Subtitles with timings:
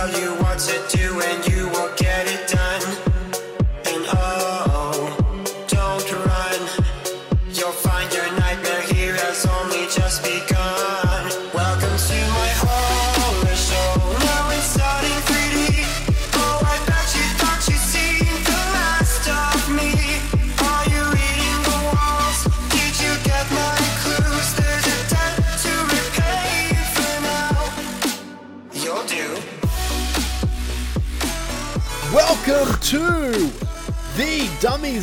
[0.00, 0.29] tell you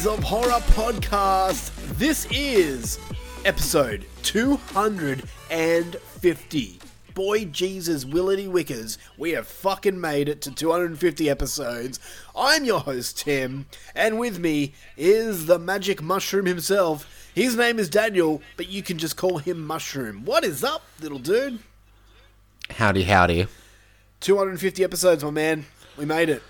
[0.07, 1.71] of Horror podcast.
[1.97, 2.97] This is
[3.43, 6.79] episode 250.
[7.13, 11.99] Boy Jesus Willity Wickers, we have fucking made it to 250 episodes.
[12.33, 17.29] I'm your host, Tim, and with me is the magic mushroom himself.
[17.35, 20.23] His name is Daniel, but you can just call him Mushroom.
[20.23, 21.59] What is up, little dude?
[22.69, 23.47] Howdy, howdy.
[24.21, 25.65] 250 episodes, my man.
[25.97, 26.41] We made it.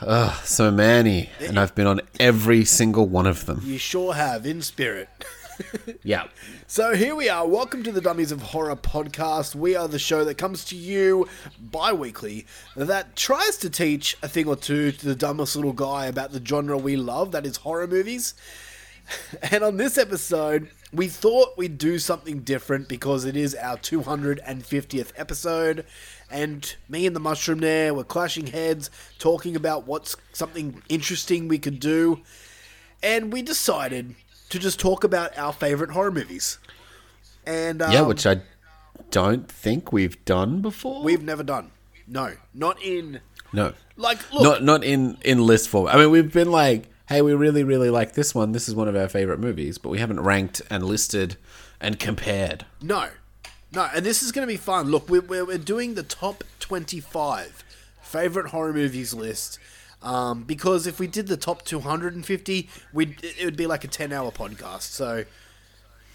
[0.00, 1.28] Ugh, so many.
[1.40, 3.60] And I've been on every single one of them.
[3.64, 5.08] You sure have, in spirit.
[6.04, 6.28] Yeah.
[6.68, 7.44] So here we are.
[7.44, 9.56] Welcome to the Dummies of Horror podcast.
[9.56, 11.26] We are the show that comes to you
[11.60, 16.06] bi weekly that tries to teach a thing or two to the dumbest little guy
[16.06, 18.34] about the genre we love that is horror movies.
[19.50, 25.12] And on this episode, we thought we'd do something different because it is our 250th
[25.16, 25.84] episode.
[26.30, 31.58] And me and the mushroom there were clashing heads, talking about what's something interesting we
[31.58, 32.20] could do.
[33.02, 34.14] And we decided
[34.50, 36.58] to just talk about our favorite horror movies.
[37.46, 38.42] And um, Yeah, which I
[39.10, 41.02] don't think we've done before.
[41.02, 41.70] we've never done.
[42.06, 43.20] No, not in
[43.52, 43.72] no.
[43.96, 44.42] like look.
[44.42, 45.88] Not not in in list form.
[45.88, 48.52] I mean, we've been like, hey, we really really like this one.
[48.52, 51.36] This is one of our favorite movies, but we haven't ranked and listed
[51.80, 52.64] and compared.
[52.82, 53.08] No,
[53.72, 54.90] no, and this is going to be fun.
[54.90, 57.64] Look, we're, we're, we're doing the top 25
[58.02, 59.58] favorite horror movies list.
[60.02, 64.12] Um, because if we did the top 250, we'd, it would be like a 10
[64.12, 64.82] hour podcast.
[64.82, 65.24] So,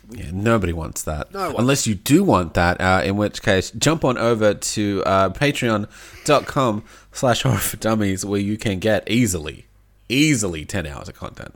[0.09, 1.33] Yeah, nobody wants that.
[1.33, 1.53] No.
[1.57, 6.83] Unless you do want that, uh, in which case, jump on over to uh, patreon.com
[7.11, 9.65] slash horror for dummies, where you can get easily,
[10.09, 11.53] easily 10 hours of content.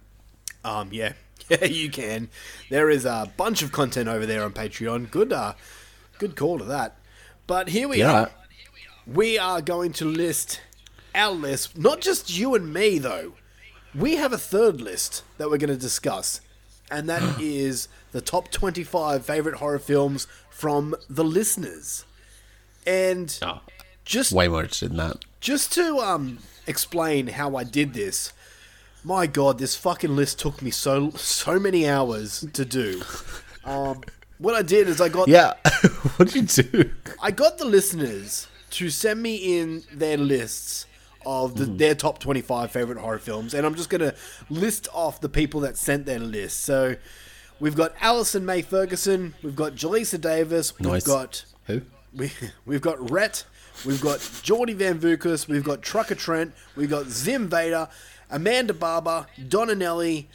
[0.65, 1.13] um, yeah,
[1.49, 2.29] yeah, you can.
[2.69, 5.09] There is a bunch of content over there on Patreon.
[5.09, 5.53] Good, uh,
[6.19, 6.95] good call to that.
[7.45, 8.11] But here we Yeah.
[8.23, 8.31] are.
[9.05, 10.59] We are going to list
[11.15, 13.33] our list, not just you and me, though.
[13.95, 16.41] We have a third list that we're going to discuss,
[16.91, 22.03] and that is the top 25 favorite horror films from the listeners.
[22.85, 23.61] And Oh,
[24.05, 25.17] just way more interested in that.
[25.39, 28.33] just to um explain how I did this,
[29.03, 33.01] my god, this fucking list took me so so many hours to do.
[33.65, 34.01] Um,
[34.37, 35.53] what I did is I got Yeah.
[36.17, 36.91] what did you do?
[37.21, 40.85] I got the listeners to send me in their lists
[41.25, 41.77] of the, mm-hmm.
[41.77, 44.15] their top 25 favorite horror films, and I'm just going to
[44.49, 46.61] list off the people that sent their list.
[46.61, 46.95] So
[47.59, 51.05] we've got Alison May Ferguson, we've got Jaleesa Davis, we've Nice.
[51.05, 51.81] got Who?
[52.13, 52.31] we,
[52.65, 53.43] we've got Rhett,
[53.85, 57.89] we've got Geordie Van Vukas, we've got Trucker Trent, we've got Zim Vader,
[58.29, 60.29] Amanda Barber, Donna Nelly,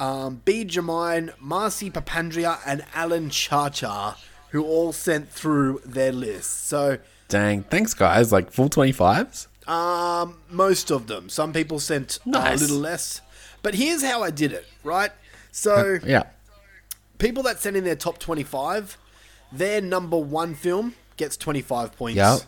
[0.00, 0.64] um, B.
[0.64, 4.16] Jamine, Marcy Papandria, and Alan Charchar,
[4.50, 6.52] who all sent through their lists.
[6.52, 6.98] So,
[7.28, 7.62] Dang.
[7.64, 8.32] Thanks, guys.
[8.32, 9.46] Like full 25s?
[9.68, 11.28] um, most of them.
[11.28, 13.20] Some people sent uh, a little less.
[13.62, 15.10] But here's how I did it, right?
[15.52, 16.22] So, Yeah.
[17.18, 18.96] people that sent in their top 25,
[19.52, 22.16] their number one film gets 25 points.
[22.16, 22.38] Yeah.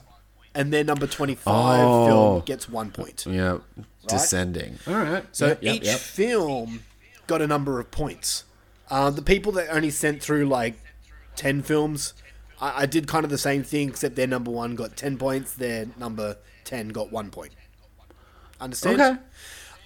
[0.55, 1.44] And their number 25
[1.87, 2.06] Oh.
[2.06, 3.26] film gets one point.
[3.26, 3.58] Yeah.
[4.08, 4.79] Descending.
[4.87, 5.25] All right.
[5.32, 5.99] So Yep, yep, each yep.
[6.00, 6.82] film
[7.31, 8.44] got a number of points.
[8.91, 10.75] Uh, the people that only sent through like
[11.37, 12.12] 10 films,
[12.61, 15.55] I, I did kind of the same thing, except their number one got 10 points,
[15.55, 17.53] their number 10 got one point.
[18.61, 19.00] Understand?
[19.00, 19.21] Okay.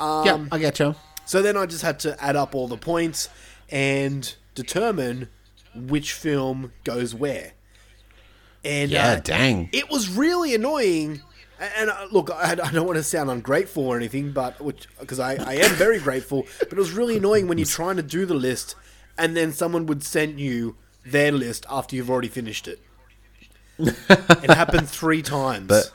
[0.00, 0.94] Um, yeah, I get you.
[1.26, 3.28] So then I just had to add up all the points
[3.68, 5.28] and determine
[5.74, 7.52] which film goes where.
[8.64, 9.68] And Yeah, uh, dang.
[9.72, 11.20] it was really annoying.
[11.60, 15.20] And uh, look, I, I don't want to sound ungrateful or anything, but which because
[15.20, 16.46] I, I am very grateful.
[16.58, 18.74] But it was really annoying when you're trying to do the list,
[19.16, 22.80] and then someone would send you their list after you've already finished it.
[23.78, 25.68] it happened three times.
[25.68, 25.90] But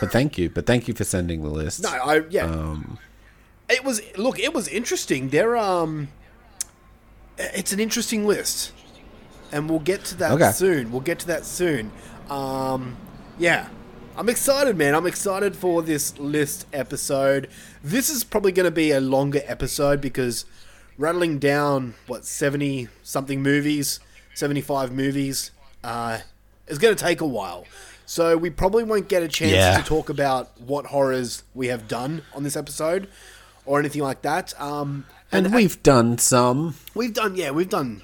[0.00, 0.48] but thank you.
[0.50, 1.82] But thank you for sending the list.
[1.82, 2.44] No, I yeah.
[2.44, 2.98] Um,
[3.68, 5.30] it was look, it was interesting.
[5.30, 6.08] There um
[7.38, 8.72] it's an interesting list.
[9.52, 10.50] And we'll get to that Okay.
[10.50, 10.90] soon.
[10.90, 11.90] We'll get to that soon.
[12.30, 12.96] Um
[13.38, 13.68] yeah.
[14.16, 14.94] I'm excited, man.
[14.94, 17.48] I'm excited for this list episode.
[17.82, 20.44] This is probably going to be a longer episode because
[20.96, 23.98] rattling down what 70 something movies,
[24.34, 25.50] 75 movies
[25.82, 26.18] uh
[26.66, 27.66] is going to take a while.
[28.06, 29.78] So we probably won't get a chance Yeah.
[29.78, 33.08] to talk about what horrors we have done on this episode
[33.66, 34.58] or anything like that.
[34.60, 36.76] Um, and we've done some.
[36.94, 38.02] we've done, yeah, we've done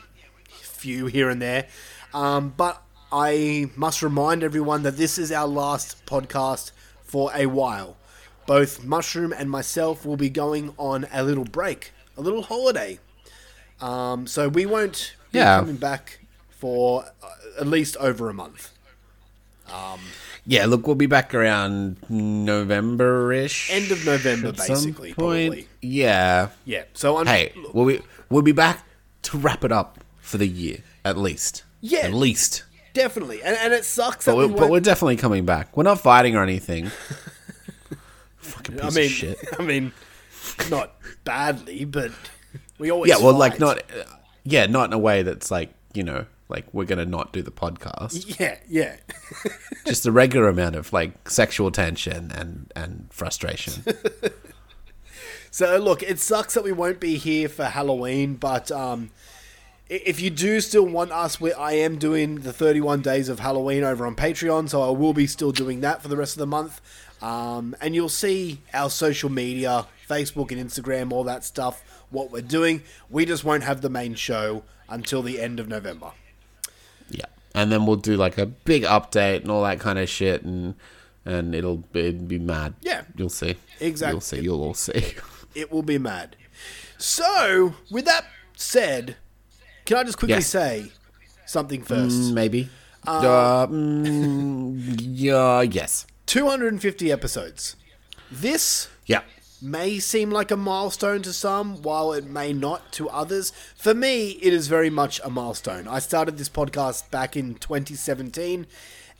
[0.48, 1.68] a few here and there.
[2.12, 6.70] Um, but I must remind everyone that this is our last podcast
[7.02, 7.96] for a while.
[8.46, 12.98] Both Mushroom and myself will be going on a little break, a little holiday.
[13.80, 15.58] Um, so we won't be Yeah.
[15.60, 16.20] coming back
[16.50, 17.28] for uh,
[17.60, 18.70] at least over a month.
[19.72, 20.00] Um,
[20.46, 23.70] Yeah, look, we'll be back around November-ish.
[23.70, 25.16] End of November, basically, point.
[25.52, 25.68] probably.
[25.80, 26.48] Yeah.
[26.64, 26.84] Yeah.
[26.94, 28.84] So I'm, Hey, we'll be we'll be back
[29.22, 31.62] to wrap it up for the year at least.
[31.80, 32.00] Yeah.
[32.00, 32.64] at least.
[32.92, 34.24] Definitely, and, and it sucks.
[34.26, 35.76] But that we're, we but we're definitely coming back.
[35.76, 36.86] We're not fighting or anything.
[38.38, 39.38] Fucking piece I mean, of shit.
[39.58, 39.92] I mean,
[40.70, 40.94] not
[41.24, 42.10] badly, but
[42.78, 43.38] we always Yeah, well, fight.
[43.38, 43.78] like not.
[43.78, 44.04] uh,
[44.44, 47.50] Yeah, not in a way that's like you know, like we're gonna not do the
[47.52, 48.38] podcast.
[48.40, 48.96] Yeah, yeah.
[49.86, 53.84] Just a regular amount of like sexual tension and and frustration.
[55.50, 59.10] So look, it sucks that we won't be here for Halloween, but um,
[59.90, 63.82] if you do still want us, we, I am doing the 31 days of Halloween
[63.82, 66.46] over on Patreon, so I will be still doing that for the rest of the
[66.46, 66.80] month.
[67.20, 72.40] Um, and you'll see our social media, Facebook and Instagram, all that stuff, what we're
[72.40, 72.82] doing.
[73.10, 76.12] We just won't have the main show until the end of November.
[77.10, 80.42] Yeah, and then we'll do like a big update and all that kind of shit,
[80.42, 80.76] and
[81.24, 82.74] and it'll be, it'll be mad.
[82.80, 83.02] Yeah.
[83.16, 83.56] you'll see.
[83.80, 84.14] Exactly.
[84.14, 84.40] You'll see.
[84.40, 85.14] You'll all see.
[85.54, 86.36] it will be mad.
[86.96, 88.24] So, with that
[88.56, 89.16] said,
[89.90, 90.46] can I just quickly Yes.
[90.46, 90.92] say
[91.46, 92.32] something first?
[92.32, 92.68] Maybe.
[93.06, 95.62] Uh, mm, yeah.
[95.62, 96.06] Yes.
[96.26, 97.74] 250 episodes.
[98.30, 99.22] This Yeah.
[99.60, 103.52] may seem like a milestone to some, while it may not to others.
[103.76, 105.88] For me, it is very much a milestone.
[105.88, 108.66] I started this podcast back in 2017,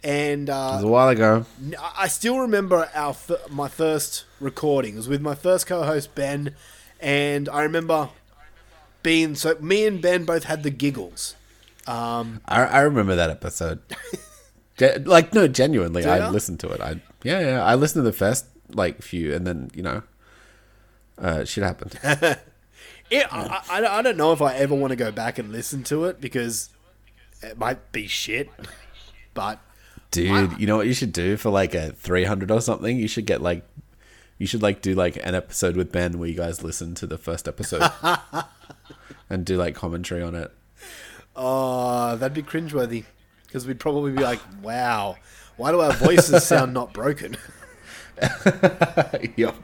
[0.05, 1.47] and It uh, was a while ago.
[1.99, 4.95] I still remember our f- my first recording.
[4.95, 6.55] It was with my first co-host Ben,
[7.01, 8.11] and I remember
[9.03, 9.57] being so.
[9.61, 11.35] Me and Ben both had the giggles.
[11.87, 13.81] Um, I, I remember that episode.
[15.05, 16.31] Like no, genuinely, I ya?
[16.31, 16.81] listened to it.
[16.81, 20.03] I yeah, yeah, I listened to the first like few, and then you know,
[21.19, 21.99] uh, shit happened.
[22.03, 25.83] it, I, I, I don't know if I ever want to go back and listen
[25.85, 26.71] to it because
[27.43, 28.49] it might be shit.
[29.35, 29.61] But
[30.11, 32.97] Dude, you know what you should do for like a three hundred or something?
[32.97, 33.65] You should get like,
[34.39, 37.19] you should like do like an episode with Ben where you guys listen to the
[37.19, 37.83] first episode
[39.29, 40.51] and do like commentary on it.
[41.37, 43.05] uh, that'd be cringeworthy
[43.47, 45.17] because we'd probably be like, "Wow,
[45.57, 47.37] why do our voices sound not broken?"
[49.37, 49.55] yep.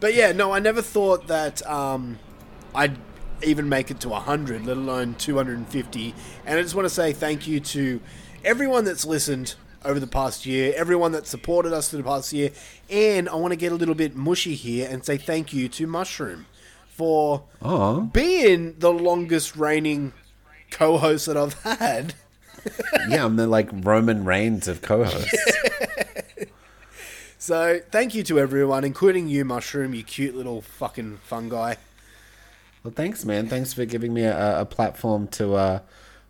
[0.00, 2.18] But yeah, no, I never thought that um,
[2.74, 2.96] I'd
[3.42, 6.14] even make it to 100, let alone 250.
[6.46, 8.00] And I just want to say thank you to
[8.44, 9.54] everyone that's listened
[9.84, 12.50] over the past year, everyone that supported us through the past year.
[12.90, 15.86] And I want to get a little bit mushy here and say thank you to
[15.86, 16.46] Mushroom
[17.00, 20.12] for Oh, being the longest reigning
[20.70, 22.12] co host that I've had.
[23.08, 25.34] yeah, I'm the like Roman Reigns of co-hosts.
[27.42, 31.76] So thank you to everyone, including you, Mushroom, you cute little fucking fungi.
[32.84, 33.48] Well, thanks, man.
[33.48, 35.78] Thanks for giving me a, a platform to uh,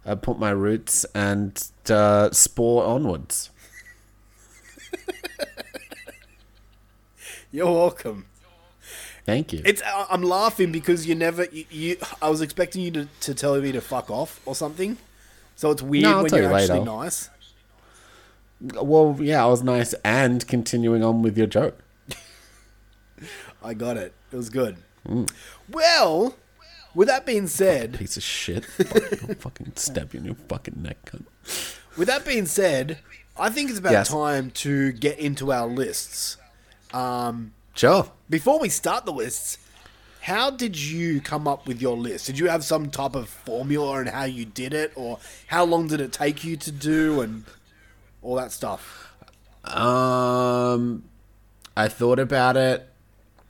[0.07, 1.61] uh, put my roots and
[1.91, 3.51] uh, spore onwards.
[7.51, 8.27] You're welcome.
[9.27, 9.63] Thank you.
[9.65, 13.35] It's I- I'm laughing because you never you, you I was expecting you to, to
[13.35, 14.97] tell me to fuck off or something.
[15.57, 17.29] So it's weird No, when you're you actually nice.
[18.61, 21.79] well, yeah, I was nice and continuing on with your joke.
[23.63, 24.13] I got it.
[24.33, 24.77] It was good.
[25.07, 25.31] Mm.
[25.69, 26.37] Well,
[26.95, 28.65] with that being said, Piece of shit.
[28.67, 31.25] Fucking- I'll fucking stab you in your fucking neck, cunt.
[31.97, 32.99] with that being said,
[33.39, 34.09] I think it's about Yes.
[34.09, 36.37] time to get into our lists.
[36.93, 38.13] Um, Sure.
[38.29, 39.57] before we start the lists,
[40.21, 42.27] how did you come up with your list?
[42.27, 45.87] Did you have some type of formula on how you did it, or how long
[45.87, 47.45] did it take you to do, and
[48.21, 49.15] all that stuff?
[49.65, 51.05] Um,
[51.75, 52.87] I thought about it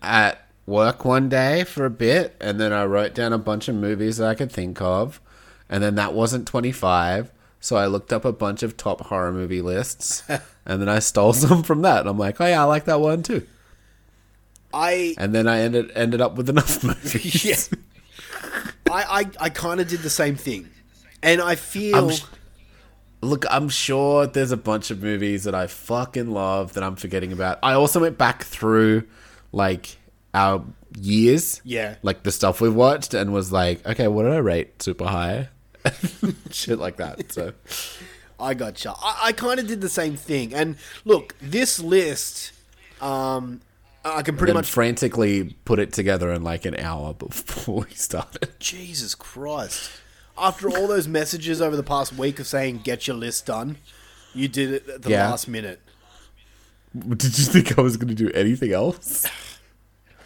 [0.00, 3.75] at work one day for a bit, and then I wrote down a bunch of
[3.75, 5.20] movies that I could think of,
[5.68, 9.60] and then that wasn't 25, so I looked up a bunch of top horror movie
[9.60, 12.02] lists, and and then I stole some from that.
[12.02, 13.44] And I'm like, oh yeah, I like that one too.
[14.73, 17.45] I And then I ended ended up with enough movies.
[17.73, 17.79] yeah.
[18.91, 20.69] I I, I kind of did the same thing,
[21.23, 22.23] and I feel I'm sh-
[23.23, 27.33] Look, I'm sure there's a bunch of movies that I fucking love that I'm forgetting
[27.33, 27.59] about.
[27.62, 29.05] I also went back through
[29.53, 29.97] like
[30.33, 30.65] our
[30.99, 31.97] years, Yeah.
[32.03, 35.49] like the stuff we've watched, and was like, okay, what did I rate super high?
[36.50, 37.31] Shit like that.
[37.31, 37.53] So
[38.41, 38.95] I gotcha.
[38.97, 40.55] I, I kind of did the same thing.
[40.55, 42.53] And look, this list,
[43.03, 43.61] um,
[44.04, 44.71] I can pretty much.
[44.71, 48.49] frantically put it together in like an hour before we started.
[48.59, 49.90] Jesus Christ!
[50.38, 53.76] After all those messages over the past week of saying "get your list done,"
[54.35, 55.28] you did it at the Yeah.
[55.30, 55.80] last minute.
[56.99, 59.25] Did you think I was going to do anything else?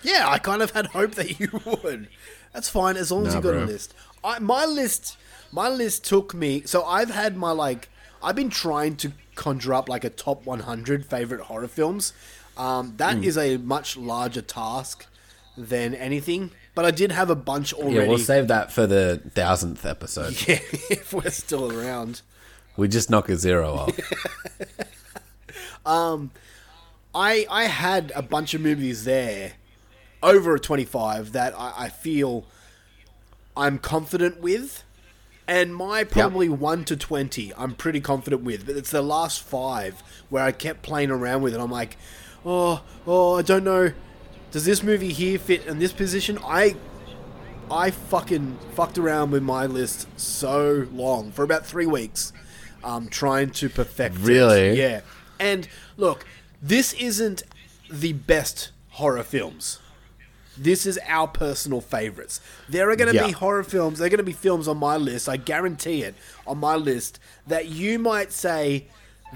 [0.03, 1.49] Yeah, I kind of had hope that you
[1.83, 2.09] would.
[2.53, 3.93] That's fine as long as you got a list.
[4.23, 5.17] I, my list,
[5.51, 6.63] my list took me.
[6.65, 7.89] So I've had my like.
[8.23, 12.13] I've been trying to conjure up like a top 100 favorite horror films.
[12.57, 13.25] Um, that Hmm.
[13.25, 15.07] is a much larger task
[15.57, 16.51] than anything.
[16.75, 17.95] But I did have a bunch already.
[17.97, 20.35] Yeah, we'll save that for the thousandth episode.
[20.49, 20.59] Yeah,
[20.91, 22.23] if we're still around.
[22.77, 23.97] We just knock a zero off.
[25.87, 26.31] um,
[27.15, 29.53] I I had a bunch of movies there
[30.23, 32.45] over a 25 that I, I feel
[33.57, 34.83] I'm confident with.
[35.47, 38.65] And my probably 1 to 20 I'm pretty confident with.
[38.67, 41.61] But it's the last five where I kept playing around with it.
[41.61, 41.97] I'm like,
[42.45, 43.93] oh, oh, I don't know.
[44.51, 46.39] Does this movie here fit in this position?
[46.45, 46.77] I
[47.71, 52.33] I fucking fucked around with my list so long for about three weeks,
[52.85, 54.17] um, trying to perfect.
[54.17, 54.21] it.
[54.21, 54.79] Really?
[54.79, 55.01] Yeah.
[55.41, 56.25] And look,
[56.63, 57.43] this isn't
[57.91, 59.81] the best horror films.
[60.57, 62.41] This is our personal favorites.
[62.69, 63.27] There are going to Yeah.
[63.27, 63.99] be horror films.
[63.99, 65.29] There are going to be films on my list.
[65.29, 66.15] I guarantee it
[66.47, 68.87] on my list that you might say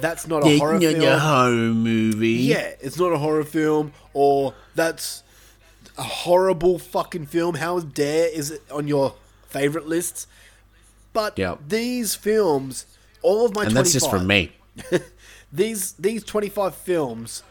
[0.01, 1.19] that's not a horror film.
[1.21, 2.29] horror movie.
[2.31, 5.23] Yeah, it's not a horror film, or that's
[5.97, 7.57] a horrible fucking film.
[7.57, 9.15] How dare is it on your
[9.49, 10.27] favorite lists?
[11.13, 11.61] But Yep.
[11.69, 12.87] these films,
[13.23, 14.53] all of my And that's just 25 for me.
[15.53, 17.43] These these twenty five films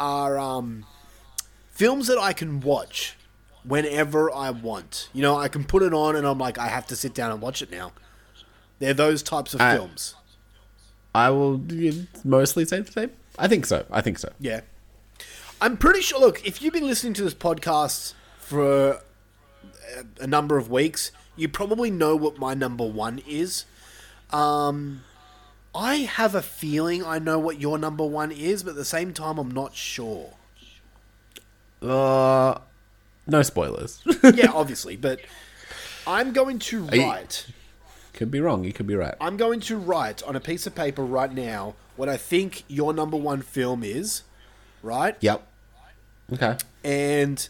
[0.00, 0.84] are um,
[1.70, 3.16] films that I can watch
[3.62, 5.08] whenever I want.
[5.12, 7.30] You know, I can put it on, and I'm like, I have to sit down
[7.30, 7.92] and watch it now.
[8.80, 10.16] They're those types of I- films.
[11.14, 11.60] I will
[12.24, 13.10] mostly say the same.
[13.38, 13.84] I think so.
[13.90, 14.32] I think so.
[14.40, 14.60] Yeah.
[15.60, 16.18] I'm pretty sure.
[16.20, 19.00] Look, if you've been listening to this podcast for a,
[20.20, 23.64] a number of weeks, you probably know what my number one is.
[24.30, 25.02] Um,
[25.74, 29.12] I have a feeling I know what your number one is, but at the same
[29.12, 30.34] time, I'm not sure.
[31.82, 32.58] Uh,
[33.26, 34.02] no spoilers.
[34.34, 35.20] Yeah, obviously, but
[36.06, 37.46] I'm going to you- write.
[38.14, 38.64] Could be wrong.
[38.64, 39.14] You could be right.
[39.20, 42.92] I'm going to write on a piece of paper right now what I think your
[42.92, 44.22] number one film is,
[44.82, 45.16] right?
[45.20, 45.46] Yep.
[46.32, 46.56] Okay.
[46.82, 47.48] And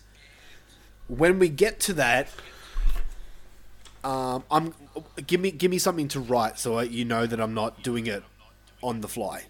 [1.09, 2.28] when we get to that,
[4.02, 4.75] um, I'm
[5.26, 8.06] give me give me something to write so I, you know that I'm not doing
[8.06, 8.23] it
[8.83, 9.44] on the fly.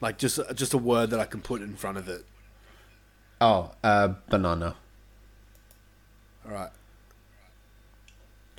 [0.00, 2.24] Like just just a word that I can put in front of it.
[3.40, 4.76] Oh, uh, banana.
[6.46, 6.70] All right.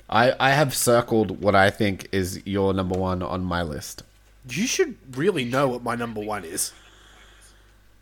[0.08, 4.02] I I have circled what I think is your number one on my list.
[4.48, 6.72] You should really know what my number one is.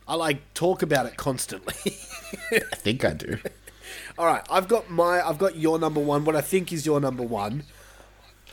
[0.07, 1.75] I like talk about it constantly.
[2.53, 3.39] I think I do.
[4.19, 7.01] All right, I've got my I've got your number one, what I think is your
[7.01, 7.65] number one,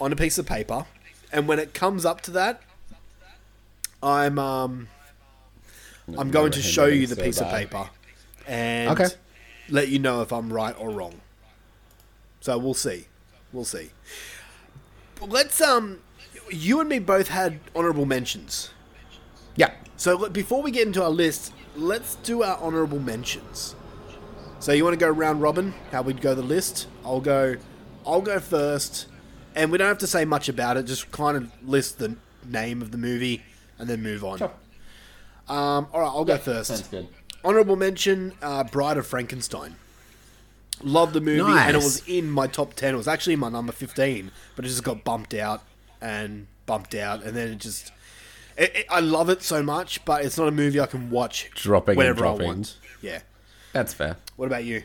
[0.02, 0.86] on a piece of paper,
[1.32, 2.62] and when it comes up to that,
[4.02, 4.88] I'm um
[6.18, 7.90] I'm going to show you the piece of paper,
[8.48, 9.14] and Okay.
[9.70, 11.22] let you know if I'm right or wrong.
[12.42, 13.06] So we'll see,
[13.54, 13.92] we'll see.
[15.20, 16.02] But let's um,
[16.50, 18.72] you and me both had honorable mentions.
[19.56, 19.72] Yeah.
[19.96, 23.76] So before we get into our list, let's do our honorable mentions.
[24.60, 25.74] So you want to go round robin?
[25.92, 26.88] How we'd go the list?
[27.06, 27.56] I'll go.
[28.06, 29.08] I'll go first,
[29.56, 30.84] and we don't have to say much about it.
[30.84, 33.44] Just kind of list the name of the movie
[33.78, 34.42] and then move on.
[34.42, 36.70] Um, all right, I'll go first.
[36.70, 37.08] sounds good.
[37.44, 39.76] Honorable mention: uh, Bride of Frankenstein.
[40.82, 42.94] Love the movie, and it was in my top ten.
[42.94, 45.62] It was actually my number fifteen, but it just got bumped out
[46.02, 47.92] and bumped out, and then it just.
[48.58, 51.50] It, it, I love it so much, but it's not a movie I can watch
[51.56, 52.48] Dropping and whenever I dropping.
[52.48, 52.78] want.
[53.02, 53.22] Yeah.
[53.72, 54.18] That's fair.
[54.36, 54.84] What about you?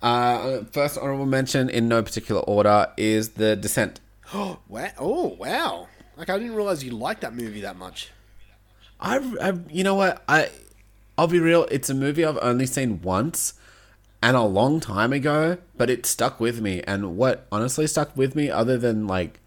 [0.00, 4.00] Uh, first honorable mention in no particular order is The Descent.
[4.34, 4.58] Wow!
[4.98, 5.88] Oh, wow!
[6.16, 8.10] Like I didn't realize you liked that movie that much.
[9.00, 10.22] I, I, you know what?
[10.28, 10.48] I,
[11.18, 11.66] I'll be real.
[11.70, 13.54] It's a movie I've only seen once,
[14.24, 15.58] and a long time ago.
[15.76, 16.82] But it stuck with me.
[16.82, 19.38] And what honestly stuck with me, other than like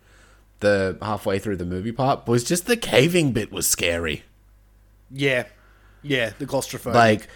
[0.60, 4.24] the halfway through the movie part was just the caving bit was scary.
[5.12, 5.46] Yeah,
[6.04, 6.98] yeah, the claustrophobia.
[6.98, 7.28] Like,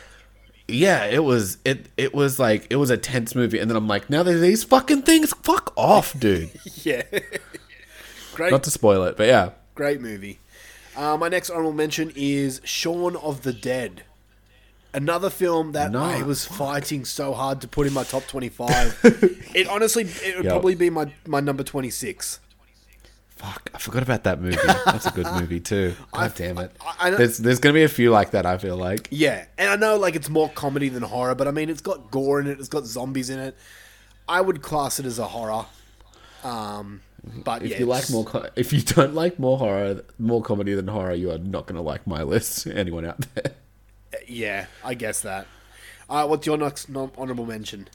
[0.67, 3.87] yeah, it was it it was like it was a tense movie, and then I'm
[3.87, 5.33] like, now there's these fucking things.
[5.41, 6.51] Fuck off, dude.
[6.83, 7.03] yeah,
[8.33, 9.51] great, Not to spoil it, but yeah.
[9.73, 10.39] great movie.
[10.95, 14.03] Uh, my next honorable mention is Shaun of the Dead.
[14.93, 18.99] Another film that No, I was fighting so hard to put in my top twenty-five.
[19.55, 20.51] it honestly, it would Yep.
[20.53, 22.39] probably be my, my number twenty-six.
[23.37, 24.57] Fuck, I forgot about that movie.
[24.85, 25.95] That's a good movie too.
[26.11, 26.71] God damn it.
[26.81, 28.45] I- I- there's there's gonna be a few like that.
[28.45, 29.07] I feel like.
[29.11, 32.11] Yeah, and I know like it's more comedy than horror, but I mean it's got
[32.11, 33.55] gore in it, it's got zombies in it.
[34.27, 35.65] I would class it as a horror.
[36.43, 37.01] Um,
[37.43, 40.87] but If yeah, you like more, if you don't like more horror, more comedy than
[40.87, 42.67] horror, you are not gonna like my list.
[42.67, 43.53] Anyone out there?
[44.27, 45.47] Yeah, I guess that.
[46.09, 47.87] Uh, what's your next honorable mention?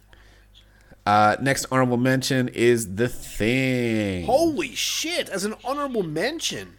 [1.04, 4.26] Uh, next honorable mention is The Thing.
[4.26, 5.28] Holy shit!
[5.28, 6.76] As an honorable mention.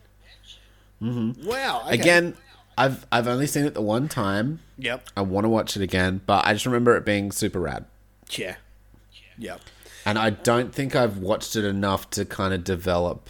[1.01, 1.48] Mm-hmm.
[1.48, 1.84] Wow.
[1.86, 1.94] okay.
[1.94, 2.36] Again,
[2.77, 4.60] I've I've only seen it the one time.
[4.77, 5.10] Yep.
[5.16, 7.86] I want to watch it again, but I just remember it being super rad.
[8.32, 8.56] Yeah.
[9.38, 9.62] Yep.
[10.06, 13.30] And I don't think I've watched it enough to kind of develop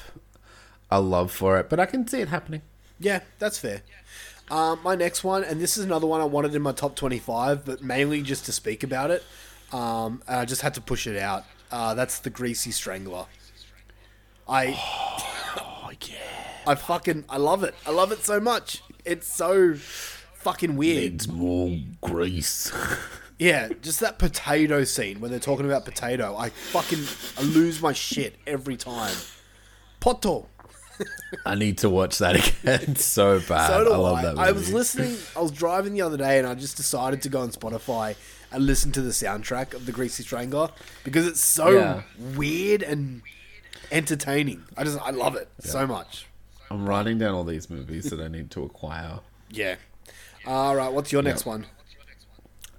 [0.92, 2.62] a love for it, but I can see it happening.
[3.00, 3.82] Yeah, that's fair.
[4.50, 7.66] Um, my next one, and this is another one I wanted in my top 25,
[7.66, 9.24] but mainly just to speak about it.
[9.74, 11.44] Um, and I just had to push it out.
[11.72, 13.25] Uh, that's The Greasy Strangler.
[14.48, 14.75] I.
[15.58, 16.16] Oh, yeah.
[16.66, 17.25] I fucking.
[17.30, 17.75] I love it.
[17.86, 18.82] I love it so much.
[19.04, 21.16] It's so fucking weird.
[21.16, 22.72] It's more grease.
[23.39, 26.36] Yeah, just that potato scene when they're talking about potato.
[26.36, 27.04] I fucking
[27.38, 29.16] I lose my shit every time.
[30.00, 30.48] Poto.
[31.46, 33.68] I need to watch that again so bad.
[33.68, 33.98] So do I I.
[33.98, 34.48] love that movie.
[34.48, 35.18] I was listening.
[35.36, 38.16] I was driving the other day, and I just decided to go on Spotify
[38.51, 40.70] and listen to the soundtrack of the Greasy Strangler
[41.04, 42.01] because it's so Yeah.
[42.36, 43.22] weird and
[43.92, 44.63] entertaining.
[44.77, 46.27] I just I love it so much.
[46.70, 49.20] I'm writing down all these movies that I need to acquire.
[49.50, 49.75] Yeah.
[50.46, 50.92] All right.
[50.92, 51.66] What's your next one?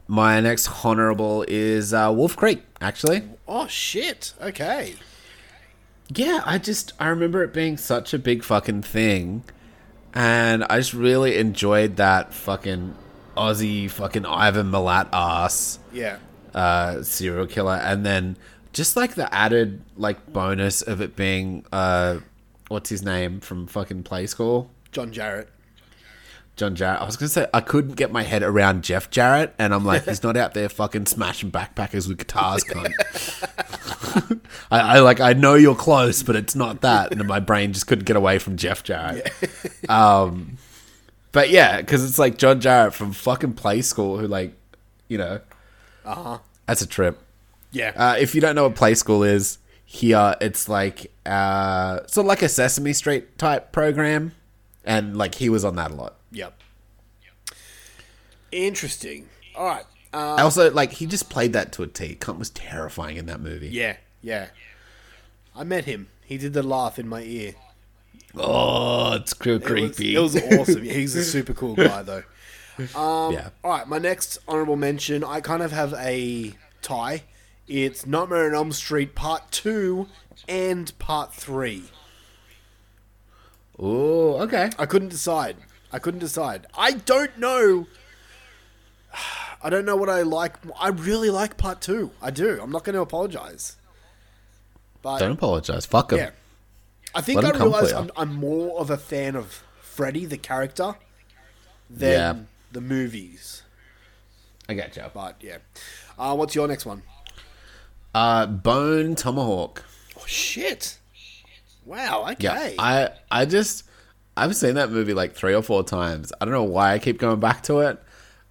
[0.07, 3.23] My next honorable is uh, Wolf Creek, actually.
[3.47, 4.33] Oh shit.
[4.41, 4.95] Okay.
[6.15, 9.45] Yeah, I just I remember it being such a big fucking thing,
[10.15, 12.95] and I just really enjoyed that fucking
[13.37, 16.19] Aussie fucking Ivan Milat ass Yeah.
[16.55, 18.37] uh, serial killer, and then
[18.73, 22.19] just like the added like bonus of it being uh,
[22.69, 25.49] what's his name from fucking Play School, John Jarratt.
[26.59, 27.01] John Jarratt.
[27.01, 30.05] I was gonna say I couldn't get my head around Jeff Jarrett, and I'm like,
[30.05, 32.93] he's not out there fucking smashing backpackers with guitars, cunt.
[34.71, 37.87] I, I like I know you're close, but it's not that, and my brain just
[37.87, 39.31] couldn't get away from Jeff Jarrett.
[39.89, 40.59] um,
[41.33, 44.55] but yeah, because it's like John Jarratt from fucking Play School, who like,
[45.09, 45.41] you know,
[46.05, 46.39] Uh huh.
[46.67, 47.19] that's a trip.
[47.71, 47.93] Yeah.
[47.95, 52.29] Uh, if you don't know what Play School is, here it's like uh, sort of
[52.29, 54.33] like a Sesame Street type program,
[54.85, 56.15] and like he was on that a lot.
[58.53, 59.29] Interesting.
[59.55, 59.85] All right.
[60.13, 62.17] Uh, Also, like he just played that to a T.
[62.19, 63.69] Cunt was terrifying in that movie.
[63.69, 64.49] yeah, yeah.
[65.55, 66.09] I met him.
[66.25, 67.55] He did the laugh in my ear.
[68.37, 70.15] Oh, it's cr- It was, creepy.
[70.15, 70.83] it was awesome.
[70.85, 72.23] He's a super cool guy, though.
[72.95, 73.49] Um, yeah.
[73.65, 75.25] All right, my next honorable mention.
[75.25, 77.25] I kind of have a tie.
[77.67, 80.07] It's Nightmare on Elm Street Part Two
[80.47, 81.85] and Part Three.
[83.79, 84.71] Oh, okay.
[84.79, 85.57] I couldn't decide.
[85.93, 86.67] I couldn't decide.
[86.77, 87.87] I don't know.
[89.63, 90.55] I don't know what I like.
[90.79, 92.11] I really like Part Two.
[92.23, 92.59] I do.
[92.63, 93.77] I'm not going to apologize.
[95.03, 95.87] But Don't apologize.
[95.87, 96.19] Fuck him.
[96.19, 96.31] yeah,
[97.15, 97.93] I think Let I realize.
[97.93, 100.95] I'm, I'm more of a fan of Freddy the character
[101.89, 102.35] than Yeah.
[102.73, 103.63] the movies.
[104.69, 105.05] I get you.
[105.15, 105.59] But yeah,
[106.19, 107.03] uh, what's your next one?
[108.15, 109.85] Uh, Bone Tomahawk.
[110.19, 110.99] Oh shit!
[111.85, 112.27] Wow.
[112.33, 112.75] Okay.
[112.75, 113.85] Yeah, I I just
[114.37, 116.33] I've seen that movie like three or four times.
[116.41, 118.03] I don't know why I keep going back to it.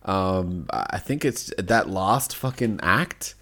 [0.08, 3.36] Um, I think it's that last fucking act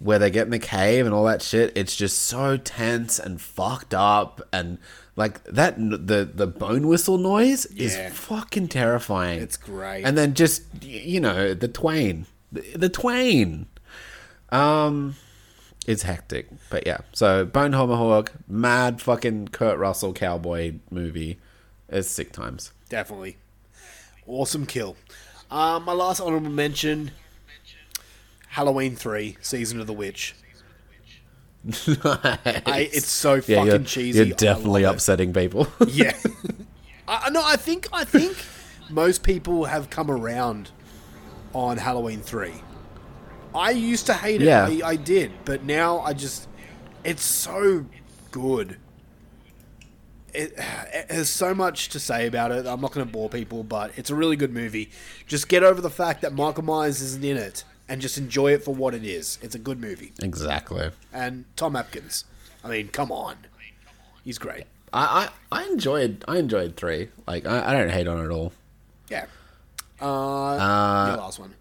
[0.00, 1.72] where they get in the cave and all that shit.
[1.76, 4.78] It's just so tense and fucked up, and
[5.16, 9.40] like that the the bone whistle noise is fucking terrifying.
[9.40, 10.02] It's great.
[10.02, 13.66] and then just you know the twain, the, the twain.
[14.50, 15.14] Um,
[15.86, 16.98] it's hectic, but yeah.
[17.12, 21.38] So Bone Tomahawk, mad fucking Kurt Russell cowboy movie.
[21.88, 22.72] It's sick times.
[22.88, 23.36] Definitely.
[24.26, 24.96] Awesome kill.
[25.50, 27.10] Uh, my last honorable mention
[28.48, 30.34] Halloween 3, Season of the Witch.
[32.04, 34.26] I, it's so yeah, fucking you're, cheesy.
[34.26, 34.96] You're definitely love it.
[34.96, 35.66] upsetting people.
[35.88, 36.16] Yeah.
[37.08, 38.36] I, I- no, I think I think
[38.90, 40.70] most people have come around
[41.54, 42.52] on Halloween 3.
[43.54, 44.46] I used to hate it.
[44.46, 44.66] Yeah.
[44.66, 46.48] I, I did, but now I just
[47.04, 47.86] it's so
[48.30, 48.76] good.
[50.34, 52.66] It, it has so much to say about it.
[52.66, 54.90] I'm not going to bore people, but it's a really good movie.
[55.26, 58.64] Just get over the fact that Michael Myers isn't in it, and just enjoy it
[58.64, 59.38] for what it is.
[59.42, 60.12] It's a good movie.
[60.22, 60.90] Exactly.
[61.12, 62.24] And Tom Atkins,
[62.62, 63.36] I mean, come on,
[64.24, 64.64] he's great.
[64.92, 67.08] I, I, I enjoyed I enjoyed three.
[67.26, 68.52] Like I, I don't hate on it at all.
[69.10, 69.26] Yeah.
[70.00, 71.54] Uh, your last one.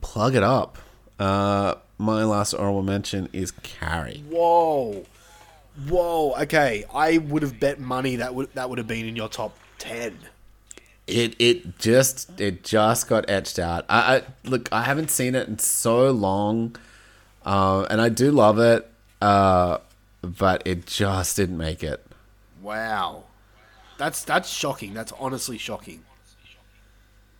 [0.00, 0.78] Plug it up.
[1.18, 4.24] Uh, my last honorable mention is Carrie.
[4.28, 5.04] Whoa,
[5.88, 6.34] whoa.
[6.42, 9.56] Okay, I would have bet money that would that would have been in your top
[9.78, 10.18] ten.
[11.06, 13.84] It it just it just got etched out.
[13.88, 14.68] I, I look.
[14.72, 16.76] I haven't seen it in so long,
[17.44, 18.90] uh, and I do love it.
[19.20, 19.78] Uh,
[20.22, 22.04] but it just didn't make it.
[22.62, 23.24] Wow,
[23.98, 24.94] that's that's shocking.
[24.94, 26.04] That's honestly shocking.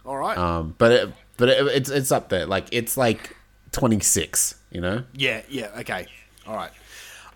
[0.05, 0.37] All right.
[0.37, 2.47] Um, but it, but it, it's it's up there.
[2.47, 3.37] Like it's like
[3.73, 4.57] twenty six.
[4.71, 5.05] You know.
[5.15, 5.71] yeah, yeah.
[5.79, 6.07] Okay.
[6.47, 6.73] All right.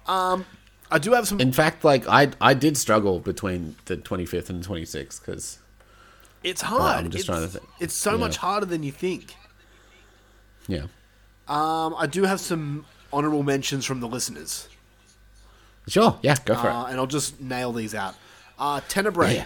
[0.07, 0.45] Um,
[0.91, 1.41] I do have some.
[1.41, 5.59] In fact, like I I did struggle between the twenty fifth and twenty sixth because
[6.43, 7.05] It's hard.
[7.05, 7.69] I'm just it's, trying to think.
[7.81, 8.17] It's so Yeah.
[8.19, 9.35] much harder than you think.
[10.67, 10.85] yeah.
[11.49, 14.69] Um, I do have some honorable mentions from the listeners,
[15.87, 16.19] Sure.
[16.23, 16.37] Yeah.
[16.45, 18.15] Go for uh, and I'll just nail these out.
[18.59, 19.45] Uh, Tenebrae Yeah.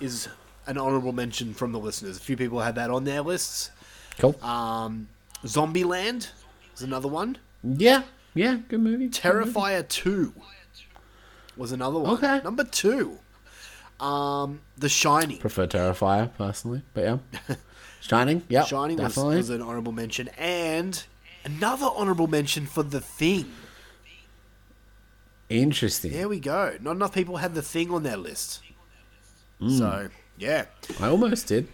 [0.00, 0.28] is
[0.66, 2.18] an honorable mention from the listeners.
[2.18, 3.70] A few people had that on their lists.
[4.18, 4.36] Cool.
[4.44, 5.08] Um,
[5.44, 6.28] Zombieland
[6.76, 7.38] is another one.
[7.62, 8.02] yeah.
[8.34, 8.58] Yeah.
[8.68, 9.08] Good movie.
[9.08, 10.32] Terrifier 2
[11.58, 12.12] was another one.
[12.14, 12.40] Okay.
[12.44, 13.18] Number two.
[14.00, 15.38] Um, The Shining.
[15.38, 17.56] Prefer Terrifier personally, but yeah.
[18.00, 18.42] Shining.
[18.48, 18.64] Yeah.
[18.64, 20.28] Shining was, was an honorable mention.
[20.38, 21.02] And
[21.44, 23.52] another honorable mention for The Thing.
[25.48, 26.12] Interesting.
[26.12, 26.76] There we go.
[26.80, 28.60] Not enough people had The Thing on their list.
[29.58, 29.70] Hmm.
[29.70, 30.66] So, yeah.
[31.00, 31.68] I almost did.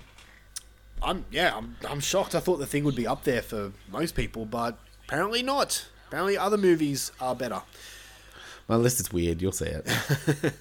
[1.03, 2.35] I'm yeah, I'm, I'm shocked.
[2.35, 5.87] I thought The Thing would be up there for most people, but apparently not.
[6.09, 7.63] Apparently other movies are better.
[8.69, 9.43] My list is weird.
[9.43, 9.87] You'll see it.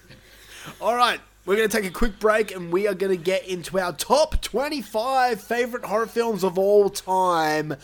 [0.82, 3.46] All right, we're going to take a quick break and we are going to get
[3.48, 7.76] into our top 25 favorite horror films of all time.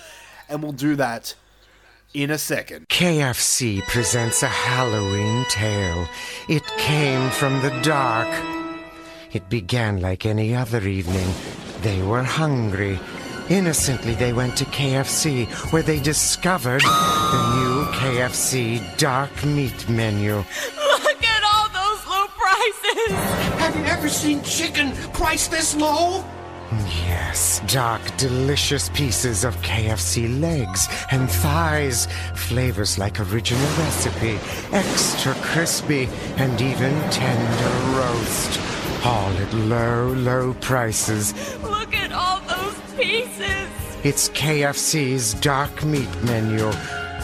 [0.48, 1.36] And we'll do that
[2.14, 2.88] in a second.
[2.88, 6.08] KFC presents a Halloween tale.
[6.48, 8.30] It came from the dark.
[9.32, 11.28] It began like any other evening.
[11.82, 13.00] They were hungry.
[13.50, 20.36] Innocently, they went to KFC, where they discovered the new KFC dark meat menu.
[20.36, 23.16] Look at all those low prices!
[23.58, 26.24] Have you ever seen chicken priced this low?
[27.08, 34.38] Yes, dark, delicious pieces of KFC legs and thighs, flavors like original recipe,
[34.72, 36.08] extra crispy,
[36.38, 38.60] and even tender roast.
[39.04, 41.34] All at low, low prices.
[41.64, 42.49] Look at all those
[43.00, 43.70] pieces!
[44.04, 46.66] It's KFC's dark meat menu.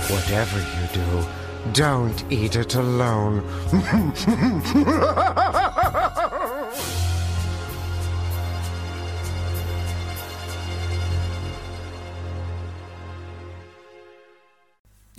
[0.09, 1.25] Whatever you do,
[1.73, 3.43] don't eat it alone.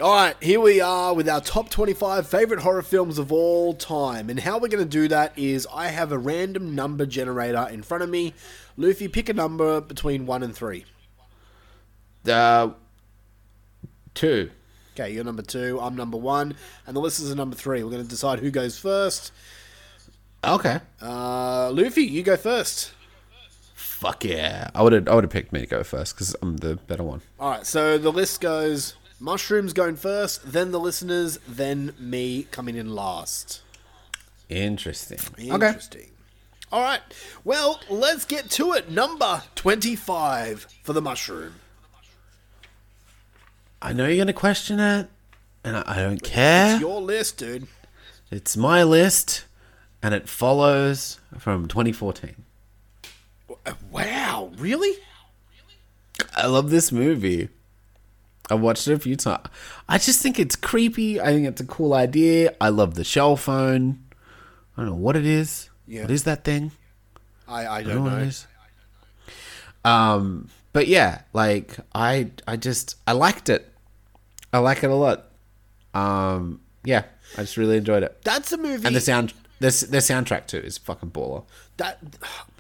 [0.02, 4.28] All right, here we are with our top 25 favorite horror films of all time.
[4.28, 7.82] And how we're going to do that is I have a random number generator in
[7.82, 8.34] front of me.
[8.76, 10.84] Luffy, pick a number between 1 and 3.
[12.28, 12.70] Uh,
[14.14, 14.50] two.
[14.94, 16.54] Okay, you're number 2, I'm number 1,
[16.86, 17.82] and the listeners are number 3.
[17.82, 19.32] We're going to decide who goes first.
[20.44, 20.80] Okay.
[21.00, 22.92] Uh, Luffy, you go first.
[23.74, 24.70] Fuck yeah.
[24.74, 25.08] I would have.
[25.08, 27.22] I would have picked me to go first because I'm the better one.
[27.40, 32.76] All right, so the list goes Mushrooms going first, then the listeners, then me coming
[32.76, 33.62] in last.
[34.48, 35.18] Interesting.
[35.50, 35.74] Okay.
[36.72, 37.00] All right,
[37.44, 38.90] well, let's get to it.
[38.90, 41.54] Number 25 for the mushroom.
[43.80, 45.08] I know you're gonna question it,
[45.62, 46.72] and I, I don't care.
[46.72, 47.68] It's your list, dude.
[48.30, 49.44] It's my list,
[50.02, 52.34] and it follows from 2014.
[53.64, 54.98] Uh, Wow, really?
[56.36, 57.48] I love this movie.
[58.50, 59.46] I've watched it a few times.
[59.88, 61.20] I just think it's creepy.
[61.20, 62.54] I think it's a cool idea.
[62.60, 64.04] I love the shell phone.
[64.76, 65.68] I don't know what it is.
[65.86, 66.02] Yeah.
[66.02, 66.72] What is that thing?
[67.48, 68.30] I, I I don't know know.
[69.84, 73.72] Um, but yeah, like I, I just I liked it.
[74.52, 75.30] I like it a lot.
[75.94, 77.04] Um, yeah,
[77.36, 78.20] I just really enjoyed it.
[78.24, 81.44] That's a movie And the sound, the the soundtrack too is fucking baller.
[81.76, 82.02] that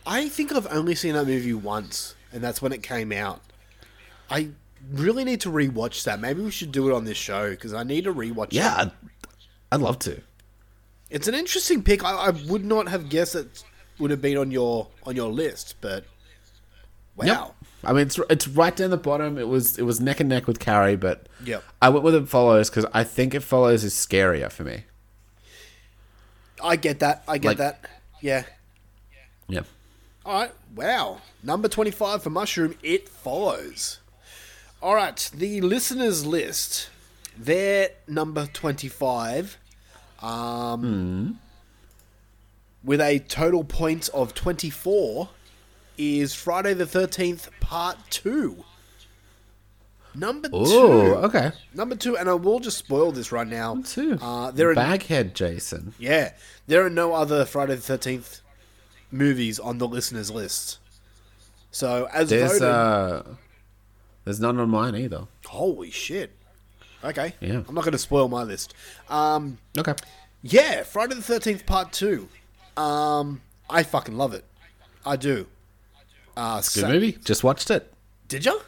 [0.06, 3.42] I think I've only seen that movie once, and that's when it came out.
[4.30, 4.50] I
[4.92, 6.20] really need to rewatch that.
[6.20, 8.48] Maybe we should do it on this show because I need to rewatch.
[8.50, 8.86] Yeah, it.
[8.86, 8.92] I'd,
[9.72, 10.20] I'd love to.
[11.10, 12.04] It's an interesting pick.
[12.04, 13.62] I, I would not have guessed it
[13.98, 16.04] would have been on your on your list, but
[17.16, 17.24] wow.
[17.26, 17.52] Yep.
[17.84, 19.38] I mean, it's it's right down the bottom.
[19.38, 21.62] It was it was neck and neck with Carrie, but Yep.
[21.80, 24.84] I went with it follows because I think it follows is scarier for me.
[26.62, 27.22] I get that.
[27.28, 27.84] I get Like- that.
[28.20, 28.44] Yeah.
[29.48, 29.60] Yeah.
[30.24, 30.52] All right.
[30.74, 31.20] Wow.
[31.42, 34.00] Number 25 for Mushroom, It Follows.
[34.82, 35.30] All right.
[35.32, 36.88] The listeners' list,
[37.38, 39.58] their number 25,
[40.26, 41.38] um,
[42.84, 45.28] with a total points of 24,
[45.98, 48.64] is Friday the 13th, Part 2.
[50.14, 51.14] Number Oh, two.
[51.26, 51.52] okay.
[51.74, 53.82] Number two, and I will just spoil this right now.
[53.84, 54.18] Two.
[54.20, 55.92] Uh, there are Baghead Jason.
[55.98, 56.32] yeah,
[56.66, 58.40] there are no other Friday the Thirteenth
[59.10, 60.78] movies on the listeners' list.
[61.70, 63.22] So as There's voted, uh,
[64.24, 65.26] there's none on mine either.
[65.44, 66.32] holy shit.
[67.04, 67.62] Okay, Yeah.
[67.68, 68.74] I'm not going to spoil my list.
[69.08, 69.94] Um, Okay.
[70.42, 72.28] yeah, Friday the Thirteenth Part Two.
[72.76, 74.44] Um, I fucking love it.
[75.04, 75.46] I do.
[76.36, 77.12] Uh, Good so- movie.
[77.24, 77.92] Just watched it.
[78.28, 78.60] Did you?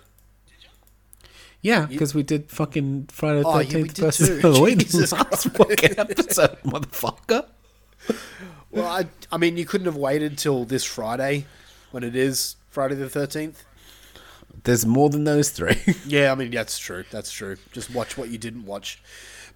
[1.60, 4.38] Yeah, because we did fucking Friday the Oh, yeah, we Thirteenth did versus too.
[4.42, 7.46] Halloween Jesus last fucking episode, motherfucker.
[8.70, 11.46] Well, I, I mean, you couldn't have waited till this Friday,
[11.90, 13.64] when it is Friday the Thirteenth.
[14.64, 15.76] There's more than those three.
[16.06, 17.04] Yeah, I mean that's true.
[17.10, 17.56] That's true.
[17.72, 19.00] Just watch what you didn't watch.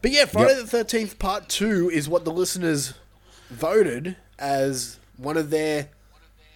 [0.01, 0.63] But yeah, Friday Yep.
[0.63, 2.95] the Thirteenth Part Two is what the listeners
[3.51, 5.89] voted as one of their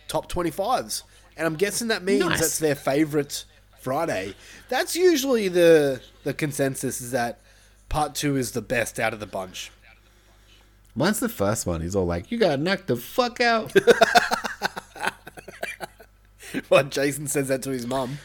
[0.09, 1.03] top twenty fives,
[1.37, 2.41] and I'm guessing that means Nice.
[2.41, 3.45] that's their favorite
[3.81, 4.35] Friday.
[4.69, 7.41] That's usually the the consensus is that
[7.89, 9.71] Part Two is the best out of the bunch.
[10.95, 11.81] Mine's the first one.
[11.83, 13.73] He's all like, "You gotta knock the fuck out."
[16.71, 18.19] Well, Jason says that to his mum.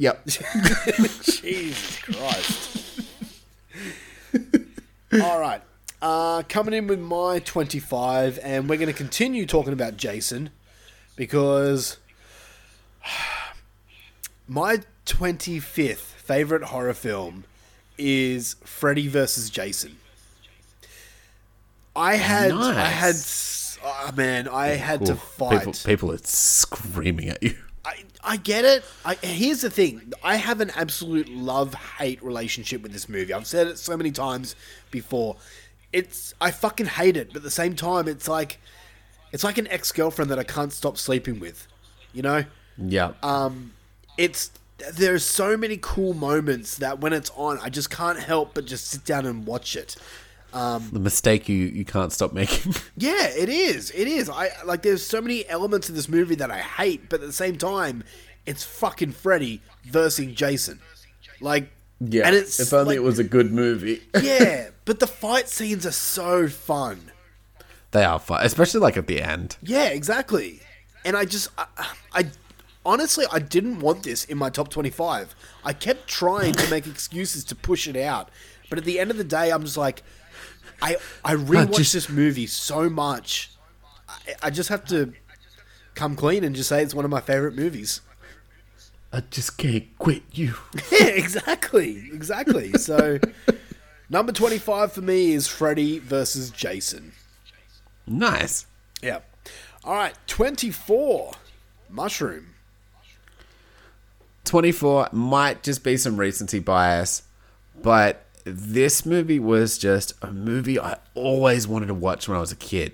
[0.00, 0.24] Yep.
[0.26, 3.02] Jesus Christ.
[5.22, 5.62] All right.
[6.02, 10.50] Uh, coming in with my 25, and we're going to continue talking about Jason
[11.16, 11.98] because
[14.48, 17.44] my 25th favorite horror film
[17.98, 19.98] is Freddy versus Jason.
[21.94, 23.16] I had, I had,
[23.84, 25.58] oh man, I had to fight.
[25.58, 27.56] People, people are screaming at you.
[27.84, 28.84] I, I get it.
[29.04, 30.12] I, here's the thing.
[30.22, 33.32] I have an absolute love hate relationship with this movie.
[33.32, 34.54] I've said it so many times
[34.90, 35.36] before.
[35.92, 38.60] It's I fucking hate it, but at the same time, it's like
[39.32, 41.66] it's like an ex girlfriend that I can't stop sleeping with.
[42.12, 42.44] You know,
[42.76, 43.12] Yeah.
[43.22, 43.72] um,
[44.18, 44.50] it's
[44.94, 48.86] there's so many cool moments that when it's on, I just can't help but just
[48.88, 49.96] sit down and watch it.
[50.52, 52.74] Um, the mistake you you can't stop making.
[52.96, 53.90] Yeah, it is.
[53.92, 54.28] It is.
[54.28, 54.82] I like.
[54.82, 58.04] There's so many elements of this movie that I hate, but at the same time,
[58.46, 60.80] it's fucking Freddy versus Jason.
[61.40, 62.26] Like, yeah.
[62.26, 64.02] and it's if only like- it was a good movie.
[64.22, 67.10] yeah, but the fight scenes are so fun.
[67.92, 69.56] they are fun, especially like at the end.
[69.62, 70.60] Yeah, exactly.
[71.04, 71.66] And I just, I,
[72.12, 72.26] I
[72.84, 75.34] honestly, I didn't want this in my top 25.
[75.64, 78.28] I kept trying to make excuses to push it out,
[78.68, 80.02] but at the end of the day, I'm just like,
[80.82, 83.50] I I rewatched just- this movie so much.
[84.08, 85.12] I, I just have to
[85.94, 88.00] come clean and just say it's one of my favorite movies.
[89.12, 90.54] I just can't quit you.
[90.92, 92.72] Yeah, exactly, exactly.
[92.74, 93.18] So,
[94.08, 97.12] number 25 for me is Freddy versus Jason.
[98.06, 98.66] Nice.
[99.02, 99.20] Yeah.
[99.82, 101.32] All right, 24,
[101.88, 102.46] Mushroom.
[104.44, 107.22] 24 might just be some recency bias,
[107.82, 112.52] but this movie was just a movie I always wanted to watch when I was
[112.52, 112.92] a kid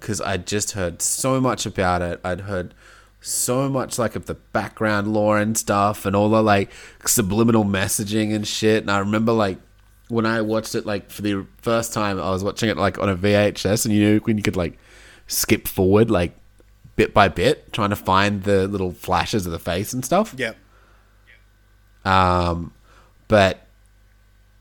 [0.00, 2.20] because I'd just heard so much about it.
[2.24, 2.74] I'd heard
[3.20, 6.70] so much like of the background lore and stuff and all the like
[7.04, 8.82] subliminal messaging and shit.
[8.82, 9.58] And I remember like
[10.08, 13.08] when I watched it like for the first time, I was watching it like on
[13.08, 14.78] a VHS and you know when you could like
[15.26, 16.36] skip forward like
[16.94, 20.34] bit by bit trying to find the little flashes of the face and stuff.
[20.36, 20.52] Yeah.
[22.04, 22.72] Um,
[23.28, 23.65] but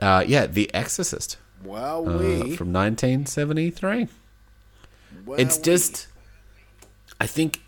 [0.01, 4.07] uh, yeah, The Exorcist Well, uh, from 1973.
[5.37, 6.07] it's just,
[7.19, 7.61] I think,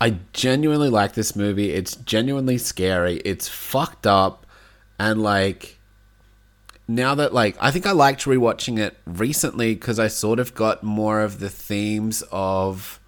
[0.00, 1.70] I genuinely like this movie.
[1.70, 3.16] It's genuinely scary.
[3.24, 4.46] It's fucked up,
[4.98, 5.78] and like.
[6.86, 10.82] Now that like I think I liked rewatching it recently because I sort of got
[10.82, 13.00] more of the themes of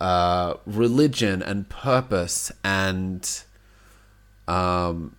[0.00, 3.42] uh, religion and purpose and
[4.46, 5.16] um,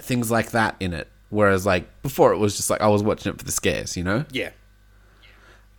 [0.00, 1.08] things like that in it.
[1.30, 4.04] Whereas like before, it was just like I was watching it for the scares, you
[4.04, 4.24] know.
[4.30, 4.50] Yeah.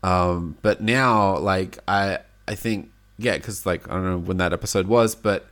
[0.03, 4.53] Um, but now, like I, I think yeah, because like I don't know when that
[4.53, 5.47] episode was, but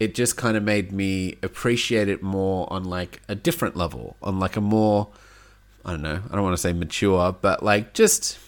[0.00, 4.40] it just kind of made me appreciate it more on like a different level, on
[4.40, 5.08] like a more,
[5.84, 8.38] I don't know, I don't want to say mature, but like just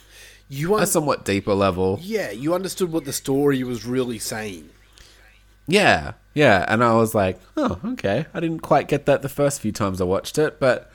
[0.49, 1.99] You a somewhat deeper level.
[2.03, 4.71] yeah, you understood what the story was really saying.
[5.67, 8.27] Yeah, yeah, and I was like, oh, okay.
[8.35, 10.91] I didn't quite get that the first few times I watched it, but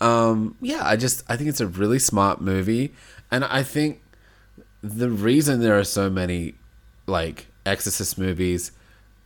[0.00, 2.92] um, yeah, I just I think it's a really smart movie,
[3.30, 4.02] And I think
[4.82, 6.54] the reason there are so many
[7.06, 8.72] like Exorcist movies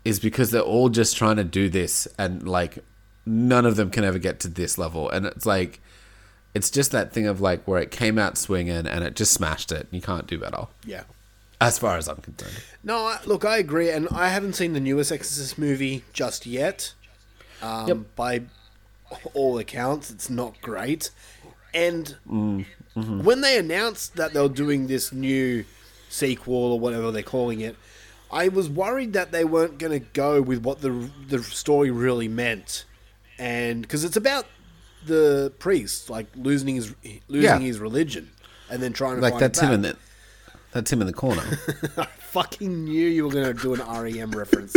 [0.04, 2.78] is because they're all just trying to do this and like
[3.24, 5.10] none of them can ever get to this level.
[5.10, 5.80] And it's like
[6.54, 9.72] it's just that thing of like where it came out swinging and it just smashed
[9.72, 9.88] it.
[9.90, 10.66] You can't do better.
[10.84, 11.04] Yeah.
[11.60, 12.62] As far as I'm concerned.
[12.84, 16.92] No, I- look, I agree, and I haven't seen the newest Exorcist movie just yet.
[17.62, 17.98] Um, Yep.
[18.14, 18.42] By
[19.34, 21.10] all accounts, it's not great.
[21.72, 22.66] And Mm,
[22.96, 23.22] mm-hmm.
[23.22, 25.64] when they announced that they were doing this new
[26.10, 27.76] sequel or whatever they're calling it,
[28.30, 32.28] I was worried that they weren't going to go with what the the story really
[32.28, 32.84] meant,
[33.38, 34.46] and because it's about
[35.06, 36.92] the priest like losing his
[37.28, 37.58] losing Yeah.
[37.60, 38.30] his religion
[38.68, 39.74] and then trying to Like that's him back.
[39.74, 39.96] in the
[40.72, 41.42] that's him in the corner.
[41.96, 44.76] I fucking knew you were going to do an REM reference.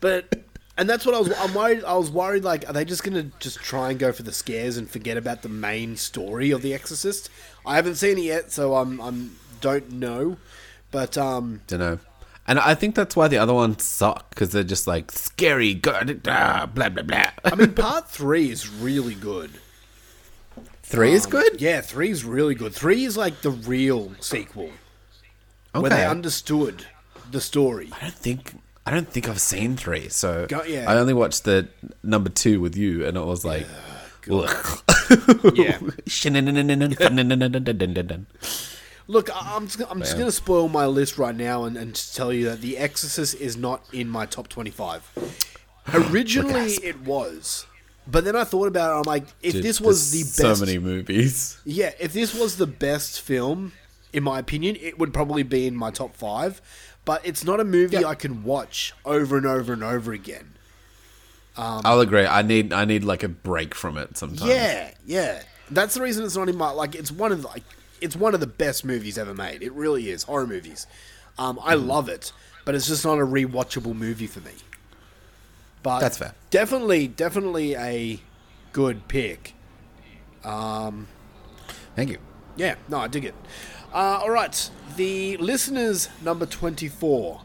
[0.00, 0.44] but
[0.78, 1.32] and that's what I was.
[1.36, 1.82] I'm worried.
[1.84, 2.44] I was worried.
[2.44, 5.16] Like, are they just going to just try and go for the scares and forget
[5.16, 7.30] about the main story of The Exorcist?
[7.66, 10.36] I haven't seen it yet, so I'm I'm don't know.
[10.92, 11.98] But um, Don't know.
[12.46, 16.22] And I think that's why the other ones suck because they're just like scary, good,
[16.28, 17.30] ah, blah blah blah.
[17.44, 19.50] I mean, part three is really good.
[20.88, 21.60] Three um, is good.
[21.60, 22.74] Yeah, three is really good.
[22.74, 24.70] Three is like the real sequel,
[25.74, 25.82] okay.
[25.82, 26.86] where they understood
[27.30, 27.90] the story.
[27.92, 28.54] I don't think
[28.86, 30.08] I don't think I've seen three.
[30.08, 30.90] So Go, yeah.
[30.90, 31.68] I only watched the
[32.02, 33.88] number two with you, and it was like, yeah.
[39.06, 42.32] Look, I'm just, I'm just going to spoil my list right now and, and tell
[42.32, 45.34] you that The Exorcist is not in my top 25.
[46.10, 47.66] Originally, it was.
[48.10, 48.98] But then I thought about it.
[49.00, 51.60] I'm like, if Dude, this was the best, so many movies.
[51.64, 53.72] yeah, if this was the best film,
[54.14, 56.62] in my opinion, it would probably be in my top five.
[57.04, 60.54] But it's not a movie I can watch over and over and over again.
[61.56, 62.24] I'll agree.
[62.24, 64.48] I need I need like a break from it sometimes.
[64.48, 65.42] Yeah, yeah.
[65.70, 66.94] That's the reason it's not in my like.
[66.94, 67.64] It's one of the, like
[68.00, 69.62] it's one of the best movies ever made.
[69.62, 70.86] It really is horror movies.
[71.36, 71.88] Um, I Mm-hmm.
[71.88, 72.32] love it,
[72.64, 74.52] but it's just not a rewatchable movie for me.
[75.82, 76.34] But That's fair.
[76.50, 78.20] Definitely, definitely a
[78.72, 79.54] good pick.
[80.44, 81.08] Um,
[81.94, 82.18] Thank you.
[82.56, 83.34] Yeah, no, I dig it.
[83.92, 87.42] Uh, all right, the listeners number twenty-four,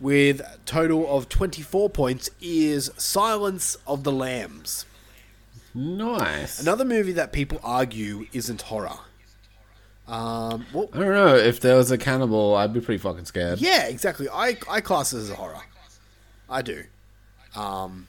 [0.00, 4.86] with a total of twenty-four points, is Silence of the Lambs.
[5.74, 6.60] Nice.
[6.60, 8.98] Another movie that people argue isn't horror.
[10.08, 13.60] Um, well, I don't know if there was a cannibal, I'd be pretty fucking scared.
[13.60, 14.28] yeah, exactly.
[14.32, 15.60] I I class it as a horror.
[16.48, 16.82] I do.
[17.56, 18.06] Um,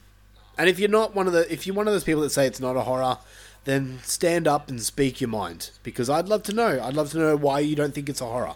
[0.57, 2.45] and if you're not one of the if you're one of those people that say
[2.45, 3.17] it's not a horror,
[3.65, 6.81] then stand up and speak your mind because I'd love to know.
[6.81, 8.55] I'd love to know why you don't think it's a horror.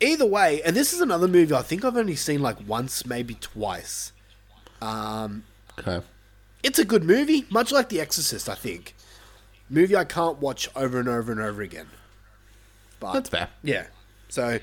[0.00, 3.34] Either way, and this is another movie I think I've only seen like once, maybe
[3.34, 4.12] twice.
[4.82, 5.44] Um,
[5.78, 6.00] Okay.
[6.62, 8.48] It's a good movie, much like The Exorcist.
[8.48, 8.94] I think
[9.68, 11.88] movie I can't watch over and over and over again.
[12.98, 13.48] But That's fair.
[13.62, 13.86] Yeah.
[14.28, 14.58] So,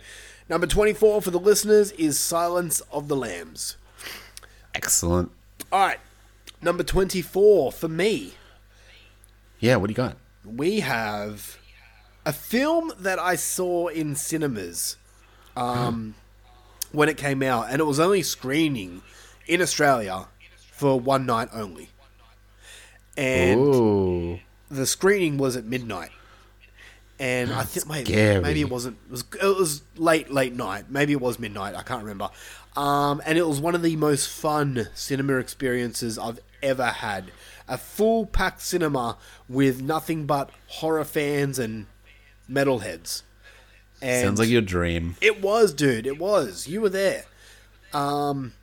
[0.50, 3.78] number 24 for the listeners is Silence of the Lambs.
[4.75, 5.31] Excellent.
[5.71, 5.99] All right.
[6.62, 8.33] Number 24 for me,
[9.59, 10.17] Yeah, what do you got?
[10.45, 11.57] we have
[12.25, 14.95] a film that I saw in cinemas
[15.57, 16.15] um,
[16.91, 19.01] when it came out, and it was only screening
[19.45, 20.27] in Australia
[20.71, 21.89] for one night only.
[23.17, 24.39] And Ooh.
[24.71, 26.09] the screening was at midnight.
[27.19, 28.97] And I think maybe, maybe it wasn't.
[29.05, 30.86] It was, it was late, late night.
[30.89, 31.75] Maybe it was midnight.
[31.75, 32.29] I can't remember.
[32.75, 37.31] Um, and it was one of the most fun cinema experiences I've ever had.
[37.67, 41.86] A full packed cinema with nothing but horror fans and
[42.49, 43.21] metalheads.
[44.01, 45.15] And Sounds like your dream.
[45.21, 46.05] it was, dude.
[46.07, 46.67] It was.
[46.67, 47.23] You were there.
[47.93, 48.53] Um,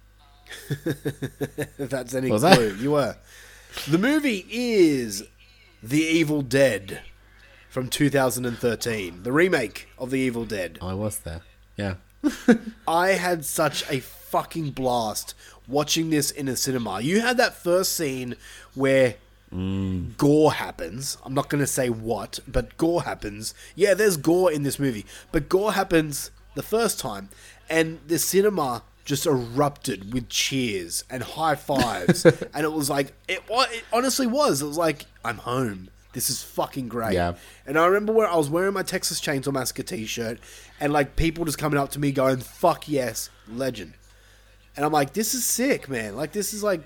[0.68, 3.16] if that's any Was clue, you were.
[3.88, 5.22] The movie is
[5.82, 7.00] The Evil Dead
[7.70, 10.78] from 2013, the remake of The Evil Dead.
[10.82, 11.42] I was there.
[11.76, 11.94] Yeah.
[12.88, 15.34] I had such a fucking blast
[15.66, 17.00] watching this in a cinema.
[17.00, 18.36] You had that first scene
[18.74, 19.16] where
[20.16, 21.18] gore happens.
[21.24, 23.54] I'm not going to say what, but gore happens.
[23.74, 27.30] Yeah, there's gore in this movie, but gore happens the first time,
[27.68, 33.42] and the cinema just erupted with cheers and high fives, and it was like it.
[33.48, 34.62] It honestly was.
[34.62, 35.90] It was like I'm home.
[36.12, 37.12] This is fucking great.
[37.14, 37.34] Yeah.
[37.66, 40.40] And I remember where I was wearing my Texas Chainsaw Massacre t-shirt,
[40.80, 43.94] and like people just coming up to me going, "Fuck yes, legend."
[44.76, 46.16] And I'm like, "This is sick, man!
[46.16, 46.82] Like this is like,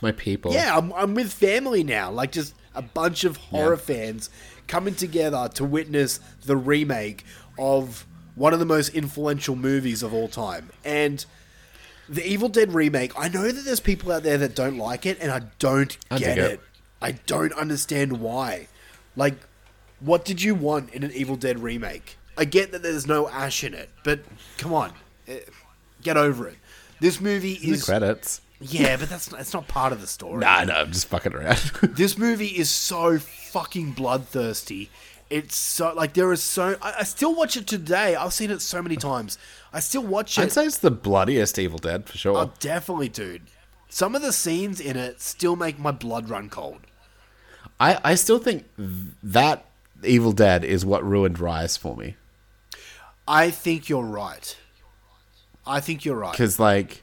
[0.00, 0.52] My people.
[0.52, 2.10] yeah, I'm, I'm with family now.
[2.10, 3.94] Like just a bunch of horror Yeah.
[3.94, 4.30] fans
[4.68, 7.24] coming together to witness the remake
[7.58, 11.24] of one of the most influential movies of all time." And
[12.08, 15.18] the Evil Dead remake, I know that there's people out there that don't like it,
[15.20, 16.50] and I don't I get it.
[16.52, 16.60] it.
[17.04, 18.68] I don't understand why.
[19.14, 19.34] Like,
[20.00, 22.16] what did you want in an Evil Dead remake?
[22.36, 24.20] I get that there's no Ash in it, but
[24.58, 24.92] come on,
[25.28, 25.40] eh,
[26.02, 26.56] get over it.
[27.00, 28.40] This movie The is credits.
[28.60, 30.38] yeah, but that's that's not part of the story.
[30.40, 31.58] Nah, no, I'm just fucking around.
[31.82, 34.90] This movie is so fucking bloodthirsty.
[35.30, 36.76] It's so like there is so.
[36.82, 38.14] I, I still watch it today.
[38.16, 39.38] I've seen it so many times.
[39.72, 40.42] I still watch it.
[40.42, 42.36] I'd say it's the bloodiest Evil Dead for sure.
[42.36, 43.42] Oh, definitely, dude.
[43.88, 46.80] Some of the scenes in it still make my blood run cold.
[47.80, 48.64] I, I still think
[49.22, 49.66] that
[50.02, 52.16] Evil Dead is what ruined Rise for me.
[53.26, 54.56] I think you're right.
[55.66, 56.32] I think you're right.
[56.32, 57.02] Because, like,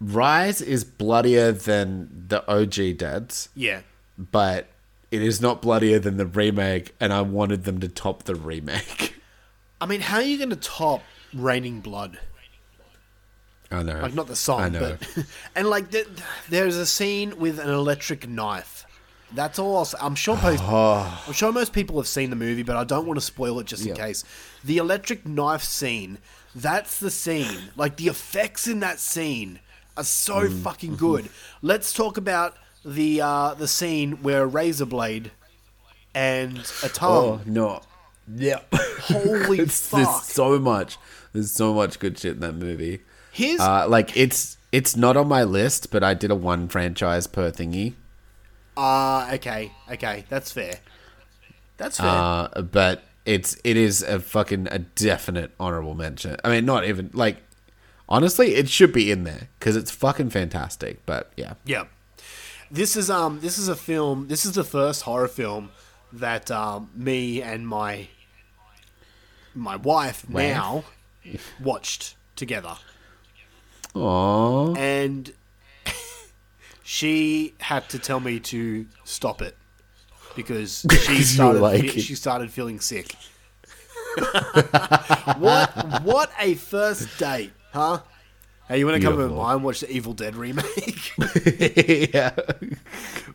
[0.00, 3.80] Rise is bloodier than the OG Deads, Yeah.
[4.18, 4.68] but
[5.10, 9.14] it is not bloodier than the remake, and I wanted them to top the remake.
[9.80, 11.02] I mean, how are you going to top
[11.34, 12.18] Raining Blood?
[13.70, 14.00] I know.
[14.00, 14.96] Like, not the song, I know.
[15.14, 15.24] but.
[15.54, 16.08] and, like, th-
[16.48, 18.75] there's a scene with an electric knife.
[19.34, 19.98] That's all I'll say.
[20.00, 23.18] I'm sure, most, I'm sure most people have seen the movie, but I don't want
[23.18, 24.06] to spoil it just in Yeah.
[24.06, 24.24] case.
[24.64, 26.18] The electric knife scene,
[26.54, 27.70] that's the scene.
[27.76, 29.58] Like, the effects in that scene
[29.96, 30.62] are so Mm.
[30.62, 31.28] fucking good.
[31.62, 32.54] Let's talk about
[32.84, 35.32] the uh, the scene where Razor Blade
[36.14, 37.10] and a tongue.
[37.10, 37.82] Oh, no.
[38.32, 38.60] Yeah.
[38.72, 40.00] Holy it's, fuck.
[40.02, 40.98] There's so much.
[41.32, 43.00] There's so much good shit in that movie.
[43.32, 47.26] Here's Uh, like, it's it's not on my list, but I did a one franchise
[47.26, 47.94] per thingy.
[48.76, 50.78] Ah, okay, okay, that's fair.
[51.76, 52.08] That's fair.
[52.08, 56.36] Uh, but it's it is a fucking a definite honorable mention.
[56.44, 57.38] I mean, not even like
[58.08, 61.04] honestly, it should be in there because it's fucking fantastic.
[61.06, 61.84] But yeah, yeah,
[62.70, 64.28] this is um, this is a film.
[64.28, 65.70] This is the first horror film
[66.12, 68.08] that um, me and my
[69.54, 70.54] my wife Wife?
[70.54, 70.84] now
[71.60, 72.76] watched together,
[73.94, 74.76] Aww.
[74.78, 75.32] and
[76.86, 79.56] she had to tell me to stop it
[80.36, 83.16] because she started like she started feeling sick.
[85.36, 87.98] what what a first date, huh?
[88.68, 91.12] Hey, you want to come mine and watch the Evil Dead remake?
[92.14, 92.34] yeah.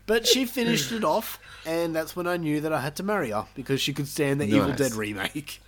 [0.06, 3.32] but she finished it off, and that's when I knew that I had to marry
[3.32, 5.62] her because she could stand the Evil Dead remake.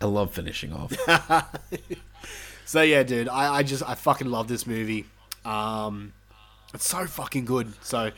[0.00, 0.92] I love finishing off.
[2.64, 5.06] So yeah, dude, I, I just I fucking love this movie.
[5.44, 6.12] Um,
[6.74, 7.72] it's so fucking good.
[7.82, 8.10] So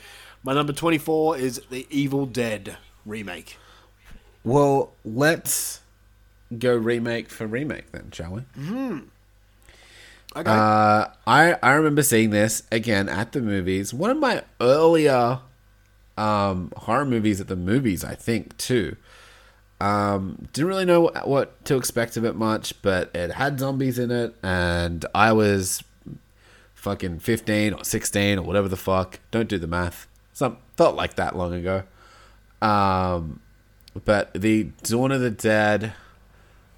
[0.42, 2.76] my number twenty four is the Evil Dead
[3.06, 3.56] remake.
[4.44, 5.80] well, let's
[6.58, 8.42] go remake for remake then, shall we?
[10.34, 10.50] Okay.
[10.50, 13.92] Uh, I I remember seeing this again at the movies.
[13.92, 15.40] One of my earlier
[16.16, 18.96] um, horror movies at the movies, I think too.
[19.80, 23.98] Um, didn't really know what, what to expect of it much, but it had zombies
[23.98, 25.82] in it, and I was
[26.82, 29.20] fucking fifteen or sixteen or whatever the fuck.
[29.30, 30.08] Don't do the math.
[30.32, 31.84] Some felt like that long ago.
[32.60, 33.40] Um,
[34.04, 35.92] but the Dawn of the Dead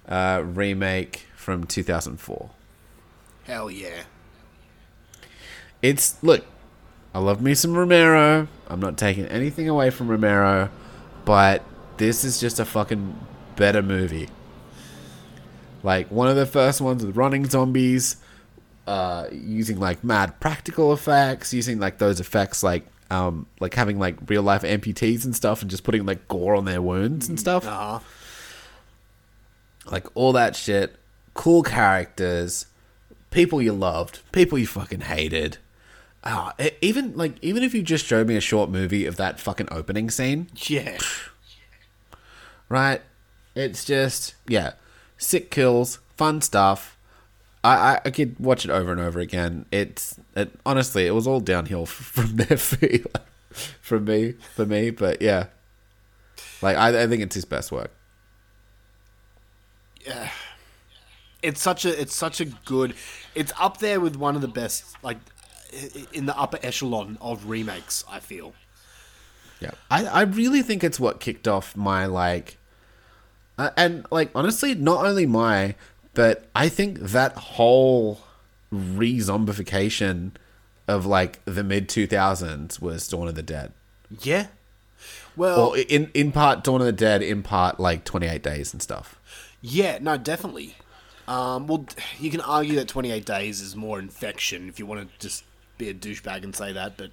[0.07, 2.51] uh, remake from two thousand four.
[3.45, 4.03] Hell yeah.
[5.81, 6.45] It's look,
[7.13, 8.47] I love me some Romero.
[8.67, 10.69] I'm not taking anything away from Romero,
[11.25, 11.63] but
[11.97, 13.19] this is just a fucking
[13.55, 14.29] better movie.
[15.81, 18.17] Like one of the first ones with running zombies,
[18.87, 24.15] uh, using like mad practical effects, using like those effects like um like having like
[24.27, 27.65] real life amputees and stuff, and just putting like gore on their wounds and stuff
[27.67, 27.99] Uh huh.
[29.91, 30.95] like all that shit,
[31.33, 32.65] cool characters,
[33.31, 35.57] people you loved, people you fucking hated.
[36.23, 39.39] Ah, e- even like even if you just showed me a short movie of that
[39.39, 40.97] fucking opening scene, Yeah.
[42.69, 43.01] right?
[43.53, 44.73] It's just yeah,
[45.17, 46.94] sick kills, fun stuff.
[47.65, 49.65] I, I, could watch it over and over again.
[49.71, 52.87] It's it, honestly, it was all downhill from there for
[53.81, 54.91] from me for me.
[54.91, 55.47] But yeah,
[56.61, 57.91] like I, I think it's his best work.
[60.05, 60.29] Yeah,
[61.41, 62.93] it's such a it's such a good.
[63.33, 65.17] It's up there with one of the best like
[66.13, 68.03] in the upper echelon of remakes.
[68.09, 68.53] I feel.
[69.59, 72.57] Yeah, I, I really think it's what kicked off my like,
[73.57, 75.75] uh, and like honestly, not only my,
[76.15, 78.21] but I think that whole
[78.71, 80.31] re-zombification
[80.87, 83.71] of like the mid two thousands was Dawn of the Dead,
[84.21, 84.47] Yeah.
[85.35, 88.73] Well, or in in part Dawn of the Dead, in part like Twenty Eight Days
[88.73, 89.19] and stuff.
[89.61, 90.75] Yeah, no, definitely.
[91.27, 91.85] Um, well,
[92.19, 95.43] you can argue that 28 days is more infection if you want to just
[95.77, 97.09] be a douchebag and say that, but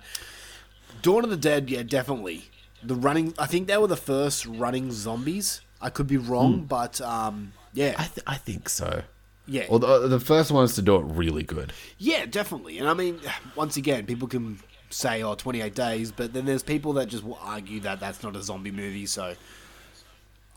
[1.00, 2.44] Dawn of the Dead, yeah, definitely.
[2.82, 5.62] The running, I think they were the first running zombies.
[5.80, 9.02] I could be wrong, but um, yeah, I th- I think so.
[9.46, 11.72] yeah, Well, the, uh, the first ones to do it really good.
[11.98, 12.78] yeah, definitely.
[12.78, 13.20] And I mean,
[13.56, 14.58] once again, people can
[14.90, 18.36] say, oh, 28 days, but then there's people that just will argue that that's not
[18.36, 19.34] a zombie movie, so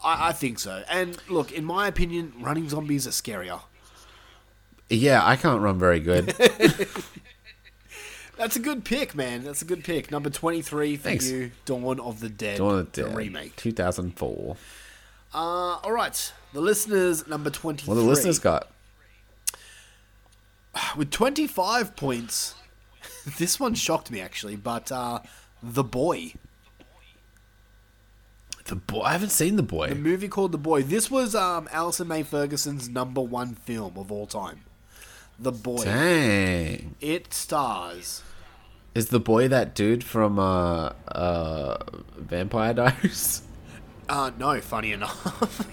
[0.03, 0.84] I, I think so.
[0.89, 3.61] And look, in my opinion, running zombies are scarier.
[4.89, 6.28] Yeah, I can't run very good.
[8.38, 9.43] That's a good pick, man.
[9.43, 10.11] That's a good pick.
[10.11, 11.32] Number 23 for Thanks.
[11.32, 13.55] you, Dawn of the Dead, Dawn of the the Dead, remake.
[13.55, 14.57] 2004.
[15.36, 17.93] Uh, all right, the listeners, number 23.
[17.93, 18.69] Well, the listeners got
[20.97, 22.55] With 25 points,
[23.38, 25.19] this one shocked me actually, but uh,
[25.61, 26.33] The Boy.
[28.65, 29.01] the boy.
[29.01, 29.89] I haven't seen the boy.
[29.89, 30.81] The movie called The Boy.
[30.83, 34.61] This was um, Alison May Ferguson's number one film of all time.
[35.38, 35.83] The Boy.
[35.83, 38.23] Dang, It stars.
[38.95, 41.77] is the boy that dude from uh uh
[42.17, 43.41] Vampire Diaries?
[44.08, 45.66] Uh, no, funny enough.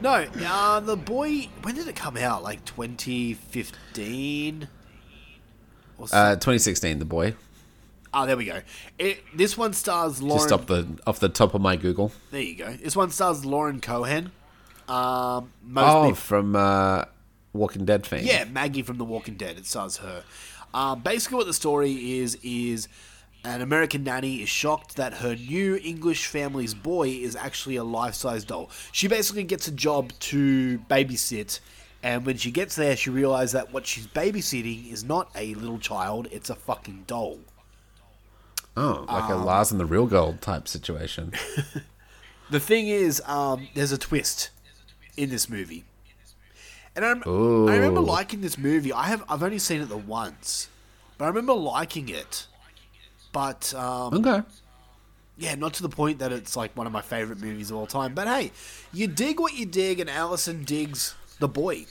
[0.00, 1.48] no, uh, The Boy.
[1.62, 2.42] When did it come out?
[2.42, 4.68] Like 2015?
[5.98, 6.98] Or so- Uh, 2016.
[7.00, 7.34] The boy.
[8.14, 8.60] oh, there we go.
[8.98, 10.38] It, this one stars Lauren.
[10.42, 12.12] Just off the off the top of my Google.
[12.30, 12.72] There you go.
[12.72, 14.30] This one stars Lauren Cohan.
[14.88, 17.04] Um, Oh, from uh,
[17.52, 18.24] Walking Dead fame.
[18.24, 19.58] Yeah, Maggie from The Walking Dead.
[19.58, 20.22] It stars her.
[20.72, 22.88] Uh, basically, what the story is is
[23.44, 28.44] an American nanny is shocked that her new English family's boy is actually a life-size
[28.44, 28.70] doll.
[28.92, 31.60] She basically gets a job to babysit,
[32.02, 35.78] and when she gets there, she realizes that what she's babysitting is not a little
[35.78, 37.40] child; it's a fucking doll.
[38.76, 41.32] Oh, like a Um, Lars and the Real Girl type situation.
[42.50, 44.48] The thing is, um, there's a twist
[45.18, 45.84] in this movie,
[46.96, 48.90] and I, I remember liking this movie.
[48.90, 50.68] I have I've only seen it the once,
[51.18, 52.46] but I remember liking it.
[53.32, 54.42] But um, okay.
[55.36, 57.86] yeah, not to the point that it's like one of my favorite movies of all
[57.86, 58.14] time.
[58.14, 58.52] But hey,
[58.92, 61.86] you dig what you dig, and Allison digs the boy.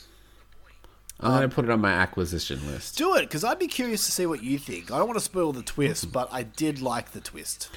[1.19, 2.97] I'm gonna put it on my acquisition list.
[2.97, 4.91] Do it, because I'd be curious to see what you think.
[4.91, 7.69] I don't want to spoil the twist, but I did like the twist.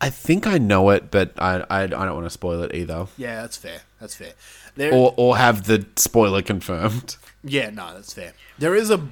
[0.00, 3.06] I think I know it, but I I, I don't want to spoil it either,
[3.16, 3.82] Yeah, that's fair.
[4.00, 4.32] That's fair.
[4.74, 7.16] There, or or have the spoiler confirmed.
[7.42, 8.34] Yeah, no, that's fair.
[8.58, 9.08] There is a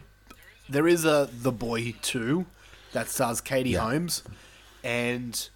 [0.69, 2.45] there is a The Boy 2
[2.93, 4.23] that stars Katie Holmes
[4.83, 5.49] and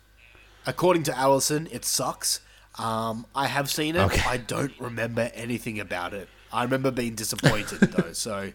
[0.67, 2.41] according to Allison, it sucks.
[2.79, 4.01] Um, I have seen it.
[4.01, 4.23] Okay.
[4.27, 6.29] I don't remember anything about it.
[6.53, 8.13] I remember being disappointed though.
[8.13, 8.53] So,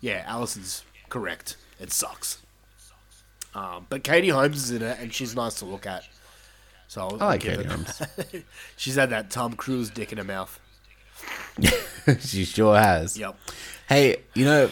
[0.00, 1.56] yeah, Allison's correct.
[1.78, 2.38] It sucks.
[3.54, 6.04] Um, but Katie Holmes is in it and she's nice to look at.
[6.88, 8.02] So I'll, I like Katie Holmes.
[8.76, 10.58] she's had that Tom Cruise dick in her mouth.
[12.20, 13.16] she sure has.
[13.16, 13.36] Yep.
[13.88, 14.70] Hey, you know.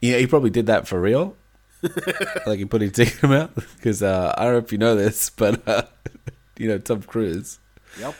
[0.00, 1.36] Yeah, he probably did that for real.
[2.46, 4.78] like he put his dick in him out because uh, I don't know if you
[4.78, 5.82] know this, but uh,
[6.58, 7.58] you know Tom Cruise,
[7.98, 8.14] Yep.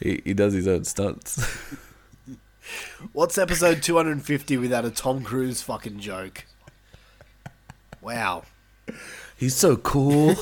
[0.00, 1.42] he, he does his own stunts.
[3.12, 6.44] What's episode 250 without a Tom Cruise fucking joke?
[8.00, 8.44] Wow.
[9.36, 10.34] He's so cool.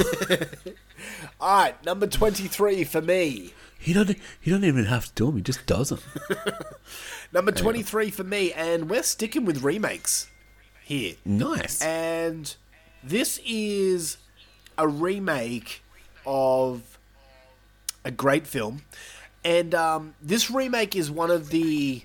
[1.41, 3.53] All right, number 23 for me.
[3.79, 4.11] he don't
[4.41, 5.37] he don't even have to do them.
[5.37, 6.01] He just does them.
[7.33, 10.29] Number 23 for me, and we're sticking with remakes
[10.91, 11.15] here.
[11.25, 11.81] Nice.
[11.83, 12.55] And
[13.03, 14.17] this is
[14.77, 15.83] a remake
[16.27, 16.99] of
[18.05, 18.83] a great film.
[19.45, 22.03] And um, this remake is one of the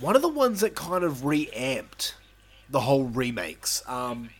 [0.00, 2.14] one of the ones that kind of reamped
[2.70, 3.82] the whole remakes.
[3.86, 4.30] Um,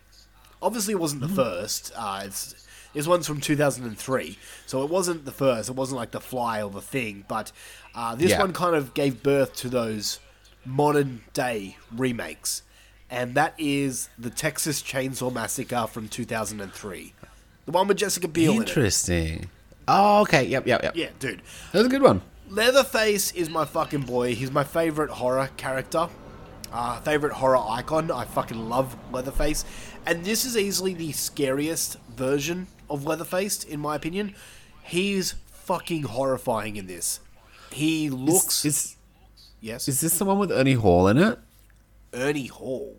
[0.63, 1.93] obviously, it wasn't the first.
[1.97, 2.55] Uh, it's
[2.95, 5.69] this one's from 2003, so it wasn't the first.
[5.69, 7.53] It wasn't like The Fly or The Thing, but
[7.95, 8.41] uh, this Yeah.
[8.41, 10.19] one kind of gave birth to those
[10.65, 12.63] modern day remakes,
[13.11, 17.15] and that is the Texas Chainsaw Massacre from 2003,
[17.65, 18.59] the one with Jessica Biel in.
[18.59, 19.51] Interesting.
[19.89, 20.45] Oh, okay.
[20.45, 20.97] Yep, yep, yep.
[20.97, 21.43] Yeah, dude.
[21.73, 22.23] That was a good one.
[22.49, 24.35] Leatherface is my fucking boy.
[24.35, 26.09] He's my favorite horror character.
[26.73, 28.11] Uh, favorite horror icon.
[28.11, 29.65] I fucking love Leatherface.
[30.05, 34.35] And this is easily the scariest version of Leatherface, in my opinion.
[34.83, 37.21] He's fucking horrifying in this.
[37.71, 38.65] He looks.
[38.65, 38.97] Is
[39.61, 39.89] yes.
[39.89, 41.39] is this the one with Ernie Hall in it?
[42.17, 42.97] Ernie Hall.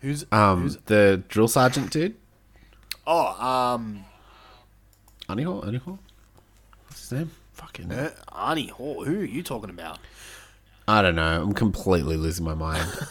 [0.00, 0.24] Who's.
[0.32, 2.16] Um, who's the drill sergeant dude.
[3.06, 4.04] oh, um.
[5.28, 5.62] Ernie Hall.
[5.66, 5.98] Ernie Hall.
[6.86, 7.30] What's his name?
[7.52, 7.92] Fucking.
[7.92, 9.04] Er- Arnie Hall.
[9.04, 9.98] Who are you talking about?
[10.86, 11.42] I don't know.
[11.42, 12.88] I'm completely losing my mind.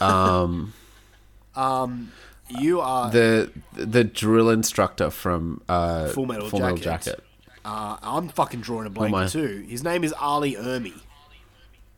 [1.54, 2.12] Um,
[2.48, 3.10] You are.
[3.10, 7.04] the the drill instructor from uh, Full Metal Metal Jacket.
[7.06, 7.24] Jacket.
[7.64, 9.64] Uh, I'm fucking drawing a blank too.
[9.68, 10.40] His name is R.
[10.40, 10.94] Lee Ermey.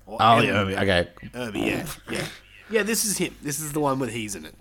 [0.06, 0.80] Or Oh, Ermey.
[0.80, 1.08] okay.
[1.34, 2.26] Ermey, yeah, yeah,
[2.70, 2.82] yeah.
[2.82, 3.34] This is him.
[3.42, 4.54] This is the one with he's in it.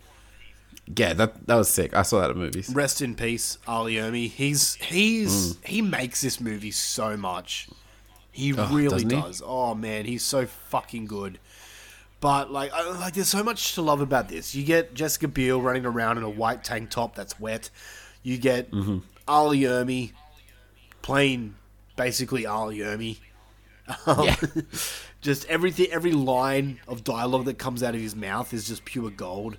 [0.95, 1.95] Yeah, that that was sick.
[1.95, 2.69] I saw that at movies.
[2.73, 3.83] Rest in peace, R.
[3.83, 4.29] Lee Ermey.
[4.29, 5.65] He's he's Mm.
[5.67, 7.69] he makes this movie so much.
[8.31, 9.43] He Oh, really doesn't he?
[9.45, 11.39] Oh man, he's so fucking good.
[12.21, 14.53] But like, I, like, there's so much to love about this.
[14.53, 17.69] You get Jessica Biel running around in a white tank top that's wet.
[18.23, 18.97] You get Mm-hmm.
[19.27, 19.47] R.
[19.49, 20.11] Lee Ermey
[21.01, 21.55] playing
[21.95, 22.67] basically R.
[22.67, 23.17] Lee Ermey.
[24.05, 24.35] Um, Yeah.
[25.21, 29.09] just everything, every line of dialogue that comes out of his mouth is just pure
[29.09, 29.57] gold.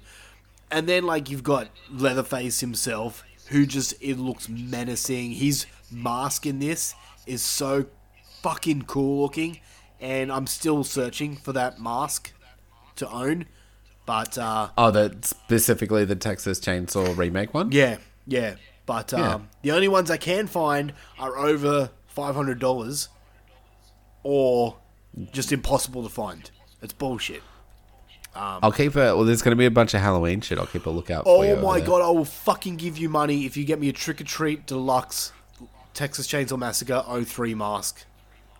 [0.71, 5.33] And then like you've got Leatherface himself, who just it looks menacing.
[5.33, 6.95] His mask in this
[7.27, 7.87] is so
[8.43, 9.59] fucking cool looking,
[10.01, 12.33] and I'm still searching for that mask
[12.97, 13.47] to own.
[14.07, 17.73] But uh, Oh, the specifically the Texas Chainsaw remake one.
[17.73, 18.55] yeah, yeah.
[18.87, 19.39] But um, Yeah.
[19.63, 23.09] the only ones I can find are over five hundred dollars,
[24.23, 24.77] or
[25.33, 26.51] just impossible to find.
[26.83, 27.43] It's bullshit.
[28.35, 28.97] I'll keep it.
[29.17, 30.59] Well, there's going to be a bunch of Halloween shit.
[30.59, 31.25] I'll keep a lookout.
[31.25, 33.89] for you Oh my god, I will fucking give you money if you get me
[33.89, 35.33] a Trick or Treat Deluxe
[35.95, 38.05] Texas Chainsaw Massacre 03 mask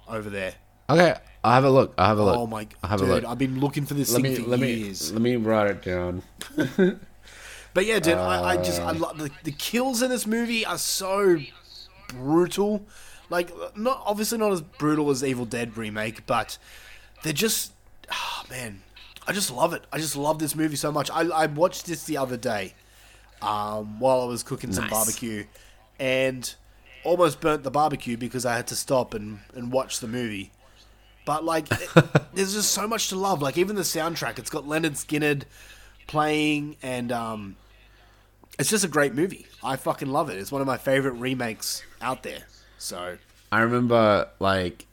[0.09, 0.55] over there.
[0.91, 1.95] Okay, I'll have a look.
[1.97, 2.37] I'll have a look.
[2.37, 3.25] Oh my I'll have dude, a look.
[3.25, 5.13] I've been looking for this let thing me for let me years.
[5.13, 6.23] let me write it down.
[7.73, 8.65] But yeah, dude, I, I Uh.
[8.65, 11.39] just I love the, the kills in this movie are so
[12.09, 12.85] brutal.
[13.31, 16.59] Like, not obviously not as brutal as Evil Dead remake, but
[17.23, 17.73] they're just,
[18.13, 18.83] oh man,
[19.27, 19.85] I just love it.
[19.93, 21.11] I just love this movie so much.
[21.11, 22.75] I, I watched this the other day,
[23.41, 24.93] um, while I was cooking some Nice.
[24.93, 25.45] barbecue,
[25.99, 26.53] and
[27.05, 30.51] almost burnt the barbecue because I had to stop and and watch the movie.
[31.25, 31.89] But like, it-
[32.35, 33.41] there's just so much to love.
[33.43, 35.45] Like even the soundtrack, it's got Lynyrd Skynyrd
[36.09, 37.57] playing, and um,
[38.59, 39.47] it's just a great movie.
[39.63, 40.39] I fucking love it.
[40.39, 42.41] It's one of my favorite remakes out there.
[42.81, 43.19] So
[43.53, 44.87] I remember like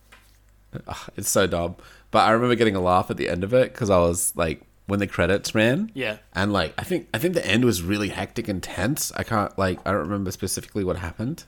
[0.88, 1.77] ugh, it's so dumb,
[2.11, 4.61] but I remember getting a laugh at the end of it because I was like
[4.88, 5.91] when the credits ran.
[5.93, 6.17] Yeah.
[6.33, 9.11] And like I think I think the end was really hectic and tense.
[9.15, 11.45] I can't like I don't remember specifically what happened.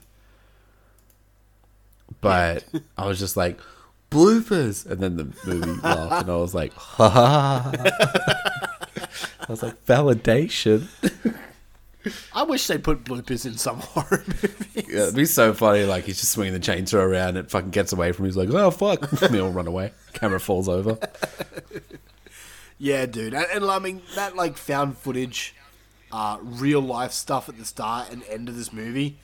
[2.20, 2.64] But
[2.98, 3.60] I was just like
[4.10, 7.72] bloopers and then the movie laughed and I was like ha ha.
[9.40, 10.88] I was like validation.
[12.32, 14.84] I wish they put bloopers in some horror movies.
[14.88, 15.84] Yeah, it'd be so funny.
[15.84, 18.30] Like he's just swinging the chainsaw around, it fucking gets away from him.
[18.30, 19.92] He's like, "Oh fuck!" And they all run away.
[20.14, 20.98] Camera falls over.
[22.78, 25.54] Yeah, dude, and, and I mean that like found footage,
[26.10, 29.18] uh, real life stuff at the start and end of this movie.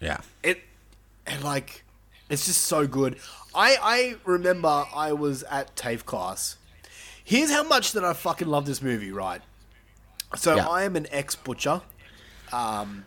[0.00, 0.60] Yeah, it
[1.26, 1.84] and like
[2.30, 3.18] it's just so good.
[3.54, 6.56] I I remember I was at TAFE class.
[7.22, 9.42] Here's how much that I fucking love this movie, right?
[10.36, 10.66] So Yeah.
[10.66, 11.82] I am an ex butcher.
[12.52, 13.04] Um,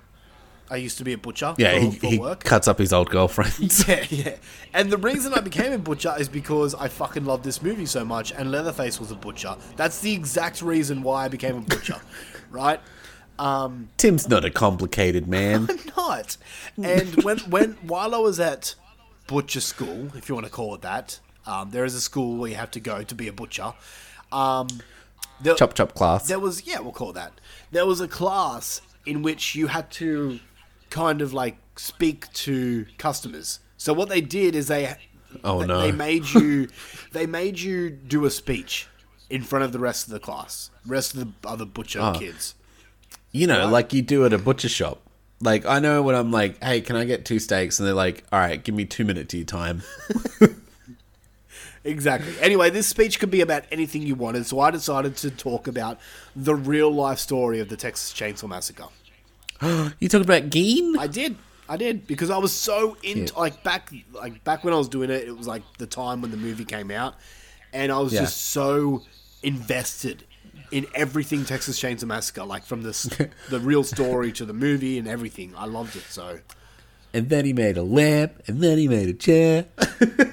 [0.70, 1.54] I used to be a butcher.
[1.58, 1.74] yeah.
[1.74, 2.44] for, He, for he work.
[2.46, 3.86] cuts up his old girlfriends.
[3.90, 4.36] Yeah, yeah.
[4.74, 8.06] And the reason I became a butcher is because I fucking loved this movie so
[8.06, 9.56] much, and Leatherface was a butcher.
[9.76, 12.00] That's the exact reason why I became a butcher,
[12.50, 12.80] right?
[13.98, 15.68] Tim's not a complicated man.
[15.70, 16.38] I'm not.
[16.82, 18.76] And when when while I was at
[19.28, 22.50] butcher school, if you want to call it that, um, there is a school where
[22.52, 23.74] you have to go to be a butcher.
[24.32, 24.68] Um,
[25.42, 26.28] there, chop chop class.
[26.28, 27.34] there was yeah, we'll call that.
[27.72, 30.40] There was a class in which you had to
[30.90, 33.60] kind of like speak to customers.
[33.78, 34.96] So what they did is they
[35.44, 35.82] Oh, they, no.
[35.82, 36.68] they made you
[37.14, 38.88] they made you do a speech
[39.30, 42.14] in front of the rest of the class, rest of the other butcher Oh.
[42.18, 42.56] kids.
[43.32, 45.02] You know, like you do at a butcher shop.
[45.40, 48.26] Like I know when I'm like, "Hey, can I get two steaks?" and they're like,
[48.32, 49.82] "All right, give me two minutes of your time."
[51.84, 52.34] Exactly.
[52.40, 56.00] Anyway, this speech could be about anything you wanted, so I decided to talk about
[56.36, 58.86] the real life story of the Texas Chainsaw Massacre.
[60.00, 60.98] You talking about Gein?
[60.98, 61.36] I did.
[61.70, 65.10] I did because I was so into like back like back when I was doing
[65.10, 67.16] it, it was like the time when the movie came out,
[67.72, 68.22] and I was Yeah.
[68.22, 69.04] just so
[69.44, 70.26] invested
[70.72, 73.04] in everything Texas Chainsaw Massacre, like from this
[73.50, 75.54] the real story to the movie and everything.
[75.58, 76.40] I loved it so.
[77.14, 79.66] And then he made a lamp, and then he made a chair.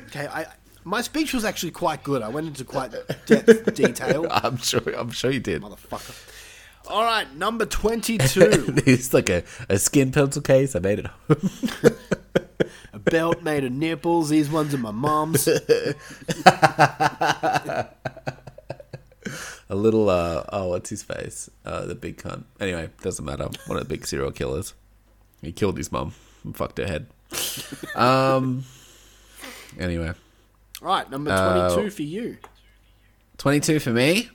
[0.09, 0.47] Okay, I
[0.89, 2.23] my speech was actually quite good.
[2.23, 2.93] I went into quite
[3.27, 4.83] depth detail, I'm sure.
[4.97, 5.63] I'm sure you did.
[5.63, 6.15] motherfucker.
[6.89, 8.75] All right, number twenty-two.
[8.87, 10.75] it's like a, a skin pencil case.
[10.75, 11.51] I made it home.
[12.95, 14.31] A belt made of nipples.
[14.31, 15.47] These ones are my mom's.
[15.47, 15.95] a
[19.75, 23.87] little uh oh what's his face uh the big cunt anyway doesn't matter one of
[23.87, 24.73] the big serial killers
[25.43, 27.07] he killed his mum and fucked her head
[27.95, 28.65] um
[29.79, 30.15] anyway
[30.83, 32.37] All right, number Uh, twenty-two for you.
[33.39, 34.29] 22 for me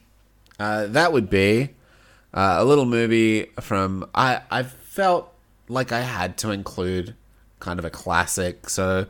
[0.60, 1.70] uh that would be
[2.34, 5.34] uh, a little movie from i i felt
[5.68, 7.14] like i had to include
[7.60, 9.06] kind of a classic so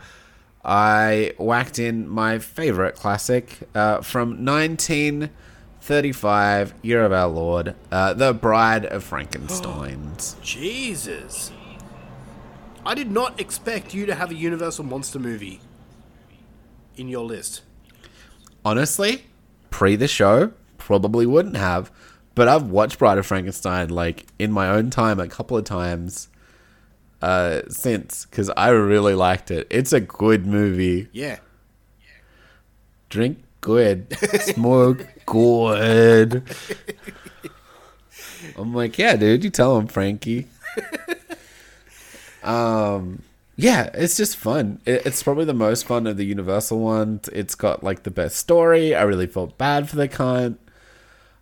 [0.65, 8.33] i whacked in my favorite classic uh, from 1935 year of our lord uh, the
[8.33, 11.51] bride of frankenstein's Jesus.
[12.85, 15.61] I did not expect you to have a Universal monster movie.
[16.95, 17.61] In your list?
[18.65, 19.25] Honestly,
[19.69, 21.91] pre the show, probably wouldn't have.
[22.35, 26.29] But I've watched Bride of Frankenstein like in my own time a couple of times
[27.21, 29.67] uh, since because I really liked it.
[29.69, 31.07] It's a good movie.
[31.11, 31.39] Yeah.
[33.09, 36.43] Drink good, smoke good.
[38.57, 39.43] I'm like, yeah, dude.
[39.43, 40.47] You tell him, Frankie.
[42.43, 43.21] um,
[43.55, 44.81] yeah, it's just fun.
[44.85, 47.29] It's probably the most fun of the Universal ones.
[47.29, 48.95] It's got like the best story.
[48.95, 50.57] I really felt bad for the cunt.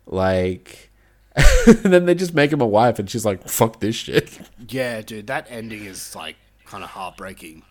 [0.06, 0.90] Like,
[1.34, 1.44] and
[1.82, 5.26] then they just make him a wife, and she's like, "Fuck this shit." Yeah, dude,
[5.28, 6.36] that ending is like
[6.66, 7.62] kind of heartbreaking.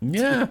[0.00, 0.48] Yeah.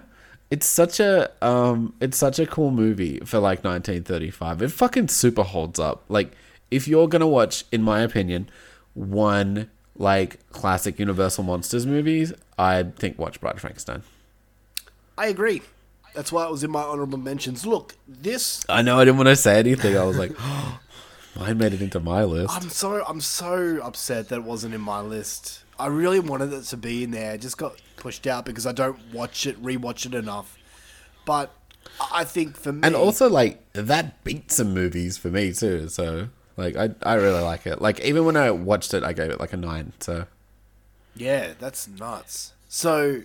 [0.50, 4.62] It's such a um it's such a cool movie for like 1935.
[4.62, 6.04] It fucking super holds up.
[6.08, 6.32] Like
[6.70, 8.48] if you're to watch in my opinion
[8.94, 14.02] one like classic Universal Monsters movies, I think watch Bride of Frankenstein.
[15.16, 15.62] I agree.
[16.14, 17.66] That's why it was in my honorable mentions.
[17.66, 19.96] Look, this I know I didn't want to say anything.
[19.96, 20.32] I was like,
[21.36, 22.54] mine made it into my list.
[22.54, 25.64] I'm so I'm so upset that it wasn't in my list.
[25.78, 27.34] I really wanted it to be in there.
[27.34, 30.56] It just got pushed out because I don't watch it, rewatch it enough.
[31.24, 31.52] But
[32.12, 35.88] I think for me, and also like that beat some movies for me too.
[35.88, 36.28] So
[36.58, 37.80] like I I really like it.
[37.80, 39.94] Like even when I watched it, I gave it like a nine.
[40.00, 40.26] So
[41.16, 42.52] yeah, that's nuts.
[42.68, 43.22] So,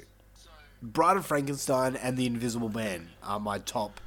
[0.81, 3.99] Bride of Frankenstein and The Invisible Man are my top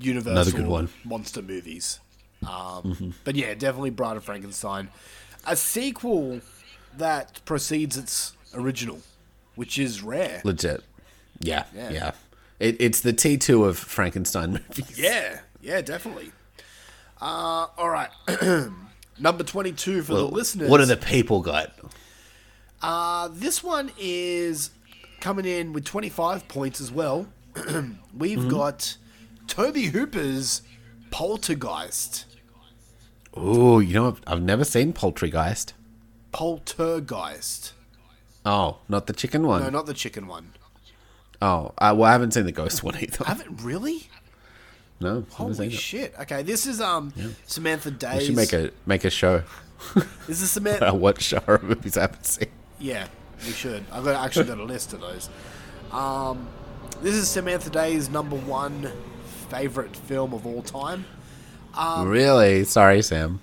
[0.00, 0.88] Universal good one.
[1.04, 2.00] monster movies.
[2.48, 4.88] Um, But yeah, definitely Bride of Frankenstein.
[5.46, 6.40] A sequel
[6.96, 9.00] that precedes its original,
[9.54, 10.40] which is rare.
[10.44, 10.82] legit.
[11.40, 11.90] Yeah, Yeah.
[11.90, 12.12] yeah.
[12.58, 14.98] It, it's the T two of Frankenstein movies.
[14.98, 16.32] Yeah, yeah, definitely.
[17.22, 18.10] Uh, all right.
[19.20, 20.68] Number 22 for the listeners.
[20.68, 21.72] What do the people got?
[22.82, 24.70] Uh, this one is
[25.20, 27.28] coming in with 25 points as well.
[28.16, 28.48] We've Mm-hmm.
[28.48, 28.96] got
[29.46, 30.62] Tobe Hooper's
[31.12, 32.24] Poltergeist.
[33.34, 35.74] Oh, you know, I've, I've never seen Poltergeist.
[36.32, 37.72] Poltergeist.
[38.44, 39.62] Oh, not the chicken one.
[39.62, 40.52] No, not the chicken one.
[41.40, 43.24] Oh, uh, well, I haven't seen the ghost one either.
[43.24, 44.08] I haven't really?
[45.02, 45.72] No, Holy it.
[45.72, 46.14] shit.
[46.20, 47.12] Okay, this is um
[47.46, 49.42] Samantha We should make a make a show.
[50.28, 50.86] This is Samantha.
[50.86, 52.48] I watch horror movies I haven't seen.
[52.78, 53.08] Yeah,
[53.44, 53.84] we should.
[53.90, 55.28] I've got actually got a list of those.
[55.90, 56.48] Um,
[57.02, 58.90] this is Samantha Day's number one
[59.50, 61.04] favorite film of all time.
[61.74, 62.64] Um, really?
[62.64, 63.40] Sorry, Sam.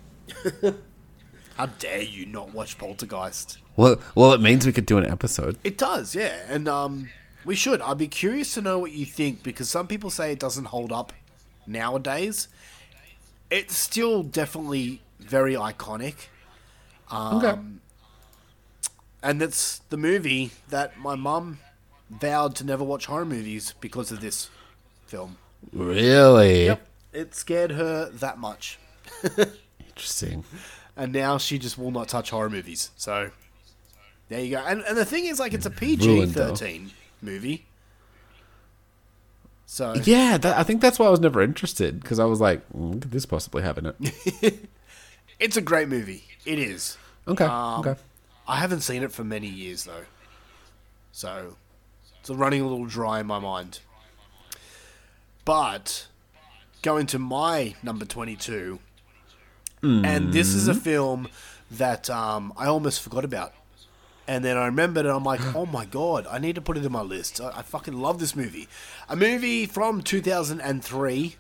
[1.58, 3.58] How dare you not watch Poltergeist?
[3.76, 5.58] Well, well, it means we could do an episode.
[5.64, 7.10] It does, yeah, and um,
[7.46, 7.82] we should.
[7.82, 10.92] I'd be curious to know what you think because some people say it doesn't hold
[10.92, 11.12] up
[11.70, 12.48] nowadays.
[13.50, 16.28] It's still definitely very iconic.
[17.10, 17.60] Um, Okay.
[19.22, 21.60] And it's the movie that my mum
[22.10, 24.50] vowed to never watch horror movies because of this
[25.08, 25.38] film.
[25.74, 26.66] Really?
[26.66, 26.88] Yep.
[27.12, 28.80] It scared her that much.
[29.90, 30.46] Interesting.
[30.96, 32.92] And now she just will not touch horror movies.
[32.96, 33.32] So,
[34.30, 34.64] there you go.
[34.66, 36.92] And, and the thing is, like, it's a PG 13
[37.22, 37.66] movie.
[39.72, 42.68] So, Yeah, that, I think that's why I was never interested because I was like,
[42.76, 44.68] mm, could this possibly have in it?
[45.40, 46.24] it's a great movie.
[46.44, 46.98] It is.
[47.28, 47.46] Okay.
[47.46, 47.96] Um, okay.
[48.48, 50.06] I haven't seen it for many years, though.
[51.12, 51.56] So,
[52.20, 53.82] it's running a little dry in my mind.
[55.46, 56.08] But,
[56.82, 58.80] going to my number 22,
[59.84, 61.28] and this is a film
[61.70, 63.54] that um, I almost forgot about.
[64.30, 66.86] And then I remembered and I'm like, oh my god, I need to put it
[66.86, 67.42] in my list.
[67.42, 68.68] I, I fucking love this movie.
[69.10, 71.36] A movie from 2003.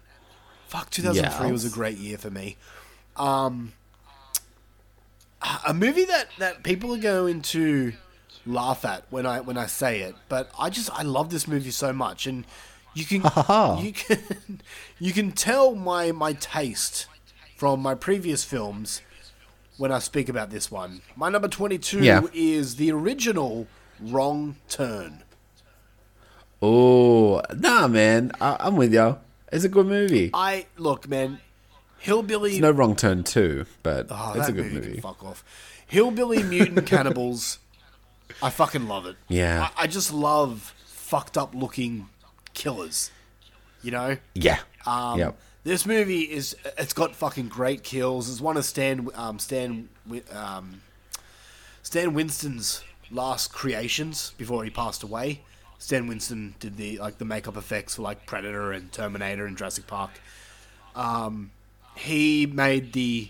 [0.67, 2.57] Fuck, 2003 was a great year for me.
[3.15, 3.73] Um,
[5.67, 7.93] a movie that, that people are going to
[8.47, 11.69] laugh at when I when I say it, but I just I love this movie
[11.69, 12.43] so much, and
[12.95, 13.21] you can
[13.83, 14.61] you can
[14.99, 17.05] you can tell my my taste
[17.55, 19.01] from my previous films
[19.79, 21.01] when I speak about this one.
[21.15, 22.21] My number twenty two Yeah.
[22.33, 23.65] is the original
[23.99, 25.23] Wrong Turn.
[26.61, 28.31] Oh, nah, man.
[28.41, 29.17] I, I'm with you.
[29.51, 30.29] It's a good movie.
[30.33, 31.39] I look, man,
[31.97, 32.51] Hillbilly.
[32.51, 35.01] It's no wrong turn too, but Oh, it's a good movie, movie.
[35.01, 35.43] Fuck off.
[35.87, 37.59] Hillbilly Mutant Cannibals.
[38.43, 39.15] I fucking love it.
[39.27, 39.69] Yeah.
[39.77, 42.07] I, I just love fucked up looking
[42.53, 43.09] killers.
[43.81, 44.17] You know.
[44.35, 44.59] Yeah.
[44.85, 45.39] Um, yep.
[45.63, 48.29] This movie is it's got fucking great kills.
[48.29, 49.89] It's one of Stan um, Stan
[50.31, 50.81] um,
[51.83, 55.41] Stan Winston's last creations before he passed away.
[55.77, 59.85] Stan Winston did the like the makeup effects for like Predator and Terminator and Jurassic
[59.85, 60.11] Park.
[60.95, 61.51] Um,
[61.95, 63.29] he made the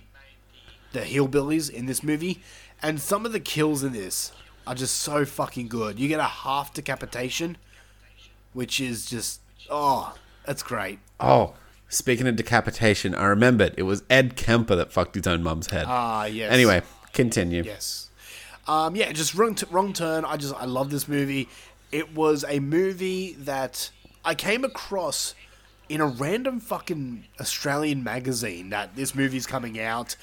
[0.91, 2.41] the hillbillies in this movie,
[2.81, 4.31] and some of the kills in this
[4.67, 5.99] are just so fucking good.
[5.99, 7.57] You get a half decapitation,
[8.53, 10.15] which is just Oh,
[10.45, 10.99] that's great.
[11.19, 11.53] Oh,
[11.89, 15.85] speaking of decapitation, I remembered it was Ed Kemper that fucked his own mum's head.
[15.87, 16.51] Ah, yes.
[16.51, 16.81] Anyway,
[17.13, 17.63] continue.
[17.63, 18.09] Yes.
[18.67, 20.23] Um, yeah, just wrong, t- wrong turn.
[20.23, 21.49] I just I love this movie.
[21.91, 23.89] It was a movie that
[24.23, 25.33] I came across
[25.89, 30.15] in a random fucking Australian magazine that this movie's coming out,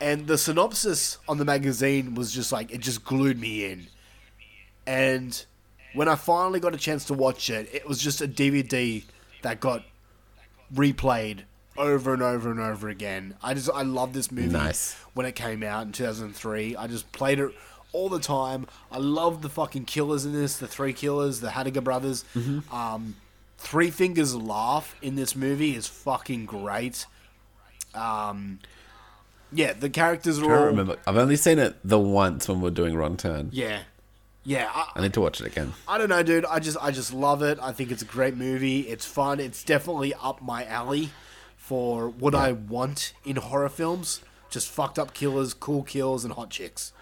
[0.00, 3.86] and the synopsis on the magazine was just like it just glued me in.
[4.86, 5.44] And
[5.92, 9.04] when I finally got a chance to watch it, it was just a DVD
[9.42, 9.82] that got
[10.74, 11.40] replayed
[11.76, 13.34] over and over and over again.
[13.42, 14.94] I just I love this movie Nice.
[15.14, 16.76] when it came out in 2003.
[16.76, 17.50] I just played it
[17.92, 18.66] all the time.
[18.92, 22.24] I love the fucking killers in this, the three killers, the Haddiger brothers.
[22.70, 23.16] Um,
[23.58, 27.06] three Fingers laugh in this movie is fucking great.
[27.94, 28.60] Um,
[29.52, 30.96] yeah, the characters are I all remember.
[31.06, 33.48] I've only seen it the once when we are doing Wrong Turn.
[33.52, 33.80] yeah.
[34.50, 35.74] Yeah, I, I need to watch it again.
[35.86, 36.44] I don't know, dude.
[36.44, 37.60] I just I just love it.
[37.62, 38.80] I think it's a great movie.
[38.80, 39.38] It's fun.
[39.38, 41.10] It's definitely up my alley
[41.56, 44.22] for what I want in horror films.
[44.50, 46.92] Just fucked up killers, cool kills, and hot chicks.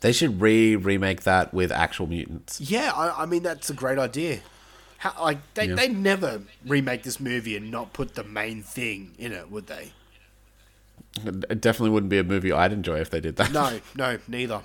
[0.00, 2.60] They should re remake that with actual mutants.
[2.60, 4.40] Yeah, I, I mean that's a great idea.
[4.98, 5.76] How, like they Yeah.
[5.76, 9.92] they never remake this movie and not put the main thing in it, would they?
[11.24, 13.50] It definitely wouldn't be a movie I'd enjoy if they did that.
[13.50, 14.60] No, no, neither.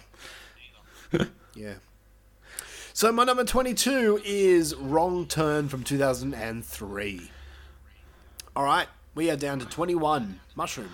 [1.55, 1.75] yeah.
[2.93, 7.31] So my number twenty-two is Wrong Turn from two thousand and three.
[8.55, 10.39] All right, we are down to twenty-one.
[10.55, 10.89] Mushroom.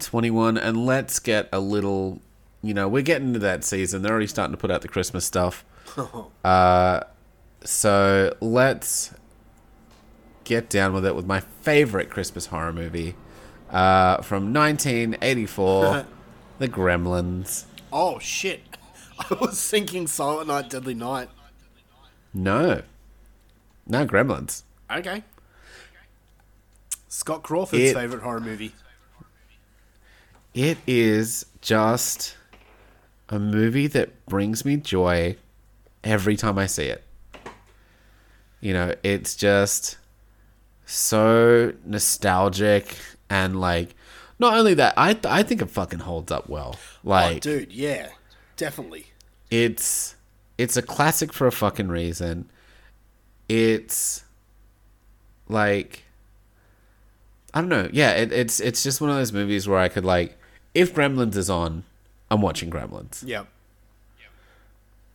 [0.00, 2.20] 21 and let's get a little
[2.62, 5.24] you know we're getting into that season they're already starting to put out the christmas
[5.24, 5.64] stuff
[6.44, 7.00] uh,
[7.64, 9.12] so let's
[10.44, 13.16] get down with it with my favorite christmas horror movie
[13.70, 16.06] uh, from 1984
[16.60, 18.60] the gremlins Oh shit!
[19.30, 21.28] I was thinking Silent Night, Deadly Night.
[22.34, 22.82] no
[23.86, 25.22] no gremlins Okay.
[27.08, 28.74] Scott Crawford's It- favorite horror movie.
[30.54, 32.36] It is just
[33.28, 35.36] a movie that brings me joy
[36.02, 37.04] every time I see it.
[38.60, 39.98] You know, it's just
[40.86, 42.96] so nostalgic
[43.28, 43.94] and like
[44.38, 46.76] not only that, I I think it fucking holds up well.
[46.78, 48.08] Oh, like oh, dude, yeah,
[48.56, 49.07] definitely.
[49.50, 50.16] It's
[50.56, 52.48] it's a classic for a fucking reason.
[53.48, 54.24] It's
[55.48, 56.04] like
[57.54, 57.88] I don't know.
[57.92, 60.36] Yeah, it, it's it's just one of those movies where I could like
[60.74, 61.84] if Gremlins is on,
[62.30, 63.26] I'm watching Gremlins.
[63.26, 63.46] Yep.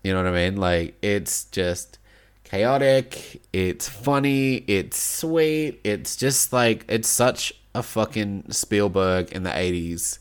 [0.03, 0.57] You know what I mean?
[0.57, 1.97] Like it's just
[2.43, 9.49] chaotic, it's funny, it's sweet, it's just like it's such a fucking Spielberg in the
[9.49, 10.19] 80s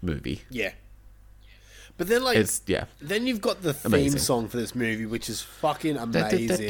[0.00, 0.42] movie.
[0.48, 0.72] Yeah.
[1.98, 2.84] But then, like, It's yeah.
[3.00, 4.18] then you've got the theme Amazing.
[4.20, 6.68] song for this movie, which is fucking amazing.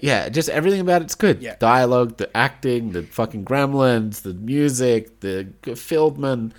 [0.00, 1.40] Yeah, just everything about it's good.
[1.40, 1.54] Yeah.
[1.60, 6.52] Dialogue, the acting, the fucking gremlins, the music, the Fieldman.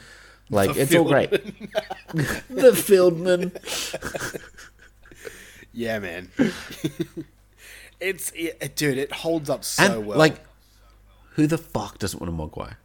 [0.49, 1.32] Like, The it's all great.
[2.13, 3.51] the Fieldman.
[5.74, 6.30] Yeah, man.
[8.01, 10.17] it's it, dude, it holds up so and, well.
[10.17, 10.36] like,
[11.36, 12.76] who the fuck doesn't want a Mogwai?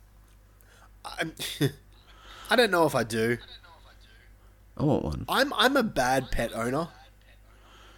[2.48, 3.38] I don't know if I do.
[4.76, 5.24] I want one.
[5.28, 6.88] I'm I'm a bad pet owner.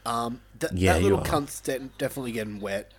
[0.07, 2.93] Um, th- Yeah, that little cunt's de- definitely getting wet.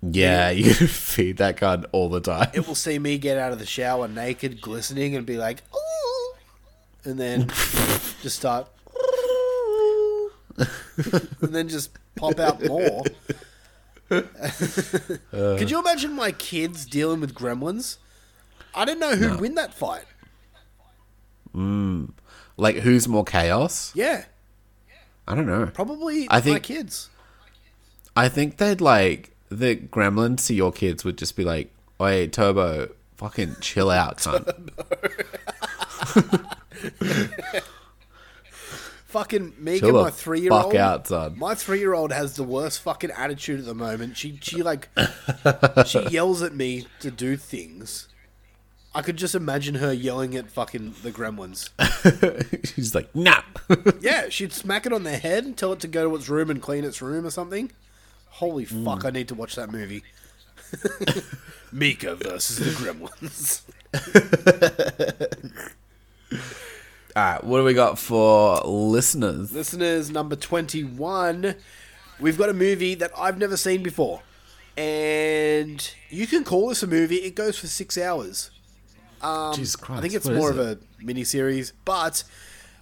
[0.00, 2.50] Yeah, you feed that gun all the time.
[2.54, 6.34] It will see me get out of the shower naked, glistening, and be like, "Ooh,"
[7.04, 7.48] and then
[8.22, 8.68] just start,
[10.56, 10.68] and
[11.54, 13.02] then just pop out more.
[14.08, 17.96] Could you imagine my kids dealing with gremlins?
[18.74, 20.04] I don't know who'd win that fight.
[22.56, 23.92] Like, who's more chaos?
[23.94, 24.24] Yeah,
[25.26, 25.66] I don't know.
[25.72, 27.08] probably I my think- kids.
[28.14, 32.90] I think they'd like the gremlins to your kids would just be like, "Oi, Turbo,
[33.16, 34.44] fucking chill out, son."
[39.06, 40.72] Fucking Megan, Chill the my three-year-old.
[40.72, 41.38] fuck out, son.
[41.38, 44.16] My three-year-old has the worst fucking attitude at the moment.
[44.16, 44.88] She she like
[45.86, 48.08] she yells at me to do things.
[48.94, 51.70] I could just imagine her yelling at fucking the gremlins.
[52.74, 53.42] She's like, "Nah."
[54.00, 56.50] Yeah, she'd smack it on their head and tell it to go to its room
[56.50, 57.70] and clean its room or something.
[58.28, 58.84] Holy mm.
[58.84, 60.02] fuck, I need to watch that movie.
[61.72, 63.62] Mika versus the gremlins.
[67.14, 69.52] All right, what do we got for listeners?
[69.52, 71.54] Listeners, number 21.
[72.20, 74.22] We've got a movie that I've never seen before.
[74.76, 77.16] And you can call this a movie.
[77.16, 78.50] It goes for six hours.
[79.54, 79.90] Jesus Christ!
[79.90, 80.78] Um, I think it's what more of it?
[81.00, 82.24] a mini series, but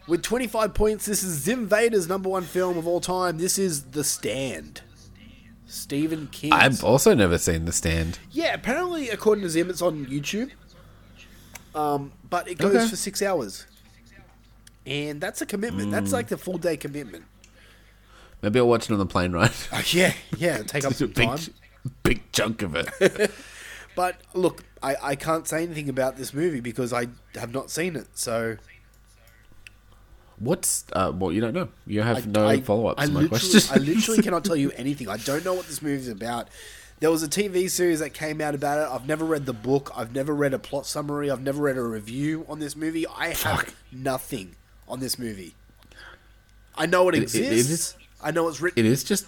[0.09, 3.39] with 25 points, this is Zim Vader's number one film of all time.
[3.39, 4.83] This is The Stand.
[5.67, 6.53] Stephen King.
[6.53, 8.19] I've also never seen The Stand.
[8.33, 10.51] Yeah, apparently, according to Zim, it's on YouTube.
[11.75, 12.89] Um, but it goes Okay.
[12.89, 13.67] for six hours,
[14.85, 15.93] and that's a commitment.
[15.93, 17.25] That's like the full day commitment.
[18.43, 19.53] Maybe I'll watch it on the plane ride.
[19.71, 21.39] Uh, yeah, yeah, take up some big, time.
[22.03, 23.31] big chunk of it.
[24.01, 27.97] But look, I, I can't say anything about this movie because I have not seen
[27.97, 28.07] it.
[28.15, 28.57] So
[30.39, 31.13] What's uh?
[31.15, 31.69] Well, you don't know.
[31.87, 33.75] You have I, no I- follow ups I to my literally, question.
[33.75, 35.07] I literally cannot tell you anything.
[35.11, 36.49] I don't know what this movie's about.
[37.01, 38.91] There was a TV series that came out about it.
[38.91, 39.93] I've never read the book.
[39.95, 41.31] I've never read a plot summary.
[41.31, 43.07] I've never read a review on this movie.
[43.07, 43.75] I have Fuck.
[43.93, 44.57] nothing
[44.89, 45.55] on this movie.
[46.75, 47.51] I know it It- it- exists.
[47.71, 48.83] it is- I know it's written.
[48.83, 49.27] it is just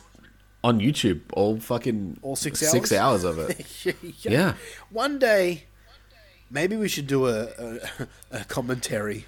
[0.65, 1.21] on YouTube.
[1.33, 3.25] All fucking All six six hours?
[3.25, 3.67] hours of it.
[4.25, 4.31] yeah.
[4.31, 4.55] Yeah.
[4.91, 5.65] One day,
[6.51, 7.79] maybe we should do a, a,
[8.31, 9.27] a commentary.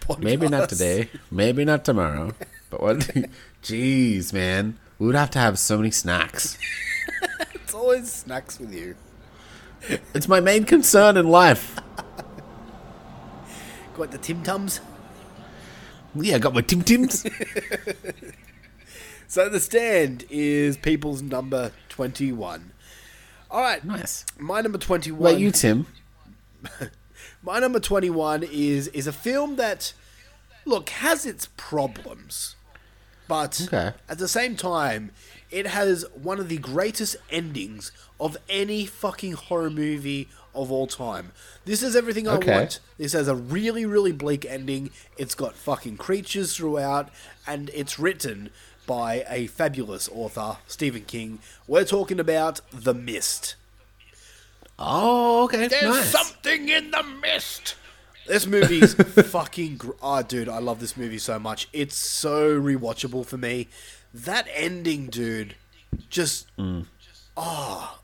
[0.00, 0.22] Podcast.
[0.22, 1.08] Maybe not today.
[1.30, 2.32] Maybe not tomorrow.
[2.70, 2.98] But what?
[3.62, 6.56] Jeez, man, we would have to have so many snacks.
[7.54, 8.94] It's always snacks with you.
[10.14, 11.76] It's my main concern in life.
[13.96, 14.80] Got the Tim Tums.
[16.14, 17.26] Yeah, I got my Tim Tims.
[19.28, 22.72] So the stand is people's number twenty-one.
[23.50, 24.24] All right, nice.
[24.38, 25.22] my number twenty-one.
[25.34, 25.86] Wait, you Tim?
[27.42, 29.92] My number twenty-one is is a film that,
[30.64, 32.56] look, has its problems,
[33.28, 33.92] but Okay.
[34.08, 35.12] at the same time,
[35.50, 41.30] it has one of the greatest endings of any fucking horror movie of all time.
[41.66, 42.80] This is everything I want.
[42.98, 44.90] This has a really, really bleak ending.
[45.18, 47.10] It's got fucking creatures throughout,
[47.46, 48.50] and it's written
[48.86, 51.40] by a fabulous author, Stephen King.
[51.66, 53.56] We're talking about The Mist.
[54.78, 55.68] Oh, okay.
[55.68, 56.10] There's nice.
[56.10, 57.76] something in the mist.
[58.26, 58.94] This movie's
[59.30, 59.76] fucking.
[59.78, 61.68] Gr- oh, dude, I love this movie so much.
[61.72, 63.68] It's so rewatchable for me.
[64.12, 65.54] That ending, dude,
[66.10, 66.48] just.
[67.36, 68.00] Oh.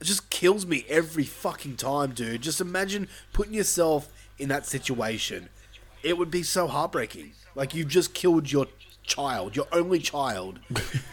[0.00, 2.42] It just kills me every fucking time, dude.
[2.42, 5.48] Just imagine putting yourself in that situation.
[6.02, 7.32] It would be so heartbreaking.
[7.54, 8.66] Like, you've just killed your
[9.06, 10.58] child, your only child,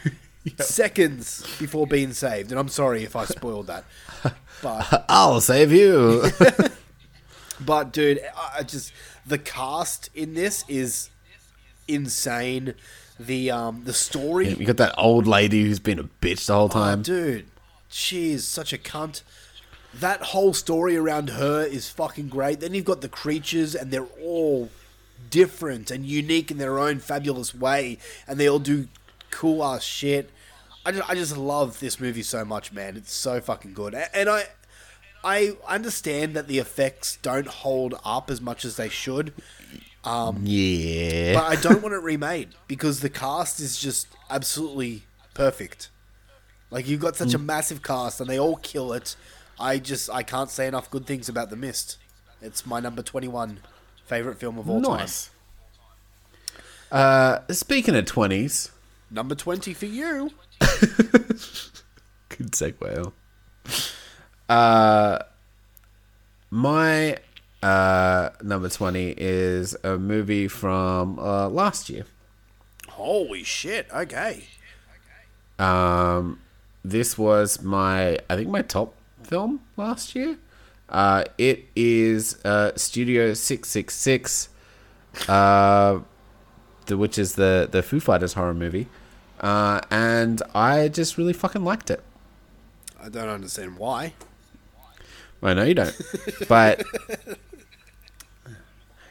[0.59, 2.51] seconds before being saved.
[2.51, 3.85] And I'm sorry if I spoiled that.
[4.61, 5.05] But.
[5.09, 6.23] I'll save you.
[7.65, 8.21] But dude,
[8.55, 8.91] I just
[9.25, 11.09] the cast in this is
[11.87, 12.75] insane.
[13.19, 16.65] The um the story, you got that old lady who's been a bitch the whole
[16.65, 17.03] oh, time.
[17.03, 17.45] dude,
[17.87, 19.21] she is such a cunt.
[19.93, 22.59] That whole story around her is fucking great.
[22.59, 24.69] Then you've got the creatures, and they're all
[25.29, 27.97] different and unique in their own fabulous way,
[28.27, 28.87] and they all do
[29.31, 30.29] cool ass shit.
[30.85, 32.97] I just, I just love this movie so much, man.
[32.97, 34.45] It's so fucking good, and I,
[35.23, 39.33] I understand that the effects don't hold up as much as they should,
[40.03, 41.33] Um, yeah.
[41.33, 45.03] but I don't want it remade because the cast is just absolutely
[45.33, 45.89] perfect.
[46.69, 49.15] Like you've got such a massive cast and they all kill it.
[49.59, 51.97] I just I can't say enough good things about The Mist.
[52.41, 53.59] It's my number twenty-one
[54.05, 54.97] favorite film of all time.
[54.99, 55.29] nice.
[56.91, 58.71] Uh, speaking of twenties.
[59.09, 60.31] Number twenty for you.
[60.59, 63.11] good segue.
[64.49, 65.19] Uh,
[66.49, 67.17] my
[67.61, 72.05] uh number twenty is a movie from uh, last year.
[72.89, 73.87] Holy shit!
[73.93, 74.43] Okay.
[75.59, 76.39] Um,
[76.83, 78.93] this was my, I think, my top
[79.23, 80.37] film last year.
[80.93, 84.49] Uh, it is uh, Studio Six Six Six,
[85.27, 85.99] uh,
[86.87, 88.87] which is the the Foo Fighters horror movie,
[89.41, 92.03] uh, and I just really fucking liked it.
[93.01, 94.13] I don't understand why.
[95.41, 95.99] I know you don't,
[96.47, 96.83] but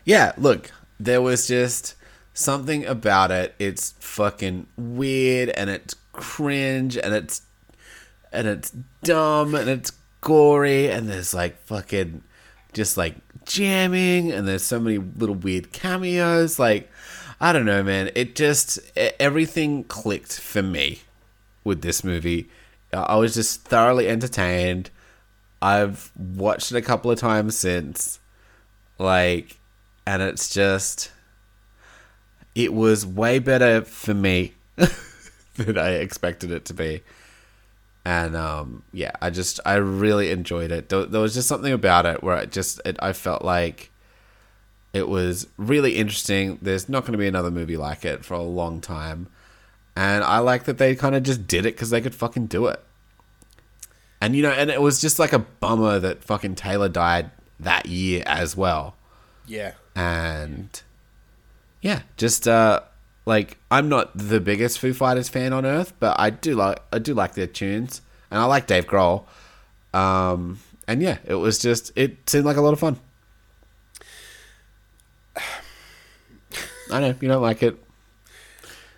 [0.05, 1.95] yeah, look, there was just
[2.33, 3.55] something about it.
[3.59, 7.43] It's fucking weird and it's cringe and it's
[8.33, 8.72] and it's
[9.03, 12.22] dumb and it's gory and there's like fucking
[12.72, 16.58] just like jamming and there's so many little weird cameos.
[16.58, 16.90] Like
[17.38, 18.10] I don't know, man.
[18.14, 21.00] It just everything clicked for me
[21.64, 22.48] with this movie.
[22.92, 24.90] I was just thoroughly entertained.
[25.60, 28.20] I've watched it a couple of times since.
[28.98, 29.58] Like,
[30.06, 31.10] and it's just.
[32.54, 34.54] It was way better for me
[35.56, 37.02] than I expected it to be.
[38.05, 40.88] And um, yeah, I just I really enjoyed it.
[40.88, 43.90] There, there was just something about it where it just it, I felt like
[44.92, 46.59] it was really interesting.
[46.61, 49.28] There's not going to be another movie like it for a long time,
[49.94, 52.66] and I like that they kind of just did it because they could fucking do
[52.66, 52.82] it.
[54.20, 57.86] And you know, and it was just like a bummer that fucking Taylor died that
[57.86, 58.96] year as well.
[59.46, 59.72] Yeah.
[59.94, 60.80] And
[61.80, 62.80] yeah, just uh
[63.24, 66.98] like I'm not the biggest Foo Fighters fan on earth, but I do like I
[66.98, 69.24] do like their tunes, and I like Dave Grohl.
[69.94, 70.58] Um,
[70.88, 72.98] and yeah, it was just it seemed like a lot of fun.
[76.90, 77.78] I know you don't like it.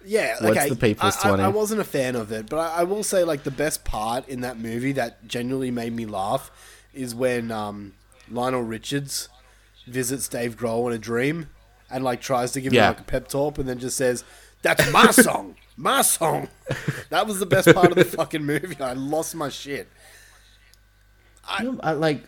[0.06, 0.68] Yeah, What's okay.
[0.68, 3.24] the people's I, I- I, wasn't a fan of it, but I, I will say
[3.24, 6.50] like the best part in that movie that genuinely made me laugh
[6.92, 7.94] is when um,
[8.30, 9.30] Lionel Richards
[9.86, 11.48] visits Dave Grohl in a dream
[11.90, 12.88] and like tries to give Yeah.
[12.88, 14.24] him like a pep talk and then just says,
[14.62, 16.48] "That's my song, my song."
[17.10, 18.80] That was the best part of the fucking movie.
[18.80, 19.88] I lost my shit.
[21.60, 22.24] You know, I like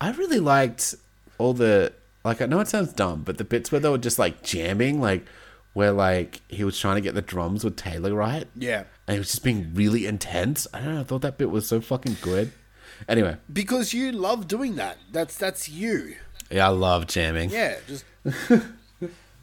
[0.00, 0.94] I really liked
[1.38, 1.92] all the
[2.24, 5.00] like I know it sounds dumb, but the bits where they were just like jamming,
[5.00, 5.26] like
[5.72, 8.46] where like he was trying to get the drums with Taylor right.
[8.54, 8.84] Yeah.
[9.08, 10.66] And he was just being really intense.
[10.72, 12.52] I don't know, I thought that bit was so fucking good.
[13.08, 14.98] Anyway, Because you love doing that.
[15.10, 16.14] That's that's you.
[16.50, 17.50] yeah, I love jamming.
[17.50, 18.04] Yeah, just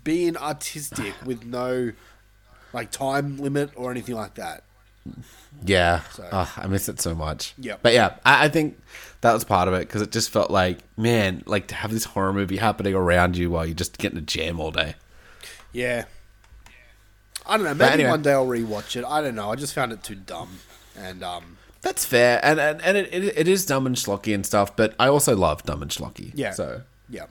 [0.03, 1.91] being artistic with no
[2.73, 4.63] like time limit or anything like that.
[5.65, 7.53] Yeah, oh, I miss it so much.
[7.57, 8.79] Yeah, but yeah, I, I think
[9.21, 12.05] that was part of it because it just felt like, man, like to have this
[12.05, 14.95] horror movie happening around you while you're just getting a jam all day.
[15.73, 16.05] Yeah.
[17.45, 17.73] I don't know.
[17.73, 18.09] Maybe anyway.
[18.11, 19.03] one day I'll rewatch it.
[19.03, 19.51] I don't know.
[19.51, 20.59] I just found it too dumb.
[20.95, 24.45] And um, That's fair, and and, and it, it, it is dumb and schlocky and
[24.45, 26.31] stuff, but I also love dumb and schlocky.
[26.35, 26.51] yeah.
[26.51, 27.25] so yeah.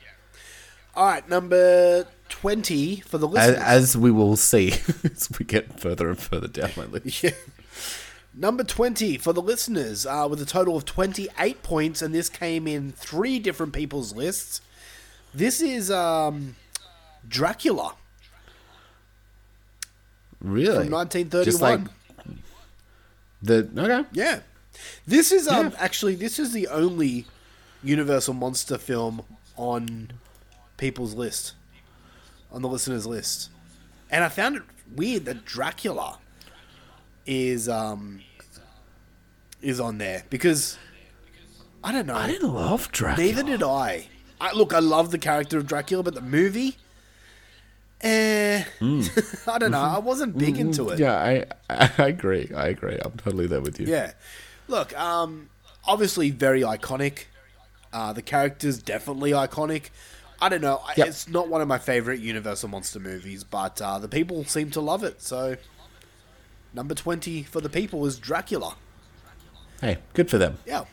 [0.97, 3.63] All right, number twenty for the as, listeners.
[3.63, 4.73] as we will see
[5.05, 7.23] as we get further and further down my list.
[7.23, 7.31] Yeah.
[8.35, 12.69] Number 20 for the listeners, uh, with a total of 28 points, and this came
[12.69, 14.61] in three different people's lists.
[15.35, 16.55] This is um,
[17.27, 17.95] Dracula
[20.41, 21.45] Really, from 1931.
[21.45, 21.81] Just like
[23.43, 24.41] the okay, Yeah.
[25.07, 27.27] This is um actually this is the only
[27.83, 29.23] Universal monster film
[29.57, 30.13] on
[30.77, 31.55] people's list.
[32.51, 33.51] On the listeners list.
[34.11, 34.63] And I found it
[34.95, 36.19] weird that Dracula
[37.27, 38.21] is um
[39.61, 40.79] is on there because
[41.85, 42.17] I don't know.
[42.17, 43.27] I didn't love Dracula.
[43.27, 44.09] Neither did I.
[44.41, 46.77] I look, I love the character of Dracula, but the movie
[48.01, 49.81] eh I don't know.
[49.81, 50.99] I wasn't big into it.
[50.99, 51.45] Yeah, I
[51.99, 52.51] I agree.
[52.55, 52.99] I agree.
[53.05, 53.87] I'm totally there with you.
[53.87, 54.13] Yeah.
[54.69, 55.49] Look, um,
[55.85, 57.25] obviously very iconic.
[57.93, 59.89] Uh, the character's definitely iconic.
[60.41, 60.81] I don't know.
[60.97, 61.09] Yep.
[61.09, 64.81] It's not one of my favorite Universal monster movies, but uh, the people seem to
[64.81, 65.21] love it.
[65.21, 65.57] So,
[66.73, 68.77] number 20 for the people is Dracula.
[69.81, 70.59] Hey, good for them.
[70.67, 70.85] Yeah.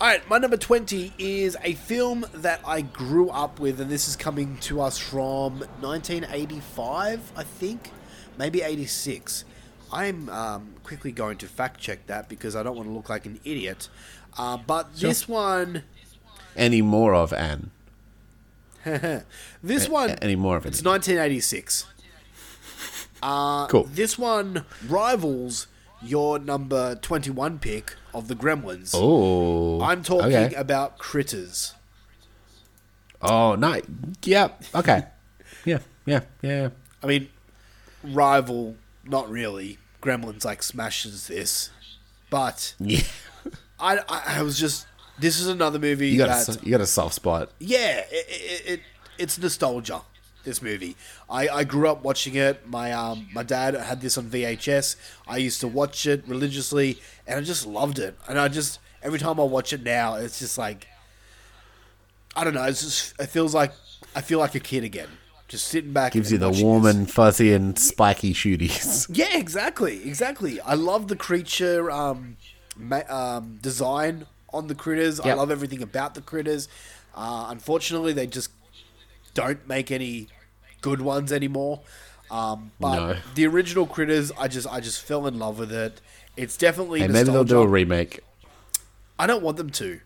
[0.00, 4.08] All right, my number 20 is a film that I grew up with, and this
[4.08, 7.90] is coming to us from 1985, I think.
[8.38, 9.44] Maybe 86.
[9.92, 13.26] I'm um, quickly going to fact check that because I don't want to look like
[13.26, 13.88] an idiot.
[14.38, 15.82] Uh, but this one,
[16.56, 17.70] Any more of Anne?
[19.62, 20.68] this one, Any more of it?
[20.70, 21.86] it's 1986.
[23.22, 23.84] Uh, Cool.
[23.84, 25.66] This one rivals
[26.02, 28.92] your number 21 pick of the Gremlins.
[28.94, 30.54] Oh, I'm talking Okay.
[30.54, 31.74] about Critters.
[33.20, 33.80] Oh, no.
[34.24, 34.62] Yep.
[34.74, 35.02] Okay.
[35.66, 35.78] yeah.
[36.06, 36.20] Yeah.
[36.40, 36.70] Yeah.
[37.02, 37.28] I mean,
[38.02, 39.78] rival, not really.
[40.02, 41.68] Gremlins like smashes this,
[42.30, 43.02] but Yeah.
[43.78, 44.86] I, I, I was just.
[45.20, 47.50] This is another movie You got that, a, you got a soft spot.
[47.58, 48.80] yeah, it, it, it
[49.18, 50.02] it's nostalgia.
[50.42, 50.96] This movie,
[51.28, 52.66] I, I grew up watching it.
[52.66, 54.96] My um my dad had this on VHS.
[55.28, 58.16] I used to watch it religiously, and I just loved it.
[58.26, 60.86] And I just every time I watch it now, it's just like
[62.34, 62.64] I don't know.
[62.64, 63.72] It's just it feels like
[64.16, 65.08] I feel like a kid again.
[65.48, 66.94] Just sitting back, and Gives you the warm this.
[66.94, 69.08] and fuzzy and spiky shooties.
[69.14, 70.60] Yeah, exactly, exactly.
[70.60, 72.36] I love the creature um,
[72.76, 75.20] ma- um, design on the critters.
[75.20, 76.68] I love everything about the critters.
[77.14, 78.50] Uh, unfortunately, they just
[79.34, 80.28] don't make any
[80.80, 81.80] good ones anymore.
[82.30, 83.16] Um, but No.
[83.34, 86.00] the original critters, I just I just fell in love with it.
[86.36, 88.20] It's definitely Hey, maybe they'll do a remake.
[89.18, 90.00] I don't want them to.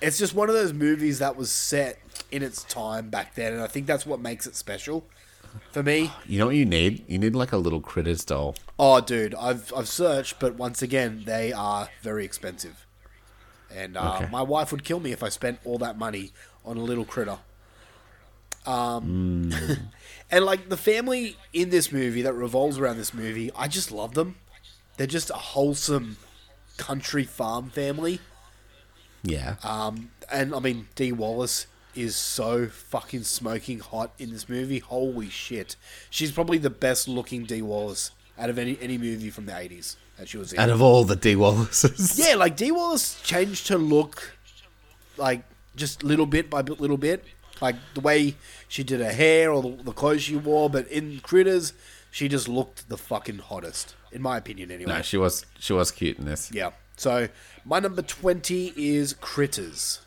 [0.00, 1.98] It's just one of those movies that was set
[2.30, 5.06] in its time back then, and I think that's what makes it special
[5.72, 6.10] for me.
[6.26, 7.04] You know what you need?
[7.06, 8.56] You need like a little critters doll.
[8.78, 12.85] Oh, dude, I've I've searched, but once again, they are very expensive,
[13.74, 14.28] and uh, Okay.
[14.30, 16.32] my wife would kill me if I spent all that money
[16.64, 17.38] on a little critter.
[18.66, 19.52] Um,
[20.30, 24.14] and like the family in this movie that revolves around this movie, I just love
[24.14, 24.36] them.
[24.96, 26.16] They're just a wholesome
[26.76, 28.20] country farm family.
[29.22, 29.56] Yeah.
[29.62, 34.80] Um, and I mean, Dee Wallace is so fucking smoking hot in this movie.
[34.80, 35.76] Holy shit.
[36.10, 39.96] She's probably the best looking Dee Wallace out of any, any movie from the 80s
[40.18, 40.60] that she was in.
[40.60, 42.18] Out of all the Dee Wallaces.
[42.18, 44.32] yeah, like Dee Wallace changed her look,
[45.16, 45.42] like,
[45.76, 47.24] just little bit by bit, little bit.
[47.60, 48.34] Like, the way
[48.68, 50.68] she did her hair or the, the clothes she wore.
[50.68, 51.72] But in Critters,
[52.10, 54.92] She just looked the fucking hottest, in my opinion, anyway.
[54.92, 56.50] No, she was she was cute in this.
[56.52, 56.70] yeah.
[56.96, 57.28] So
[57.64, 60.00] my number twenty is Critters.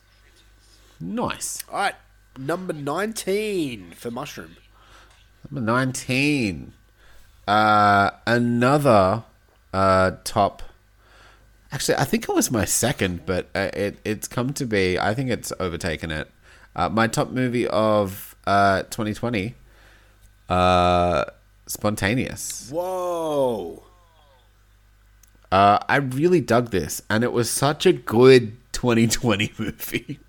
[0.99, 1.63] Nice.
[1.69, 1.95] All right,
[2.37, 4.57] number nineteen for Mushroom.
[5.51, 6.73] Number nineteen.
[7.47, 9.23] Uh, another
[9.73, 10.63] uh top.
[11.71, 14.97] Actually, I think it was my second, but uh, it it's come to be.
[14.99, 16.29] I think it's overtaken it.
[16.75, 19.55] Uh, my top movie of uh 2020.
[20.47, 21.25] Uh,
[21.67, 22.69] Spontaneous.
[22.71, 23.83] Whoa.
[25.51, 30.19] Uh, I really dug this, and it was such a good 2020 movie.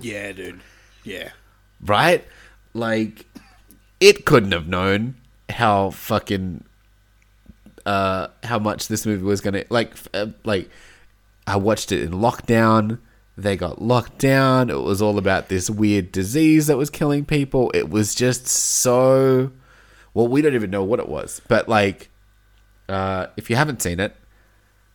[0.00, 0.60] Yeah, dude.
[1.04, 1.30] Yeah.
[1.80, 2.24] right?
[2.74, 3.26] Like,
[4.00, 5.16] it couldn't have known
[5.50, 6.64] how fucking
[7.86, 10.68] uh how much this movie was gonna like uh, like.
[11.48, 12.98] I watched it in lockdown.
[13.38, 14.68] They got locked down.
[14.68, 17.70] It was all about this weird disease that was killing people.
[17.72, 19.52] It was just so.
[20.12, 22.10] Well, we don't even know what it was, but like,
[22.88, 24.16] uh, if you haven't seen it,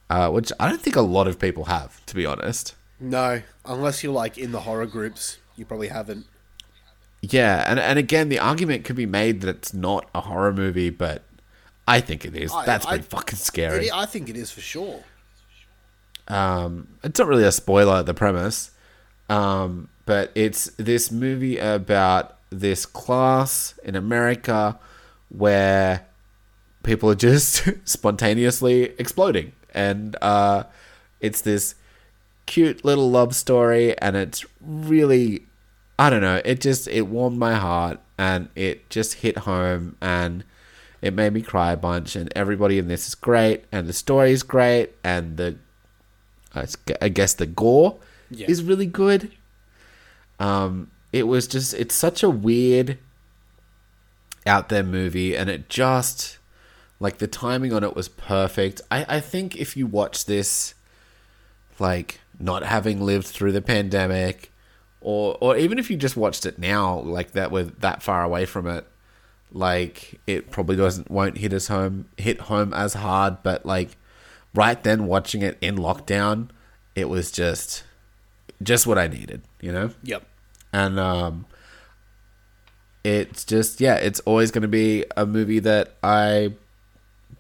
[0.10, 2.76] uh, which I don't think a lot of people have, to be honest.
[3.00, 6.26] No, unless you're like in the horror groups, you probably haven't.
[7.22, 10.90] Yeah, and and again, the argument could be made that it's not a horror movie,
[10.90, 11.24] but
[11.88, 12.52] I think it is.
[12.54, 13.88] I- That's I- pretty fucking scary.
[13.88, 15.04] It- I think it is for sure.
[16.28, 18.72] Um, it's not really a spoiler the premise,
[19.30, 24.78] um, but it's this movie about this class in America
[25.30, 26.06] where
[26.84, 30.64] people are just spontaneously exploding, and uh,
[31.20, 31.76] it's this
[32.46, 35.46] cute little love story, and it's really,
[36.00, 40.44] I don't know, it just it warmed my heart, and it just hit home, and
[41.02, 44.32] it made me cry a bunch, and everybody in this is great, and the story
[44.32, 45.58] is great, and the
[47.02, 47.98] I guess the gore
[48.30, 48.48] Yeah.
[48.50, 49.32] is really good.
[50.40, 52.98] Um, it was just it's such a weird
[54.46, 56.38] out there movie, and it just
[57.00, 58.82] like the timing on it was perfect.
[58.92, 60.74] I I think if you watch this,
[61.80, 64.52] like not having lived through the pandemic,
[65.00, 68.46] or or even if you just watched it now, like that we're that far away
[68.46, 68.86] from it,
[69.52, 73.98] like it probably doesn't won't hit us home hit home as hard but like
[74.56, 76.50] right then watching it in lockdown
[76.96, 77.84] it was just
[78.64, 80.24] just what i needed you know Yep.
[80.72, 81.46] and um
[83.04, 86.54] it's just yeah it's always going to be a movie that i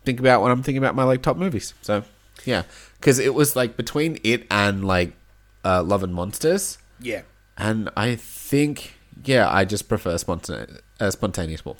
[0.03, 2.03] think about when i'm thinking about my like top movies so
[2.45, 2.63] yeah
[2.99, 5.13] because it was like between it and like
[5.63, 7.21] uh love and monsters Yeah.
[7.57, 11.75] and i think yeah i just prefer spontaneous uh, spontaneous more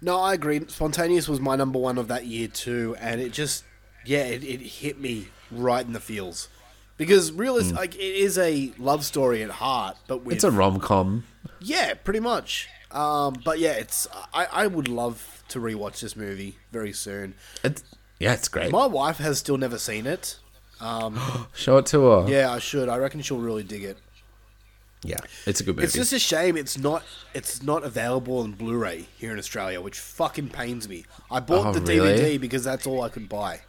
[0.00, 0.60] No, I agree.
[0.68, 3.64] Spontaneous was my number one of that year too, and it just,
[4.04, 6.48] yeah, it, it hit me right in the feels.
[6.96, 11.24] Because realist, like, it is a love story at heart, but with it's a rom-com
[11.60, 12.68] yeah, pretty much.
[12.90, 17.34] Um, but yeah, it's I, I would love to rewatch this movie very soon.
[17.64, 17.82] it's
[18.18, 20.38] yeah it's great My wife has still never seen it.
[21.54, 22.88] show it to her Yeah, I should.
[22.88, 23.98] I reckon she'll really dig it.
[25.04, 27.02] Yeah it's a good movie It's just a shame it's not
[27.34, 31.04] it's not available on Blu-ray here in Australia, which fucking pains me.
[31.30, 32.14] I bought Oh, the really?
[32.14, 33.60] DVD because that's all I could buy.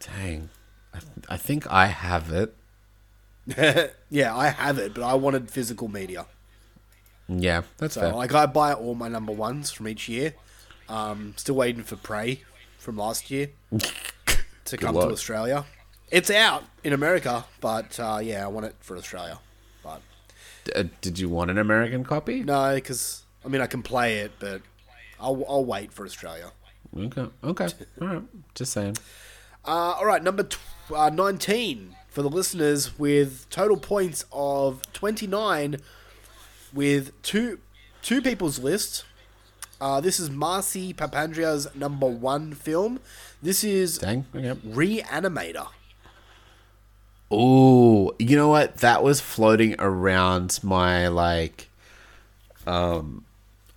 [0.00, 0.48] dang
[0.94, 0.98] I,
[1.28, 2.56] I think i have it
[4.10, 6.26] yeah, I have it, but I wanted physical media.
[7.28, 10.34] yeah that's So fair like I buy all my number ones from each year.
[10.88, 12.42] Um, still waiting for Prey
[12.78, 13.50] from last year
[14.64, 15.00] to come to.
[15.02, 15.64] Australia.
[16.10, 19.38] It's out in America, but uh, yeah, I want it for Australia.
[20.74, 24.32] Uh, did you want an american copy no, because I mean I can play it,
[24.38, 24.62] but
[25.18, 26.52] I'll, I'll wait for Australia.
[26.96, 27.68] okay okay
[28.00, 28.22] all right
[28.54, 28.96] just saying
[29.64, 30.58] Uh, all right, number tw-
[30.94, 35.76] uh, 19 for the listeners with total points of 29
[36.72, 37.58] with two
[38.02, 39.04] two people's list.
[39.80, 43.00] Uh, this is Marcy Papandreou's number one film.
[43.42, 45.68] This is dang okay Reanimator.
[47.32, 48.78] Ooh, you know what?
[48.78, 51.68] That was floating around my like
[52.66, 53.24] um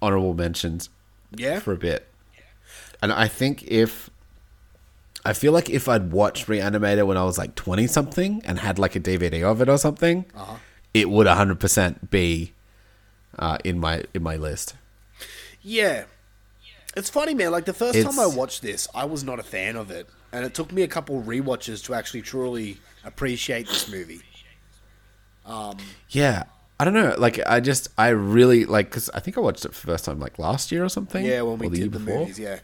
[0.02, 0.90] honorable mentions
[1.36, 1.60] Yeah?
[1.60, 2.08] for a bit.
[3.02, 4.10] And I think if
[5.26, 8.78] I feel like if I'd watched Reanimator when I was like 20 something and had
[8.80, 10.26] like a DVD of it or something,
[10.94, 12.54] it would 100% be
[13.40, 14.76] uh, in my in my list.
[15.62, 16.06] Yeah.
[16.96, 17.52] It's funny, man.
[17.52, 20.08] Like the first It's- time I watched this, I was not a fan of it.
[20.32, 24.22] And it took me a couple rewatches to actually truly appreciate this movie.
[26.10, 26.44] Yeah.
[26.80, 27.16] I don't know.
[27.18, 30.06] Like I just I really like cuz I think I watched it for the first
[30.06, 31.24] time like last year or something.
[31.26, 32.20] Yeah, when we the did the before.
[32.22, 32.60] movies, yeah.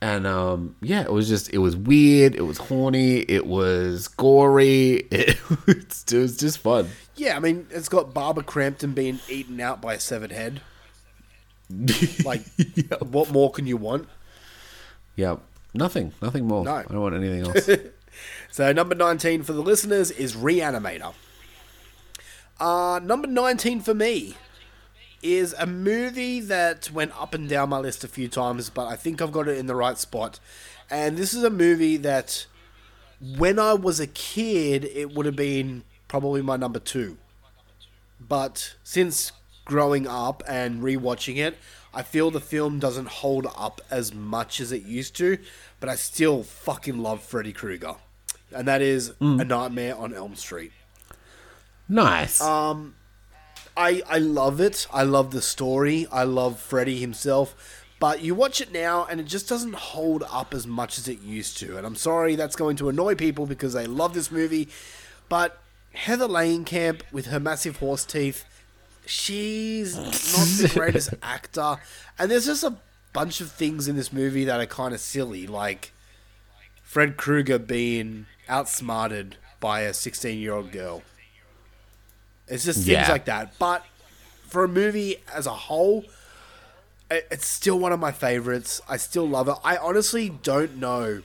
[0.00, 4.92] and um yeah it was just it was weird it was horny it was gory
[5.10, 9.60] it was, it was just fun Yeah, I mean, it's got Barbara Crampton being eaten
[9.60, 10.60] out by a severed head.
[12.24, 12.42] Like,
[13.00, 14.08] what more can you want?
[15.16, 15.36] Yeah,
[15.74, 16.12] Nothing.
[16.22, 16.64] Nothing more.
[16.64, 16.74] No.
[16.76, 17.68] I don't want anything else.
[18.50, 21.14] So number 19 for the listeners is Reanimator.
[22.60, 24.36] Uh, number 19 for me
[25.22, 28.96] is a movie that went up and down my list a few times, but I
[28.96, 30.40] think I've got it in the right spot.
[30.90, 32.46] And this is a movie that
[33.36, 37.18] when I was a kid, it would have been probably my number two.
[38.20, 39.32] But since
[39.64, 41.58] growing up and rewatching it,
[41.92, 45.38] I feel the film doesn't hold up as much as it used to,
[45.80, 47.96] but I still fucking love Freddy Krueger.
[48.54, 50.72] And that is A Nightmare on Elm Street.
[51.88, 52.40] nice.
[52.40, 52.94] Um,
[53.76, 54.86] I I love it.
[54.92, 56.06] I love the story.
[56.10, 57.54] I love Freddy himself.
[58.00, 61.20] But you watch it now and it just doesn't hold up as much as it
[61.20, 61.76] used to.
[61.76, 64.68] And I'm sorry that's going to annoy people because they love this movie.
[65.28, 65.60] But
[65.92, 68.44] Heather Langenkamp with her massive horse teeth,
[69.04, 71.76] she's not the greatest actor.
[72.18, 72.76] And there's just a
[73.12, 75.92] bunch of things in this movie that are kind of silly, like
[76.84, 81.02] Fred Krueger being outsmarted by a 16 year old girl.
[82.46, 83.10] It's just things Yeah.
[83.12, 83.58] like that.
[83.58, 83.84] But
[84.46, 86.04] for a movie as a whole,
[87.10, 88.80] it's still one of my favorites.
[88.88, 89.56] I still love it.
[89.64, 91.22] I honestly don't know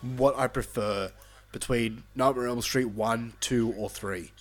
[0.00, 1.12] what I prefer
[1.52, 4.32] between Nightmare on Elm Street 1, 2, or 3.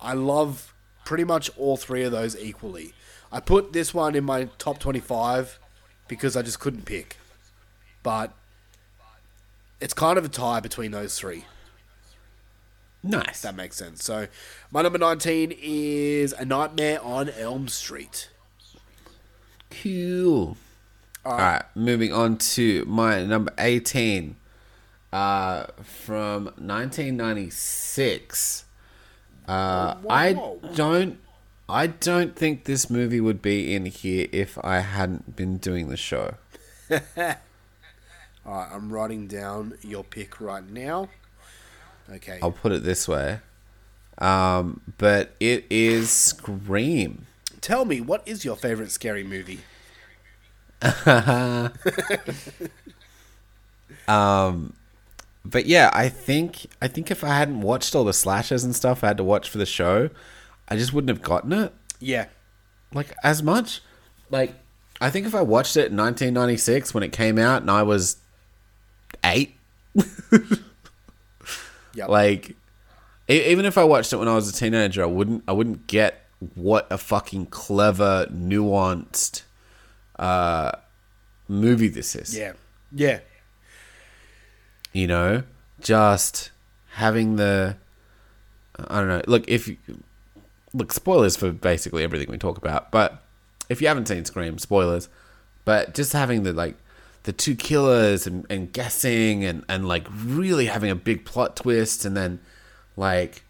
[0.00, 0.74] I love
[1.04, 2.92] pretty much all three of those equally.
[3.32, 5.58] I put this one in my top 25
[6.08, 7.16] because I just couldn't pick.
[8.02, 8.32] But
[9.80, 11.44] it's kind of a tie between those three.
[13.02, 13.42] nice.
[13.42, 14.04] That makes sense.
[14.04, 14.26] So,
[14.70, 18.30] my number 19 is A Nightmare on Elm Street.
[19.70, 20.56] Cool.
[21.24, 24.36] All right, moving on to my number 18
[25.12, 28.64] uh, from 1996.
[29.48, 30.32] Uh, I
[30.74, 31.18] don't
[31.68, 35.96] I don't think this movie would be in here if I hadn't been doing the
[35.96, 36.34] show.
[38.46, 41.08] Right, I'm writing down your pick right now.
[42.10, 42.38] Okay.
[42.40, 43.40] I'll put it this way.
[44.18, 47.26] Um, but it is Scream.
[47.60, 49.60] Tell me, what is your favorite scary movie?
[54.08, 54.74] um,
[55.44, 59.02] But yeah, I think I think if I hadn't watched all the slashes and stuff
[59.02, 60.10] I had to watch for the show,
[60.68, 61.72] I just wouldn't have gotten it.
[62.00, 62.26] Yeah.
[62.92, 63.80] like as much.
[64.30, 64.54] Like
[65.00, 68.16] I think if I watched it in 1996 when it came out and I was
[69.24, 69.54] 8,
[71.94, 72.08] Yep.
[72.08, 72.50] like
[73.28, 75.86] e- even if I watched it when I was a teenager, I wouldn't I wouldn't
[75.86, 79.42] get what a fucking clever, nuanced
[80.18, 80.72] uh
[81.48, 82.36] movie this is.
[82.36, 82.52] yeah.
[82.92, 83.20] Yeah.
[84.92, 85.42] You know,
[85.80, 86.50] just
[86.92, 87.76] having the
[88.78, 89.22] I don't know.
[89.26, 89.76] Look, if you,
[90.74, 93.22] look spoilers for basically everything we talk about, but
[93.70, 95.08] if you haven't seen Scream, spoilers.
[95.64, 96.76] But just having the like
[97.26, 102.04] the two killers and, and guessing and, and like really having a big plot twist
[102.04, 102.38] and then
[102.96, 103.42] like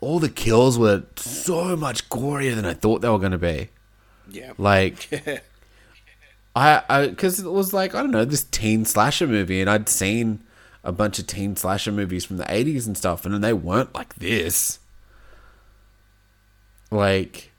[0.00, 3.70] all the kills were so much gorier than I thought they were going to be.
[4.28, 4.52] Yeah.
[4.58, 5.08] Like,
[6.56, 9.88] I, I, because it was like I don't know this teen slasher movie, and I'd
[9.88, 10.40] seen
[10.82, 13.94] a bunch of teen slasher movies from the '80s and stuff, and then they weren't
[13.94, 14.80] like this.
[16.90, 17.52] Like,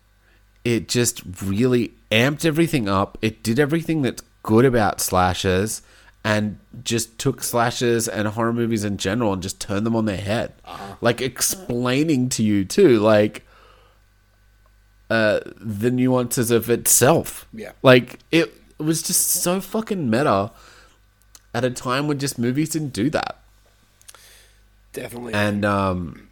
[0.64, 3.18] it just really amped everything up.
[3.22, 5.82] It did everything that's good about slashers,
[6.24, 10.16] and just took slashers and horror movies in general and just turned them on their
[10.16, 10.54] head.
[11.02, 13.46] Like explaining to you too, like
[15.10, 17.46] uh, the nuances of itself.
[17.54, 17.74] Yeah.
[17.84, 20.52] Like it, it was just so fucking meta
[21.54, 23.40] at a time when just movies didn't do that.
[24.94, 25.34] Definitely.
[25.34, 26.30] And um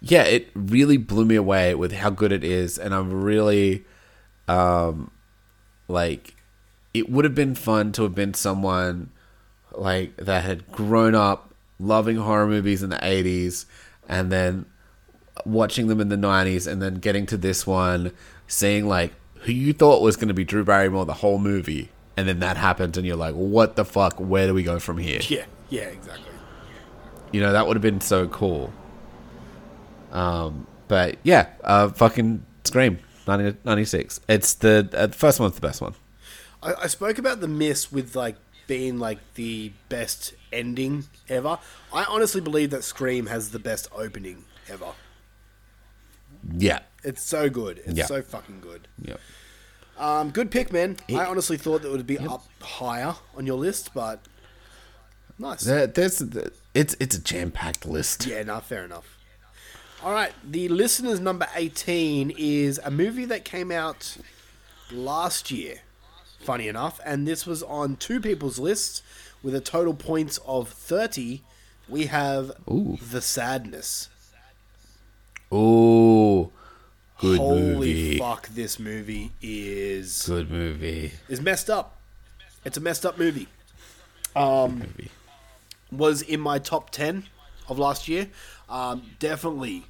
[0.00, 3.84] yeah, it really blew me away with how good it is and I'm really
[4.48, 5.12] um
[5.86, 6.34] like
[6.92, 9.10] it would have been fun to have been someone
[9.72, 13.64] like that had grown up loving horror movies in the 80s
[14.08, 14.66] and then
[15.46, 18.12] watching them in the 90s and then getting to this one
[18.46, 19.12] seeing like
[19.42, 22.56] who you thought was going to be Drew Barrymore the whole movie and then that
[22.56, 25.44] happens and you're like what the fuck where do we go from here yeah.
[25.70, 26.24] Yeah, exactly.
[27.30, 28.72] you know that would have been so cool
[30.12, 32.98] um but yeah uh fucking scream
[33.28, 35.94] 90, 96 it's the uh, the first one's the best one
[36.62, 41.58] I, I spoke about the Mist with like being like the best ending ever.
[41.92, 44.92] I honestly believe that Scream has the best opening ever.
[46.56, 47.78] yeah It's so good.
[47.84, 48.06] It's Yeah.
[48.06, 48.86] so fucking good.
[49.00, 49.16] yeah
[49.98, 50.96] Um, good pick, man.
[51.10, 54.20] I honestly thought that would be up higher on your list, but
[55.38, 55.62] nice.
[55.62, 56.22] There- there's
[56.72, 59.16] it's it's a jam-packed list Yeah, no, fair enough.
[60.02, 64.16] All right, the listener's number 18 is a movie that came out
[64.90, 65.80] last year,
[66.40, 69.02] funny enough, and this was on two people's lists
[69.42, 71.42] with a total points of 30.
[71.88, 72.98] We have Ooh.
[73.10, 74.08] The Sadness.
[75.52, 76.50] Oh,
[77.18, 77.60] good Holy
[77.94, 78.18] movie.
[78.18, 81.12] fuck, this movie is Good movie.
[81.28, 81.96] is messed up.
[82.64, 83.48] It's a messed up movie.
[84.36, 85.10] movie.
[85.90, 87.24] Was in my top 10
[87.68, 88.28] of last year.
[88.68, 89.86] Um, definitely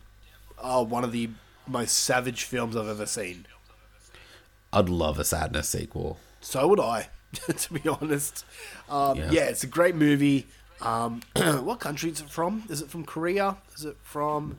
[0.59, 1.29] uh, one of the
[1.67, 3.45] most savage films I've ever seen.
[4.73, 6.19] I'd love a sadness sequel.
[6.41, 8.45] So would I, to be honest.
[8.89, 9.31] Um, yeah.
[9.31, 9.43] Yeah.
[9.45, 10.47] it's a great movie.
[10.81, 12.65] Um, what country is it from?
[12.69, 13.57] Is it from Korea?
[13.77, 14.59] Is it from?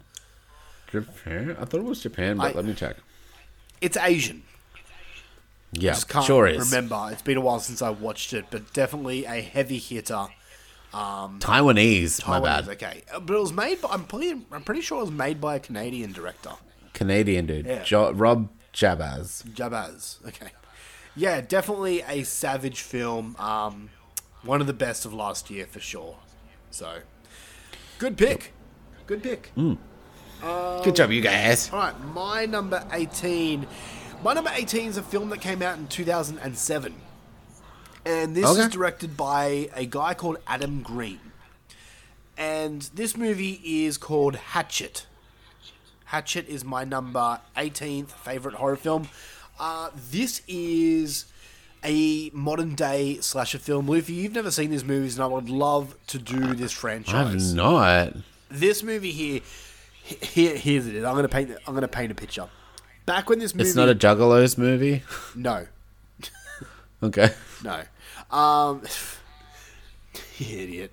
[0.91, 1.55] Japan?
[1.59, 2.97] I thought it was Japan, but I- let me check.
[3.81, 4.43] It's Asian.
[5.73, 6.69] Yeah, Just can't sure is.
[6.69, 7.09] remember.
[7.13, 10.27] It's been a while since I watched it, but definitely a heavy hitter.
[10.93, 12.67] Taiwanese, my bad.
[12.67, 13.81] Okay, but it was made.
[13.81, 14.41] By, I'm pretty.
[14.51, 16.51] I'm pretty sure it was made by a Canadian director,
[16.93, 17.65] Canadian dude.
[17.65, 17.83] Yeah.
[17.83, 19.43] Jo- Rob Jabbaz.
[19.53, 20.17] Jabbaz.
[20.27, 20.47] Okay,
[21.15, 23.35] yeah, definitely a savage film.
[23.37, 23.89] Um,
[24.43, 26.17] one of the best of last year for sure.
[26.71, 26.99] So,
[27.99, 28.53] good pick.
[29.07, 29.51] Good pick.
[29.55, 31.69] Good job, you guys.
[31.71, 33.67] All right, my number 18.
[34.23, 36.95] My number 18 is a film that came out in 2007.
[38.05, 38.61] And this Okay.
[38.61, 41.19] is directed by a guy called Adam Green.
[42.37, 45.05] And this movie is called Hatchet.
[46.05, 49.09] Hatchet is my number 18th favorite horror film.
[49.61, 51.25] Uh, this is
[51.83, 53.87] a modern day slasher film.
[53.87, 57.51] Luffy, you've never seen these movies, and I would love to do this franchise.
[57.51, 58.13] I've not.
[58.49, 59.41] this movie here,
[60.03, 61.05] here here's it.
[61.05, 61.51] I'm gonna paint.
[61.67, 62.47] I'm gonna paint a picture.
[63.05, 65.03] Back when this movie, It's not a Juggalos movie.
[65.35, 65.67] no,
[67.03, 67.29] Okay.
[67.63, 67.83] no,
[68.35, 68.81] um,
[70.39, 70.91] you idiot.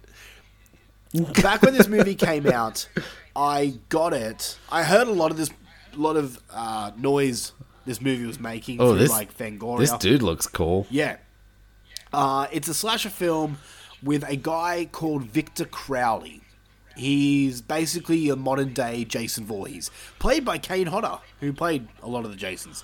[1.42, 2.86] Back when this movie came out,
[3.34, 4.58] I got it.
[4.70, 5.48] I heard a lot of this,
[5.94, 7.52] lot of uh, noise
[7.88, 9.78] this movie was making Oh, through this like Fangoria.
[9.78, 10.86] This dude looks cool.
[10.90, 11.16] Yeah.
[12.12, 13.58] Uh, it's a slasher film
[14.02, 16.42] with a guy called Victor Crowley.
[16.96, 22.24] He's basically a modern day Jason Voorhees, played by Kane Hodder, who played a lot
[22.24, 22.82] of the Jasons.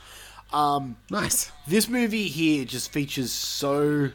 [0.53, 1.51] Um, Nice.
[1.67, 4.11] this movie here just features so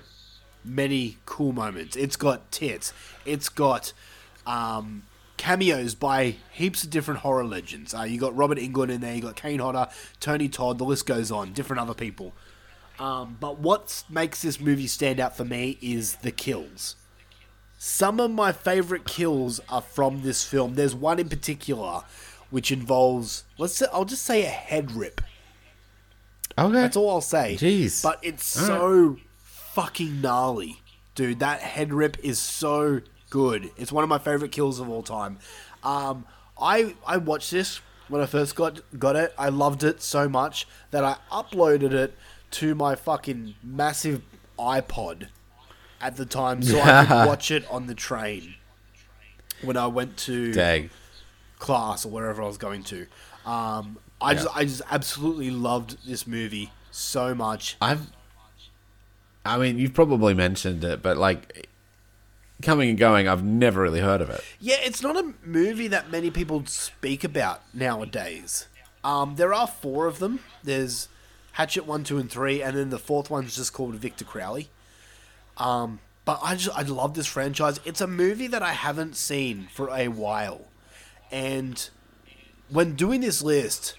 [0.63, 1.95] many cool moments.
[1.97, 2.93] It's got tits.
[3.25, 3.91] It's got
[4.47, 5.03] um,
[5.39, 7.95] cameos by heaps of different horror legends.
[7.95, 9.15] Uh, you got Robert Englund in there.
[9.15, 9.87] You got Kane Hodder,
[10.19, 10.77] Tony Todd.
[10.77, 11.53] The list goes on.
[11.53, 12.33] Different other people.
[12.99, 16.97] Um, but what makes this movie stand out for me is the kills.
[17.77, 20.75] Some of my favorite kills are from this film.
[20.75, 22.01] There's one in particular
[22.49, 25.21] which involves let's say, I'll just say a head rip.
[26.57, 26.73] Okay.
[26.73, 27.55] That's all I'll say.
[27.57, 28.03] Jeez.
[28.03, 30.81] But it's All so fucking gnarly.
[31.15, 33.71] Dude, that head rip is so good.
[33.77, 35.39] It's one of my favorite kills of all time.
[35.83, 36.25] Um,
[36.59, 39.33] I I watched this when I first got got it.
[39.37, 42.15] I loved it so much that I uploaded it
[42.51, 44.21] to my fucking massive
[44.57, 45.27] iPod
[46.01, 48.55] at the time so I could watch it on the train
[49.61, 50.89] when I went to Dag.
[51.59, 53.05] class or wherever I was going to.
[53.45, 57.77] Um, I just I just absolutely loved this movie so much.
[57.81, 58.07] I've.
[59.45, 61.68] I mean, you've probably mentioned it, but like,
[62.61, 64.43] coming and going, I've never really heard of it.
[64.59, 68.67] Yeah, it's not a movie that many people speak about nowadays.
[69.03, 70.39] Um, there are four of them.
[70.63, 71.07] There's
[71.53, 74.69] Hatchet one, two, and three, and then the fourth one's just called Victor Crowley.
[75.57, 77.79] Um, but I just I love this franchise.
[77.85, 80.65] It's a movie that I haven't seen for a while,
[81.31, 81.89] and
[82.69, 83.95] when doing this list,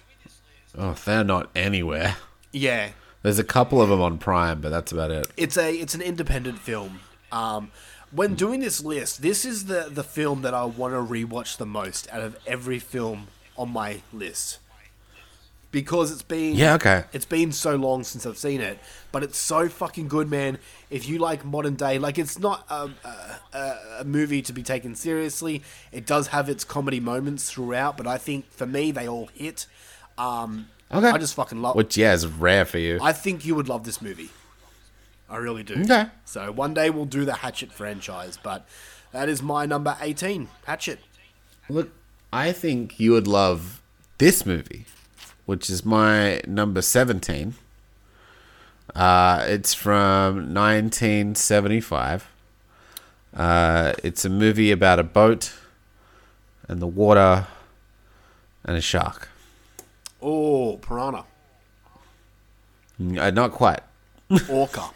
[0.77, 2.15] Oh, they're not anywhere.
[2.53, 5.27] yeah, There's a couple of them on Prime, but that's about it.
[5.35, 6.99] it's a it's an independent film.
[7.31, 7.71] Um,
[8.11, 11.65] when doing this list, this is the the film that I want to rewatch the
[11.65, 13.27] most out of every film
[13.57, 14.59] on my list
[15.71, 17.05] because it's been Yeah, okay.
[17.13, 18.77] it's been so long since I've seen it,
[19.11, 20.57] but it's so fucking good, man.
[20.89, 24.63] If you like modern day, like it's not um, a, a, a movie to be
[24.63, 25.63] taken seriously.
[25.91, 29.65] It does have its comedy moments throughout, but I think for me they all hit.
[30.17, 31.07] Um, Okay.
[31.07, 31.77] I just fucking love.
[31.77, 32.99] Which, yeah, is rare for you.
[33.01, 34.29] I think you would love this movie.
[35.31, 35.81] I really do.
[35.81, 36.07] Okay.
[36.25, 38.67] So one day we'll do the Hatchet franchise, but
[39.13, 40.99] that is my number 18, Hatchet.
[41.69, 41.89] Look,
[42.33, 43.81] I think you would love
[44.17, 44.85] this movie,
[45.45, 47.53] which is my number 17.
[48.93, 52.27] Uh, it's from 1975.
[53.33, 55.53] Uh, it's a movie about a boat
[56.67, 57.47] and the water
[58.65, 59.29] and a shark.
[60.21, 61.23] Oh, Piranha.
[62.99, 63.79] Uh, not quite.
[64.49, 64.91] Orca.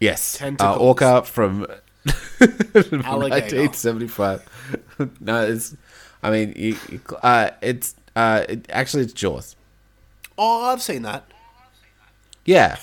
[0.00, 0.36] Yes.
[0.36, 0.78] Uh, Tentacles.
[0.78, 1.66] Orca from,
[2.06, 4.46] from 1975.
[5.20, 5.76] no, it's.
[6.22, 6.76] I mean, you,
[7.22, 7.94] uh, it's.
[8.16, 9.56] Uh, it, actually, it's Jaws.
[10.36, 11.24] Oh, I've seen that.
[12.44, 12.76] Yeah,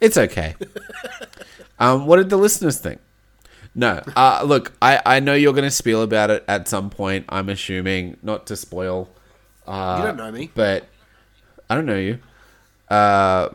[0.00, 0.54] it's okay.
[1.78, 3.00] um, what did the listeners think?
[3.74, 7.24] No, uh, look, I, I know you're going to spiel about it at some point.
[7.28, 9.08] I'm assuming not to spoil,
[9.66, 10.50] you don't know me.
[10.54, 10.86] but
[11.68, 12.18] I don't know you.
[12.88, 13.50] Uh,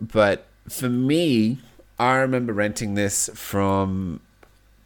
[0.00, 1.58] but for me,
[1.98, 4.20] I remember renting this from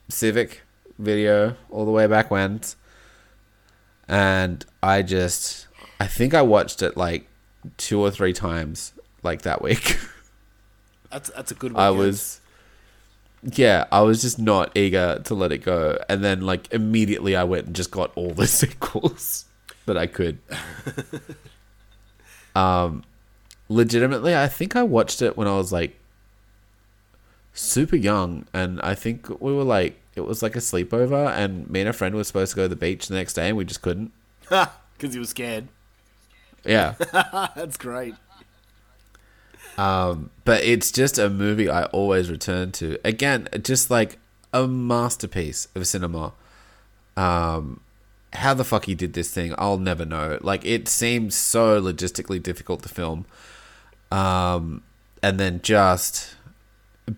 [0.09, 0.63] Civic
[0.99, 2.61] Video all the way back when,
[4.09, 5.67] and I just,
[6.01, 7.29] I think I watched it like
[7.77, 9.99] two or three times like that week.
[11.11, 11.83] That's that's a good one.
[11.85, 12.41] I was
[13.43, 15.99] yeah, I was just not eager to let it go.
[16.09, 19.45] And then like immediately I went and just got all the sequels
[19.85, 20.39] that I could.
[22.55, 23.05] um
[23.69, 25.99] legitimately, I think I watched it when I was like
[27.55, 31.81] super young and I think we were like it was like a sleepover and me
[31.81, 33.65] and a friend were supposed to go to the beach the next day and we
[33.65, 34.13] just couldn't.
[34.49, 35.69] because he was scared.
[36.65, 36.95] Yeah.
[37.57, 38.15] That's great.
[39.77, 42.99] but it's just a movie I always return to.
[43.05, 44.19] Again, just like
[44.53, 46.35] a masterpiece of cinema.
[47.17, 47.81] Um,
[48.35, 50.39] how the fuck he did this thing, I'll never know.
[50.41, 53.27] Like it seems so logistically difficult to film,
[54.11, 54.83] um,
[55.23, 56.37] and then just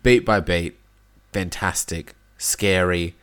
[0.03, 0.79] beat by beat,
[1.33, 3.15] fantastic, scary.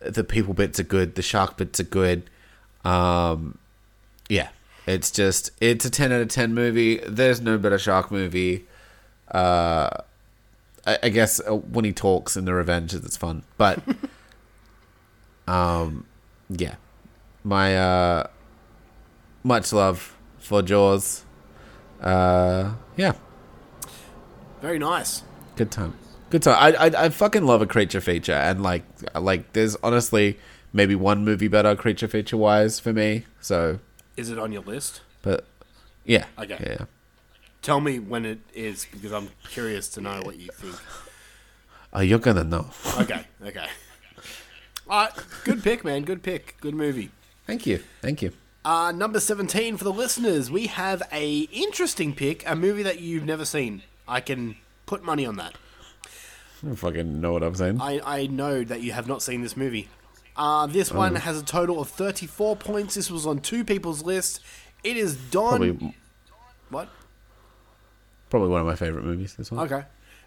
[0.00, 1.14] The people bits are good.
[1.14, 2.28] The shark bits are good.
[2.84, 3.58] Um,
[4.28, 4.48] yeah,
[4.86, 6.98] it's just it's a ten out of ten movie.
[7.06, 8.66] There's no better shark movie.
[9.30, 9.88] Uh,
[10.86, 13.44] I, I guess uh, when he talks in the Revenges, it's fun.
[13.56, 13.80] But,
[15.46, 16.06] um,
[16.50, 16.76] yeah,
[17.44, 18.26] my uh,
[19.42, 21.24] much love for Jaws.
[22.00, 23.12] Uh, yeah,
[24.60, 25.22] Very nice.
[25.56, 25.94] Good time.
[26.30, 26.56] Good time.
[26.58, 28.84] I, I I fucking love a creature feature, and like
[29.14, 30.38] like there's honestly
[30.72, 33.26] maybe one movie better creature feature wise for me.
[33.40, 33.78] So,
[34.16, 35.02] Is it on your list?
[35.20, 35.44] but
[36.04, 36.56] yeah, Okay.
[36.60, 36.84] yeah.
[37.60, 40.74] Tell me when it is because I'm curious to know what you think.
[41.92, 42.70] Oh, you're gonna know.
[42.98, 43.66] Okay, okay.
[44.88, 45.12] All right,
[45.44, 46.02] good pick, man.
[46.02, 46.56] Good pick.
[46.60, 47.10] Good movie.
[47.46, 48.32] Thank you, thank you.
[48.64, 53.24] Uh, number 17 for the listeners, we have a interesting pick, a movie that you've
[53.24, 53.82] never seen.
[54.08, 54.56] I can
[54.86, 55.54] put money on that.
[56.62, 57.80] I don't fucking know what I'm saying.
[57.80, 59.88] I, I know that you have not seen this movie.
[60.36, 62.94] Uh, this one has a total of 34 points.
[62.94, 64.40] This was on two people's list.
[64.84, 65.58] It is Don.
[65.58, 65.94] Probably
[66.70, 66.88] What?
[68.30, 69.34] probably one of my favorite movies.
[69.34, 69.64] This one.
[69.70, 69.84] Okay.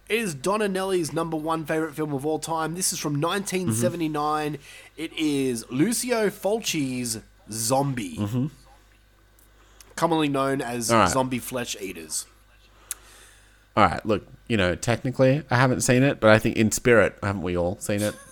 [0.08, 2.76] It is Donanelli's number one favorite film of all time.
[2.76, 4.58] This is from 1979.
[4.96, 7.18] It is Lucio Fulci's
[7.50, 8.48] Zombie.
[9.96, 11.08] Commonly known as right.
[11.08, 12.26] Zombie Flesh Eaters.
[13.76, 14.04] All right.
[14.06, 17.56] Look, you know, technically I haven't seen it, but I think in spirit, haven't we
[17.56, 18.14] all seen it?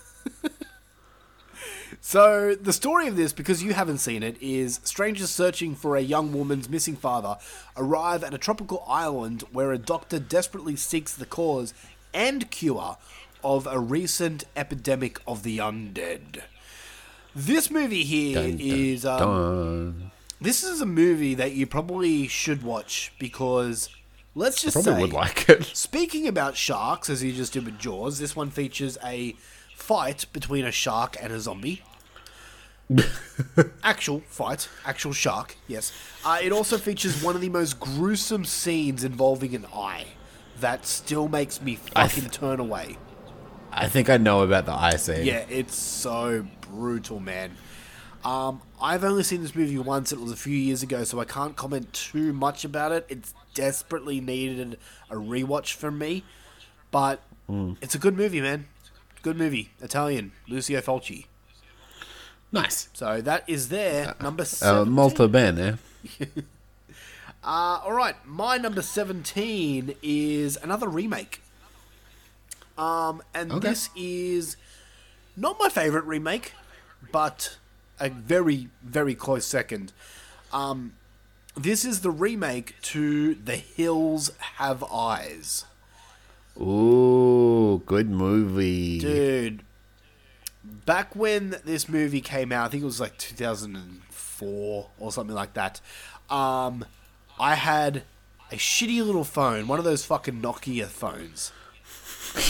[2.07, 6.03] So, the story of this, because you haven't seen it, is strangers searching for a
[6.03, 7.39] young woman's missing father
[7.79, 11.73] arrive at a tropical island where a doctor desperately seeks the cause
[12.13, 12.99] and cure
[13.43, 16.43] of a recent epidemic of the undead.
[17.35, 20.11] This movie here Dun, dun, is um,
[20.43, 23.89] this is a movie that you probably should watch because
[24.35, 24.83] let's just say.
[24.83, 25.65] Probably say would like it.
[25.75, 29.35] Speaking about sharks, as you just did with Jaws, this one features a
[29.75, 31.83] fight between a shark and a zombie.
[33.83, 35.93] actual fight, actual shark, yes.
[36.25, 40.07] Uh, it also features one of the most gruesome scenes involving an eye
[40.61, 42.97] that still makes me fucking th- turn away.
[43.73, 45.25] I think I know about the eye scene.
[45.25, 47.57] Yeah, it's so brutal, man.
[48.25, 50.13] Um, I've only seen this movie once.
[50.13, 53.05] It was a few years ago, so I can't comment too much about it.
[53.09, 54.79] It's desperately needed
[55.11, 56.25] a rewatch from me,
[56.91, 57.23] but
[57.83, 58.67] it's a good movie, man.
[59.23, 59.71] Good movie.
[59.81, 60.33] Italian.
[60.49, 61.27] Lucio Fulci.
[62.51, 62.89] Nice.
[62.95, 64.15] So that is there.
[64.23, 64.91] Number Uh, seven.
[64.91, 65.79] molto bene.
[67.43, 71.43] Uh, all right, my number seventeen is another remake.
[72.79, 73.69] Um, and Okay.
[73.69, 74.57] this is
[75.37, 76.53] not my favorite remake,
[77.13, 77.59] but
[78.01, 79.93] a very, very close second.
[80.53, 80.95] Um,
[81.57, 85.65] this is the remake to The Hills Have Eyes.
[86.61, 88.99] Ooh, good movie.
[89.01, 89.63] Dude,
[90.65, 95.55] back when this movie came out, I think it was like 2004 or something like
[95.55, 95.81] that.
[96.31, 96.85] Um,
[97.39, 98.05] I had
[98.53, 101.53] a shitty little phone, one of those fucking Nokia phones,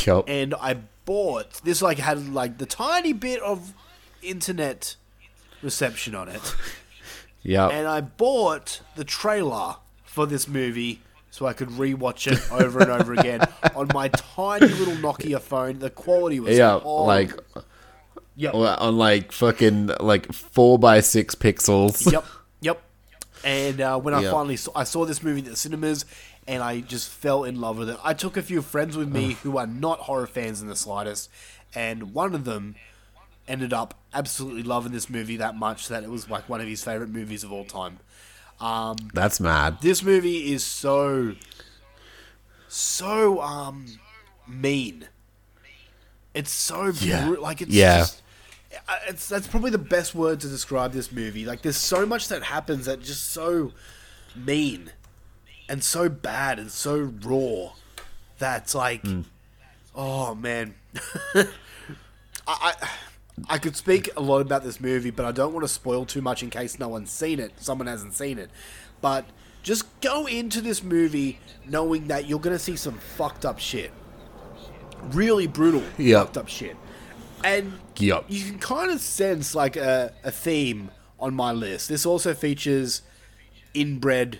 [0.05, 0.25] Yup.
[0.29, 1.81] and I bought this.
[1.81, 3.73] Like had like the tiny bit of
[4.23, 4.97] internet
[5.65, 6.55] reception on it,
[7.43, 7.69] yeah.
[7.69, 11.01] and I bought the trailer for this movie.
[11.31, 13.41] So I could rewatch it over and over again
[13.75, 15.81] on my tiny little Nokia phone.
[15.81, 17.33] The quality was Yeah, like
[18.37, 18.55] Yep.
[18.55, 22.11] on like fucking like four by six pixels.
[22.13, 22.25] yep,
[22.61, 22.81] yep.
[23.43, 24.31] And uh, when I Yep.
[24.33, 26.05] finally saw, I saw this movie at the cinemas,
[26.47, 27.99] and I just fell in love with it.
[28.05, 31.29] I took a few friends with me who are not horror fans in the slightest,
[31.75, 32.77] and one of them
[33.47, 36.83] ended up absolutely loving this movie that much that it was like one of his
[36.85, 37.99] favorite movies of all time.
[39.13, 39.79] That's mad.
[39.83, 41.35] This movie is so
[42.69, 43.87] so um
[44.49, 45.09] mean.
[46.35, 47.35] It's so Yeah.
[47.41, 47.99] like it's Yeah.
[47.99, 48.23] just-
[48.89, 51.45] uh, it's that's probably the best word to describe this movie.
[51.45, 53.73] Like there's so much that happens that just so
[54.35, 54.91] mean
[55.69, 57.73] and so bad and so raw
[58.39, 59.05] that's like
[59.95, 60.75] oh man.
[61.35, 61.45] I,
[62.47, 62.75] I
[63.49, 66.23] I could speak a lot about this movie, but I don't want to spoil too
[66.23, 67.53] much in case no one's seen it.
[67.57, 68.51] Someone hasn't seen it.
[69.01, 69.25] But
[69.63, 73.91] just go into this movie knowing that you're going to see some fucked up shit.
[75.13, 76.27] Really brutal, Yep.
[76.27, 76.77] fucked up shit.
[77.43, 78.25] And Yup.
[78.29, 80.91] you can kind of sense like a, a theme
[81.21, 81.89] on my list.
[81.89, 83.03] This also features
[83.75, 84.39] inbred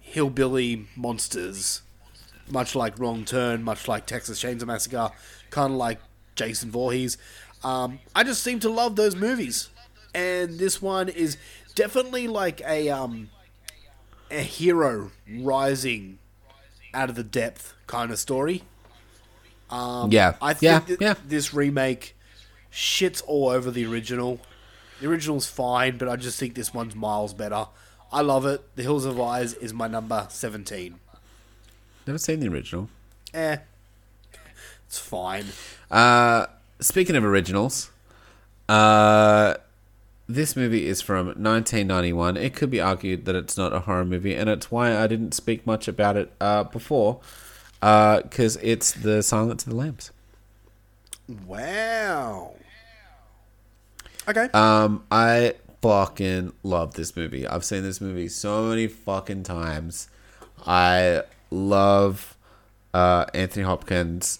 [0.00, 1.80] hillbilly monsters,
[2.50, 5.10] much like Wrong Turn, much like Texas Chainsaw Massacre,
[5.50, 6.00] kind of like
[6.34, 7.16] Jason Voorhees.
[7.64, 9.70] Um, I just seem to love those movies,
[10.14, 11.36] and this one is
[11.74, 13.30] definitely like a um,
[14.30, 16.18] a hero rising
[16.94, 18.62] out of the depth kind of story.
[20.10, 20.34] yeah.
[20.42, 20.78] I think yeah.
[20.80, 21.14] that yeah.
[21.26, 22.16] this remake
[22.72, 24.40] shits all over the original.
[25.00, 27.66] The original's fine, but I just think this one's miles better.
[28.12, 28.76] I love it.
[28.76, 30.96] The Hills Have Eyes is my number 17.
[32.06, 32.88] Never seen the original.
[33.32, 33.56] Eh.
[34.86, 35.46] It's fine.
[35.90, 36.46] Uh,
[36.82, 37.90] speaking of originals,
[38.68, 39.54] uh,
[40.28, 42.36] this movie is from 1991.
[42.36, 45.32] It could be argued that it's not a horror movie, and it's why I didn't
[45.32, 47.20] speak much about it uh, before,
[47.80, 50.10] because it's the Silence of the Lambs.
[51.46, 52.54] Wow.
[54.28, 54.48] Okay.
[54.52, 57.46] Um, I fucking love this movie.
[57.46, 60.08] I've seen this movie so many fucking times.
[60.64, 62.36] I love
[62.94, 64.38] uh, Anthony Hopkins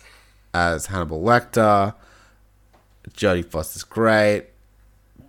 [0.55, 1.95] as Hannibal Lecter.
[3.11, 4.47] Jodie Foster's great.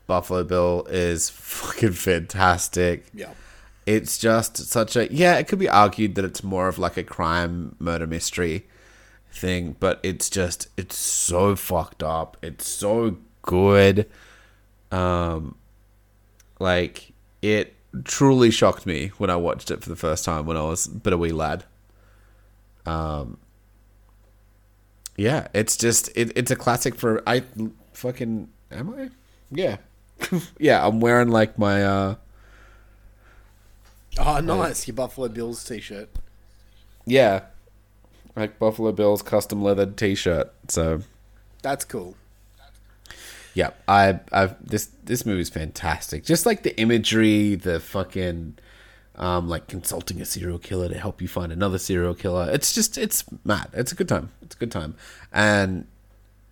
[0.08, 3.06] Buffalo Bill is fucking fantastic.
[3.14, 3.34] yeah.
[3.86, 5.36] It's just such a yeah.
[5.38, 8.66] It could be argued that it's more of like a crime murder mystery
[9.30, 12.38] thing, but it's just it's so fucked up.
[12.42, 14.10] It's so good.
[14.90, 15.56] Um,
[16.60, 17.74] like it
[18.06, 21.12] truly shocked me when I watched it for the first time when I was but
[21.12, 21.66] a wee lad.
[22.86, 23.38] Um,
[25.18, 27.44] yeah, it's just it, it's a classic for I
[27.94, 29.10] fucking am I?
[29.52, 29.78] Yeah,
[30.60, 30.86] yeah.
[30.86, 32.16] I'm wearing like my uh
[34.18, 34.88] Oh, nice.
[34.88, 36.10] Your Buffalo Bills t shirt.
[37.06, 37.42] Yeah.
[38.36, 40.52] Like Buffalo Bills custom leathered t shirt.
[40.68, 41.02] So
[41.62, 42.16] That's cool.
[43.54, 46.24] yeah, I I this this movie's fantastic.
[46.26, 48.58] Just like the imagery, the fucking
[49.16, 52.50] um like consulting a serial killer to help you find another serial killer.
[52.52, 53.70] It's just it's mad.
[53.74, 54.30] It's a good time.
[54.42, 54.96] It's a good time.
[55.32, 55.88] And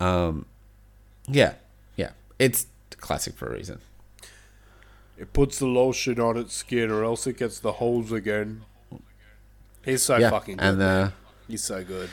[0.00, 0.46] um
[1.26, 1.54] yeah,
[1.96, 2.10] yeah.
[2.38, 2.66] It's
[2.98, 3.80] classic for a reason.
[5.18, 8.62] It puts the lotion on its skin or else it gets the holes again.
[9.84, 10.30] He's so yeah.
[10.30, 10.64] fucking good.
[10.64, 11.10] and uh
[11.48, 12.10] He's so good.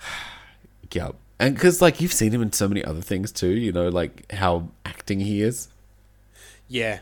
[0.92, 1.10] yeah.
[1.40, 4.30] And because like you've seen him in so many other things too, you know, like
[4.32, 5.68] how acting he is.
[6.68, 7.00] Yeah.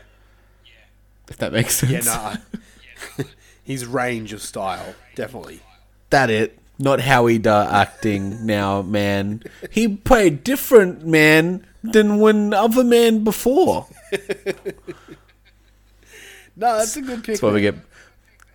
[1.29, 2.07] If that makes sense.
[2.07, 2.59] Yeah, no.
[3.63, 5.61] His range of style, definitely.
[6.09, 6.57] that it.
[6.81, 9.43] Not how he da acting now, man.
[9.69, 13.87] He played different, man, than when other man before.
[16.59, 17.25] No, that's a good pick.
[17.27, 17.75] That's why we get.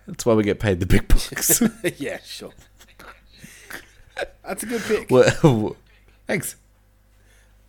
[0.05, 1.59] That's why we get paid the big bucks.
[1.97, 2.51] yeah, sure.
[4.43, 5.09] That's a good pick.
[5.09, 5.75] Well,
[6.27, 6.55] Thanks.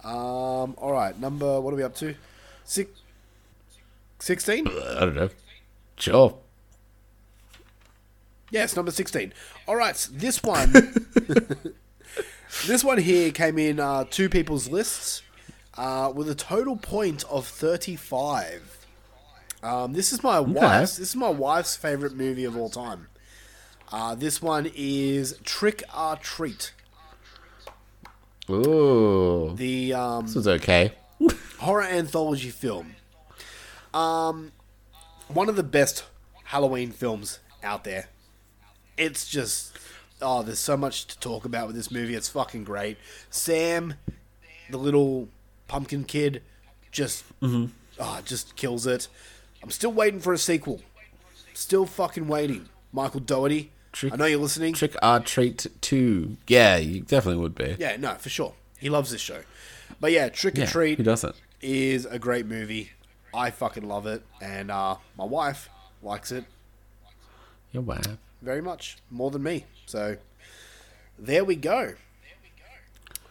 [0.04, 1.58] Um, all right, number.
[1.58, 2.14] What are we up to?
[2.64, 2.90] Six.
[4.18, 4.68] Sixteen.
[4.68, 5.30] I don't know.
[5.96, 6.36] Sure.
[8.50, 9.32] Yes, number 16.
[9.66, 10.72] All right, this one.
[12.66, 15.22] this one here came in uh, two people's lists
[15.76, 18.86] uh, with a total point of 35.
[19.62, 20.96] Um, this is my wife's.
[20.96, 23.08] This is my wife's favorite movie of all time.
[23.90, 26.72] Uh, this one is Trick or Treat,
[28.50, 29.54] Ooh.
[29.56, 30.92] the um, This was okay.
[31.58, 32.96] horror anthology film.
[33.94, 34.52] Um,
[35.28, 36.04] one of the best
[36.44, 38.08] Halloween films out there.
[38.96, 39.76] It's just
[40.22, 42.14] oh, there's so much to talk about with this movie.
[42.14, 42.96] It's fucking great.
[43.30, 43.94] Sam,
[44.70, 45.28] the little
[45.68, 46.42] pumpkin kid,
[46.90, 49.08] just oh, just kills it.
[49.62, 50.80] I'm still waiting for a sequel.
[51.54, 52.68] Still fucking waiting.
[52.92, 53.72] Michael Dougherty.
[53.92, 54.74] Trick- I know you're listening.
[54.74, 56.36] Trick or treat two.
[56.46, 57.76] Yeah, you definitely would be.
[57.78, 58.52] Yeah, no, for sure.
[58.78, 59.40] He loves this show.
[60.00, 61.34] But yeah, Trick or Yeah, Treat He doesn't?
[61.62, 62.90] is a great movie.
[63.32, 65.68] I fucking love it, and uh, my wife
[66.02, 66.44] likes it.
[67.72, 68.06] Your wife.
[68.42, 69.64] Very much more than me.
[69.86, 70.16] So
[71.18, 71.94] there we go.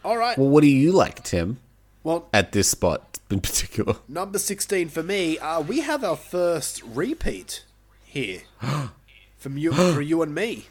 [0.04, 0.36] All right.
[0.38, 1.58] Well, what do you like, Tim,
[2.04, 3.96] Well, at this spot in particular?
[4.08, 5.38] number sixteen for me.
[5.38, 7.64] Uh, we have our first repeat
[8.04, 8.42] here
[9.38, 10.66] from you for you and me.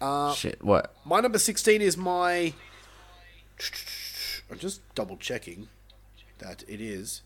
[0.00, 0.94] Uh, Shit, what?
[1.04, 2.52] My number 16 is my.
[4.48, 5.66] I'm just double checking
[6.38, 7.22] that it is.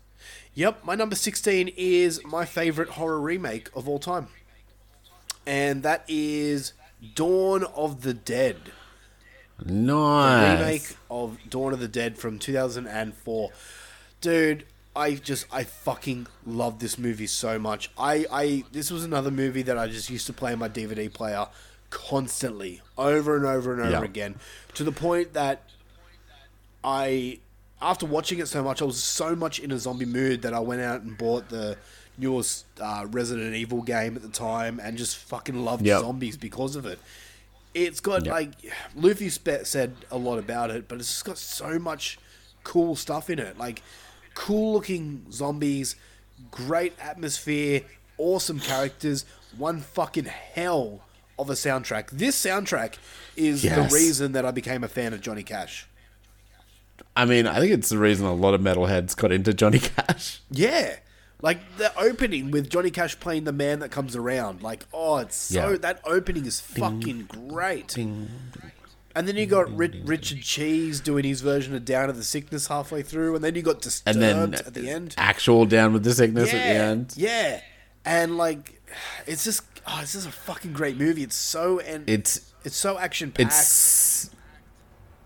[0.55, 4.27] Yep, my number 16 is my favorite horror remake of all time.
[5.45, 6.73] And that is
[7.15, 8.57] Dawn of the Dead.
[9.65, 10.59] Nice.
[10.59, 13.51] Remake of Dawn of the Dead from 2004.
[14.21, 14.65] Dude,
[14.95, 17.89] I just I fucking love this movie so much.
[17.97, 21.11] I I this was another movie that I just used to play in my DVD
[21.11, 21.47] player
[21.89, 24.03] constantly, over and over and over Yeah.
[24.03, 24.35] again,
[24.75, 25.61] to the point that
[26.83, 27.39] I
[27.81, 30.59] after watching it so much, I was so much in a zombie mood that I
[30.59, 31.77] went out and bought the
[32.17, 36.01] newest uh, Resident Evil game at the time and just fucking loved Yep.
[36.01, 36.99] zombies because of it.
[37.73, 38.31] It's got Yep.
[38.33, 38.51] like
[38.95, 42.19] Luffy said a lot about it, but it's just got so much
[42.63, 43.57] cool stuff in it.
[43.57, 43.81] Like
[44.35, 45.95] cool looking zombies,
[46.51, 47.81] great atmosphere,
[48.17, 49.25] awesome characters,
[49.57, 51.01] one fucking hell
[51.39, 52.09] of a soundtrack.
[52.11, 52.95] This soundtrack
[53.35, 53.75] is Yes.
[53.91, 55.87] the reason that I became a fan of Johnny Cash.
[57.15, 60.41] I mean, I think it's the reason a lot of metalheads got into Johnny Cash.
[60.51, 60.97] Yeah.
[61.43, 64.63] Like the opening with Johnny Cash playing the man that comes around.
[64.63, 65.77] Like, oh, it's so Yeah.
[65.77, 67.95] that opening is fucking great.
[67.97, 72.67] And then you got Ri- Richard Cheese doing his version of Down to the Sickness
[72.67, 75.13] halfway through, and then you got Disturbed And then at the end.
[75.17, 77.13] actual down with the sickness yeah, at the end.
[77.17, 77.61] yeah.
[78.05, 78.81] And like,
[79.27, 81.21] it's just, oh, it's just a fucking great movie.
[81.23, 83.47] It's so and It's it's so action packed.
[83.49, 84.29] it's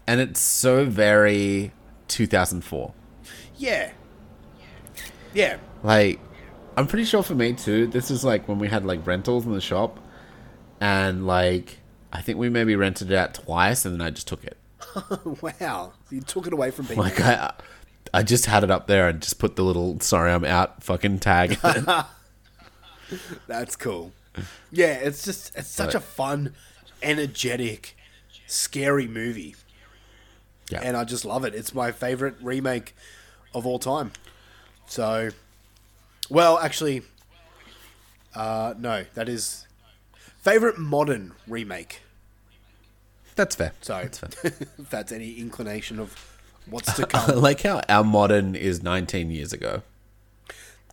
[0.08, 1.72] and it's so very
[2.08, 2.94] 2004.
[3.58, 3.92] Yeah,
[5.34, 6.20] yeah, Like,
[6.76, 7.88] I'm pretty sure for me too.
[7.88, 10.00] This is like when we had like rentals in the shop,
[10.80, 11.80] and like
[12.12, 14.58] I think we maybe rented it out twice, and then I just took it.
[15.42, 15.94] wow.
[16.10, 17.04] You took it away from people.
[17.04, 17.54] Like I,
[18.14, 21.20] I just had it up there and just put the little "sorry I'm out" fucking
[21.20, 21.58] tag.
[23.48, 24.12] That's cool.
[24.72, 26.54] Yeah, it's just it's such a fun,
[27.02, 27.98] energetic,
[28.46, 29.56] scary movie,
[30.70, 31.56] yeah, and I just love it.
[31.56, 32.96] It's my favorite remake
[33.54, 34.12] of all time.
[34.86, 35.30] So,
[36.30, 37.02] well, actually,
[38.36, 39.66] uh, no, that is
[40.40, 42.02] favorite modern remake.
[43.36, 43.74] that's fair.
[43.82, 44.30] So, That's fair.
[44.80, 46.16] if that's any inclination of
[46.70, 49.82] what's to I come, like how our modern is 19 years ago.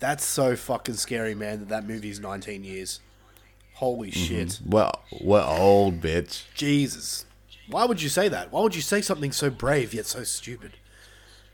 [0.01, 1.61] that's so fucking scary, man.
[1.61, 3.01] That that movie's nineteen years.
[3.75, 4.61] Holy shit.
[4.65, 6.45] Well, we're old, bitch.
[6.55, 7.25] Jesus.
[7.69, 8.53] Why would you say that?
[8.53, 10.73] Why would you say something so brave yet so stupid?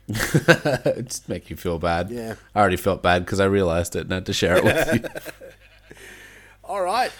[0.07, 2.09] It just make you feel bad.
[2.09, 2.35] Yeah.
[2.55, 5.09] I already felt bad because I realized it and had to share it with you.
[6.63, 7.11] All right.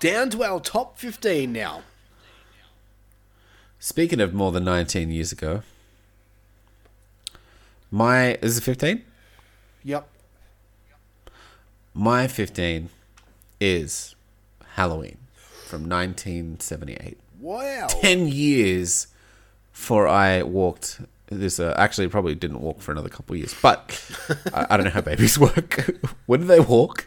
[0.00, 1.82] Down to our top 15 now.
[3.78, 5.62] Speaking of more than 19 years ago,
[7.90, 9.04] my is it 15?
[9.84, 10.08] Yep.
[11.94, 12.88] My 15
[13.60, 14.14] is
[14.74, 15.18] Halloween
[15.66, 17.18] from 1978.
[17.40, 17.88] Wow.
[17.88, 19.08] 10 years
[19.72, 21.00] for I walked
[21.38, 24.00] this uh, actually probably didn't walk for another couple of years but
[24.54, 25.90] I, I don't know how babies work.
[26.26, 27.06] When do they walk?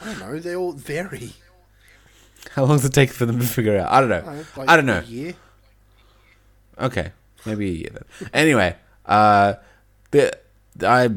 [0.00, 0.38] I don't know.
[0.38, 1.32] They all vary.
[2.54, 3.90] how long does it take for them to figure out?
[3.92, 4.44] I don't know.
[4.56, 4.98] Like i don't know.
[5.00, 5.34] a year.
[6.78, 7.12] okay.
[7.44, 8.30] Maybe a year then.
[8.32, 8.76] Anyway
[9.06, 9.54] uh
[10.12, 10.32] the
[10.82, 11.10] i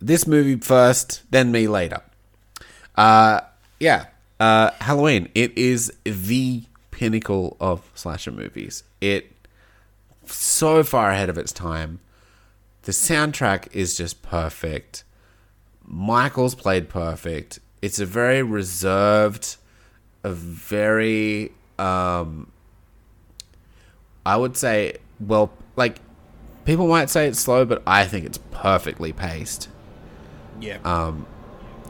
[0.00, 2.00] this movie first then me later.
[2.96, 3.40] Uh
[3.80, 4.06] yeah.
[4.40, 5.28] Uh halloween.
[5.34, 8.84] It is the pinnacle of slasher movies.
[9.00, 9.31] It
[10.26, 12.00] so far ahead of its time.
[12.82, 15.04] The soundtrack is just perfect.
[15.84, 17.58] Michael's played perfect.
[17.80, 19.56] It's a very reserved,
[20.24, 22.50] a very um
[24.24, 25.98] I would say well like
[26.64, 29.68] people might say it's slow, but I think it's perfectly paced.
[30.60, 30.78] Yeah.
[30.84, 31.26] Um,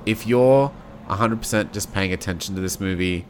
[0.07, 0.73] If you're
[1.09, 3.27] 100% just paying attention to this movie,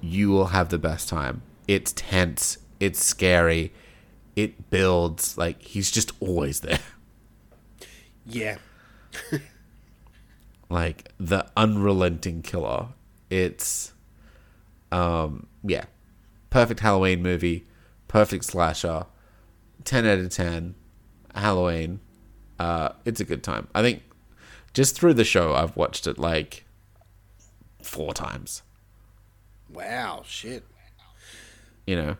[0.00, 1.42] you will have the best time.
[1.66, 3.72] It's tense, it's scary,
[4.36, 6.78] it builds like he's just always there.
[8.26, 8.58] yeah.
[10.70, 12.88] like the unrelenting killer.
[13.30, 13.92] It's
[14.92, 15.84] um yeah.
[16.50, 17.66] Perfect Halloween movie,
[18.06, 19.06] perfect slasher.
[19.84, 20.74] 10 out of 10
[21.34, 22.00] Halloween.
[22.58, 23.68] Uh it's a good time.
[23.74, 24.02] I think
[24.74, 26.64] just through the show I've watched it like
[27.82, 28.62] four times,
[29.70, 30.22] Wow.
[30.26, 30.64] Shit.
[31.86, 32.16] you know.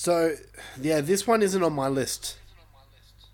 [0.00, 0.36] So,
[0.80, 2.36] yeah, this one isn't on my list.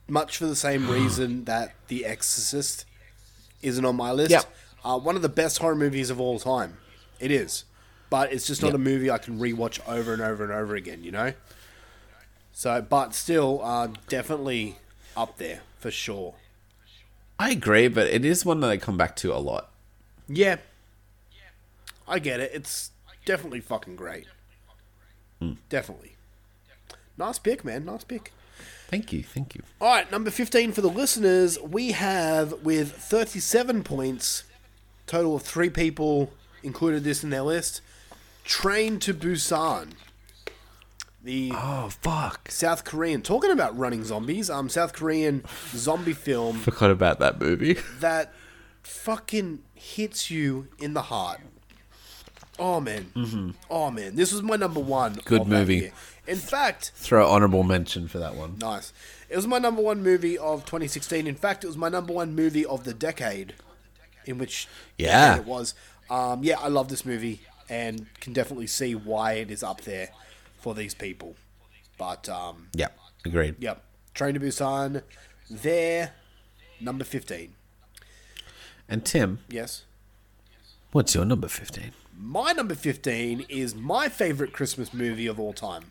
[0.09, 2.87] Much for the same reason that The Exorcist
[3.61, 4.31] isn't on my list.
[4.31, 4.45] Yep.
[4.83, 6.79] Uh, one of the best horror movies of all time.
[7.21, 7.65] It is.
[8.09, 8.75] but it's just not Yeah.
[8.77, 11.03] a movie I can rewatch over and over and over again.
[11.05, 11.33] You know.
[12.53, 14.79] So, but still, uh, definitely
[15.17, 16.35] up there for sure.
[17.39, 19.71] I agree, but it is one that I come back to a lot.
[20.29, 20.57] Yeah,
[22.09, 22.53] I get it.
[22.55, 22.91] It's
[23.27, 24.27] definitely fucking great.
[25.69, 26.14] Definitely.
[27.17, 27.85] Nice pick, man.
[27.85, 28.33] Nice pick.
[28.89, 29.63] Thank you, thank you.
[29.81, 34.45] All right, number 15 for the listeners, we have with 37 points,
[35.07, 36.33] total of three people
[36.63, 37.81] included this in their list,
[38.45, 39.93] Train to Busan.
[41.23, 42.51] The Oh fuck!
[42.51, 47.79] South Korean, talking about running zombies, um, South Korean zombie film Forgot about that movie.
[48.01, 48.35] that
[48.83, 51.41] fucking hits you in the heart.
[52.59, 55.19] Oh man, oh man, this was my number one.
[55.25, 55.91] Good movie.
[56.27, 58.57] In fact, Throw honorable mention for that one.
[58.59, 58.93] Nice.
[59.29, 61.27] It was my number one movie of 2016.
[61.27, 63.55] In fact, it was my number one movie of the decade,
[64.25, 65.37] in which Yeah.
[65.37, 65.75] it was.
[66.09, 70.11] Um, yeah, I love this movie and can definitely see why it is up there
[70.61, 71.35] for these people.
[71.99, 72.89] But um, Yeah,
[73.25, 73.57] agreed.
[73.59, 73.83] yep,
[74.15, 75.03] Train to Busan,
[75.51, 76.13] there,
[76.81, 77.55] number 15.
[78.89, 79.83] And Tim, Yes.
[80.93, 81.93] what's your number fifteen?
[82.17, 85.85] My number 15 is my favorite Christmas movie of all time.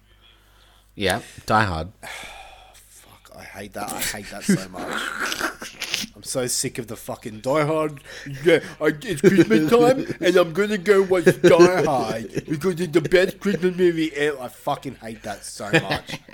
[0.95, 1.89] Yeah, Die Hard.
[2.73, 3.91] Fuck, I hate that.
[3.91, 6.11] I hate that so much.
[6.15, 8.01] I'm so sick of the fucking Die Hard.
[8.43, 13.01] Yeah, I, it's Christmas time, and I'm gonna go watch Die Hard because it's the
[13.01, 14.39] best Christmas movie ever.
[14.39, 16.19] I fucking hate that so much.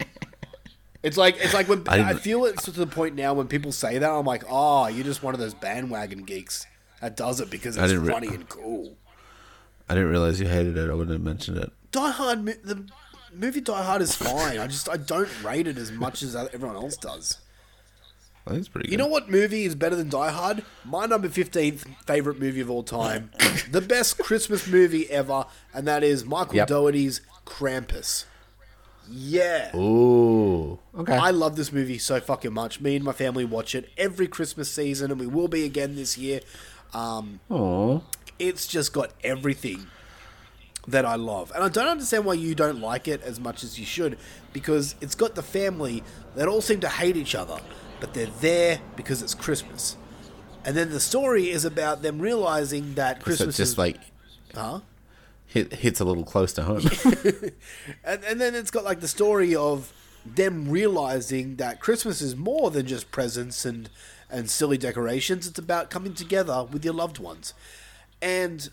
[1.01, 3.71] It's like it's like when I I, feel it's to the point now when people
[3.71, 6.65] say that I'm like, oh, you're just one of those bandwagon geeks
[6.99, 8.97] that does it because it's didn't re- funny and cool.
[9.89, 10.89] I didn't realize you hated it.
[10.89, 11.71] I wouldn't have mentioned it.
[11.91, 12.85] Die Hard, the
[13.33, 14.59] movie Die Hard is fine.
[14.59, 17.39] I just I don't rate it as much as everyone else does.
[18.45, 18.91] I think it's pretty good.
[18.91, 20.63] You know what movie is better than Die Hard?
[20.85, 23.31] My number 15th favorite movie of all time.
[23.71, 26.67] the best Christmas movie ever, and that is Michael Yep.
[26.67, 28.25] Dougherty's Krampus.
[29.11, 29.75] Yeah.
[29.75, 30.79] Ooh.
[30.95, 31.15] Okay.
[31.15, 32.79] I love this movie so fucking much.
[32.79, 36.15] Me and my family watch it every Christmas season, and we will be again this
[36.17, 36.41] year.
[36.93, 37.99] Um, Aw.
[38.39, 39.87] It's just got everything
[40.87, 41.51] that I love.
[41.53, 44.17] And I don't understand why you don't like it as much as you should,
[44.53, 46.03] because it's got the family
[46.35, 47.59] that all seem to hate each other,
[47.99, 49.97] but they're there because it's Christmas.
[50.65, 53.97] And then the story is about them realizing that So Christmas it's just is like
[54.53, 54.81] huh?
[55.45, 56.81] hit, hits a little close to home.
[58.03, 59.93] And, and then it's got like the story of
[60.25, 63.89] them realizing that Christmas is more than just presents and
[64.31, 65.47] and silly decorations.
[65.47, 67.53] It's about coming together with your loved ones.
[68.21, 68.69] And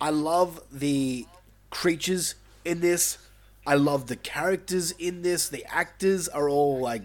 [0.00, 1.26] I love the
[1.70, 2.34] creatures
[2.64, 3.18] in this.
[3.66, 5.48] I love the characters in this.
[5.48, 7.02] The actors are all like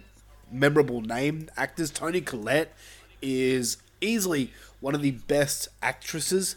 [0.51, 1.91] memorable name actors.
[1.91, 2.73] Toni Collette
[3.21, 6.55] is easily one of the best actresses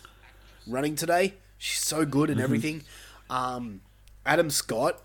[0.66, 1.34] running today.
[1.59, 2.82] She's so good in everything.
[3.30, 3.82] Um,
[4.26, 5.00] Adam Scott,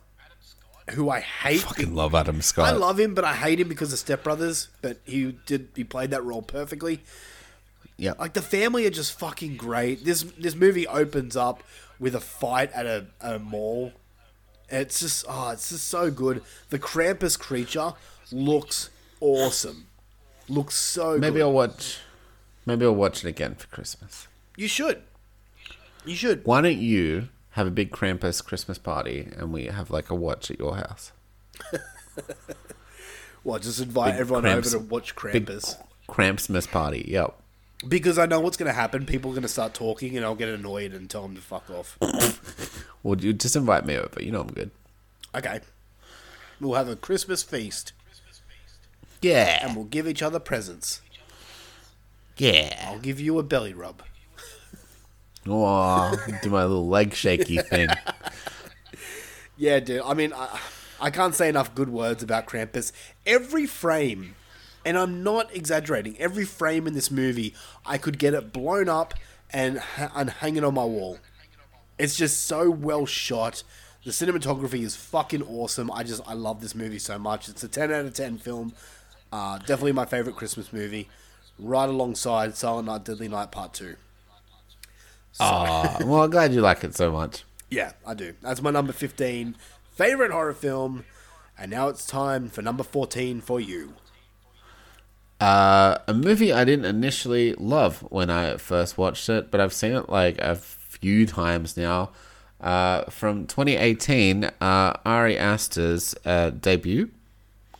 [0.91, 1.61] who I hate.
[1.61, 2.67] Fucking love Adam Scott.
[2.67, 4.69] I love him, but I hate him because of Step Brothers.
[4.81, 7.03] But he did he played that role perfectly.
[7.97, 8.13] Yeah.
[8.19, 10.05] Like the family are just fucking great.
[10.05, 11.63] This this movie opens up
[11.99, 13.93] with a fight at a, a mall.
[14.69, 16.43] It's just oh, it's just so good.
[16.69, 17.93] The Krampus creature
[18.31, 19.87] looks awesome.
[20.47, 21.41] Looks so Maybe good.
[21.43, 21.99] I'll watch.
[22.65, 24.27] Maybe I'll watch it again for Christmas.
[24.55, 25.01] You should.
[26.05, 26.45] You should.
[26.45, 30.51] Why don't you have a big Krampus Christmas party and we have like a watch
[30.51, 31.11] at your house?
[33.43, 35.81] Well, just invite Big everyone Kramps- over to watch Big Krampus.
[36.09, 37.05] Krampsmas party.
[37.07, 37.33] Yep.
[37.87, 39.05] Because I know what's going to happen.
[39.05, 41.69] People are going to start talking, and I'll get annoyed and tell them to fuck
[41.69, 41.97] off.
[43.03, 44.21] Well, you just invite me over.
[44.21, 44.71] You know I'm good.
[45.35, 45.61] okay.
[46.59, 47.93] We'll have a Christmas feast,
[49.21, 49.59] Yeah.
[49.65, 51.01] and we'll give each other presents.
[52.37, 52.85] Yeah.
[52.89, 54.01] I'll give you a belly rub.
[55.49, 56.13] Oh,
[56.43, 57.87] do my little leg shaky thing.
[59.55, 60.01] Yeah, dude.
[60.03, 60.59] I mean, I,
[60.99, 62.91] I can't say enough good words about Krampus.
[63.25, 64.35] Every frame,
[64.87, 67.53] and I'm not exaggerating, every frame in this movie,
[67.85, 69.13] I could get it blown up
[69.51, 71.17] and, ha- and hang it on my wall.
[71.99, 73.63] It's just so well shot.
[74.05, 75.91] The cinematography is fucking awesome.
[75.91, 77.49] I just, I love this movie so much.
[77.49, 78.71] It's a 10 out of 10 film.
[79.29, 81.09] Uh, definitely my favorite Christmas movie.
[81.59, 83.97] Right alongside Silent Night, Deadly Night Part 2.
[85.41, 87.43] Aw, well, I'm glad you like it so much.
[87.69, 88.35] Yeah, I do.
[88.41, 89.57] That's my number 15
[89.91, 91.03] favorite horror film.
[91.57, 93.95] And now it's time for number 14 for you.
[95.39, 99.93] Uh, a movie I didn't initially love when I first watched it, but I've seen
[99.93, 102.11] it like a few times now.
[102.59, 107.09] Uh, from 2018, uh, Ari Aster's uh, debut?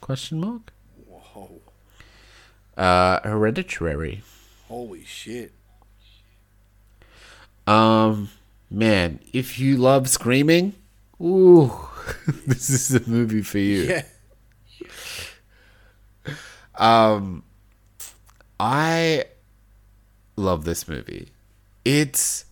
[0.01, 0.71] Question mark.
[1.07, 1.61] Whoa.
[2.77, 4.21] Uh, Hereditary.
[4.67, 5.51] Holy shit.
[7.65, 8.29] Um,
[8.69, 10.73] man, if you love screaming,
[11.19, 11.71] ooh,
[12.45, 13.81] this is a movie for you.
[13.83, 14.03] Yeah.
[18.59, 19.25] I
[20.35, 21.29] love this movie.
[21.85, 22.45] It's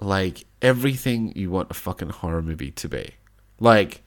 [0.00, 3.10] like everything you want a fucking horror movie to be.
[3.58, 4.02] Like,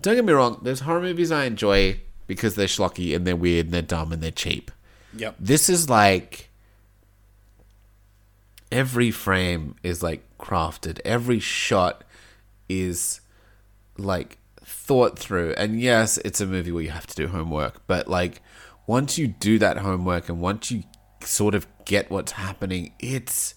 [0.00, 3.66] don't get me wrong, there's horror movies I enjoy because they're schlocky and they're weird
[3.66, 4.70] and they're dumb and they're cheap.
[5.16, 5.36] Yep.
[5.38, 6.50] This is like
[8.70, 12.04] every frame is like crafted, every shot
[12.68, 13.20] is
[13.96, 15.54] like thought through.
[15.56, 18.42] And yes, it's a movie where you have to do homework, but like
[18.86, 20.84] once you do that homework and once you
[21.20, 23.54] sort of get what's happening, it's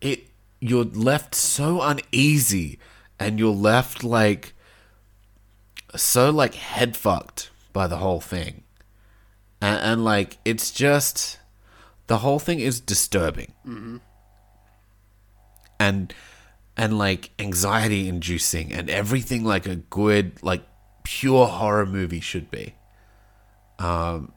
[0.00, 0.28] it
[0.60, 2.78] you're left so uneasy
[3.18, 4.54] and you're left like
[5.96, 8.62] so like head fucked by the whole thing.
[9.60, 11.38] And, and like it's just
[12.06, 13.52] the whole thing is disturbing.
[13.66, 13.96] Mm-hmm.
[15.80, 16.14] And
[16.76, 20.62] and like anxiety inducing and everything like a good like
[21.02, 22.74] pure horror movie should be.
[23.78, 24.32] Um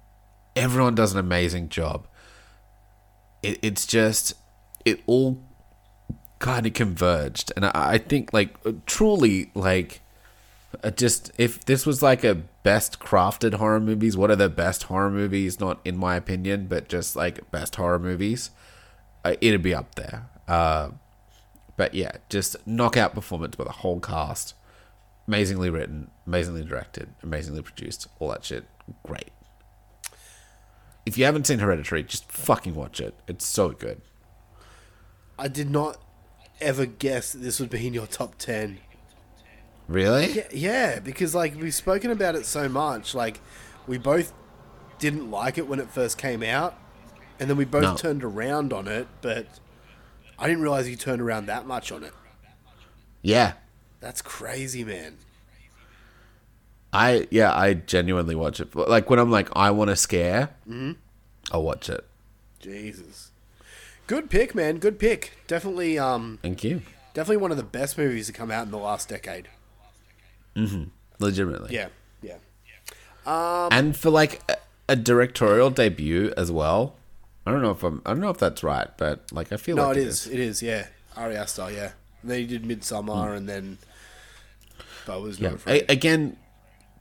[0.58, 2.08] everyone does an amazing job.
[3.44, 4.34] It, it's just
[4.84, 5.42] it all
[6.40, 7.52] kind of converged.
[7.56, 8.56] And I, I think like
[8.86, 10.02] truly like
[10.96, 15.12] just if this was like a best crafted horror movies what are the best horror
[15.12, 15.60] movies?
[15.60, 18.52] Not in my opinion but just like best horror movies
[19.24, 20.28] uh, it'd be up there.
[20.48, 20.90] Uh,
[21.76, 24.54] but yeah just knockout performance by the whole cast
[25.28, 28.66] amazingly written amazingly directed amazingly produced all that shit.
[29.06, 29.30] Great.
[31.06, 33.14] If you haven't seen hereditary just fucking watch it.
[33.28, 34.02] It's so good.
[35.40, 35.98] I did not
[36.60, 38.80] ever guess that this would be in your top 10.
[39.88, 40.32] really?
[40.34, 43.40] Yeah, yeah, because like we've spoken about it so much, like
[43.86, 44.34] we both
[45.00, 46.76] didn't like it when it first came out,
[47.40, 47.96] and then we both No.
[47.96, 49.48] turned around on it, but
[50.40, 52.14] I didn't realize you turned around that much on it.
[53.22, 53.54] yeah
[54.00, 55.18] That's crazy, man.
[56.94, 58.76] I yeah, I genuinely watch it.
[58.76, 60.94] Like when I'm like, I want a scare, mm-hmm.
[61.52, 62.06] I'll watch it.
[62.60, 63.32] Jesus.
[64.08, 64.78] Good pick, man.
[64.78, 65.34] Good pick.
[65.48, 66.82] Definitely um Thank you.
[67.14, 69.50] definitely one of the best movies to come out in the last decade.
[70.56, 70.86] Mm-hmm.
[71.20, 71.74] Legitimately.
[71.74, 71.90] Yeah.
[72.22, 72.38] Yeah.
[73.26, 74.58] Um, and for like a,
[74.90, 76.96] a directorial debut as well.
[77.46, 78.02] I don't know if I'm.
[78.06, 80.28] I don't know if that's right, but like I feel like No, like it is.
[80.28, 80.88] It is, yeah.
[81.16, 81.90] Ari Aster, yeah.
[81.90, 81.96] Hmm.
[82.22, 83.78] And then he did Midsommar and then
[85.08, 85.56] but was not Yeah.
[85.56, 85.82] afraid.
[85.84, 86.38] A- again,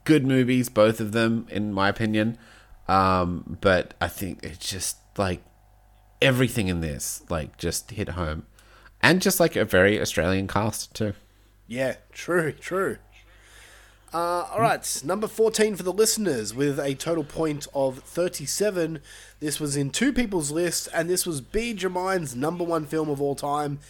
[0.05, 2.39] good movies, both of them, in my opinion.
[2.89, 5.43] Um, but I think it's just like
[6.23, 8.47] everything in this, like, just hit home,
[9.03, 11.13] and just like a very Australian cast too.
[11.67, 12.99] Yeah, true, true.
[14.15, 19.01] Uh, all right, number 14 for the listeners with a total point of 37.
[19.41, 21.75] This was in two people's list, and this was B.
[21.75, 23.81] Jermine's number one film of all time,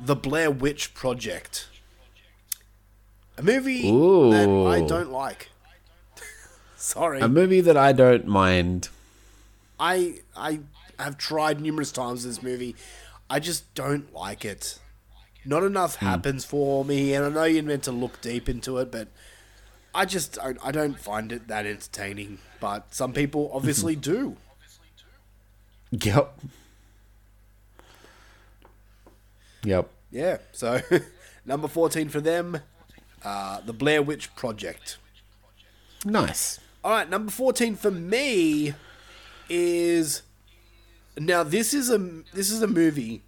[0.00, 1.68] The Blair Witch Project.
[3.38, 5.50] A movie that I don't like.
[6.76, 7.20] Sorry.
[7.20, 8.88] A movie that I don't mind.
[9.80, 10.60] I I
[10.98, 12.76] have tried numerous times this movie.
[13.28, 14.78] I just don't like it.
[15.44, 16.06] Not enough hmm.
[16.06, 19.08] happens for me, and I know you're meant to look deep into it, but
[19.94, 22.38] I just don't, I don't find it that entertaining.
[22.60, 24.36] But some people obviously do.
[25.90, 26.40] Yep.
[29.64, 29.90] Yep.
[30.10, 30.38] Yeah.
[30.52, 30.80] So
[31.44, 32.60] number fourteen for them,
[33.24, 34.98] uh, the Blair Witch Project.
[36.04, 36.58] Nice.
[36.84, 38.74] All right, number 14 for me
[39.48, 40.22] is
[41.18, 41.98] now this is a
[42.32, 43.22] this is a movie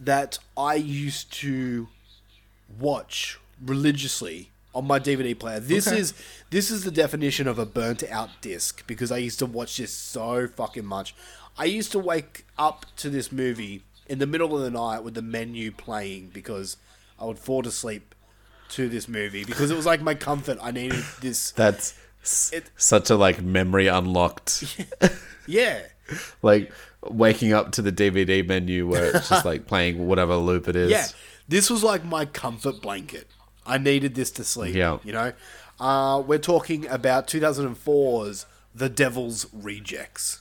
[0.00, 1.88] that I used to
[2.78, 5.60] watch religiously on my DVD player.
[5.60, 5.98] This Okay.
[5.98, 6.14] is
[6.50, 9.92] this is the definition of a burnt out disc because I used to watch this
[9.92, 11.14] so fucking much.
[11.56, 15.14] I used to wake up to this movie in the middle of the night with
[15.14, 16.76] the menu playing because
[17.18, 18.14] I would fall asleep
[18.70, 20.58] to this movie because it was like my comfort.
[20.62, 21.98] I needed this That's
[22.52, 24.64] It- such a like memory unlocked.
[25.46, 25.80] yeah.
[26.42, 26.72] like
[27.02, 30.90] waking up to the DVD menu where it's just like playing whatever loop it is.
[30.90, 31.06] Yeah,
[31.48, 33.26] this was like my comfort blanket.
[33.66, 34.74] I needed this to sleep.
[34.74, 34.98] Yeah.
[35.04, 35.32] you know.
[35.78, 40.40] Uh, we're talking about 2004's The Devil's Rejects,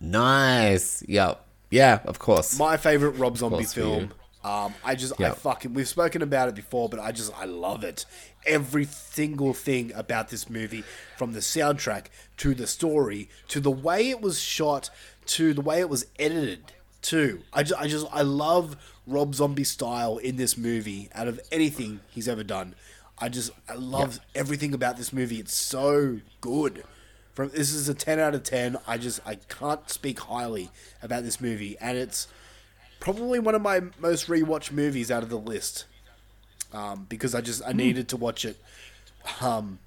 [0.00, 1.02] Nice.
[1.06, 1.44] Yep.
[1.70, 2.58] Yeah, of course.
[2.58, 4.12] my favorite Rob Zombie film.
[4.48, 7.84] Um, I just, I fucking, we've spoken about it before, but I just, I love
[7.84, 8.06] it.
[8.46, 10.84] Every single thing about this movie,
[11.18, 12.06] from the soundtrack
[12.38, 14.88] to the story to the way it was shot
[15.26, 16.72] to the way it was edited,
[17.02, 17.42] too.
[17.52, 18.76] I just, I just, I love
[19.06, 22.74] Rob Zombie style in this movie out of anything he's ever done.
[23.18, 25.40] I just, I love everything about this movie.
[25.40, 26.84] It's so good.
[27.34, 28.78] From this is a ten out of ten.
[28.86, 30.70] I just, I can't speak highly
[31.02, 32.28] about this movie, and it's
[33.00, 35.86] probably one of my most rewatched movies out of the list.
[36.72, 38.58] Um, because I just I needed to watch it.
[39.40, 39.78] Um,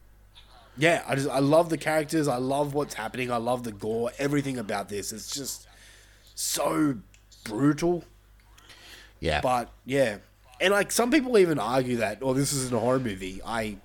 [0.78, 2.28] yeah, I just I love the characters.
[2.28, 3.32] I love what's happening.
[3.32, 4.12] I love the gore.
[4.18, 5.12] Everything about this.
[5.12, 5.68] It's just
[6.34, 6.96] so
[7.44, 8.04] brutal.
[9.20, 9.42] Yeah.
[9.42, 10.18] But yeah,
[10.60, 13.42] and like some people even argue that, oh, this isn't a horror movie.
[13.46, 13.78] I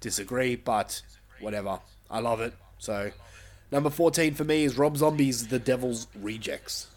[0.00, 1.00] disagree, but
[1.40, 1.80] whatever.
[2.10, 2.52] I love it.
[2.78, 3.10] So,
[3.72, 6.88] number fourteen for me is Rob Zombie's The Devil's Rejects.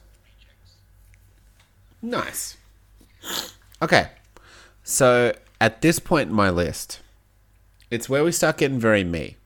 [2.02, 2.58] Nice.
[3.82, 4.10] Okay.
[4.84, 7.00] So at this point in my list,
[7.92, 9.38] it's where we start getting very me.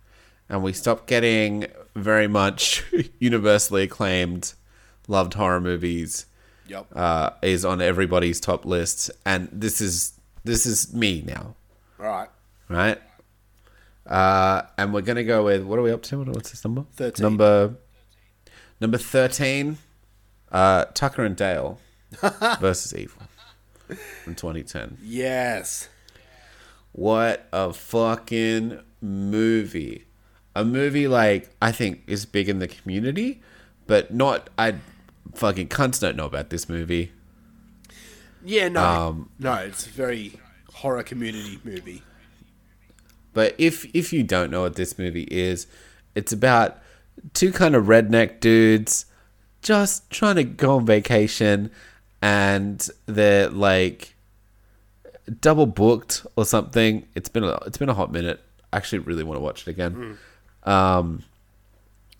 [0.49, 2.83] And we stop getting very much
[3.19, 4.53] universally acclaimed,
[5.07, 6.25] loved horror movies.
[6.67, 6.87] Yep.
[6.95, 9.11] Uh, is on everybody's top list.
[9.25, 10.13] And this is
[10.43, 11.55] this is me now.
[11.99, 12.29] All right.
[12.69, 13.01] Right?
[14.05, 16.19] Uh, and we're gonna go with what are we up to?
[16.19, 16.85] What- What's this number?
[16.95, 17.23] 13.
[17.23, 17.75] Number
[18.79, 19.77] number thirteen.
[20.51, 21.79] Uh, Tucker and Dale
[22.59, 23.23] versus Evil
[24.23, 24.97] from 2010.
[25.01, 25.89] Yes.
[26.91, 30.05] What a fucking movie!
[30.55, 33.41] A movie like I think is big in the community,
[33.87, 34.49] but not.
[34.57, 34.75] I
[35.33, 37.13] fucking cunts don't know about this movie.
[38.43, 38.67] Yeah.
[38.67, 38.83] No.
[38.83, 39.53] Um, no.
[39.53, 40.39] It's a very
[40.73, 42.03] horror community movie.
[43.33, 45.67] But if if you don't know what this movie is,
[46.15, 46.81] it's about
[47.33, 49.05] two kind of redneck dudes
[49.61, 51.71] just trying to go on vacation
[52.21, 54.15] and they're like
[55.39, 57.07] double booked or something.
[57.15, 58.39] It's been a it's been a hot minute.
[58.73, 60.17] I actually really want to watch it again.
[60.63, 61.23] Um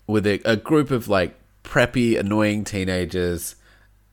[0.06, 1.34] with a, a group of like
[1.64, 3.54] preppy annoying teenagers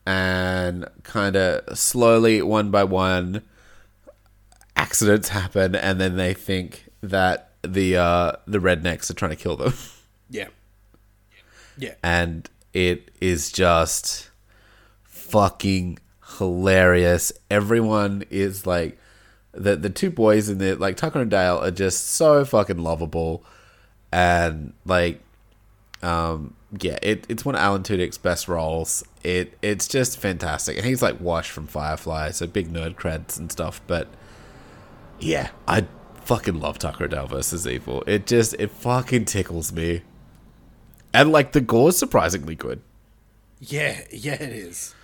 [0.06, 3.42] and kind of slowly one by one
[4.76, 9.56] accidents happen and then they think that the uh the rednecks are trying to kill
[9.56, 9.74] them
[10.30, 10.48] Yeah.
[11.76, 11.94] Yeah.
[12.02, 14.29] and it is just
[15.30, 15.98] fucking
[16.38, 18.98] hilarious everyone is like
[19.52, 23.44] the the two boys in the like Tucker and Dale are just so fucking lovable
[24.12, 25.20] and like
[26.02, 30.86] um yeah it, it's one of Alan Tudyk's best roles it it's just fantastic and
[30.86, 34.08] he's like Wash from Firefly so big nerd creds and stuff but
[35.20, 35.86] yeah, I
[36.24, 38.02] fucking love Tucker and Dale versus Evil.
[38.06, 40.02] It just it fucking tickles me.
[41.12, 42.80] And like the gore's surprisingly good.
[43.60, 44.00] Yeah.
[44.10, 44.34] Yeah.
[44.34, 44.94] It is.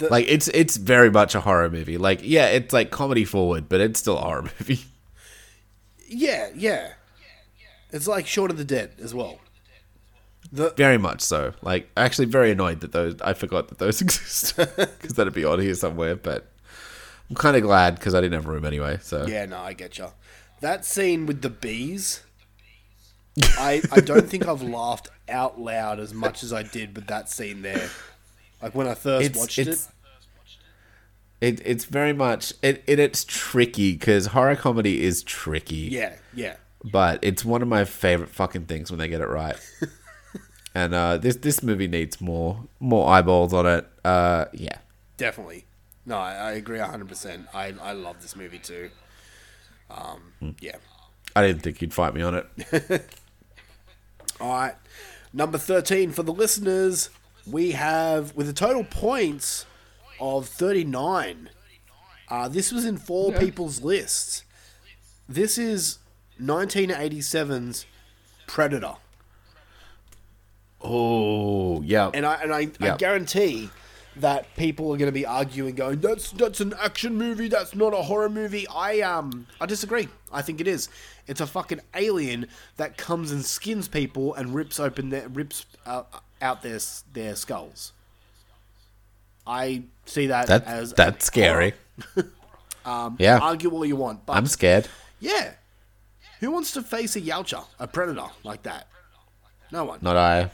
[0.00, 1.98] Like it's it's very much a horror movie.
[1.98, 4.80] Like yeah, it's like comedy forward, but it's still a horror movie.
[6.08, 6.50] Yeah.
[6.54, 6.92] Yeah.
[7.90, 9.40] It's like Shaun of the Dead as well.
[10.52, 11.52] The Very much so.
[11.62, 15.60] Like actually very annoyed that those I forgot that those exist because that'd be on
[15.60, 16.16] here somewhere.
[16.16, 16.46] But
[17.28, 18.98] I'm kind of glad because I didn't have room anyway.
[19.02, 20.08] So Yeah, no, I get you.
[20.60, 22.22] That scene with the bees,
[23.58, 27.28] I I don't think I've laughed out loud as much as I did with that
[27.30, 27.90] scene there.
[28.62, 29.88] Like when I first it's watched it's
[31.40, 35.76] it, it's very much it, it it's tricky because horror comedy is tricky.
[35.76, 39.56] Yeah, yeah, but it's one of my favorite fucking things when they get it right.
[40.74, 43.86] and uh, this this movie needs more more eyeballs on it.
[44.04, 44.78] Uh, yeah,
[45.16, 45.66] definitely.
[46.04, 47.46] No, I, I agree hundred percent.
[47.54, 48.90] I I love this movie too.
[49.90, 50.76] Um, yeah.
[51.36, 52.46] I didn't think you'd fight me on it.
[54.40, 54.74] All right,
[55.32, 57.10] number thirteen for the listeners.
[57.50, 59.66] We have with a total points
[60.20, 61.50] of thirty nine.
[62.28, 64.44] Uh, this was in four people's lists.
[65.28, 65.98] This is
[66.40, 67.86] 1987's
[68.46, 68.94] Predator.
[70.80, 73.70] Oh yeah, and I and I, I guarantee
[74.16, 77.48] that people are going to be arguing, going, "That's that's an action movie.
[77.48, 80.08] That's not a horror movie." I um I disagree.
[80.32, 80.88] I think it is.
[81.26, 82.46] It's a fucking alien
[82.76, 86.04] that comes and skins people and rips open their rips uh,
[86.40, 86.78] out their
[87.12, 87.92] their skulls.
[89.46, 91.74] I see that, that as that's scary.
[92.84, 94.88] Um, yeah, Argue all you want, but I'm scared.
[95.20, 95.52] yeah.
[96.40, 98.86] Who wants to face a Yautja, a predator like that?
[99.70, 99.98] No one.
[100.00, 100.50] Not I.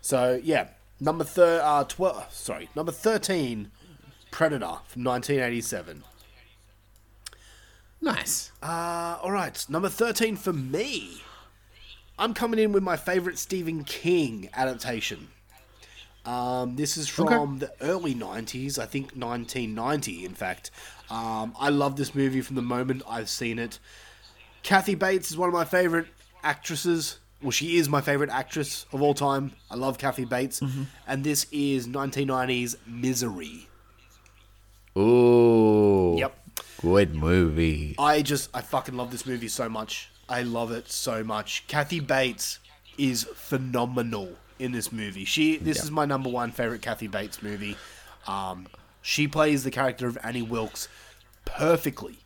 [0.00, 0.68] So yeah,
[1.00, 2.32] number thir- uh, twelve.
[2.32, 3.72] Sorry, number thirteen,
[4.30, 6.04] Predator from nineteen eighty-seven.
[8.00, 8.52] Nice.
[8.62, 11.22] Uh, all right, number thirteen for me.
[12.18, 15.28] I'm coming in with my favorite Stephen King adaptation.
[16.24, 20.70] Um, this is from the early '90s, I think 1990, in fact.
[21.08, 23.78] Um, I love this movie from the moment I've seen it.
[24.62, 26.06] Kathy Bates is one of my favorite
[26.42, 27.18] actresses.
[27.42, 29.52] Well, she is my favorite actress of all time.
[29.70, 30.60] I love Kathy Bates,
[31.06, 33.68] and this is 1990's Misery.
[34.98, 36.16] Ooh.
[36.18, 36.34] Yep.
[36.80, 37.94] Good movie.
[37.98, 40.10] I just I fucking love this movie so much.
[40.28, 41.64] I love it so much.
[41.68, 42.58] Kathy Bates
[42.98, 45.24] is phenomenal in this movie.
[45.24, 47.76] She this is my number one favorite Kathy Bates movie.
[48.26, 48.66] Um,
[49.02, 50.88] she plays the character of Annie Wilkes
[51.44, 52.18] perfectly.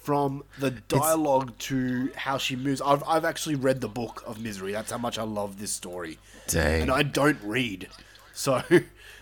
[0.00, 2.80] From the dialogue to how she moves.
[2.80, 4.70] I've, I've actually read the book of Misery.
[4.70, 6.18] That's how much I love this story.
[6.46, 6.82] Dang.
[6.82, 7.88] And I don't read.
[8.32, 8.62] So,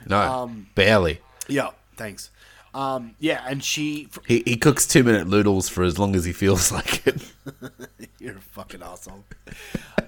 [0.07, 1.21] No, um, barely.
[1.49, 2.29] yeah, thanks.
[2.75, 4.09] Um, yeah, and she.
[4.27, 7.33] He, he cooks two minute noodles for as long as he feels like it.
[8.19, 9.25] You're a fucking asshole.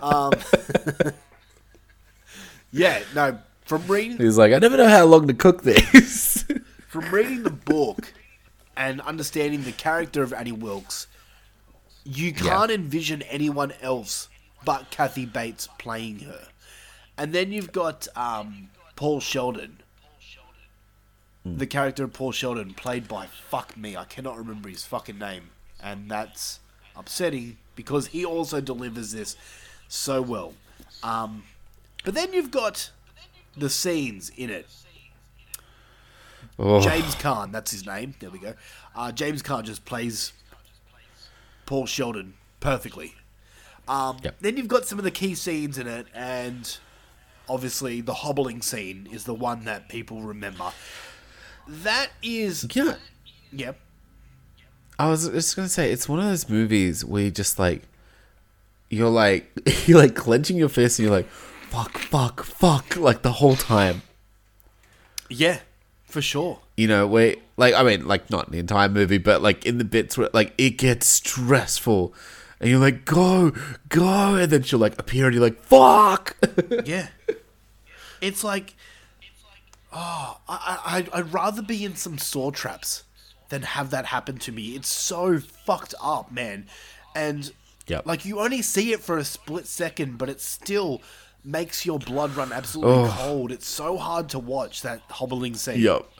[0.00, 0.32] Um,
[2.72, 3.38] yeah, no.
[3.64, 6.44] From reading He's like, I never know how long to cook this.
[6.88, 8.12] from reading the book
[8.76, 11.08] and understanding the character of Annie Wilkes,
[12.04, 14.28] you can't envision anyone else
[14.64, 16.48] but Kathy Bates playing her.
[17.18, 19.80] And then you've got um, Paul Sheldon,
[21.54, 25.50] the character of Paul Sheldon, played by fuck me, I cannot remember his fucking name,
[25.82, 26.60] and that's
[26.96, 29.36] upsetting because he also delivers this
[29.88, 30.54] so well.
[31.02, 31.44] Um,
[32.04, 32.90] but then you've got
[33.56, 34.66] the scenes in it
[36.58, 38.14] Oh, James Caan, that's his name.
[38.18, 38.54] There we go.
[38.94, 40.32] Uh, James Caan just plays
[41.66, 43.14] Paul Sheldon perfectly.
[43.86, 44.36] Um, Yep.
[44.40, 46.78] Then you've got some of the key scenes in it, and
[47.48, 50.72] obviously the hobbling scene is the one that people remember.
[51.68, 52.94] That is, yeah.
[53.52, 53.78] yep,
[54.98, 57.82] I was just gonna say it's one of those movies where you just like
[58.88, 59.50] you're like
[59.86, 64.02] you're like clenching your fist and you're like fuck fuck fuck like the whole time.
[65.28, 65.58] yeah,
[66.04, 66.60] for sure.
[66.76, 69.84] You know, where like I mean like not the entire movie, but like in the
[69.84, 72.14] bits where like it gets stressful
[72.60, 73.52] and you're like go
[73.88, 76.36] go and then she'll like appear and you're like fuck.
[76.84, 77.08] Yeah.
[78.22, 78.74] It's like,
[79.92, 83.04] oh, I, I, I'd rather be in some saw traps
[83.48, 84.70] than have that happen to me.
[84.76, 86.66] It's so fucked up, man.
[87.14, 87.52] And,
[87.86, 88.04] Yep.
[88.06, 91.00] like, you only see it for a split second, but it still
[91.44, 93.52] makes your blood run absolutely cold.
[93.52, 95.78] It's so hard to watch that hobbling scene.
[95.80, 96.10] yup.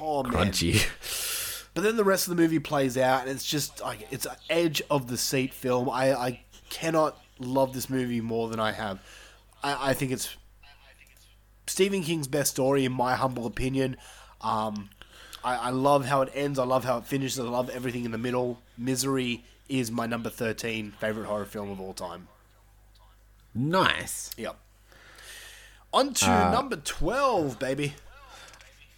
[0.00, 0.50] Oh, man.
[0.50, 1.68] Crunchy.
[1.74, 4.36] But then the rest of the movie plays out, and it's just like it's an
[4.50, 5.88] edge of the seat film.
[5.88, 6.40] I, I
[6.70, 8.98] cannot love this movie more than I have.
[9.62, 10.34] I, I think it's
[11.66, 13.96] Stephen King's best story, in my humble opinion.
[14.40, 14.90] Um,
[15.44, 16.58] I, I love how it ends.
[16.58, 17.38] I love how it finishes.
[17.40, 18.60] I love everything in the middle.
[18.76, 22.28] Misery is my number thirteen favorite horror film of all time.
[23.54, 24.30] Nice.
[24.36, 24.56] Yep.
[25.92, 27.94] On to number twelve, baby.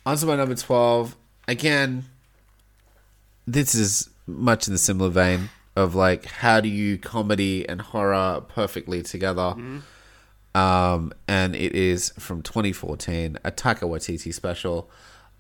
[0.07, 1.17] On to my number 12.
[1.49, 2.05] Again,
[3.47, 8.43] this is much in the similar vein of like, how do you comedy and horror
[8.47, 9.55] perfectly together?
[10.55, 14.89] Um, and it is from 2014, a Taika Waititi special.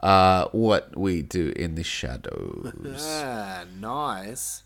[0.00, 2.72] Uh, what we do in the shadows.
[3.00, 4.62] Ah, nice.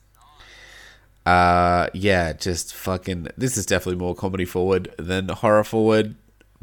[1.24, 3.28] Uh, yeah, just fucking.
[3.36, 6.14] This is definitely more comedy forward than horror forward,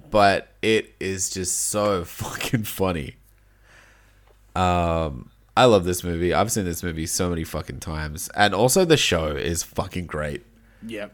[0.10, 3.16] but it is just so fucking funny.
[4.56, 6.34] Um, I love this movie.
[6.34, 10.44] I've seen this movie so many fucking times, and also the show is fucking great.
[10.86, 11.14] Yep.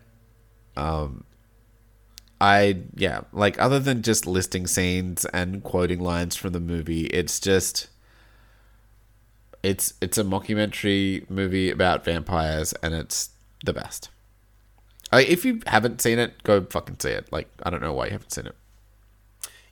[2.42, 7.40] I yeah, like other than just listing scenes and quoting lines from the movie, it's
[7.40, 7.88] just
[9.62, 13.30] it's it's a mockumentary movie about vampires and it's
[13.64, 14.10] the best.
[15.12, 17.32] Like, if you haven't seen it, go fucking see it.
[17.32, 18.56] Like I don't know why you haven't seen it.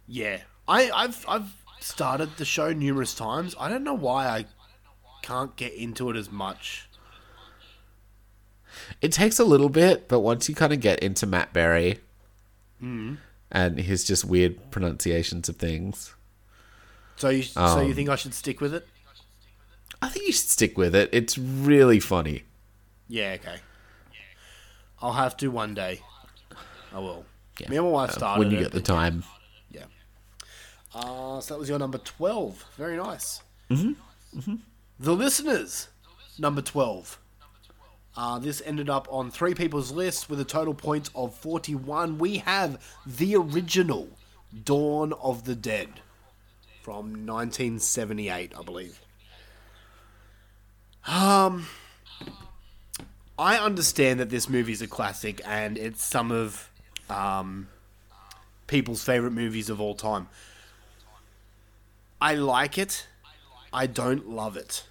[0.07, 3.55] Yeah, I, I've I've started the show numerous times.
[3.59, 4.45] I don't know why I
[5.23, 6.87] can't get into it as much.
[9.01, 12.01] It takes a little bit, but once you kind of get into Matt Berry
[12.81, 16.13] and his just weird pronunciations of things,
[17.17, 18.87] So you so you think I should stick with it?
[20.01, 21.09] I think you should stick with it.
[21.11, 22.43] It's really funny.
[23.07, 23.57] Yeah, okay.
[25.01, 26.01] I'll have to one day.
[26.93, 27.25] I will.
[27.59, 27.69] Yeah.
[27.69, 29.23] Me and my wife Uh, started when you get the time.
[29.71, 29.85] Yeah.
[30.93, 32.63] Uh, so that was your number twelve.
[32.77, 33.41] Very nice.
[33.69, 34.55] Mm-hmm.
[34.99, 35.87] The listeners,
[36.37, 37.19] number twelve.
[38.21, 42.17] Uh, this ended up on three people's list with a total points of 41.
[42.17, 44.09] We have the original
[44.65, 46.01] Dawn of the Dead
[46.81, 48.99] from 1978, I believe.
[51.07, 51.67] Um,
[53.37, 56.69] I understand that this movie is a classic and it's some of
[57.09, 57.69] um,
[58.67, 60.27] people's favorite movies of all time.
[62.19, 63.07] I like it.
[63.71, 64.83] I don't love it.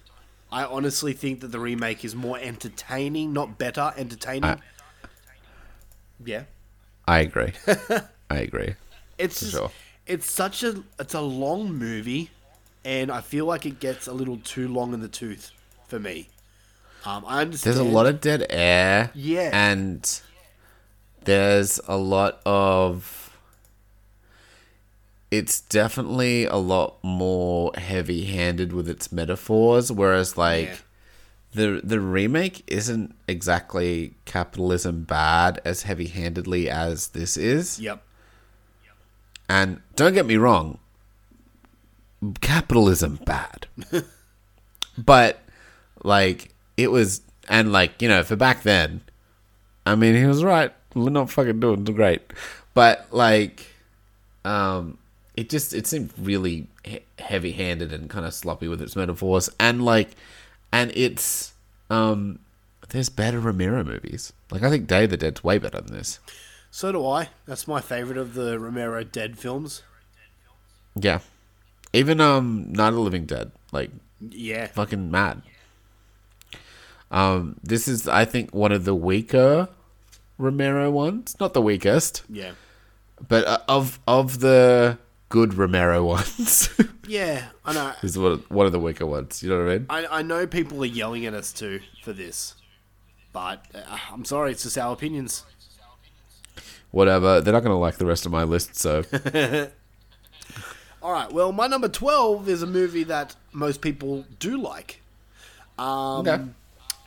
[0.51, 4.45] I honestly think that the remake is more entertaining, not better, entertaining.
[4.45, 4.57] I-
[6.23, 6.43] yeah.
[7.07, 7.53] I agree.
[8.29, 8.75] I agree.
[9.17, 9.71] It's just, sure.
[10.05, 12.29] it's such a it's a long movie
[12.85, 15.51] and I feel like it gets a little too long in the tooth
[15.87, 16.29] for me.
[17.05, 19.11] Um, I understand There's a lot of dead air.
[19.13, 19.49] Yeah.
[19.53, 20.21] And
[21.23, 23.28] there's a lot of
[25.31, 30.75] it's definitely a lot more heavy-handed with its metaphors, whereas like Yeah.
[31.53, 37.79] the the remake isn't exactly capitalism bad as heavy-handedly as this is.
[37.79, 38.01] Yep.
[39.47, 40.77] And don't get me wrong,
[42.41, 43.65] capitalism bad.
[44.97, 45.41] but
[46.03, 49.01] like it was and like, you know, for back then,
[49.85, 50.71] I mean, he was right.
[50.93, 52.21] We're not fucking doing great.
[52.75, 53.65] But like
[54.45, 54.98] um
[55.39, 59.83] it just it seemed really he- heavy-handed and kind of sloppy with its metaphors and
[59.85, 60.09] like
[60.71, 61.53] and it's
[61.89, 62.39] um
[62.89, 64.33] there's better Romero movies.
[64.51, 66.19] Like I think Day of the Dead's way better than this.
[66.71, 67.29] So do I.
[67.45, 69.83] That's my favorite of the Romero Dead films.
[70.95, 71.19] Yeah.
[71.93, 73.91] Even um Night of the Living Dead, like
[74.29, 74.67] Yeah.
[74.67, 75.41] fucking mad.
[77.11, 79.69] Um this is I think one of the weaker
[80.37, 82.51] Romero ones, not the weakest, Yeah.
[83.27, 84.97] but uh, of of the
[85.29, 86.69] good Romero ones.
[87.07, 87.93] Yeah, I know.
[88.01, 89.85] this is one one of the weaker ones, you know what I mean?
[89.89, 92.55] I, I know people are yelling at us too for this,
[93.33, 95.45] but uh, I'm sorry, it's just our opinions.
[96.91, 97.39] Whatever.
[97.41, 99.03] They're not going to like the rest of my list, so
[101.01, 105.01] All right, well, my number 12 is a movie that most people do like.
[105.77, 106.43] Um, Okay.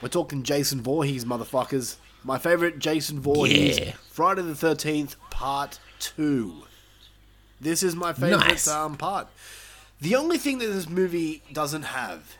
[0.00, 1.96] We're talking Jason Voorhees, motherfuckers.
[2.24, 3.92] My favorite Jason Voorhees, Yeah.
[4.10, 6.54] Friday the 13th, Part 2.
[7.62, 8.66] This is my favorite Nice.
[8.68, 9.28] um, part.
[10.00, 12.36] The only thing that this movie doesn't have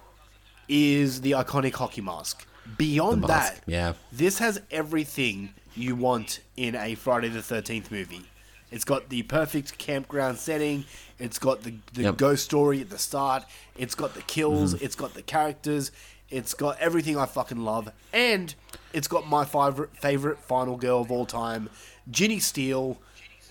[0.69, 2.47] is the iconic hockey mask.
[2.77, 3.93] Beyond The that, yeah.
[4.13, 8.23] this has everything you want in a Friday the 13th movie.
[8.71, 10.85] It's got the perfect campground setting.
[11.19, 12.17] It's got the, the Yep.
[12.17, 13.45] ghost story at the start.
[13.77, 14.75] It's got the kills.
[14.75, 14.85] Mm-hmm.
[14.85, 15.93] It's got the characters.
[16.31, 17.91] It's got everything I fucking love.
[18.13, 18.55] And
[18.93, 21.69] it's got my favorite, favorite final girl of all time,
[22.11, 22.99] Ginny Steele,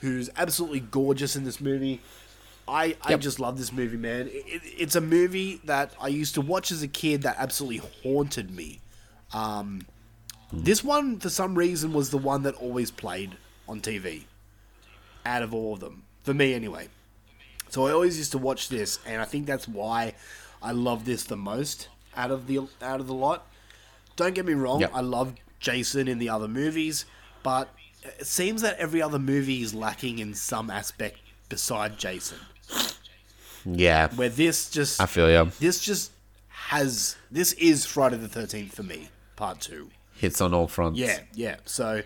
[0.02, 2.02] who's absolutely gorgeous in this movie.
[2.68, 3.20] I, I Yep.
[3.22, 4.28] just love this movie, man.
[4.28, 7.82] It, it, it's a movie that I used to watch as a kid that absolutely
[8.04, 8.80] haunted me.
[9.34, 9.82] Um,
[10.54, 13.38] This one, for some reason, was the one that always played
[13.68, 14.24] on TV.
[15.26, 16.04] Out of all of them.
[16.24, 16.90] For me, anyway.
[17.70, 20.14] So I always used to watch this, and I think that's why
[20.62, 21.88] I love this the most
[22.18, 23.48] out of the out of the lot.
[24.18, 24.92] Don't get me wrong, Yep.
[24.94, 27.06] I love Jason in the other movies,
[27.44, 27.70] but
[28.04, 31.20] it seems that every other movie is lacking in some aspect
[31.50, 32.38] beside Jason.
[33.66, 34.10] yeah.
[34.16, 35.52] Where this just I feel you.
[35.60, 36.12] this just
[36.50, 39.90] has this is Friday the Thirteenth for me, part two.
[40.16, 41.00] Hits on all fronts.
[41.00, 41.58] Yeah, yeah.
[41.66, 42.04] So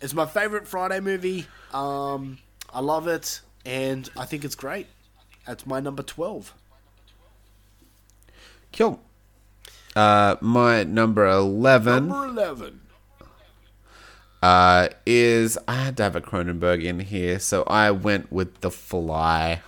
[0.00, 1.46] it's my favorite Friday movie.
[1.72, 2.38] Um,
[2.72, 4.86] I love it, and I think it's great.
[5.46, 6.54] That's my number twelve.
[8.72, 9.00] Cool.
[9.94, 12.80] Uh, my number 11 Number eleven.
[14.42, 18.70] Uh, is I had to have a Cronenberg in here, so I went with The
[18.70, 19.62] Fly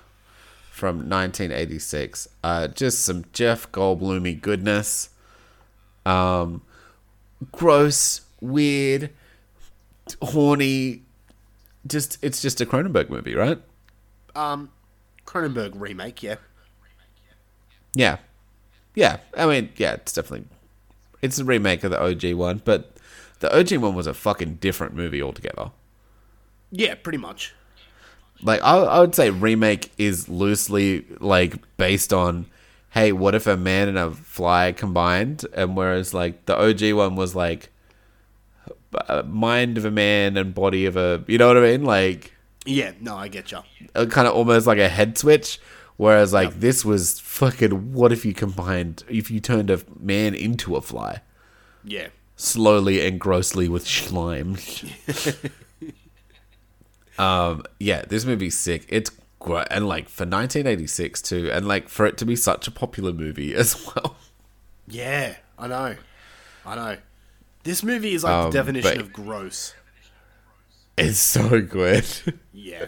[0.70, 2.28] from 1986.
[2.42, 5.10] Uh, just some Jeff Goldblumy goodness.
[6.04, 6.62] Um,
[7.52, 9.10] gross, weird,
[10.20, 11.02] horny.
[11.86, 13.60] Just it's just a Cronenberg movie, right?
[14.34, 14.70] Um,
[15.24, 16.22] Cronenberg remake.
[16.22, 16.36] Yeah.
[17.94, 18.16] Yeah,
[18.96, 19.18] yeah.
[19.36, 20.48] I mean, yeah, it's definitely
[21.22, 22.93] it's a remake of the OG one, but
[23.40, 25.70] the OG one was a fucking different movie altogether.
[26.70, 27.54] Yeah, pretty much.
[28.42, 32.46] Like I, I would say remake is loosely like based on,
[32.90, 37.16] hey, what if a man and a fly combined, and whereas like the OG one
[37.16, 37.70] was like,
[39.26, 41.84] mind of a man and body of a, you know what I mean?
[41.84, 42.32] Like
[42.64, 42.92] Yeah.
[43.00, 43.60] No, I get you.
[43.94, 45.60] kind of almost like a head switch.
[45.96, 50.74] Whereas like this was fucking, what if you combined, if you turned a man into
[50.74, 51.20] a fly?
[51.84, 52.08] Yeah.
[52.36, 54.56] Slowly and grossly with slime.
[57.18, 58.86] um, yeah, this movie's sick.
[58.88, 62.70] It's great, and like for 1986 too, and like for it to be such a
[62.70, 64.16] popular movie as well.
[64.88, 65.36] Yeah.
[65.58, 65.96] I know.
[66.66, 66.96] I know.
[67.62, 69.74] This movie is like Um, the definition of gross.
[70.98, 72.04] It's so good.
[72.52, 72.86] Yeah.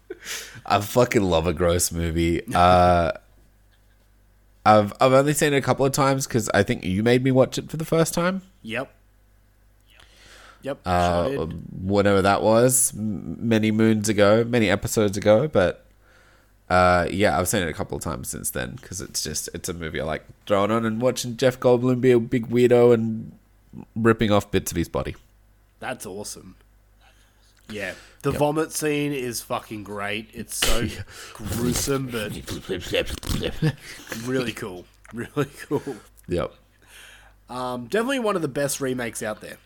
[0.66, 2.42] I fucking love a gross movie.
[2.54, 3.12] Uh,
[4.64, 7.32] I've I've only seen it a couple of times because I think you made me
[7.32, 8.42] watch it for the first time.
[8.62, 8.92] Yep.
[10.62, 10.78] Yep.
[10.86, 15.48] uh, sure whatever that was, many moons ago, many episodes ago.
[15.48, 15.84] But
[16.70, 19.68] uh, yeah, I've seen it a couple of times since then because it's just it's
[19.68, 23.32] a movie I like throwing on and watching Jeff Goldblum be a big weirdo and
[23.96, 25.16] ripping off bits of his body.
[25.80, 26.54] That's awesome.
[27.68, 27.94] Yeah.
[28.22, 30.30] The vomit scene is fucking great.
[30.32, 30.86] It's so
[31.34, 32.32] gruesome, but
[34.24, 34.84] really cool.
[35.12, 35.96] Really cool.
[36.28, 36.54] Yep.
[37.50, 39.56] Um, definitely one of the best remakes out there.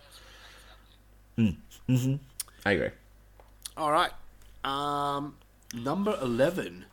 [1.39, 2.91] I agree.
[3.77, 4.11] All right.
[4.65, 5.37] Um,
[5.75, 6.87] number 11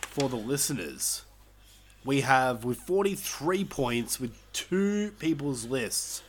[0.00, 1.24] for the listeners,
[2.04, 6.22] we have with 43 points with two people's lists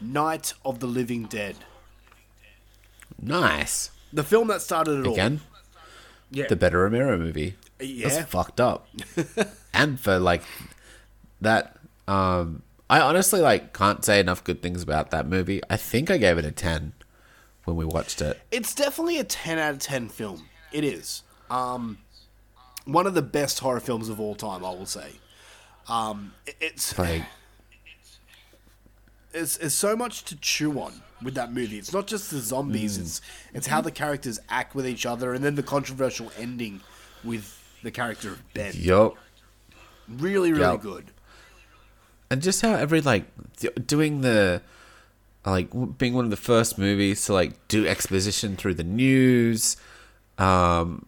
[0.00, 1.56] Night of the Living Dead.
[3.20, 3.90] Nice.
[4.16, 5.12] The film that started it all.
[5.12, 5.40] Again,
[6.30, 6.46] Yeah.
[6.48, 7.56] the better Romero movie.
[7.78, 8.08] Yeah.
[8.08, 8.88] That's fucked up.
[9.74, 10.42] and for like
[11.42, 11.76] that,
[12.08, 15.60] um, I honestly like can't say enough good things about that movie.
[15.68, 16.94] I think I gave it a ten
[17.64, 18.40] when we watched it.
[18.50, 20.48] It's definitely a 10 out of 10 film.
[20.72, 21.22] It is.
[21.50, 21.98] Um,
[22.84, 25.16] one of the best horror films of all time, I will say.
[25.88, 27.24] Um, it's Like,
[29.32, 31.78] there's, there's so much to chew on with that movie.
[31.78, 32.98] It's not just the zombies.
[32.98, 33.20] It's
[33.54, 36.80] it's how the characters act with each other, and then the controversial ending
[37.24, 38.72] with the character of Ben.
[38.76, 39.16] yup.
[40.08, 40.80] Really, really Yep.
[40.82, 41.10] good.
[42.30, 43.24] and just how every like
[43.86, 44.62] doing the
[45.44, 45.68] like
[45.98, 49.76] being one of the first movies to like do exposition through the news
[50.38, 51.06] um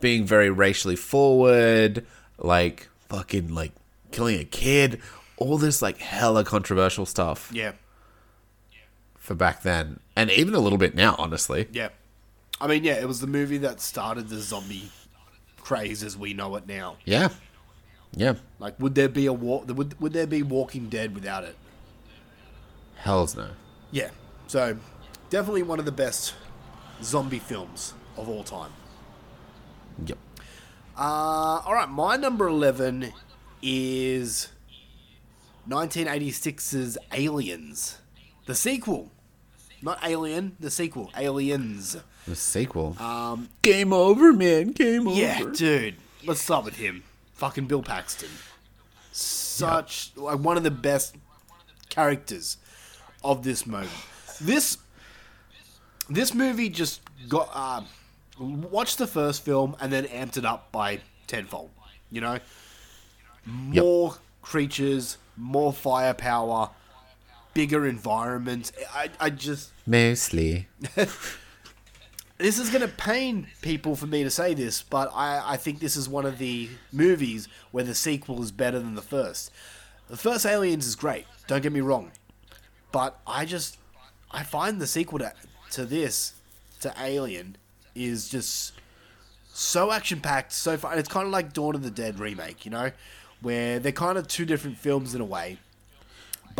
[0.00, 2.06] being very racially forward
[2.38, 3.72] like fucking like
[4.12, 5.00] killing a kid
[5.36, 7.72] all this like hella controversial stuff Yeah,
[9.30, 11.90] for back then and even a little bit now honestly yeah.
[12.60, 14.90] I mean, yeah, it was the movie that started the zombie
[15.56, 16.96] craze as we know it now.
[17.04, 17.28] yeah
[18.12, 19.68] yeah Like, would there be a walk?
[19.68, 21.54] Would would there be Walking Dead without it?
[22.96, 23.50] hells no
[23.92, 24.10] Yeah.
[24.48, 24.76] So,
[25.30, 26.34] definitely one of the best
[27.00, 28.72] zombie films of all time.
[30.04, 30.18] yep
[30.96, 33.12] Uh, all right, my number 11
[33.62, 34.48] is
[35.68, 37.98] 1986's Aliens.
[38.46, 39.12] The sequel.
[39.82, 41.10] Not Alien, the sequel.
[41.16, 41.96] Aliens.
[42.26, 45.96] the sequel um game over man game over Yeah, dude.
[46.24, 47.02] Let's start with him.
[47.34, 48.28] Fucking Bill Paxton.
[49.12, 51.16] Such like one of the best
[51.88, 52.58] characters
[53.24, 53.88] of this movie.
[54.40, 54.78] This
[56.08, 57.82] this movie just got uh,
[58.38, 61.70] watched the first film and then amped it up by tenfold.
[62.10, 62.38] You know,
[63.46, 63.82] Yep.
[63.84, 66.70] more creatures, more firepower,
[67.54, 68.72] bigger environment.
[68.92, 70.68] I I just mostly
[72.38, 75.78] this is going to pain people for me to say this, but I, I think
[75.78, 79.50] this is one of the movies where the sequel is better than the first.
[80.08, 82.12] The first Aliens is great, don't get me wrong,
[82.92, 83.78] but I just
[84.30, 85.32] I find the sequel to,
[85.72, 86.34] to this
[86.80, 87.56] to Alien
[87.94, 88.72] is just
[89.52, 90.98] so action packed, so fun.
[90.98, 92.90] It's kind of like Dawn of the Dead remake, you know,
[93.42, 95.58] where they're kind of two different films in a way,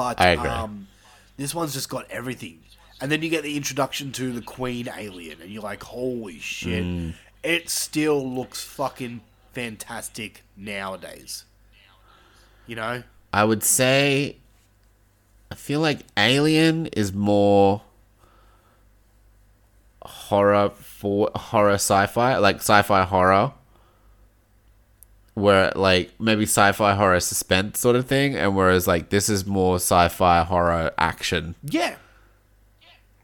[0.01, 0.49] but I agree.
[0.49, 0.89] um,
[1.37, 2.61] this one's just got everything.
[3.03, 6.83] And then you get the introduction to the Queen alien, and you're like, holy shit.
[6.83, 7.13] Mm.
[7.43, 9.21] It still looks fucking
[9.53, 11.45] fantastic nowadays.
[12.67, 13.03] You know?
[13.31, 14.37] I would say
[15.51, 17.83] I feel like Alien is more
[20.03, 23.53] horror for horror sci-fi, like sci-fi horror.
[25.41, 29.77] Where like maybe sci-fi horror suspense sort of thing, and whereas like this is more
[29.77, 31.97] sci-fi horror action, Yeah.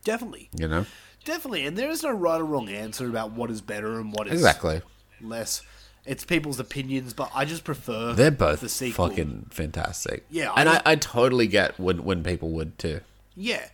[0.04, 0.48] Definitely.
[0.56, 0.86] you know?
[1.24, 1.66] Definitely.
[1.66, 4.34] And there is no right or wrong answer about what is better and what is
[4.34, 4.80] Exactly.
[5.20, 5.62] less.
[6.04, 9.08] It's people's opinions, but I just prefer They're both the sequel.
[9.08, 10.24] fucking fantastic.
[10.30, 13.00] Yeah, I and I, I totally get when when people would too.
[13.34, 13.66] Yeah.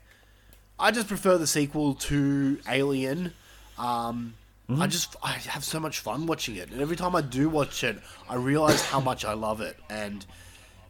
[0.78, 3.34] I just prefer the sequel to Alien.
[3.76, 4.32] Um,
[4.80, 7.82] I just I have so much fun watching it, and every time I do watch
[7.84, 10.24] it, I realize how much I love it, and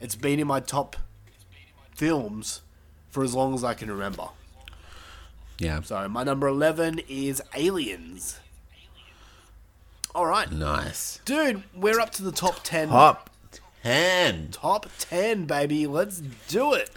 [0.01, 0.97] it's been in my top
[1.95, 2.61] films
[3.11, 4.29] for as long as I can remember.
[5.59, 5.81] Yeah.
[5.83, 8.39] So my number eleven is Aliens.
[10.15, 11.21] All right, Nice.
[11.25, 12.89] dude, we're up to the top ten.
[12.89, 13.31] Top
[13.83, 14.49] ten.
[14.53, 15.87] Top ten, baby.
[15.87, 16.91] Let's do it.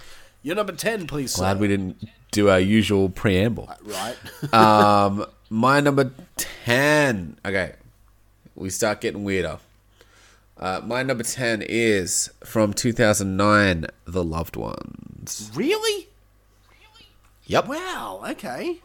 [0.44, 1.32] You're number ten, please.
[1.34, 1.42] sir.
[1.44, 3.70] Glad we didn't do our usual preamble.
[3.84, 4.18] Right.
[4.54, 7.38] Um, my number ten.
[7.46, 7.74] Okay,
[8.56, 9.60] we start getting weirder.
[10.58, 15.52] Uh, my number ten is from 2009, The Loved Ones.
[15.54, 16.08] really?
[17.48, 18.24] Yep, Wow.
[18.30, 18.80] Okay.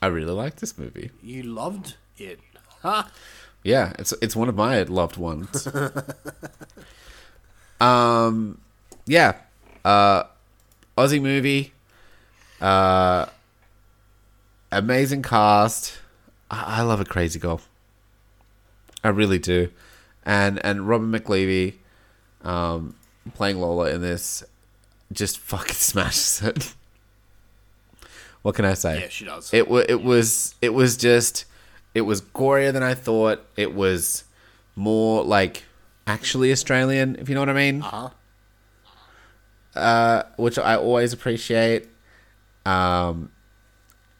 [0.00, 1.12] I really like this movie.
[1.22, 2.40] You loved it.
[2.82, 3.04] Huh?
[3.64, 5.68] Yeah, it's it's one of my loved ones.
[7.80, 8.58] um,
[9.06, 9.36] yeah,
[9.84, 10.24] uh,
[10.98, 11.72] Aussie movie,
[12.60, 13.26] uh,
[14.72, 15.98] amazing cast.
[16.50, 17.60] I, I love a crazy girl.
[19.04, 19.70] I really do,
[20.24, 21.74] and and Robin McLeavy,
[22.42, 22.94] um,
[23.34, 24.44] playing Lola in this,
[25.12, 26.74] just fucking smashes it.
[28.42, 29.00] what can I say?
[29.00, 29.52] Yeah, she does.
[29.52, 31.44] It wa it was it was just
[31.94, 33.44] it was gorier than I thought.
[33.56, 34.24] It was
[34.76, 35.64] more like
[36.06, 37.82] actually Australian, if you know what I mean.
[37.82, 38.10] Uh-huh.
[39.74, 41.88] Uh, which I always appreciate.
[42.66, 43.30] Um,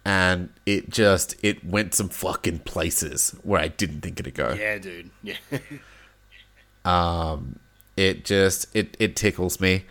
[0.04, 4.52] and it just it went some fucking places where I didn't think it'd go.
[4.52, 5.10] Yeah, dude.
[5.22, 5.36] Yeah.
[6.84, 7.58] um,
[7.96, 9.84] It just it it tickles me.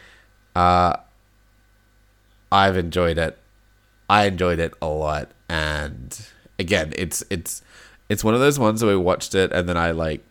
[0.56, 0.98] Uh
[2.52, 3.38] I've enjoyed it.
[4.10, 6.20] I enjoyed it a lot and
[6.60, 7.62] again, it's it's
[8.10, 10.24] it's one of those ones where we watched it and then I like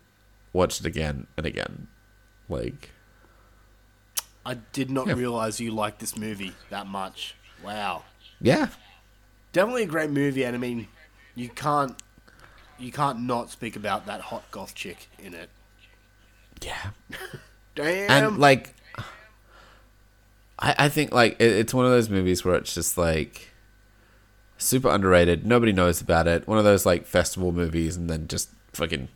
[0.52, 1.88] watched it again and again.
[2.48, 2.90] Like
[4.44, 7.34] I did not realize you liked this movie that much.
[7.64, 8.04] Wow.
[8.40, 8.68] yeah.
[9.52, 10.88] Definitely a great movie, and I mean,
[11.34, 12.00] you can't
[12.78, 15.50] you can't not speak about that hot goth chick in it.
[16.62, 16.90] Yeah.
[17.74, 18.10] Damn.
[18.10, 18.74] and like
[20.58, 23.48] I, I think like it, it's one of those movies where it's just like
[24.58, 28.50] super underrated nobody knows about it one of those like festival movies and then just
[28.72, 29.08] fucking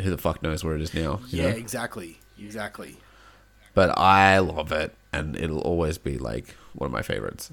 [0.00, 1.56] who the fuck knows where it is now you yeah, know?
[1.56, 2.98] exactly, exactly.
[3.74, 7.50] but i love it and it'll always be like one of my favorites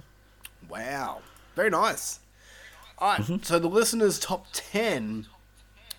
[0.69, 1.19] Wow,
[1.56, 2.19] very nice.
[2.98, 5.26] All right, so the listeners' top ten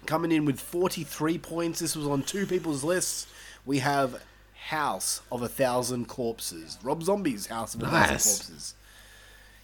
[0.06, 1.80] coming in with forty-three points.
[1.80, 3.26] This was on two people's lists.
[3.66, 4.22] We have
[4.68, 8.24] House of a Thousand Corpses, Rob Zombie's House of a Thousand Nice.
[8.38, 8.74] Corpses.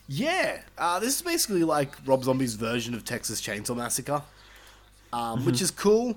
[0.09, 4.23] Yeah, uh, this is basically like Rob Zombie's version of Texas Chainsaw Massacre,
[5.12, 6.16] um, which is cool.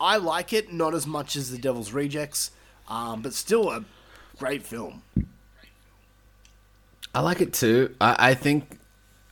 [0.00, 2.52] I like it, not as much as The Devil's Rejects,
[2.88, 3.84] um, but still a
[4.38, 5.02] great film.
[7.14, 8.77] i like it too i, I think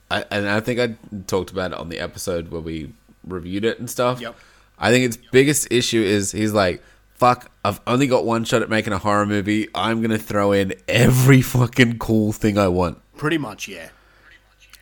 [0.09, 0.95] I, and i think i
[1.27, 2.93] talked about it on the episode where we
[3.25, 4.35] reviewed it and stuff Yep.
[4.79, 6.83] I think its biggest issue is he's like,
[7.15, 9.67] fuck, I've only got one shot at making a horror movie.
[9.73, 12.99] I'm going to throw in every fucking cool thing I want.
[13.17, 13.89] Pretty much, yeah.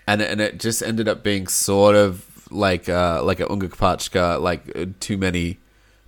[0.08, 4.40] And, and it just ended up being sort of like uh, like a Unga Kapachka,
[4.40, 5.60] like uh, too many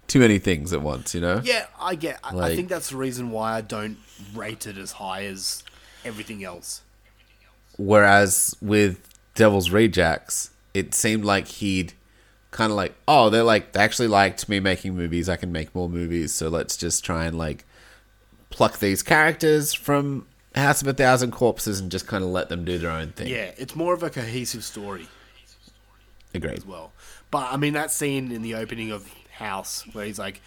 [0.08, 1.42] too many things at once, you know?
[1.44, 2.20] Yeah, I get.
[2.24, 3.98] I, I think that's the reason why I don't
[4.34, 5.64] rate it as high as
[6.06, 6.82] everything else.
[7.78, 11.94] Whereas with Devil's Rejects, it seemed like he'd
[12.52, 15.30] kind of like, oh, they're like, they actually liked me making movies.
[15.30, 16.34] I can make more movies.
[16.34, 17.66] So let's just try and like
[18.50, 20.26] pluck these characters from
[20.56, 23.28] House of a Thousand Corpses and just kind of let them do their own thing.
[23.28, 25.08] Yeah, it's more of a cohesive story
[26.34, 26.58] Agreed.
[26.58, 26.94] as well.
[27.30, 30.42] But I mean, that scene in the opening of House where he's like,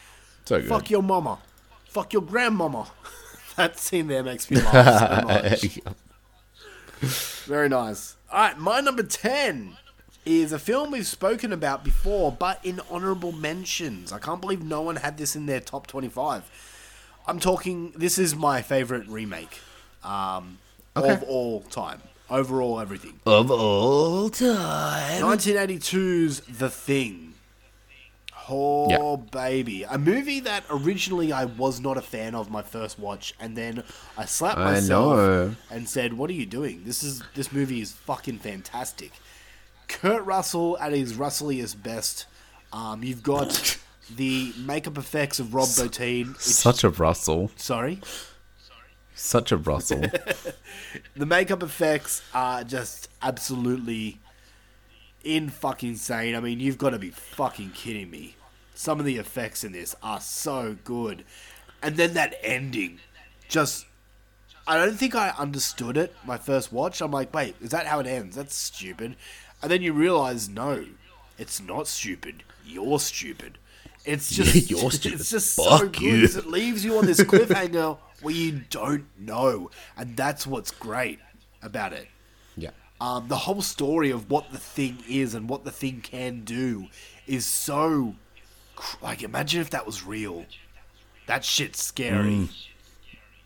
[0.47, 0.61] So.
[0.62, 1.39] "Fuck your mama,
[1.85, 2.90] fuck your grandmama."
[3.57, 5.78] that scene there makes me laugh so much.
[7.01, 8.16] Very nice.
[8.32, 9.77] All right, my number 10
[10.24, 14.12] is a film we've spoken about before, but in honorable mentions.
[14.12, 16.44] I can't believe no one had this in their top 25.
[17.27, 19.59] I'm talking, this is my favorite remake
[20.05, 20.59] um,
[20.94, 22.02] of all time.
[22.28, 23.18] Overall, everything.
[23.27, 25.20] of all time.
[25.22, 27.30] 1982's The Thing.
[28.52, 29.85] Oh, baby.
[29.85, 33.85] A movie that originally I was not a fan of my first watch, and then
[34.16, 35.56] I slapped I myself know.
[35.70, 36.82] and said, What are you doing?
[36.85, 39.12] This is this movie is fucking fantastic.
[39.89, 42.27] Kurt Russell at his Russelliest best.
[42.72, 43.78] Um, you've got
[44.16, 46.39] the makeup effects of Rob Bottin.
[46.40, 47.51] Such a Russell.
[47.56, 48.01] sorry.
[48.59, 48.78] Sorry.
[49.14, 50.02] Such a Russell.
[51.16, 54.20] the makeup effects are just absolutely
[55.24, 56.35] in fucking insane.
[56.35, 58.36] I mean, you've got to be fucking kidding me.
[58.81, 61.24] Some of the effects in this are so good.
[61.82, 62.98] And then that ending
[63.47, 63.85] just
[64.66, 67.02] I don't think I understood it my first watch.
[67.02, 68.36] I'm like, "Wait, is that how it ends?
[68.36, 69.16] That's stupid."
[69.61, 70.86] And then you realize, "No,
[71.36, 72.43] it's not stupid.
[72.65, 73.59] You're stupid."
[74.07, 75.20] It's just You're stupid.
[75.20, 76.01] It's just so good.
[76.01, 76.24] you.
[76.24, 81.19] It leaves you on this cliffhanger where you don't know, and that's what's great
[81.62, 82.09] about it.
[82.57, 82.70] yeah.
[82.98, 86.86] Um, the whole story of what the thing is and what the thing can do
[87.27, 88.15] is so
[89.02, 90.47] like imagine if that was real.
[91.27, 92.31] That shit's scary.
[92.31, 92.48] Mm.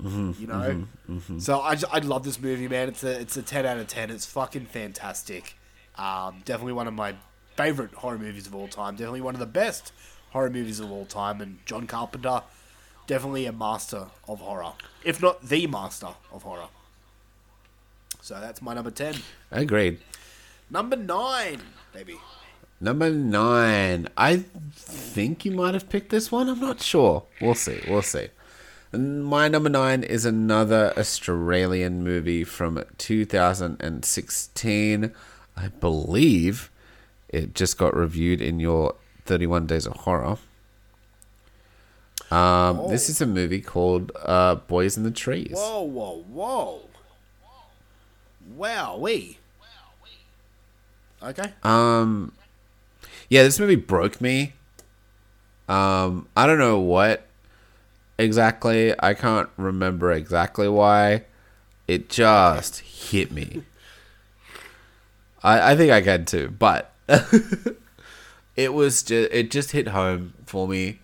[0.02, 0.32] Mm-hmm.
[0.40, 0.55] you know.
[0.55, 1.16] Mm-hmm.
[1.16, 1.39] Mm-hmm.
[1.39, 2.89] So I, I love this movie, man.
[2.89, 4.11] It's a it's a ten out of ten.
[4.11, 5.56] It's fucking fantastic.
[5.97, 7.15] Um, definitely one of my
[7.56, 8.97] favorite horror movies of all time.
[8.97, 9.93] Definitely one of the best
[10.31, 11.40] horror movies of all time.
[11.40, 12.43] And John Carpenter,
[13.06, 14.73] definitely a master of horror,
[15.05, 16.69] if not the master of horror.
[18.20, 19.15] So that's my number ten.
[19.51, 20.01] Agreed.
[20.70, 21.61] Number nine,
[21.93, 22.19] baby.
[22.80, 24.09] Number nine.
[24.16, 26.48] I think you might have picked this one.
[26.48, 27.24] I'm not sure.
[27.40, 27.80] We'll see.
[27.88, 28.28] We'll see.
[28.92, 35.12] And My number nine is another Australian movie from 2016.
[35.56, 36.70] I believe
[37.28, 38.94] it just got reviewed in your
[39.24, 40.36] 31 Days of Horror.
[42.30, 45.52] Um, This is a movie called uh, Boys in the Trees.
[45.55, 46.80] Whoa, whoa, whoa.
[48.56, 49.38] Wow, we.
[51.22, 51.52] Okay.
[51.62, 52.32] Um,
[53.28, 54.55] yeah, this movie broke me.
[55.68, 57.26] Um, I don't know what
[58.18, 58.94] exactly.
[59.01, 61.24] I can't remember exactly why.
[61.86, 63.62] It just hit me.
[65.42, 66.92] I, I think I can too, but
[68.56, 71.01] it was just it just hit home for me,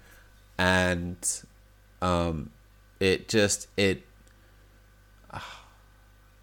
[0.59, 1.17] and
[2.01, 2.51] um,
[2.99, 4.03] it just it.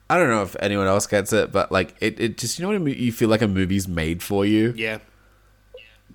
[0.10, 2.70] I don't know if anyone else gets it, but like it, it just you know
[2.70, 2.98] what I mean?
[2.98, 4.74] you feel like a movie's made for you.
[4.78, 5.00] Yeah.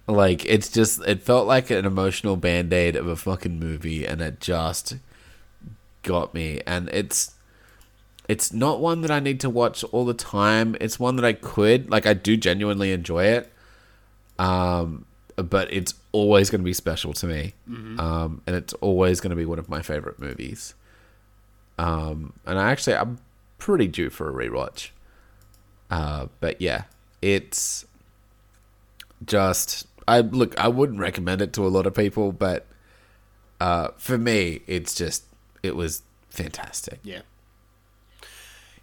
[0.07, 4.21] Like it's just it felt like an emotional band aid of a fucking movie, and
[4.21, 4.97] it just
[6.03, 6.61] got me.
[6.67, 7.33] And it's
[8.29, 10.77] it's not one that I need to watch all the time.
[10.81, 12.07] It's one that I could like.
[12.07, 13.53] I do genuinely enjoy it,
[14.39, 15.05] um,
[15.37, 17.55] but it's always going to be special to me,
[17.99, 20.75] um, and it's always going to be one of my favorite movies.
[21.79, 23.19] Um, and I actually I'm
[23.59, 24.91] pretty due for a rewatch.
[25.91, 26.85] Uh, but yeah,
[27.21, 27.87] it's
[29.25, 30.59] just I look.
[30.59, 32.67] I wouldn't recommend it to a lot of people, but
[33.61, 35.25] uh, for me, it's just
[35.63, 37.01] it was fantastic.
[37.03, 37.23] Yeah.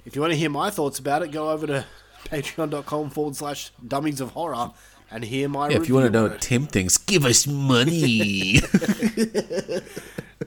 [0.05, 1.85] If you want to hear my thoughts about it, go over to
[2.25, 4.71] patreon.com forward slash dummies of horror
[5.11, 6.41] and hear my Yeah, if you want to know what.
[6.41, 8.59] Tim thinks, give us money.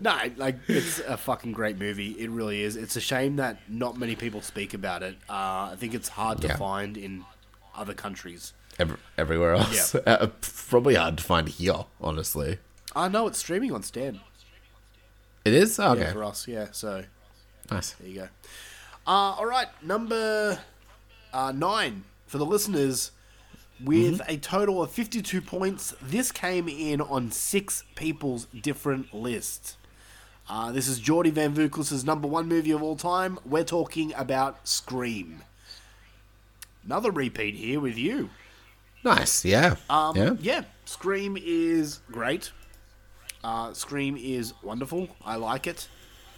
[0.00, 2.12] No, like it's a fucking great movie.
[2.12, 2.76] It really is.
[2.76, 5.16] It's a shame that not many people speak about it.
[5.28, 6.56] Uh, I think it's hard to Yeah.
[6.56, 7.24] find in
[7.76, 8.52] other countries.
[8.82, 10.28] Ev- everywhere else, uh,
[10.68, 11.84] probably hard to find here.
[12.00, 12.58] Honestly,
[12.94, 14.20] I know it's streaming on Stan.
[15.44, 16.02] it is Oh, okay.
[16.02, 16.66] Yeah, for us, yeah.
[16.72, 17.04] So
[17.70, 17.92] nice.
[17.92, 18.28] there you go.
[19.06, 20.58] Uh, all right, number
[21.32, 23.10] uh, nine for the listeners
[23.82, 24.30] with Mm-hmm.
[24.30, 25.94] a total of 52 points.
[26.00, 29.76] This came in on six people's different lists.
[30.48, 33.38] Uh, this is Geordie Van Vuklis' number one movie of all time.
[33.44, 35.42] We're talking about Scream.
[36.84, 38.30] Another repeat here with you.
[39.04, 39.44] Nice.
[39.44, 39.76] Yeah.
[39.90, 40.34] Um, yeah.
[40.40, 40.62] yeah.
[40.84, 42.52] Scream is great.
[43.42, 45.08] Uh, Scream is wonderful.
[45.24, 45.88] I like it,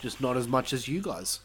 [0.01, 1.41] just not as much as you guys.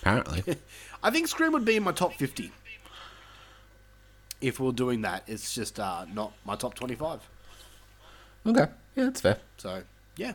[0.00, 0.56] Apparently.
[1.02, 2.50] I think Scream would be in my top 50.
[4.40, 7.20] If we're doing that, it's just uh, not my top 25.
[8.46, 8.66] okay.
[8.96, 9.38] Yeah, that's fair.
[9.56, 9.82] So,
[10.16, 10.32] yeah.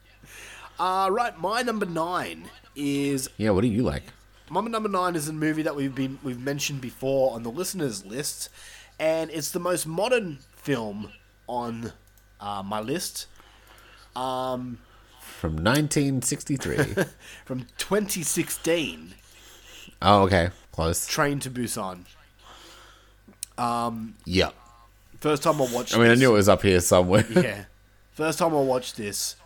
[0.78, 3.50] uh, right, my number nine is Yeah.
[3.50, 4.04] What do you like?
[4.52, 8.04] Mama Number Nine is a movie that we've been we've mentioned before on the listeners'
[8.04, 8.50] list,
[9.00, 11.10] and it's the most modern film
[11.48, 11.92] on
[12.38, 13.28] uh, my list
[14.14, 14.78] Um,
[15.20, 16.76] From 1963.
[17.46, 19.14] from 2016.
[20.02, 20.50] oh, okay.
[20.72, 21.06] Close.
[21.06, 22.04] Train to Busan.
[23.56, 24.16] Um.
[24.26, 24.50] Yeah.
[25.18, 25.94] First time I watched.
[25.94, 27.24] I mean, I knew it was up here somewhere.
[27.30, 27.64] yeah.
[28.12, 29.36] First time I watched this,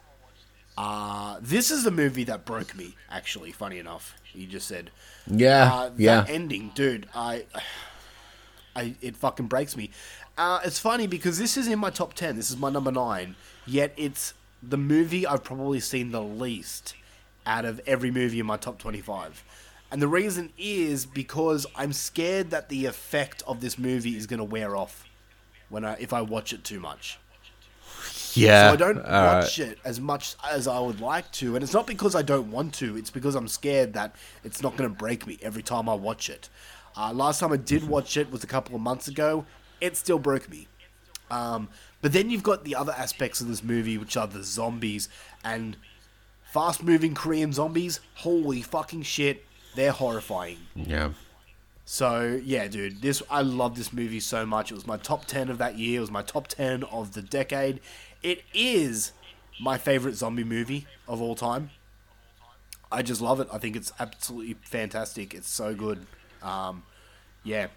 [0.76, 2.96] uh, this is the movie that broke me.
[3.08, 4.90] Actually, funny enough, you just said,
[5.26, 5.72] yeah.
[5.72, 6.24] uh, yeah.
[6.28, 7.08] ending, dude.
[7.14, 7.44] I,
[8.74, 9.90] I, it fucking breaks me.
[10.38, 12.36] Uh, it's funny because this is in my top ten.
[12.36, 13.36] This is my number nine.
[13.66, 16.94] Yet it's the movie I've probably seen the least
[17.46, 19.42] out of every movie in my top twenty-five.
[19.90, 24.38] And the reason is because I'm scared that the effect of this movie is going
[24.38, 25.04] to wear off
[25.68, 27.18] when I if I watch it too much.
[28.36, 28.68] Yeah.
[28.68, 29.40] So I don't all right.
[29.40, 32.50] watch it as much as I would like to, and it's not because I don't
[32.50, 32.96] want to.
[32.96, 36.30] It's because I'm scared that it's not going to break me every time I watch
[36.30, 36.48] it.
[36.96, 39.44] Uh, last time I did watch it was a couple of months ago.
[39.80, 40.68] It still broke me.
[41.30, 41.68] Um,
[42.00, 45.08] but then you've got the other aspects of this movie, which are the zombies
[45.44, 45.76] and
[46.52, 48.00] fast-moving Korean zombies.
[48.14, 50.58] Holy fucking shit, they're horrifying.
[50.74, 51.10] Yeah.
[51.84, 54.72] So yeah, dude, this I love this movie so much.
[54.72, 55.98] It was my top ten of that year.
[55.98, 57.80] It was my top ten of the decade.
[58.22, 59.12] It is
[59.60, 61.70] my favorite zombie movie of all time.
[62.90, 63.48] I just love it.
[63.52, 65.34] I think it's absolutely fantastic.
[65.34, 66.06] It's so good.
[66.42, 66.84] Um,
[67.42, 67.68] yeah,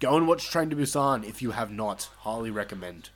[0.00, 2.08] go and watch Train to Busan if you have not.
[2.20, 3.10] Highly recommend.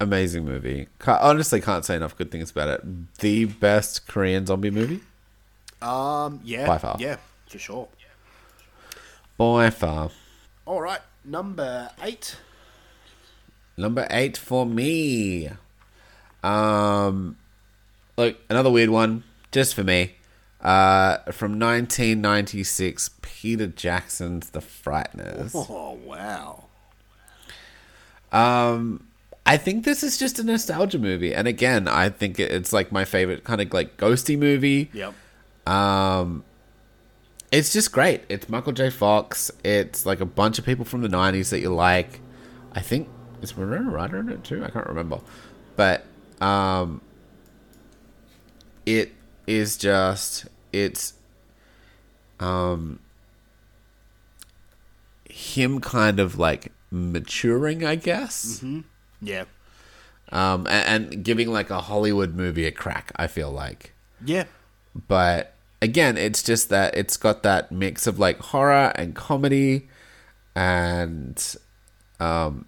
[0.00, 0.88] Amazing movie.
[0.98, 3.18] Ca honestly, can't say enough good things about it.
[3.18, 5.00] The best Korean zombie movie
[5.80, 6.96] Um, yeah, By far.
[6.98, 7.16] yeah,
[7.48, 7.88] for sure.
[9.38, 10.10] by far.
[10.66, 12.36] All right, number eight.
[13.76, 15.50] Number eight for me.
[16.42, 17.36] Um,
[18.16, 20.16] look, another weird one, just for me.
[20.60, 25.52] Uh, from 1996, Peter Jackson's The Frighteners.
[25.54, 26.64] Oh wow.
[28.32, 29.06] Um,
[29.46, 33.04] I think this is just a nostalgia movie, and again, I think it's like my
[33.04, 34.90] favorite kind of like ghosty movie.
[34.92, 35.14] Yep.
[35.66, 36.44] Um,
[37.52, 38.22] it's just great.
[38.28, 38.90] It's Michael J.
[38.90, 39.50] Fox.
[39.62, 42.20] It's like a bunch of people from the '90s that you like.
[42.72, 43.08] I think
[43.44, 44.64] is Winona Ryder in it too.
[44.64, 45.20] I can't remember,
[45.76, 46.04] but
[46.40, 47.00] um,
[48.86, 49.12] it
[49.46, 51.14] is just it's
[52.40, 52.98] um
[55.28, 58.62] him kind of like maturing, I guess
[59.20, 59.44] Yeah.
[60.32, 63.12] um, and, and giving like a Hollywood movie a crack.
[63.16, 63.92] I feel like,
[64.24, 64.44] Yeah.
[65.08, 69.88] but again, it's just that it's got that mix of like horror and comedy.
[70.56, 71.56] and
[72.20, 72.66] um,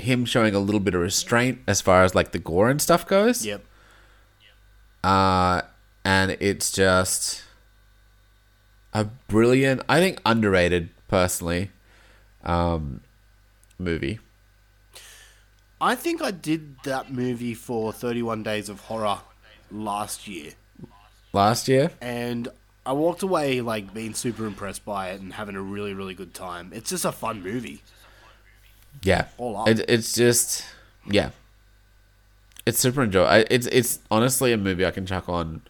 [0.00, 3.06] him showing a little bit of restraint as far as like the gore and stuff
[3.06, 3.44] goes.
[3.44, 3.64] Yep.
[5.02, 5.62] Uh,
[6.04, 7.42] and it's just
[8.92, 11.70] a brilliant, I think underrated personally,
[12.44, 13.00] um,
[13.78, 14.18] movie.
[15.80, 19.20] I think I did that movie for 31 Days of Horror
[19.70, 20.52] last year.
[21.32, 22.48] Last year, and
[22.84, 26.34] I walked away like being super impressed by it and having a really really good
[26.34, 26.72] time.
[26.74, 27.82] It's just a fun movie.
[29.02, 29.26] Yeah.
[29.38, 30.64] It, it's just
[31.10, 31.30] yeah,
[32.66, 33.44] it's super enjoyable.
[33.50, 35.62] It's it's honestly a movie I can chuck on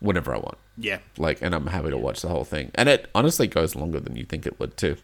[0.00, 0.58] whenever I want.
[0.78, 1.00] Yeah.
[1.18, 4.16] like and i'm happy to watch the whole thing and it honestly goes longer than
[4.16, 4.96] you think it would too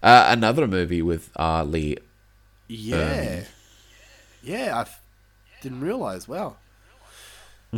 [0.00, 1.98] uh, another movie with uh, lee
[2.68, 3.42] Yeah.
[4.40, 5.02] yeah, I f-
[5.62, 6.28] didn't realize.
[6.28, 6.56] Wow.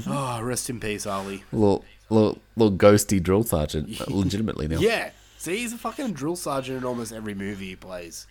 [0.07, 1.25] Oh, rest in peace, R.
[1.25, 1.43] Lee.
[1.51, 5.11] little little little ghosty drill sergeant uh, legitimately now Yeah.
[5.39, 8.27] See, he's a fucking drill sergeant in almost every movie he plays.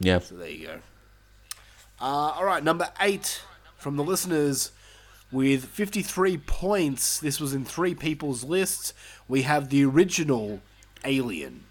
[0.00, 0.78] Yeah So there you go.
[2.00, 2.04] Uh,
[2.36, 3.40] all right, number eight
[3.76, 4.70] from the listeners
[5.32, 7.18] with 53 points.
[7.18, 8.94] This was in three people's lists.
[9.26, 10.60] We have the original
[11.04, 11.64] Alien.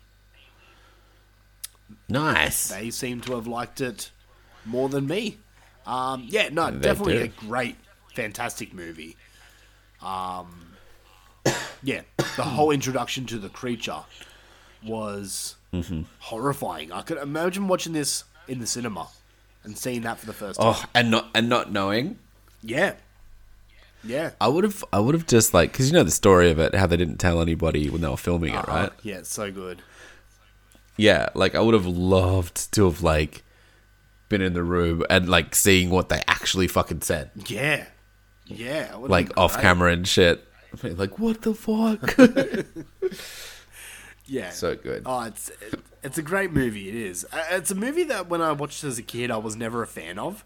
[2.10, 4.12] nice They seem to have liked it
[4.66, 5.38] more than me.
[5.86, 7.24] Um, yeah, no, They definitely do.
[7.24, 7.76] a great,
[8.14, 9.16] fantastic movie.
[10.02, 10.74] Um,
[11.84, 14.02] yeah, the whole introduction to the creature
[14.86, 16.02] was Mm-hmm.
[16.20, 16.92] horrifying.
[16.92, 19.08] I could imagine watching this in the cinema
[19.64, 20.74] and seeing that for the first time.
[20.76, 22.20] oh and not and not knowing?
[22.62, 22.94] Yeah,
[24.04, 26.60] yeah, i would have i would have just like because you know the story of
[26.60, 28.92] it how they didn't tell anybody when they were filming it right?
[29.04, 29.82] Yeah, it's so good.
[30.98, 33.44] yeah like i would have loved to have like
[34.30, 37.32] been in the room and like seeing what they actually fucking said.
[37.48, 37.86] Yeah,
[38.46, 40.44] yeah, like off camera and shit.
[40.84, 42.16] I mean, like what the fuck
[44.28, 45.04] Yeah, So good.
[45.06, 46.90] Oh, it's it, it's a great movie.
[46.90, 47.26] It is.
[47.32, 49.88] Uh, It's a movie that when I watched as a kid, I was never a
[49.88, 50.44] fan of.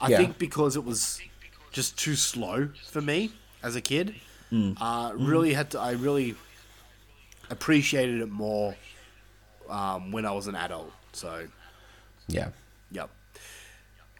[0.00, 0.18] I Yeah.
[0.18, 1.20] think because it was
[1.72, 3.32] just too slow for me
[3.62, 4.14] as a kid.
[4.52, 4.76] Mm.
[4.80, 5.80] Uh, really had to.
[5.80, 6.34] I really
[7.50, 8.74] appreciated it more
[9.68, 10.92] um, when I was an adult.
[11.12, 11.46] So,
[12.28, 12.48] yeah
[12.90, 13.08] yep.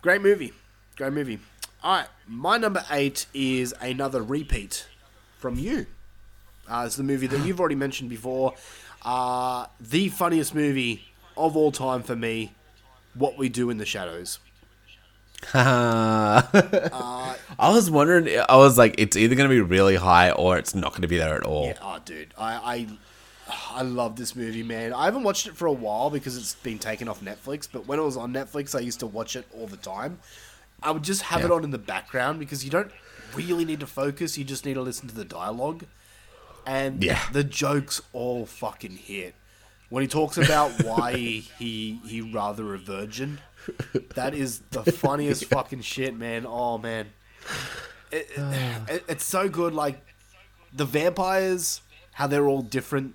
[0.03, 0.53] Great movie.
[0.97, 1.39] Great movie.
[1.83, 4.87] All right, my number eight is another repeat
[5.39, 5.87] from you.
[6.69, 8.55] Uh, it's the movie that you've already mentioned before.
[9.03, 11.05] Uh, the funniest movie
[11.37, 12.53] of all time for me,
[13.15, 14.39] What We Do in the Shadows.
[15.55, 16.43] I
[17.61, 18.29] was wondering.
[18.49, 21.09] I was like, it's either going to be really high or it's not going to
[21.09, 21.67] be there at all.
[21.67, 24.93] Yeah, oh, dude, I, I, I love this movie, man.
[24.93, 27.69] I haven't watched it for a while because it's been taken off Netflix.
[27.71, 30.19] But when it was on Netflix, I used to watch it all the time.
[30.83, 32.91] I would just have it on in the background because you don't
[33.35, 34.37] really need to focus.
[34.37, 35.85] You just need to listen to the dialogue,
[36.67, 37.21] and Yeah.
[37.33, 39.35] the jokes all fucking hit.
[39.89, 43.39] When he talks about why he he rather a virgin,
[44.15, 46.45] that is the funniest fucking shit, man.
[46.47, 47.07] Oh man,
[48.11, 49.73] it, it, it's so good.
[49.75, 50.05] Like
[50.75, 51.81] the vampires,
[52.13, 53.15] how they're all different,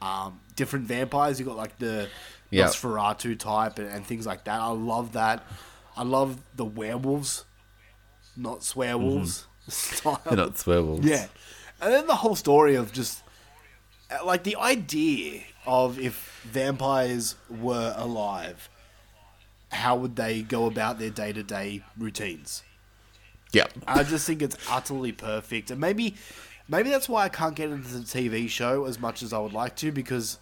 [0.00, 1.38] um, different vampires.
[1.38, 2.08] You got like the
[2.50, 2.64] Yeah.
[2.66, 4.60] Nosferatu type and, and things like that.
[4.60, 5.44] I love that.
[5.96, 7.44] I love the werewolves,
[8.36, 9.44] not swearwolves.
[9.68, 10.20] style.
[10.24, 11.00] They're not swivel.
[11.02, 11.26] Yeah,
[11.84, 13.22] and then the whole story of just
[14.10, 18.70] uh, like the idea of if vampires were alive,
[19.70, 22.62] how would they go about their day to day routines?
[23.52, 26.16] Yeah, I just think it's utterly perfect, and maybe,
[26.68, 29.52] maybe that's why I can't get into the TV show as much as I would
[29.52, 30.38] like to because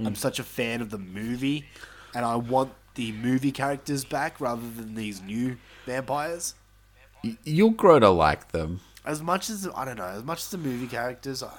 [0.00, 1.66] I'm such a fan of the movie,
[2.14, 6.54] and I want the movie characters back rather than these new vampires.
[7.44, 8.80] You'll grow to like them.
[9.04, 11.50] As much as I don't know, as much as the movie characters, I,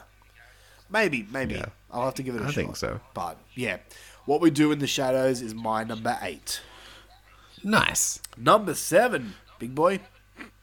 [0.90, 1.66] maybe, maybe Yeah.
[1.92, 2.56] I'll have to give it a I shot.
[2.56, 3.00] think so.
[3.14, 3.78] But yeah,
[4.26, 6.62] what we do in the shadows is my number eight.
[7.64, 8.20] Nice.
[8.38, 10.00] Number seven, big boy.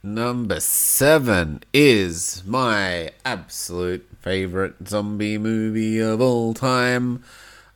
[0.02, 7.22] Number seven is my absolute favorite zombie movie of all time.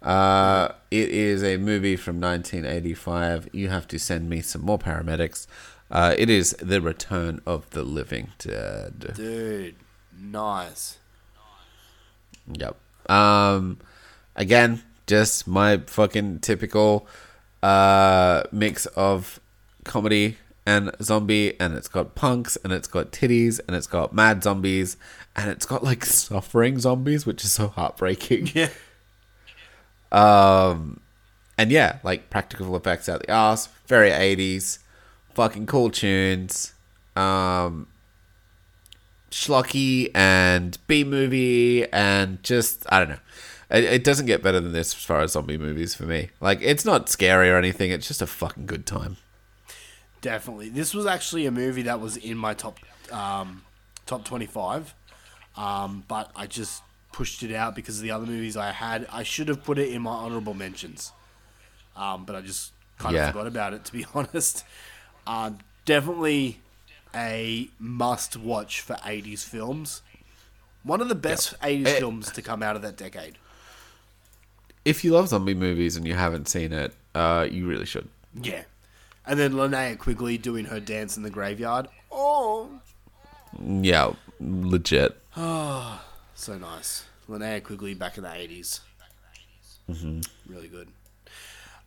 [0.02, 3.48] Uh, it is a movie from 1985.
[3.52, 5.46] You have to send me some more paramedics.
[5.94, 9.12] Uh, it is The Return of the Living Dead.
[9.14, 9.76] Dude,
[10.20, 10.98] nice.
[12.52, 12.76] Yep.
[13.08, 13.78] Um,
[14.34, 17.06] again, just my fucking typical
[17.62, 19.38] uh mix of
[19.84, 24.42] comedy and zombie, and it's got punks, and it's got titties, and it's got mad
[24.42, 24.96] zombies,
[25.36, 28.50] and it's got like suffering zombies, which is so heartbreaking.
[28.52, 28.70] Yeah.
[30.10, 31.00] Um,
[31.56, 34.78] and yeah, like practical effects out the ass, very 80s,
[35.34, 36.74] fucking cool tunes,
[37.16, 37.86] um,
[39.30, 43.18] schlocky and B movie, and just, I don't know.
[43.70, 46.30] It, it doesn't get better than this as far as zombie movies for me.
[46.40, 47.90] Like, it's not scary or anything.
[47.90, 49.16] It's just a fucking good time.
[50.20, 50.68] Definitely.
[50.70, 52.78] This was actually a movie that was in my top
[53.12, 53.62] um,
[54.06, 54.94] top 25.
[55.56, 56.82] Um, but I just
[57.12, 59.06] pushed it out because of the other movies I had.
[59.12, 61.12] I should have put it in my honorable mentions.
[61.96, 63.26] Um, but I just kind Yeah.
[63.28, 64.64] of forgot about it, to be honest.
[65.26, 66.58] Um, definitely
[67.14, 70.02] a must watch for 80s films.
[70.82, 71.98] One of the best 80s Eh.
[71.98, 73.38] films to come out of that decade.
[74.84, 78.08] If you love zombie movies and you haven't seen it, uh, you really should.
[78.34, 78.64] Yeah.
[79.26, 81.88] And then Linnea Quigley doing her dance in the graveyard.
[82.12, 82.68] Oh,
[83.62, 85.16] Yeah, legit.
[85.36, 86.02] Oh,
[86.34, 87.04] so nice.
[87.30, 88.80] Linnea Quigley back in the 80s.
[89.90, 90.20] Mm-hmm.
[90.52, 90.88] Really good.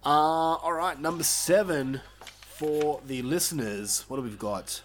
[0.04, 2.02] Uh, all right, number seven
[2.58, 4.04] for the listeners.
[4.08, 4.82] What have we got?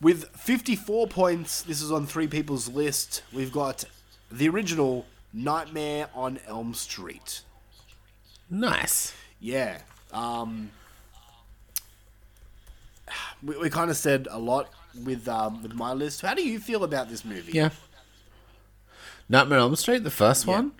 [0.00, 3.22] With 54 points, this is on three people's list.
[3.32, 3.84] We've got
[4.30, 7.42] the original Nightmare on Elm Street.
[8.48, 9.12] Nice.
[9.40, 9.78] Yeah.
[10.12, 10.70] Um,
[13.42, 14.70] we, we kind of said a lot
[15.04, 16.20] with um, with my list.
[16.20, 17.52] How do you feel about this movie?
[17.52, 17.70] Yeah.
[19.28, 20.72] Nightmare on Elm Street, the first one.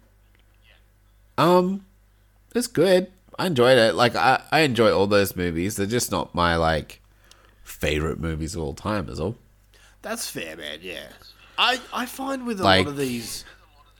[1.38, 1.86] Um,
[2.54, 3.10] it's good.
[3.38, 3.94] I enjoyed it.
[3.94, 5.76] Like I, I enjoy all those movies.
[5.76, 7.00] They're just not my like
[7.64, 9.08] favorite movies of all time.
[9.08, 9.36] Is all.
[10.02, 10.78] That's fair, man.
[10.82, 11.08] Yeah.
[11.58, 13.44] I, I find with a Like- lot of these,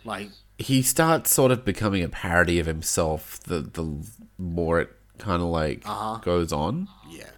[0.05, 3.39] like, He starts sort of becoming a parody of himself.
[3.41, 4.05] The the
[4.39, 6.19] more it kind of like uh-huh.
[6.23, 7.31] goes on, yeah.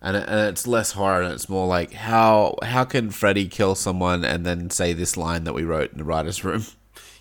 [0.00, 3.74] and it, and it's less horror and it's more like how how can Freddy kill
[3.74, 6.64] someone and then say this line that we wrote in the writers' room.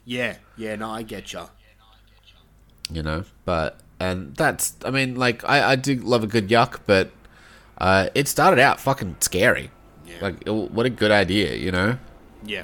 [0.05, 0.37] Yeah.
[0.55, 1.47] Yeah, no, I get ya.
[2.89, 6.79] you know but and that's i mean like i i do love a good yuck
[6.85, 7.09] but
[7.79, 9.71] uh it started out fucking scary
[10.05, 10.15] Yeah.
[10.21, 11.97] like it- what a good idea you know
[12.45, 12.63] Yeah.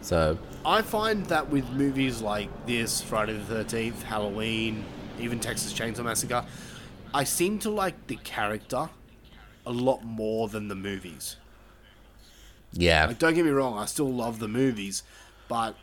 [0.00, 4.84] so I find that with movies like this, Friday the 13th, Halloween,
[5.20, 6.44] even Texas Chainsaw Massacre,
[7.14, 8.90] I seem to like the character
[9.64, 11.36] a lot more than the movies.
[12.72, 15.04] yeah Like, don't get me wrong, I still love the movies,
[15.48, 15.76] but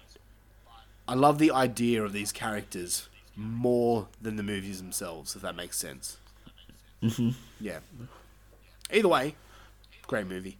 [1.08, 5.78] I love the idea of these characters more than the movies themselves, if that makes
[5.78, 6.18] sense.
[7.02, 7.30] Mm-hmm.
[7.60, 7.80] Yeah.
[8.92, 9.36] Either way,
[10.08, 10.58] great movie.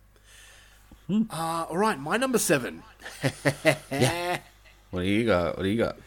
[1.10, 2.82] Uh, all right, my number seven.
[3.92, 4.40] yeah.
[4.90, 5.98] what do you got what do you got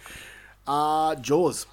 [0.67, 1.67] Uh, Jaws.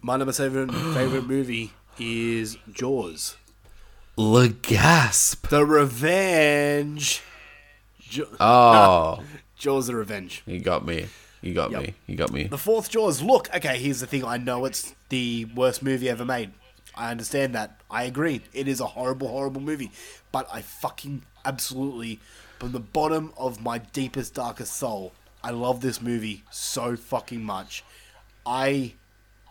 [0.00, 3.36] My number seven favorite movie is Jaws.
[4.16, 7.22] Le gasp The Revenge.
[8.40, 9.22] Oh
[9.58, 10.42] Jaws: The Revenge.
[10.46, 11.06] you got me
[11.40, 11.82] you got Yep.
[11.82, 13.22] me you got me The fourth Jaws.
[13.22, 14.24] Look, okay, here's the thing.
[14.24, 16.52] I know it's the worst movie ever made.
[16.94, 17.80] I understand that.
[17.90, 18.42] I agree.
[18.52, 19.90] It is a horrible, horrible movie.
[20.32, 22.20] But I fucking absolutely,
[22.58, 25.12] from the bottom of my deepest, darkest soul,
[25.42, 27.84] I love this movie so fucking much.
[28.44, 28.94] I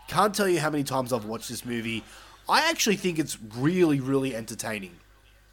[0.08, 2.04] can't tell you how many times I've watched this movie.
[2.48, 4.96] I actually think it's really, really entertaining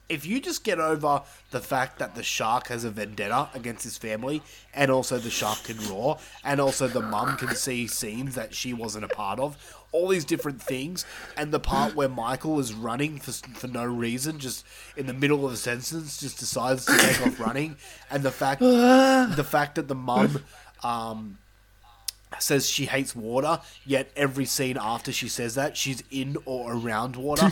[0.10, 1.22] if you just get over
[1.52, 4.42] the fact that the shark has a vendetta against his family,
[4.74, 8.74] and also the shark can roar, and also the mum can see scenes that she
[8.74, 9.58] wasn't a part of,
[9.92, 11.06] all these different things,
[11.36, 15.46] and the part where Michael is running for, for no reason, just in the middle
[15.46, 17.76] of a sentence, just decides to take off running,
[18.10, 20.44] and the fact the fact that the mum
[20.84, 21.38] um,
[22.40, 27.16] says she hates water, yet every scene after she says that, she's in or around
[27.16, 27.50] water.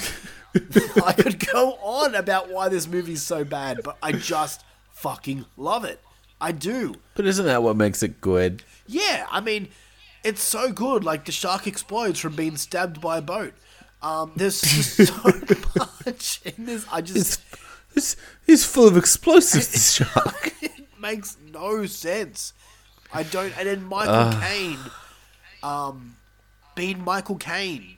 [1.06, 5.86] I could go on about why this movie's so bad, but I just fucking love
[5.86, 6.02] it.
[6.40, 6.95] I do.
[7.16, 9.70] but isn't that what makes it good Yeah, I mean,
[10.24, 11.04] it's so good.
[11.04, 13.54] Like the shark explodes from being stabbed by a boat.
[14.02, 15.32] Um, there's just so
[16.06, 16.86] much in this.
[16.92, 17.42] I just
[17.95, 22.54] it's, it's full of explosives this shark it makes no sense.
[23.16, 23.58] I don't.
[23.58, 24.80] And then Michael Caine,
[25.64, 26.16] um,
[26.76, 27.98] being Michael Caine,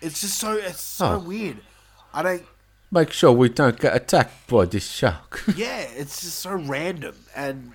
[0.00, 1.18] it's just so it's so Oh.
[1.18, 1.58] weird.
[2.12, 2.42] I don't.
[2.90, 7.72] make sure we don't get attacked by this shark Yeah, it's just so random, and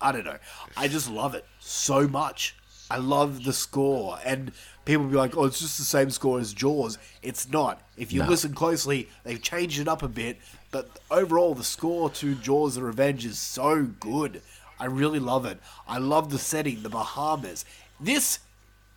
[0.00, 0.38] I don't know.
[0.76, 2.54] I just love it so much.
[2.90, 4.50] I love the score, and
[4.84, 7.82] people be like, "Oh, it's just the same score as Jaws." It's not.
[7.96, 8.28] If you No.
[8.28, 10.38] listen closely, they've changed it up a bit,
[10.70, 14.42] but overall, the score to Jaws: The Revenge is so good.
[14.78, 15.58] I really love it.
[15.86, 17.64] I love the setting, the Bahamas.
[18.00, 18.40] This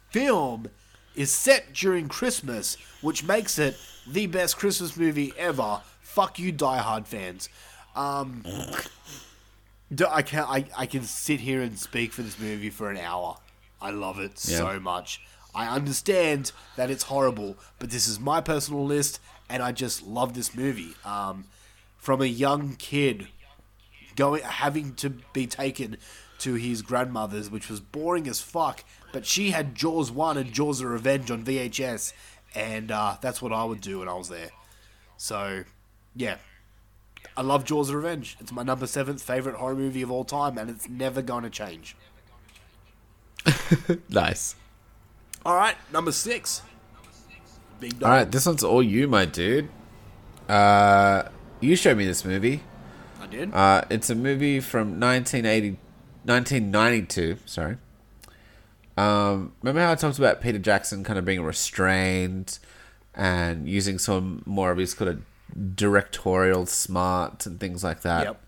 [0.10, 0.68] film
[1.16, 3.78] is set during Christmas, which makes it
[4.08, 5.82] the best Christmas movie ever.
[6.02, 7.50] Fuck you, Die Hard fans.
[7.96, 8.44] Um,
[10.10, 13.38] I can I, I can sit here and speak for this movie for an hour.
[13.82, 15.22] I love it so much.
[15.54, 19.20] I understand that it's horrible, but this is my personal list,
[19.50, 20.94] and I just love this movie.
[21.04, 21.46] Um,
[21.98, 23.28] from a young kid
[24.16, 25.98] going having to be taken
[26.40, 28.84] to his grandmother's, which was boring as fuck.
[29.14, 32.14] But she had Jaws one and Jaws of Revenge on VHS,
[32.56, 34.50] and uh, that's what I would do when I was there.
[35.18, 35.64] So,
[36.16, 36.38] yeah,
[37.38, 38.38] I love Jaws of Revenge.
[38.40, 41.50] It's my number seventh favorite horror movie of all time, and it's never going to
[41.50, 41.96] change.
[44.10, 44.56] Nice.
[45.46, 46.62] All right, number six.
[47.80, 48.04] Big.
[48.04, 49.70] All right, this one's all you, my dude.
[50.48, 51.24] Uh,
[51.60, 52.62] you showed me this movie.
[53.22, 53.54] I did.
[53.54, 55.78] Uh, it's a movie from 1980,
[56.24, 57.38] 1992.
[57.46, 57.78] Sorry.
[58.98, 62.60] Um, remember how I talked about Peter Jackson kind of being restrained
[63.14, 68.26] and using some more of his kind of directorial smart and things like that.
[68.26, 68.42] yep.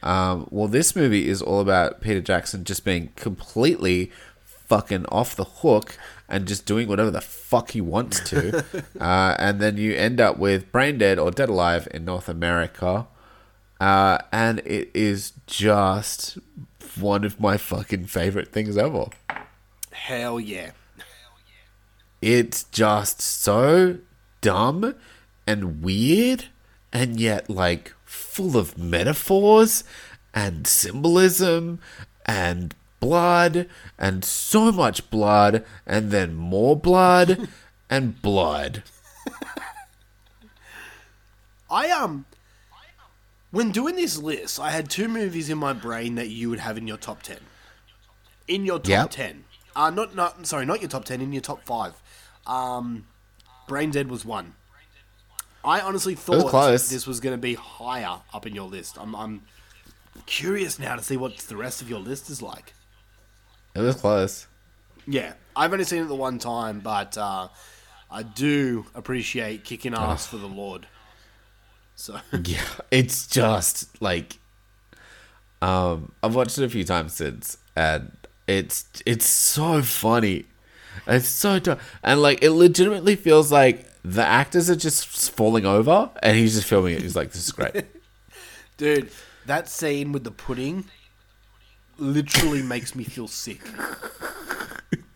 [0.00, 4.12] Um, well, this movie is all about Peter Jackson just being completely
[4.44, 8.64] fucking off the hook and just doing whatever the fuck he wants to.
[9.00, 13.08] uh, and then you end up with Braindead or Dead Alive in North America.
[13.80, 16.38] Uh, and it is just
[16.98, 19.06] one of my fucking favorite things ever.
[19.92, 20.72] Hell yeah.
[22.20, 23.98] It's just so
[24.40, 24.94] dumb
[25.46, 26.46] and weird
[26.92, 29.84] and yet like full of metaphors
[30.34, 31.78] and symbolism
[32.26, 37.48] and blood and so much blood and then more blood
[37.90, 38.82] and blood.
[41.70, 42.24] I um
[43.50, 46.76] when doing this list, I had two movies in my brain that you would have
[46.76, 47.38] in your top ten.
[48.46, 49.10] In your top Yep.
[49.10, 49.44] ten.
[49.76, 51.94] Uh not not sorry, not your top ten, in your top five.
[52.46, 53.06] Um
[53.68, 54.54] Braindead was one.
[55.64, 56.88] I honestly thought close.
[56.88, 58.96] this was gonna be higher up in your list.
[58.98, 59.42] I'm I'm
[60.26, 62.72] curious now to see what the rest of your list is like.
[63.74, 64.46] It was close.
[65.06, 65.34] Yeah.
[65.54, 67.48] I've only seen it the one time, but uh
[68.10, 70.86] I do appreciate kicking ass for the Lord.
[71.98, 72.62] So Yeah,
[72.92, 74.38] it's just like
[75.60, 80.46] um I've watched it a few times since and it's it's so funny.
[81.06, 81.78] It's so dumb.
[82.02, 86.68] And like it legitimately feels like the actors are just falling over and he's just
[86.68, 87.02] filming it.
[87.02, 87.84] He's like, This is great.
[88.76, 89.10] Dude,
[89.46, 90.84] that scene with the pudding
[91.98, 93.60] literally makes me feel sick.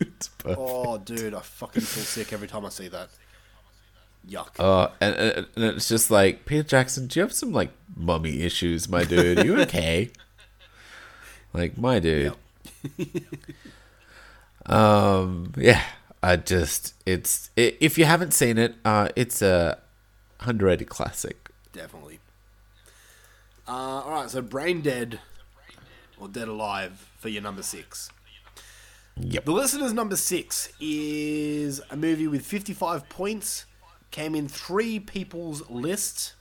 [0.01, 0.29] it's.
[0.45, 3.07] Oh, dude, I fucking feel sick every time I see that.
[4.27, 4.59] Yuck.
[4.59, 7.07] Uh, and, and it's just like Peter Jackson.
[7.07, 9.39] Do you have some like mummy issues, my dude?
[9.39, 10.11] Are you okay?
[11.53, 12.33] like my dude.
[14.65, 15.53] um.
[15.57, 15.81] Yeah.
[16.23, 19.77] I just it's i if you haven't seen it, uh, it's a
[20.39, 21.49] underrated classic.
[21.73, 22.19] Definitely.
[23.67, 25.19] Uh, all right, so Braindead
[26.17, 28.09] or Dead Alive for your number six.
[29.17, 29.45] Yep.
[29.45, 33.65] The listener's number six is a movie with 55 points.
[34.13, 36.35] Came in three people's list.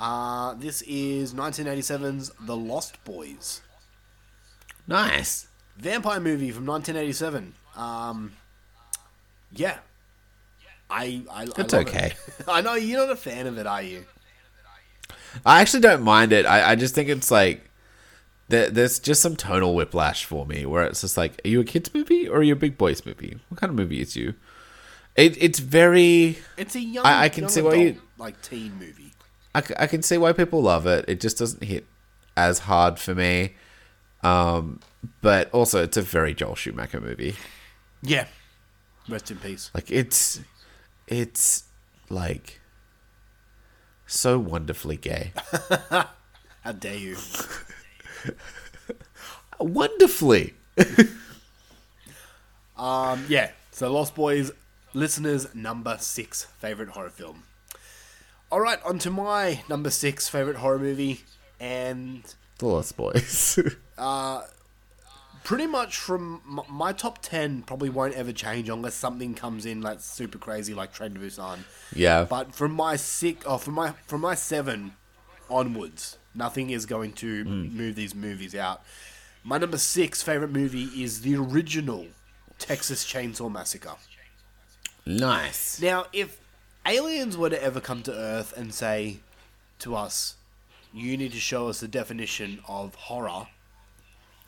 [0.00, 3.62] Uh, this is 1987's The Lost Boys.
[4.86, 5.46] Nice.
[5.76, 7.54] vampire movie from 1987.
[7.76, 8.32] Um,
[9.52, 9.78] yeah,
[10.90, 12.14] I, I, I It's love okay.
[12.38, 12.44] It.
[12.48, 14.06] I know you're not a fan of it, are you?
[15.46, 16.46] I actually don't mind it.
[16.46, 17.70] I, I just think it's like
[18.48, 21.64] there, there's just some tonal whiplash for me where it's just like, are you a
[21.64, 23.38] kids movie or are you a big boys movie?
[23.48, 24.34] What kind of movie is you?
[25.18, 26.38] It, it's very.
[26.56, 29.12] It's a young, I- I can young see why adult, you- like teen movie.
[29.54, 31.04] I, I can see why people love it.
[31.08, 31.86] It just doesn't hit
[32.36, 33.54] as hard for me.
[34.22, 34.80] Um,
[35.20, 37.34] but also, it's a very Joel Schumacher movie.
[38.02, 38.26] Yeah,
[39.08, 39.70] rest in peace.
[39.74, 40.40] Like it's,
[41.08, 41.64] it's
[42.08, 42.60] like
[44.06, 45.32] so wonderfully gay.
[46.62, 47.16] How dare you?
[49.58, 50.54] wonderfully.
[52.76, 53.50] Um, yeah.
[53.72, 54.52] So Lost Boys,
[54.94, 57.44] listeners number six favorite horror film.
[58.50, 61.22] All right, on to my number six favorite horror movie,
[61.60, 62.22] and
[62.58, 63.58] The Lost Boys.
[65.44, 69.80] pretty much from m- my top 10 probably won't ever change unless something comes in
[69.80, 71.58] like super crazy like Train to Busan.
[71.94, 72.24] yeah.
[72.24, 74.92] But from my six oh from my from my 7
[75.50, 78.82] onwards, nothing is going to move these movies out.
[79.44, 82.06] My number 6 favorite movie is the original
[82.58, 83.94] Texas Chainsaw Massacre.
[85.08, 85.80] Nice.
[85.80, 86.40] Now, if
[86.86, 89.18] aliens were to ever come to Earth and say
[89.80, 90.36] to us,
[90.92, 93.48] you need to show us the definition of horror,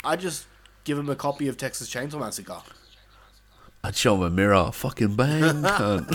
[0.04, 0.46] I'd just
[0.84, 2.62] give them a copy of Texas Chainsaw Massacre.
[3.82, 4.70] I'd show him a mirror.
[4.72, 5.40] Fucking bang.
[5.62, 6.06] cunt.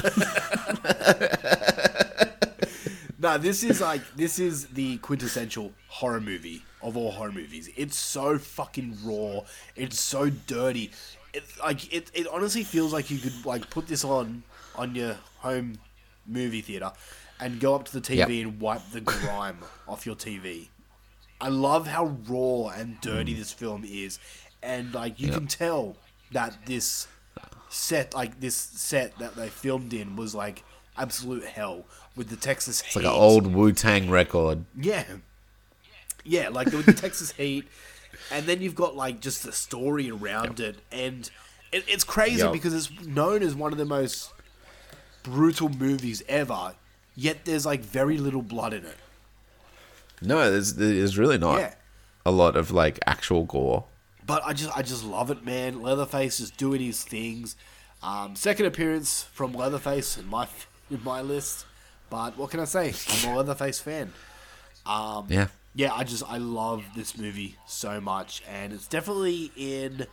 [3.25, 7.71] No, this is like this is the quintessential horror movie of all horror movies.
[7.75, 9.41] It's so fucking raw.
[9.75, 10.91] It's so dirty.
[11.35, 14.43] It like it, it honestly feels like you could like put this on
[14.75, 15.77] on your home
[16.25, 16.91] movie theater
[17.39, 18.29] and go up to the TV Yep.
[18.29, 20.69] and wipe the grime off your TV.
[21.41, 23.37] I love how raw and dirty mm.
[23.37, 24.19] this film is,
[24.63, 25.35] and like you Yep.
[25.37, 25.95] can tell
[26.31, 27.07] that this
[27.69, 30.63] set, like this set that they filmed in, was like
[30.97, 31.83] absolute hell
[32.15, 32.87] with the Texas Heat.
[32.87, 34.63] It's like an old Wu Tang record.
[34.79, 35.03] yeah.
[36.27, 37.65] Yeah, like with the Texas Heat,
[38.31, 41.29] and then you've got like just the story around it, and
[41.71, 42.53] it, it's crazy Yep.
[42.53, 44.31] because it's known as one of the most
[45.23, 46.73] brutal movies ever.
[47.15, 48.97] Yet there's like very little blood in it.
[50.21, 51.73] No, there's, there's really not Yeah.
[52.25, 53.85] a lot of like actual gore.
[54.25, 55.81] But I just I just love it, man.
[55.81, 57.55] Leatherface just doing his things.
[58.01, 60.47] Um, second appearance from Leatherface in my
[60.91, 61.65] in my list.
[62.09, 62.93] But what can I say?
[63.23, 64.13] I'm a Leatherface fan.
[64.85, 65.47] Um, Yeah.
[65.75, 70.07] Yeah, I just I love this movie so much, and it's definitely in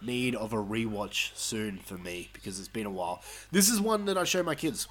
[0.00, 3.20] need of a rewatch soon for me because it's been a while.
[3.50, 4.86] This is one that I show my kids.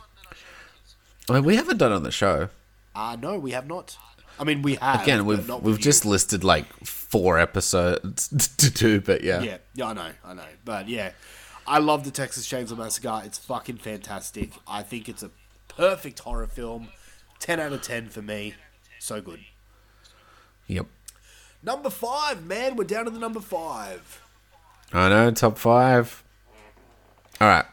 [1.29, 2.49] I mean, we haven't done it on the show.
[2.93, 3.97] Uh no, we have not.
[4.39, 5.81] I mean, we have Again, we've not we've you.
[5.81, 9.41] just listed like four episodes to do, but yeah.
[9.41, 10.43] Yeah, yeah, I know, I know.
[10.65, 11.11] But yeah,
[11.65, 13.21] I love the Texas Chainsaw Massacre.
[13.25, 14.51] It's fucking fantastic.
[14.67, 15.31] I think it's a
[15.69, 16.89] perfect horror film.
[17.39, 18.55] 10 out of 10 for me.
[18.99, 19.39] So good.
[20.67, 20.85] Yep.
[21.63, 22.75] Number five, man.
[22.75, 24.21] We're down to the number five.
[24.93, 26.23] I know, top five.
[27.41, 27.65] All right.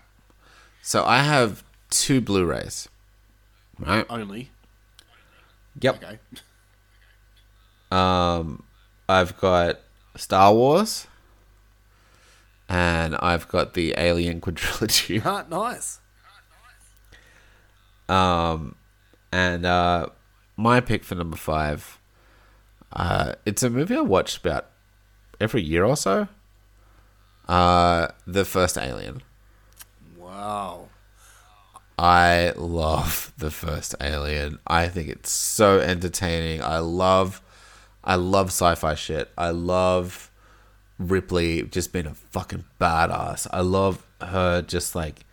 [0.82, 2.89] So I have two Blu-rays.
[3.78, 4.06] Right.
[4.08, 4.50] Only.
[5.81, 5.97] Yep.
[6.02, 6.18] Okay.
[7.90, 8.64] Um,
[9.08, 9.81] I've got
[10.16, 11.06] Star Wars,
[12.68, 15.23] and I've got the Alien quadrilogy.
[15.24, 16.00] Ah, nice.
[18.08, 18.74] Um,
[19.32, 20.08] and uh,
[20.56, 21.98] my pick for number five.
[22.94, 24.66] Uh, it's a movie I watch about
[25.40, 26.28] every year or so.
[27.48, 29.23] Uh, the first Alien.
[30.16, 30.89] Wow.
[31.98, 34.58] I love the first Alien.
[34.66, 36.62] I think it's so entertaining.
[36.62, 37.40] I love
[38.02, 39.31] I love sci-fi shit.
[39.39, 40.31] I love
[40.98, 43.47] Ripley just being a fucking badass.
[43.50, 45.24] I love her just like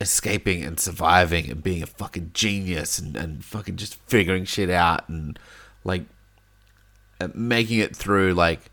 [0.00, 5.08] escaping and surviving and being a fucking genius and, and fucking just figuring shit out
[5.08, 5.38] and
[5.82, 6.04] like
[7.34, 8.70] making it through like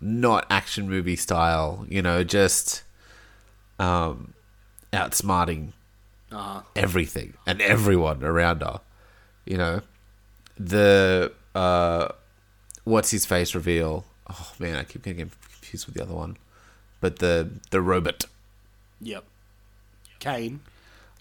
[0.00, 2.82] not action movie style, you know, just
[3.78, 4.34] um
[4.92, 5.72] outsmarting
[6.32, 6.62] Uh-huh.
[6.76, 8.80] everything and everyone around her.
[9.44, 9.80] You know,
[10.58, 12.08] the uh,
[12.84, 14.04] what's his face reveal?
[14.28, 16.36] Oh man, I keep getting confused with the other one.
[17.00, 18.26] But the the robot,
[19.00, 19.24] Yep.
[20.18, 20.60] Kane.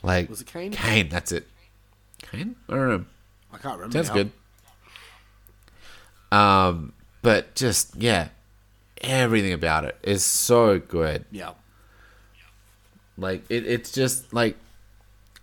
[0.04, 0.72] like Was it Kane?
[0.72, 1.48] Kane, that's it.
[2.22, 2.56] Kane?
[2.68, 3.06] I don't know.
[3.54, 3.94] I can't remember.
[3.94, 4.14] Sounds now.
[4.16, 4.32] good.
[6.32, 8.30] Um, but just yeah,
[9.02, 11.26] everything about it is so good.
[11.32, 11.52] Yeah.
[13.18, 14.56] Like it, it's just like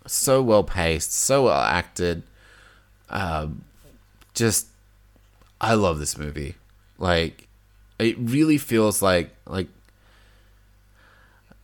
[0.07, 2.23] so well paced, so well acted.
[3.09, 3.63] Um,
[4.33, 4.67] just
[5.61, 6.55] I love this movie.
[6.97, 7.47] Like
[7.99, 9.67] it really feels like like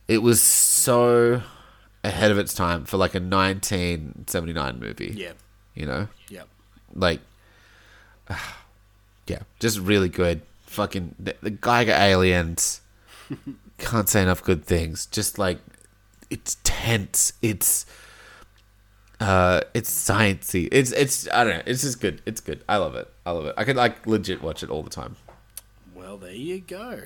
[0.06, 1.42] it was so
[2.04, 5.14] ahead of its time for like a 1979 movie.
[5.16, 5.32] Yeah.
[5.74, 6.46] You know, Yep.
[6.94, 7.20] like
[9.26, 10.42] yeah, just really good.
[10.66, 12.80] Fucking the, the Giger aliens
[13.78, 15.06] can't say enough good things.
[15.06, 15.58] Just like
[16.30, 17.32] it's tense.
[17.42, 17.86] It's
[19.20, 20.68] uh, it's sciencey.
[20.72, 21.62] It's it's I don't know.
[21.66, 22.22] It's just good.
[22.26, 22.64] It's good.
[22.68, 23.08] I love it.
[23.24, 23.54] I love it.
[23.56, 25.16] I could like legit watch it all the time.
[25.94, 27.00] Well, there you go.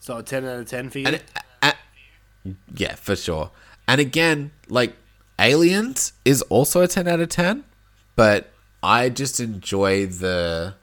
[0.00, 1.06] So a 10 out of 10 for you?
[1.06, 1.22] And it,
[2.74, 3.50] yeah, for sure.
[3.86, 4.94] And again, like
[5.38, 7.64] Aliens is also a ten out of ten,
[8.16, 8.51] but
[8.82, 10.74] I just enjoy the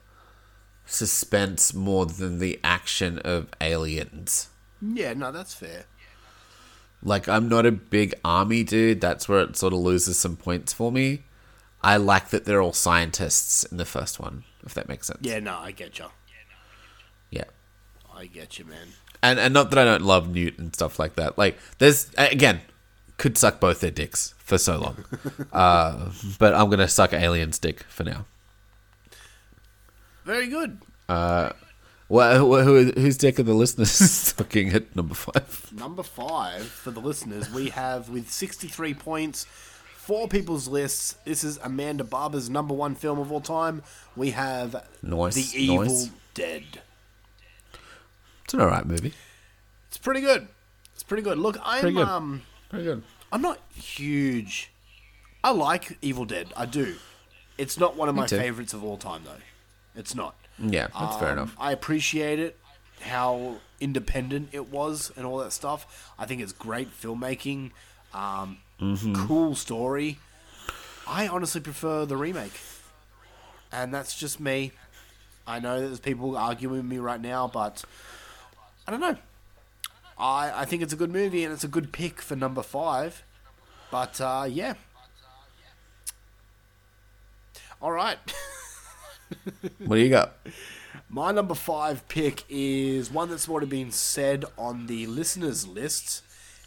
[0.86, 4.48] suspense more than the action of Aliens.
[4.80, 5.84] yeah, no, that's fair.
[7.02, 9.00] Like I'm not a big army dude.
[9.00, 11.24] That's where it sort of loses some points for me.
[11.82, 15.20] I like that they're all scientists in the first one, if that makes sense.
[15.22, 16.06] Yeah, no, I get you.
[17.30, 17.44] Yeah.
[18.14, 18.88] I get you, man.
[19.22, 21.38] And and not that I don't love Newt and stuff like that.
[21.38, 22.60] Like there's again
[23.20, 25.04] could suck both their dicks for so long.
[25.52, 28.24] uh, but I'm gonna suck Alien's dick for now.
[30.24, 30.78] Very good.
[31.08, 35.70] Well, who, who, whose dick are the listeners sucking at number five?
[35.72, 41.14] Number five for the listeners, we have with 63 points, four people's lists.
[41.24, 43.82] This is Amanda Barber's number one film of all time.
[44.16, 46.10] We have Nice, The Evil nice.
[46.34, 46.80] Dead.
[48.44, 49.12] It's an alright movie.
[49.88, 50.48] It's pretty good.
[50.94, 51.38] It's pretty good.
[51.38, 52.08] Look, I'm Pretty good.
[52.08, 53.02] um, Pretty good.
[53.32, 54.70] I'm not huge.
[55.44, 56.48] I like Evil Dead.
[56.56, 56.96] I do.
[57.58, 58.38] It's not one of my too.
[58.38, 59.42] favorites of all time, though.
[59.94, 60.34] It's not.
[60.58, 61.56] Yeah, that's fair Um, enough.
[61.58, 62.58] I appreciate it,
[63.02, 66.12] how independent it was, and all that stuff.
[66.18, 67.72] I think it's great filmmaking,
[68.14, 69.26] um, Mm-hmm.
[69.26, 70.18] cool story.
[71.06, 72.58] I honestly prefer the remake,
[73.72, 74.72] and that's just me.
[75.46, 77.84] I know that there's people arguing with me right now, but
[78.86, 79.16] I don't know.
[80.20, 83.24] I I think it's a good movie and it's a good pick for number five.
[83.90, 84.74] But uh, yeah.
[87.82, 88.18] All right.
[89.78, 90.36] What do you got?
[91.08, 96.22] My number five pick is one that's already been said on the listeners' list,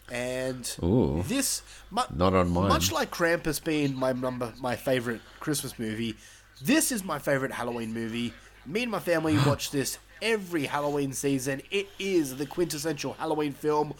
[0.09, 1.23] and Ooh.
[1.27, 2.69] this mu- Not on mine.
[2.69, 6.15] Much like Krampus being my number, my favorite Christmas movie,
[6.61, 8.33] this is my favorite Halloween movie.
[8.65, 11.61] Me and my family watch this every Halloween season.
[11.69, 13.93] It is the quintessential Halloween film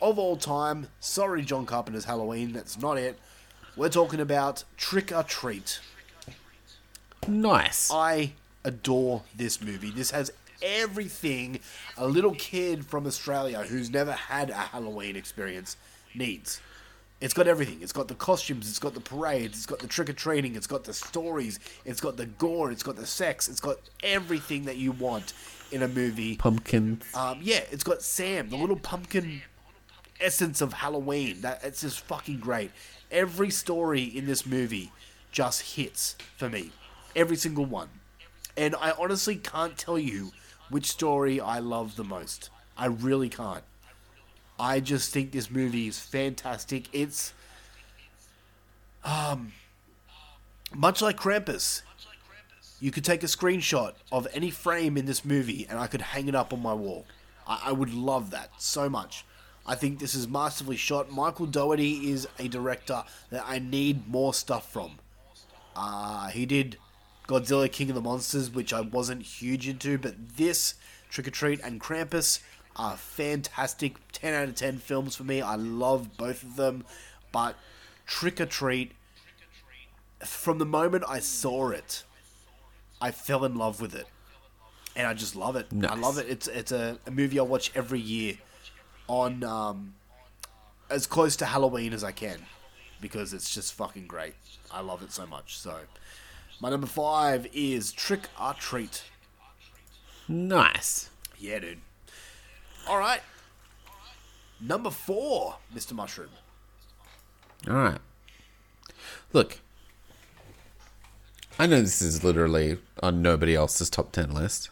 [0.00, 0.88] of all time.
[0.98, 2.52] Sorry, John Carpenter's Halloween.
[2.52, 3.18] That's not it.
[3.76, 5.80] We're talking about Trick 'r Treat.
[7.28, 7.90] Nice.
[7.92, 8.32] I
[8.64, 9.90] adore this movie.
[9.90, 10.32] This has
[10.62, 11.60] everything
[11.98, 15.76] a little kid from Australia who's never had a Halloween experience
[16.14, 16.60] needs.
[17.20, 17.78] It's got everything.
[17.82, 20.66] It's got the costumes, it's got the parades, it's got the trick or treating, it's
[20.66, 24.76] got the stories, it's got the gore, it's got the sex, it's got everything that
[24.76, 25.32] you want
[25.70, 26.36] in a movie.
[26.36, 27.04] Pumpkins.
[27.14, 29.42] Um, yeah, it's got Sam, the little pumpkin
[30.20, 31.40] essence of Halloween.
[31.42, 32.70] That it's just fucking great.
[33.10, 34.92] Every story in this movie
[35.32, 36.70] just hits for me.
[37.14, 37.88] Every single one.
[38.56, 40.32] And I honestly can't tell you
[40.70, 42.50] which story I love the most.
[42.76, 43.64] I really can't.
[44.58, 46.88] I just think this movie is fantastic.
[46.92, 47.32] It's
[49.04, 49.52] um
[50.74, 51.82] much like Krampus.
[52.80, 56.28] You could take a screenshot of any frame in this movie and I could hang
[56.28, 57.06] it up on my wall.
[57.46, 59.24] I, I would love that so much.
[59.66, 61.10] I think this is masterfully shot.
[61.10, 64.98] Michael Dougherty is a director that I need more stuff from.
[65.74, 66.78] Uh, he did
[67.26, 70.74] Godzilla King of the Monsters, which I wasn't huge into, but this,
[71.10, 72.40] Trick 'r Treat, and Krampus
[72.76, 73.96] are fantastic.
[74.12, 75.42] 10 out of 10 films for me.
[75.42, 76.84] I love both of them,
[77.32, 77.56] but
[78.06, 78.92] Trick 'r Treat,
[80.20, 82.04] from the moment I saw it,
[83.00, 84.06] I fell in love with it.
[84.94, 85.66] And I just love it.
[85.86, 86.26] I love it.
[86.28, 88.38] It's it's a, a movie I watch every year
[89.08, 89.94] on um,
[90.88, 92.38] as close to Halloween as I can
[93.00, 94.34] because it's just fucking great.
[94.70, 95.58] I love it so much.
[95.58, 95.80] So,
[96.60, 99.04] my number five is Trick 'r Treat.
[100.28, 101.10] Nice.
[101.38, 101.80] Yeah, dude.
[102.88, 103.20] All right.
[104.60, 105.92] Number four, Mr.
[105.92, 106.30] Mushroom.
[107.68, 107.98] All right.
[109.32, 109.58] Look,
[111.58, 114.68] I know this is literally on nobody else's top 10 list.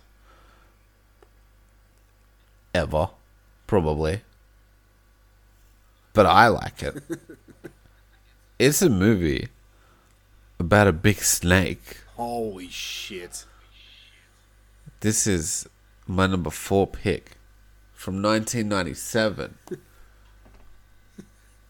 [2.74, 3.10] Ever.
[3.66, 4.20] Probably.
[6.12, 7.02] But I like it.
[8.58, 9.48] it's a movie
[10.58, 11.98] about a big snake.
[12.16, 13.46] Holy shit.
[15.00, 15.68] This is
[16.06, 17.38] my number four pick
[17.94, 19.58] from 1997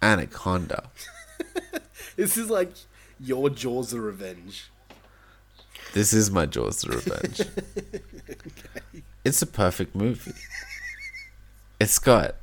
[0.02, 0.90] Anaconda.
[2.16, 2.72] This is like
[3.18, 4.70] your Jaws of Revenge.
[5.94, 7.40] This is my Jaws the Revenge.
[9.24, 10.34] It's a perfect movie.
[11.80, 12.34] It's got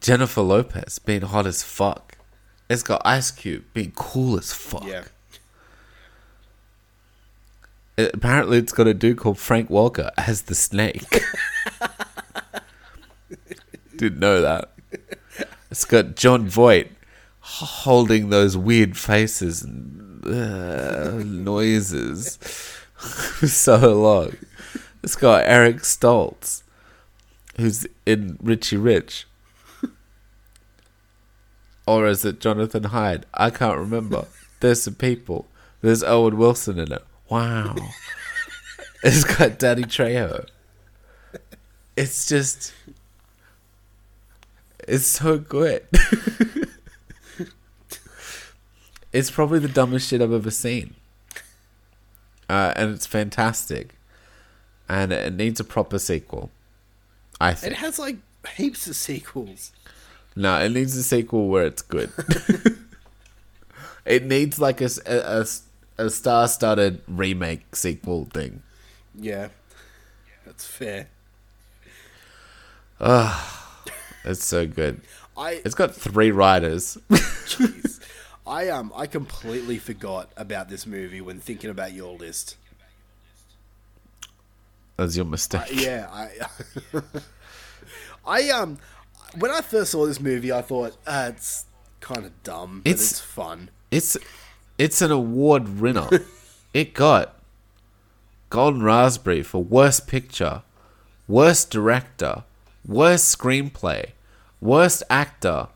[0.00, 2.16] Jennifer Lopez being hot as fuck.
[2.70, 4.86] It's got Ice Cube being cool as fuck.
[4.86, 5.02] Yeah.
[7.96, 11.02] It- apparently, it's got a dude called Frank Welker as the snake.
[13.96, 14.70] Didn't know that.
[15.68, 16.92] It's got Jon Voight
[17.40, 20.13] holding those weird faces and
[21.24, 22.38] noises
[22.98, 24.32] so long.
[25.02, 26.62] It's got Eric Stoltz,
[27.56, 29.26] who's in Richie Rich.
[31.86, 33.26] Or is it Jonathan Hyde?
[33.34, 34.26] I can't remember.
[34.60, 35.46] There's some people.
[35.82, 37.04] There's Owen Wilson in it.
[37.28, 37.76] Wow.
[39.04, 40.46] it's got Danny Trejo.
[41.96, 42.72] It's just.
[44.88, 45.86] It's so good.
[49.14, 50.94] It's probably the dumbest shit I've ever seen.
[52.50, 53.94] Uh, and it's fantastic.
[54.88, 56.50] And it needs a proper sequel.
[57.40, 58.16] I It has like
[58.56, 59.72] heaps of sequels.
[60.36, 62.10] No, it needs a sequel where it's good.
[64.04, 65.46] it needs like a, a,
[65.96, 68.62] a star-studded remake sequel thing.
[69.14, 69.48] Yeah.
[70.44, 71.06] That's fair.
[74.24, 75.00] It's so good.
[75.36, 76.98] I It's got three writers.
[77.10, 78.00] Jeez.
[78.46, 82.56] I um I completely forgot about this movie when thinking about your list.
[84.96, 85.62] That's your mistake.
[85.72, 86.30] Yeah, I
[88.26, 88.78] I um
[89.38, 91.64] when I first saw this movie I thought uh, it's
[92.00, 93.70] kind of dumb, but It's- it's, fun.
[93.90, 94.16] It's
[94.78, 96.08] it's an award winner.
[96.74, 97.34] it got
[98.50, 100.62] Golden Raspberry for worst picture,
[101.26, 102.44] worst director,
[102.86, 104.10] worst screenplay,
[104.60, 105.68] worst actor,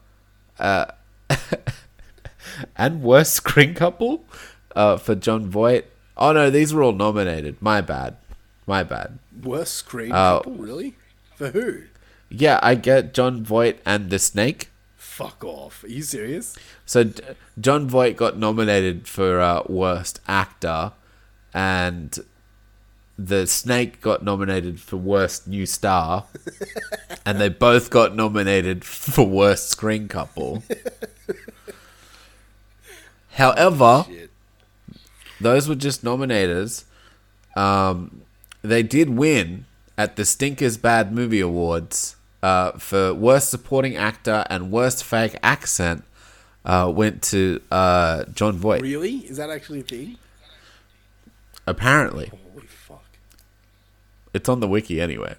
[0.58, 0.86] uh,
[2.76, 4.24] and worst screen couple
[4.76, 5.84] uh, for Jon Voight.
[6.16, 7.60] Oh no, these were all nominated.
[7.60, 8.16] My bad.
[8.66, 9.18] My bad.
[9.42, 10.38] Worst screen Oh.
[10.44, 10.96] couple, really?
[11.36, 11.82] For who?
[12.28, 14.68] Yeah, I get Jon Voight and the Snake.
[14.96, 15.82] Fuck off.
[15.84, 16.56] Are you serious?
[16.84, 17.22] So D-
[17.60, 20.92] Jon Voight got nominated for uh, worst actor,
[21.54, 22.18] and
[23.18, 26.26] the Snake got nominated for worst new star,
[27.26, 30.62] and they both got nominated for worst screen couple.
[33.38, 34.30] However, Shit.
[35.40, 36.84] those were just nominators.
[37.56, 38.22] Um,
[38.62, 44.72] they did win at the Stinkers Bad Movie Awards uh, for worst supporting actor and
[44.72, 46.02] worst fake accent.
[46.64, 48.82] Uh, went to uh, Jon Voight.
[48.82, 49.18] Really?
[49.18, 50.18] Is that actually a thing?
[51.66, 53.04] Apparently, Holy fuck.
[54.34, 55.36] it's on the wiki anyway.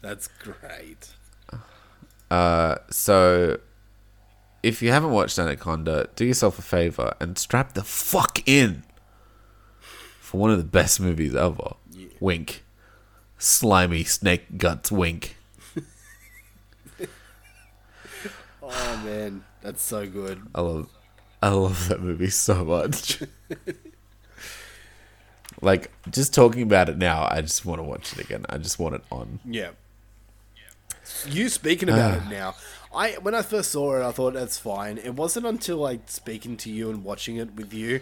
[0.00, 1.10] That's great.
[2.30, 3.58] Uh, so,
[4.64, 8.82] if you haven't watched Anaconda, do yourself a favor and strap the fuck in
[10.20, 11.74] for one of the best movies ever.
[12.18, 12.64] Wink,
[13.38, 14.90] slimy snake guts.
[14.90, 15.36] Wink.
[18.66, 20.40] Oh man, that's so good.
[20.54, 20.88] I love,
[21.42, 23.22] I love that movie so much.
[25.60, 28.46] like just talking about it now, I just want to watch it again.
[28.48, 29.40] I just want it on.
[29.44, 29.72] Yeah.
[31.26, 32.54] You speaking about it now.
[32.94, 34.98] I when I first saw it, I thought that's fine.
[34.98, 38.00] It wasn't until like speaking to you and watching it with you,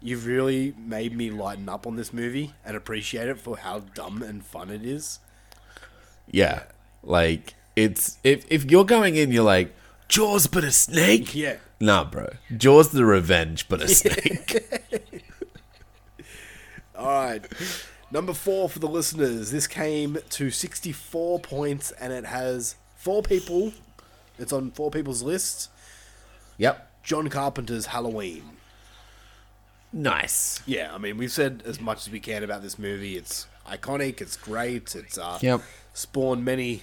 [0.00, 4.22] you've really made me lighten up on this movie and appreciate it for how dumb
[4.22, 5.18] and fun it is.
[6.30, 6.64] Yeah,
[7.02, 9.74] like it's if if you're going in, you're like
[10.08, 11.34] Jaws, but a snake.
[11.34, 11.56] Yeah.
[11.82, 12.28] Nah, bro.
[12.54, 14.58] Jaws the Revenge, but a snake.
[16.94, 17.46] All right.
[18.10, 19.50] Number four for the listeners.
[19.50, 23.72] This came to 64 points and it has four people.
[24.40, 25.68] It's on four people's lists.
[26.58, 26.86] yep.
[27.02, 28.42] John Carpenter's Halloween.
[29.92, 30.60] Nice.
[30.66, 33.16] Yeah, I mean, we've said as much as we can about this movie.
[33.16, 34.20] It's iconic.
[34.20, 34.94] It's great.
[34.94, 35.62] It's uh, Yep.
[35.94, 36.82] spawned many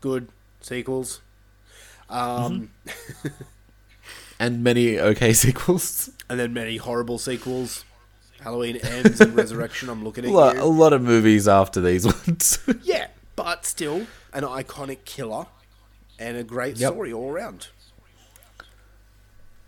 [0.00, 0.28] good
[0.60, 1.20] sequels.
[2.08, 2.70] Um,
[4.40, 6.10] And many okay sequels.
[6.28, 7.84] and then many horrible sequels.
[8.40, 9.88] Halloween ends and Resurrection.
[9.88, 12.58] I'm looking A at lot, a lot of movies after these ones.
[12.82, 15.46] Yeah, but still an iconic killer
[16.18, 16.92] and a great Yep.
[16.92, 17.68] story all around.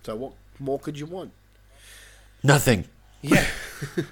[0.05, 1.33] So what more could you want?
[2.43, 2.87] Nothing.
[3.23, 3.47] Yeah.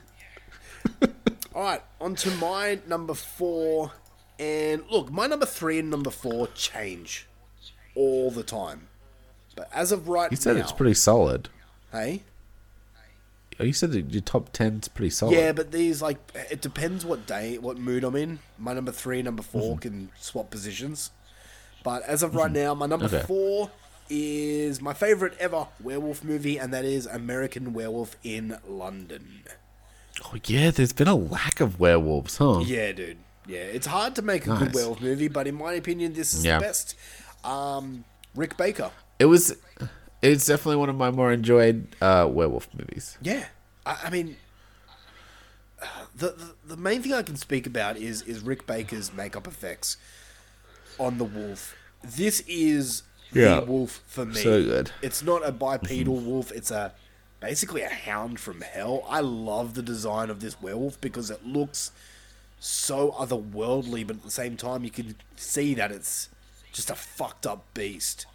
[1.55, 3.93] All right, on to my number four.
[4.39, 7.27] And look, my number three and number four change
[7.95, 8.89] all the time.
[9.55, 10.35] But as of right now.
[10.35, 11.51] You said now, it's pretty solid.
[11.93, 12.23] Hey,
[13.61, 15.35] Oh, You said that your top ten's pretty solid.
[15.37, 16.17] yeah, but these like
[16.51, 18.39] it depends what day, what mood I'm in.
[18.59, 19.79] My number three, number 4 Mm-hmm.
[19.79, 21.11] can swap positions.
[21.83, 23.23] But as of right now, my number Okay.
[23.27, 23.71] four
[24.09, 29.43] is my favorite ever werewolf movie, and that is American Werewolf in London.
[30.25, 32.61] Oh yeah, there's been a lack of werewolves, huh?
[32.65, 33.19] Yeah, dude.
[33.47, 36.45] Yeah, it's hard to make a good werewolf movie, but in my opinion, this is
[36.45, 36.59] Yeah.
[36.59, 36.95] the best.
[37.43, 38.05] Um,
[38.37, 38.91] Rick Baker.
[39.19, 39.57] It was.
[40.21, 43.19] It's definitely one of my more enjoyed uh, werewolf movies.
[43.23, 43.47] Yeah,
[43.85, 44.37] I, I mean,
[45.83, 49.47] uh, the, the the main thing I can speak about is is Rick Baker's makeup
[49.49, 49.97] effects
[50.99, 51.77] on the wolf.
[52.03, 53.61] This is Yeah.
[53.61, 54.43] the wolf for me.
[54.43, 54.91] So good.
[55.03, 56.27] It's not a bipedal mm-hmm.
[56.27, 56.53] wolf.
[56.53, 56.93] It's a
[57.41, 59.05] basically a hound from hell.
[59.09, 61.91] I love the design of this werewolf because it looks
[62.61, 66.29] so otherworldly, but at the same time, you can see that it's
[66.73, 68.27] just a fucked up beast.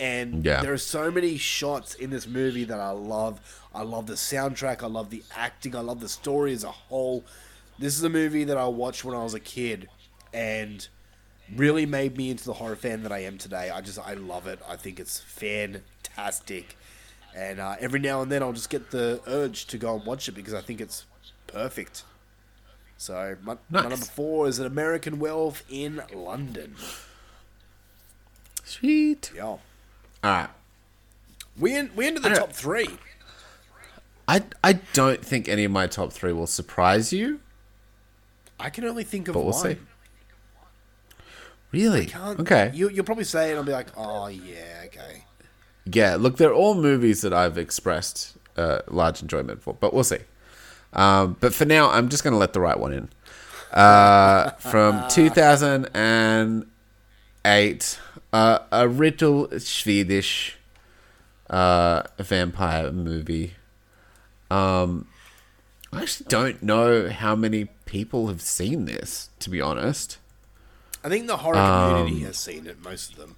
[0.00, 0.60] And Yeah.
[0.60, 3.40] there are so many shots in this movie that I love.
[3.72, 4.82] I love the soundtrack.
[4.82, 5.76] I love the acting.
[5.76, 7.24] I love the story as a whole.
[7.78, 9.88] This is a movie that I watched when I was a kid,
[10.32, 10.86] and
[11.54, 13.70] really made me into the horror fan that I am today.
[13.70, 14.60] I just I love it.
[14.68, 16.76] I think it's fantastic,
[17.34, 20.28] and uh, every now and then I'll just get the urge to go and watch
[20.28, 21.04] it because I think it's
[21.46, 22.04] perfect.
[22.96, 26.76] So my, my number four is an American Werewolf in London.
[28.64, 29.30] Sweet.
[29.34, 29.60] Yeah, All
[30.22, 30.48] right.
[31.58, 32.88] we in, we into the top three.
[34.26, 37.40] I I don't think any of my top three will surprise you,
[38.58, 39.62] I can only think of but we'll one.
[39.74, 39.76] see.
[41.74, 42.06] Really?
[42.06, 42.70] Can't- Okay.
[42.74, 45.24] You, you'll probably say it, and I'll be like, oh yeah, okay.
[45.86, 50.18] Yeah, look, they're all movies that I've expressed uh, large enjoyment for, but we'll see.
[50.92, 53.08] Um, but for now, I'm just going to let the right one in.
[53.72, 57.98] Uh, from 2008,
[58.32, 60.56] uh, a little Swedish
[61.50, 63.54] uh, vampire movie.
[64.50, 65.08] Um,
[65.92, 70.18] I actually don't know how many people have seen this, to be honest.
[71.04, 73.36] I think the horror Um, community has seen it, most of them.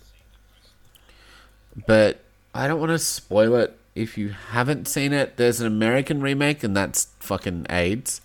[1.86, 2.22] but
[2.54, 6.62] I don't want to spoil it if you haven't seen it, there's an American remake,
[6.62, 8.20] and that's fucking AIDS.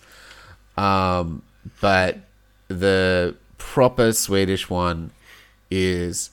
[0.78, 1.44] Um,
[1.80, 2.20] but
[2.68, 5.12] the proper Swedish one
[5.70, 6.30] is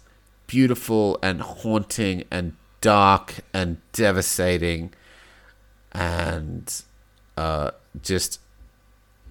[0.49, 4.93] beautiful and haunting and dark and devastating
[5.93, 6.83] and
[7.37, 7.71] uh,
[8.03, 8.41] just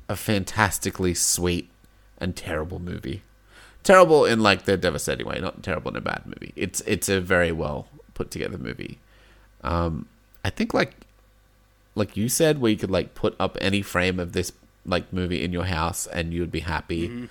[0.09, 1.69] a fantastically sweet
[2.17, 3.23] and terrible movie.
[3.87, 6.51] Terrible in like the devastating way, not terrible in a bad movie.
[6.57, 8.99] It's it's a very well put together movie.
[9.63, 10.07] Um,
[10.43, 10.93] I think like
[11.95, 14.51] like you said, where you could like put up any frame of this
[14.85, 17.29] like movie in your house and you'd be happy.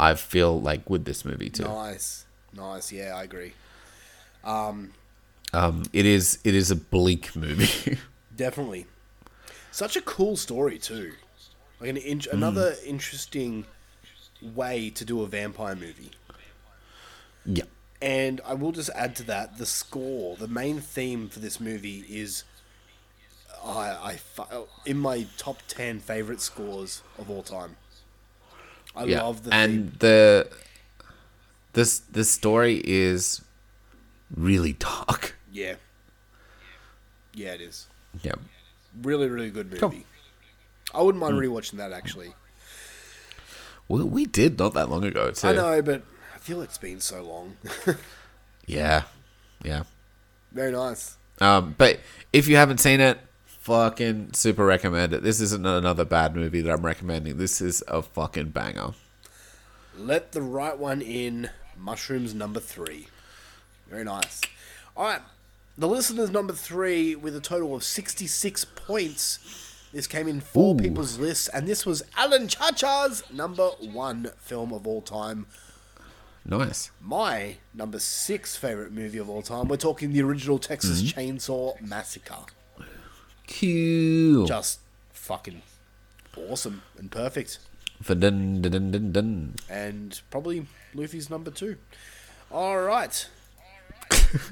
[0.00, 1.64] I feel like with this movie too.
[1.64, 2.24] Nice,
[2.56, 2.90] nice.
[2.90, 3.52] Yeah, I agree.
[4.44, 4.94] Um,
[5.52, 7.98] um, it is it is a bleak movie.
[8.34, 8.86] Definitely.
[9.72, 11.12] Such a cool story too.
[11.80, 13.66] Like an in- another interesting
[14.42, 16.10] way to do a vampire movie.
[17.44, 17.64] yeah.
[18.00, 20.36] And I will just add to that the score.
[20.36, 22.44] The main theme for this movie is
[23.64, 24.18] I,
[24.52, 27.76] I in my top ten favorite scores of all time.
[28.94, 29.22] I yeah.
[29.22, 29.96] love the and theme.
[29.98, 30.48] the
[31.72, 33.42] this the story is
[34.34, 35.36] really dark.
[35.52, 35.74] Yeah,
[37.34, 37.86] yeah, it is
[38.22, 38.34] Yeah.
[39.02, 39.80] really, really good movie.
[39.80, 39.94] Cool.
[40.94, 42.32] I wouldn't mind rewatching that actually.
[43.88, 45.48] Well, we did not that long ago too.
[45.48, 46.02] I know, but
[46.34, 47.56] I feel it's been so long.
[48.68, 49.04] Yeah.
[49.64, 49.84] Yeah.
[50.52, 51.16] Very nice.
[51.40, 52.00] Um, but
[52.32, 55.22] if you haven't seen it, fucking super recommend it.
[55.22, 57.38] This isn't another bad movie that I'm recommending.
[57.38, 58.90] This is a fucking banger.
[59.96, 61.50] Let the right one in.
[61.76, 63.08] Mushrooms number three.
[63.88, 64.42] Very nice.
[64.96, 65.22] All right.
[65.78, 69.67] The listeners number three with a total of 66 points.
[69.92, 70.78] This came in four Ooh.
[70.78, 75.46] people's lists, and this was Alan Chacha's number one film of all time.
[76.44, 76.90] Nice.
[77.00, 79.68] My number six favorite movie of all time.
[79.68, 81.20] We're talking the original Texas Mm-hmm.
[81.20, 82.36] Chainsaw Massacre.
[83.46, 84.46] Cool.
[84.46, 84.80] Just
[85.12, 85.62] fucking
[86.36, 87.58] awesome and perfect.
[88.06, 88.18] Dun,
[88.62, 89.54] dun, dun, dun, dun.
[89.68, 91.76] and probably Luffy's number two.
[92.50, 93.26] All right.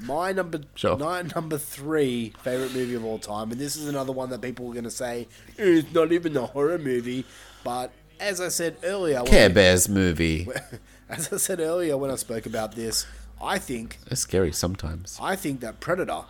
[0.03, 0.97] My number Sure.
[0.97, 4.69] my number three favorite movie of all time, and this is another one that people
[4.69, 5.27] are going to say
[5.59, 7.25] "Eh, it's not even a horror movie.
[7.63, 10.47] But as I said earlier, Care I- Bears movie.
[11.09, 13.05] as I said earlier when I spoke about this,
[13.41, 15.17] I think It's scary sometimes.
[15.21, 16.23] I think that Predator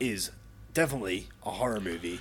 [0.00, 0.30] is
[0.72, 2.20] definitely a horror movie,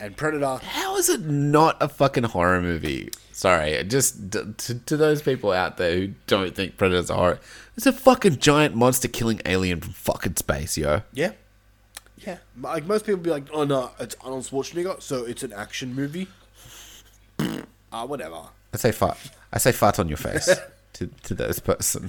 [0.00, 3.10] and Predator How is it not a fucking horror movie?
[3.32, 7.40] Sorry, just d- to, to those people out there who don't think Predator's a horror,
[7.76, 11.02] it's a fucking giant monster killing alien from fucking space, yo.
[11.12, 11.32] Yeah.
[12.18, 12.38] Yeah.
[12.60, 16.28] Like most people be like, oh no, it's Arnold Schwarzenegger, so it's an action movie.
[17.94, 18.40] Ah, whatever.
[18.72, 19.18] I say fart.
[19.52, 20.48] I say fart on your face
[20.94, 22.08] to to those person.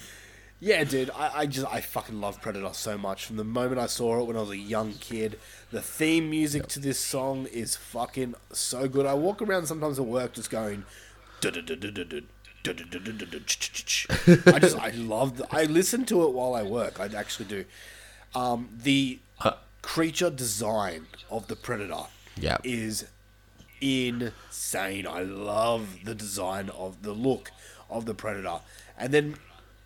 [0.61, 3.25] Yeah, dude, I, I just I fucking love Predator so much.
[3.25, 5.37] From the moment I saw it when I was a young kid,
[5.71, 9.05] the theme music to this song is fucking so good.
[9.05, 10.85] I walk around sometimes at work just going.
[14.47, 16.99] I just I love the, I listen to it while I work.
[16.99, 17.65] I actually do.
[18.35, 19.19] Um, the
[19.81, 22.05] creature design of the predator
[22.37, 22.57] Yeah.
[22.63, 23.05] is
[23.81, 25.05] insane.
[25.05, 27.51] I love the design of the look
[27.89, 28.59] of the predator,
[28.97, 29.35] and then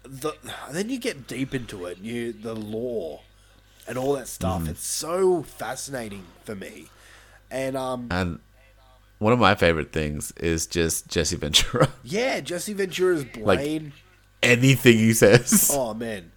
[0.03, 0.33] the
[0.71, 1.97] then you get deep into it.
[1.97, 3.21] You the lore
[3.87, 4.67] and all that stuff.
[4.69, 6.87] It's so fascinating for me,
[7.49, 8.39] and um And
[9.19, 11.89] one of my favorite things is just Jesse Ventura.
[12.03, 13.93] yeah, Jesse Ventura's Blain.
[14.43, 15.71] Anything he says.
[15.73, 16.31] oh man,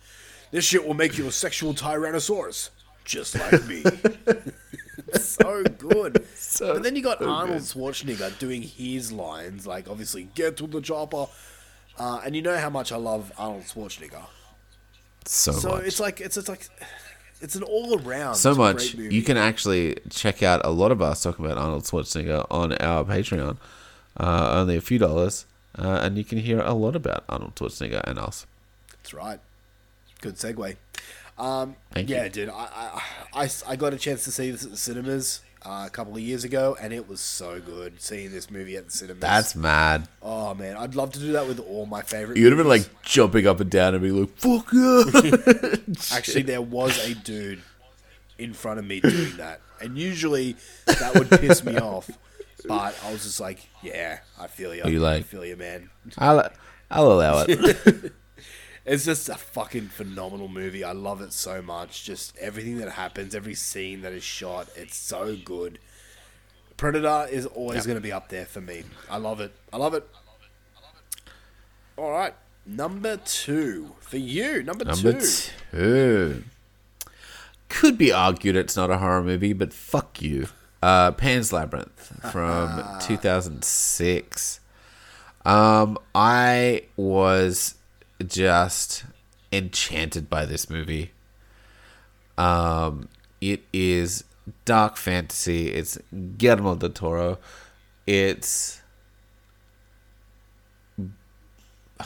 [0.50, 2.70] this shit will make you a sexual tyrannosaurus,
[3.04, 3.82] just like me.
[5.14, 6.24] So good.
[6.36, 7.66] So- but then you got so Arnold good.
[7.66, 11.26] Schwarzenegger doing his lines, like obviously "Get to the chopper,"
[11.98, 14.22] uh, and you know how much I love Arnold Schwarzenegger.
[15.24, 15.84] So, So much.
[15.86, 16.68] it's like it's it's like
[17.40, 18.94] it's an all around so much.
[18.94, 23.04] You can actually check out a lot of us talking about Arnold Schwarzenegger on our
[23.04, 23.56] Patreon.
[24.16, 25.46] Uh, only a few dollars.
[25.78, 28.46] Uh, and you can hear a lot about Arnold Schwarzenegger and us.
[28.90, 29.40] That's right.
[30.20, 30.76] Good segue.
[31.38, 32.30] Um, yeah, you.
[32.30, 32.48] dude.
[32.50, 33.02] I,
[33.34, 36.14] I, I, I got a chance to see this at the cinemas uh, a couple
[36.14, 39.20] of years ago, and it was so good seeing this movie at the cinema.
[39.20, 40.08] That's mad.
[40.22, 42.38] oh man, I'd love to do that with all my favorite.
[42.38, 42.88] You would have been movies.
[42.88, 45.76] like jumping up and down and be like, fuck yeah.
[46.16, 47.62] Actually, there was a dude
[48.38, 50.56] in front of me doing that, and usually
[50.86, 52.10] that would piss me off.
[52.66, 54.82] But I was just like, yeah, I feel you.
[54.86, 55.88] you like- I feel you, man.
[56.18, 56.48] I'll,
[56.90, 58.12] I'll allow it.
[58.86, 60.82] It's just a fucking phenomenal movie.
[60.82, 62.04] I love it so much.
[62.04, 65.78] Just everything that happens, every scene that is shot, it's so good.
[66.76, 68.84] Predator is always going to be up there for me.
[69.10, 69.52] I love it.
[69.72, 70.08] I love it.
[71.98, 72.32] All right,
[72.64, 74.62] number two for you.
[74.62, 75.50] Number, Number two.
[75.70, 76.44] two.
[77.68, 80.48] could be argued it's not a horror movie, but fuck you.
[80.82, 84.60] Uh, Pan's Labyrinth from 2006.
[85.44, 87.74] Um, I was
[88.26, 89.04] just
[89.52, 91.12] enchanted by this movie.
[92.38, 93.08] Um,
[93.40, 94.24] it is
[94.64, 95.68] dark fantasy.
[95.68, 95.98] It's
[96.38, 97.38] Guillermo del Toro.
[98.06, 98.80] It's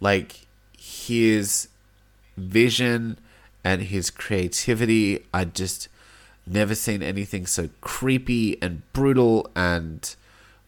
[0.00, 0.46] like
[0.78, 1.68] his
[2.36, 3.18] vision
[3.64, 5.26] and his creativity.
[5.32, 5.88] I just
[6.46, 10.14] never seen anything so creepy and brutal and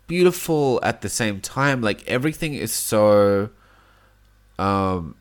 [0.06, 1.80] beautiful at the same time.
[1.80, 3.50] Like everything is so
[4.58, 5.14] um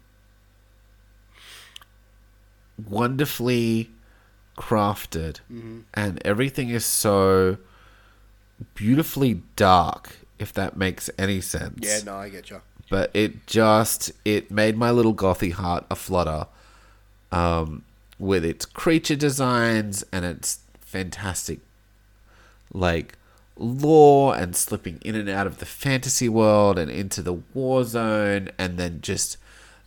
[2.87, 3.89] wonderfully
[4.57, 5.39] crafted.
[5.93, 7.57] And everything is so
[8.75, 11.79] beautifully dark if that makes any sense.
[11.81, 12.61] Yeah, no, I get you.
[12.89, 16.47] but it just it made my little gothy heart a flutter
[17.31, 17.83] um,
[18.19, 21.59] with its creature designs and its fantastic
[22.73, 23.17] like
[23.59, 28.49] lore and slipping in and out of the fantasy world and into the war zone
[28.57, 29.37] and then just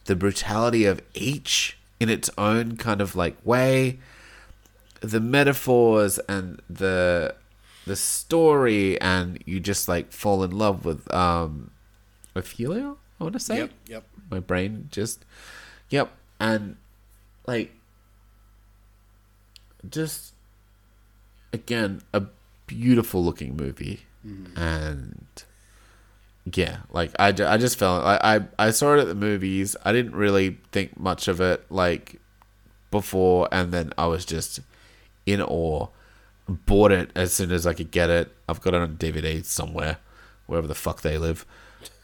[0.07, 3.99] the brutality of each in its own kind of like way
[5.01, 7.35] the metaphors and the
[7.87, 11.71] the story and you just like fall in love with um
[12.35, 13.59] Ophelia, I want to say.
[13.59, 14.05] Yep, yep.
[14.31, 15.25] My brain just,
[15.89, 16.77] yep, and
[17.47, 17.73] like,
[19.89, 20.35] just
[21.53, 22.25] again a
[22.71, 24.01] beautiful looking movie,
[24.57, 25.27] and
[26.55, 28.19] yeah, like I, I just felt I,
[28.59, 29.77] I I saw it at the movies.
[29.85, 32.21] I didn't really think much of it like
[32.91, 34.61] before, and then I was just
[35.27, 35.89] in awe.
[36.49, 38.35] Bought it as soon as I could get it.
[38.49, 39.99] I've got it on DVD somewhere,
[40.47, 41.45] wherever the fuck they live.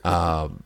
[0.05, 0.63] Um,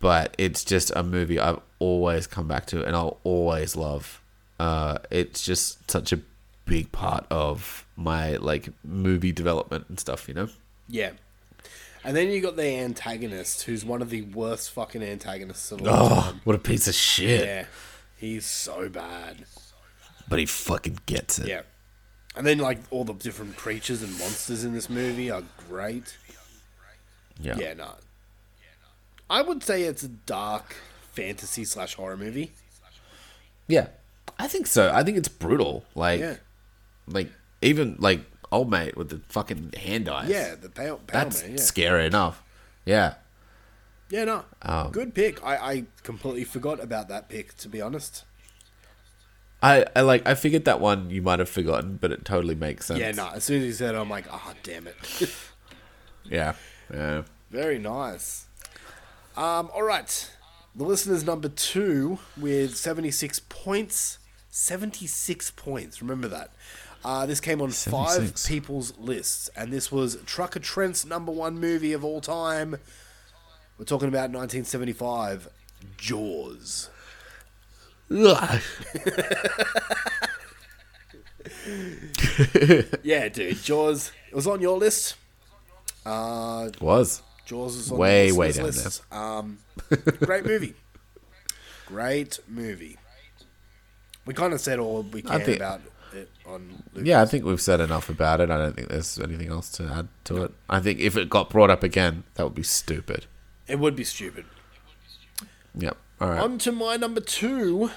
[0.00, 4.20] but it's just a movie I've always come back to and I'll always love.
[4.58, 6.20] Uh, it's just such a
[6.64, 10.48] big part of my like movie development and stuff, you know.
[10.88, 11.10] Yeah.
[12.02, 15.88] And then you got the antagonist, who's one of the worst fucking antagonists of all
[15.88, 16.40] Oh, time.
[16.44, 17.44] what a piece of shit!
[17.44, 17.64] Yeah.
[18.16, 19.44] He's so bad.
[20.28, 21.48] But he fucking gets it.
[21.48, 21.62] Yeah.
[22.36, 26.16] And then, like, all the different creatures and monsters in this movie are great.
[27.38, 27.94] yeah, Yeah, no.
[29.28, 30.76] I would say it's a dark
[31.12, 32.52] fantasy slash horror movie.
[33.68, 33.88] Yeah.
[34.38, 34.90] I think so.
[34.92, 35.84] I think it's brutal.
[35.94, 36.36] Like, Yeah.
[37.06, 37.30] like
[37.62, 38.20] even like
[38.52, 40.28] old mate with the fucking hand eyes.
[40.28, 41.52] Yeah, the pale, pale that's man.
[41.52, 41.56] Yeah.
[41.58, 42.42] scary enough.
[42.84, 43.14] Yeah.
[44.10, 44.44] Yeah, no.
[44.62, 45.44] Um, Good pick.
[45.44, 48.24] I, I completely forgot about that pick, to be honest.
[49.62, 52.86] I, I like I figured that one you might have forgotten, but it totally makes
[52.86, 52.98] sense.
[52.98, 53.30] Yeah, no.
[53.34, 54.96] As soon as he said it, I'm like, ah, damn it.
[56.24, 56.54] Yeah.
[56.92, 57.22] Yeah.
[57.50, 58.46] Very nice.
[59.36, 60.30] Um, all right.
[60.76, 64.18] The listener's number two with 76 points.
[64.50, 66.00] 76 points.
[66.02, 66.52] Remember that.
[67.04, 71.92] Uh, this came on five people's lists, and this was Trucker Trent's number one movie
[71.92, 72.76] of all time.
[73.78, 75.48] We're talking about 1975,
[75.96, 76.90] Jaws.
[83.02, 84.12] Yeah, dude, Jaws.
[84.30, 85.16] It was on your list.
[86.04, 87.22] Uh, Was.
[87.46, 89.02] Jaws is on Way, way down list.
[89.12, 89.58] Um,
[90.20, 90.74] great movie.
[91.86, 92.96] Great movie.
[94.24, 95.80] We kind of said all we can think- about
[96.46, 96.82] on.
[96.92, 97.08] Lucas.
[97.08, 98.50] Yeah, I think we've said enough about it.
[98.50, 100.52] I don't think there's anything else to add to it.
[100.68, 103.26] I think if it got brought up again, that would be stupid.
[103.66, 104.46] It would be stupid.
[105.74, 105.96] Yep.
[106.20, 106.40] All right.
[106.40, 107.90] On to my number two.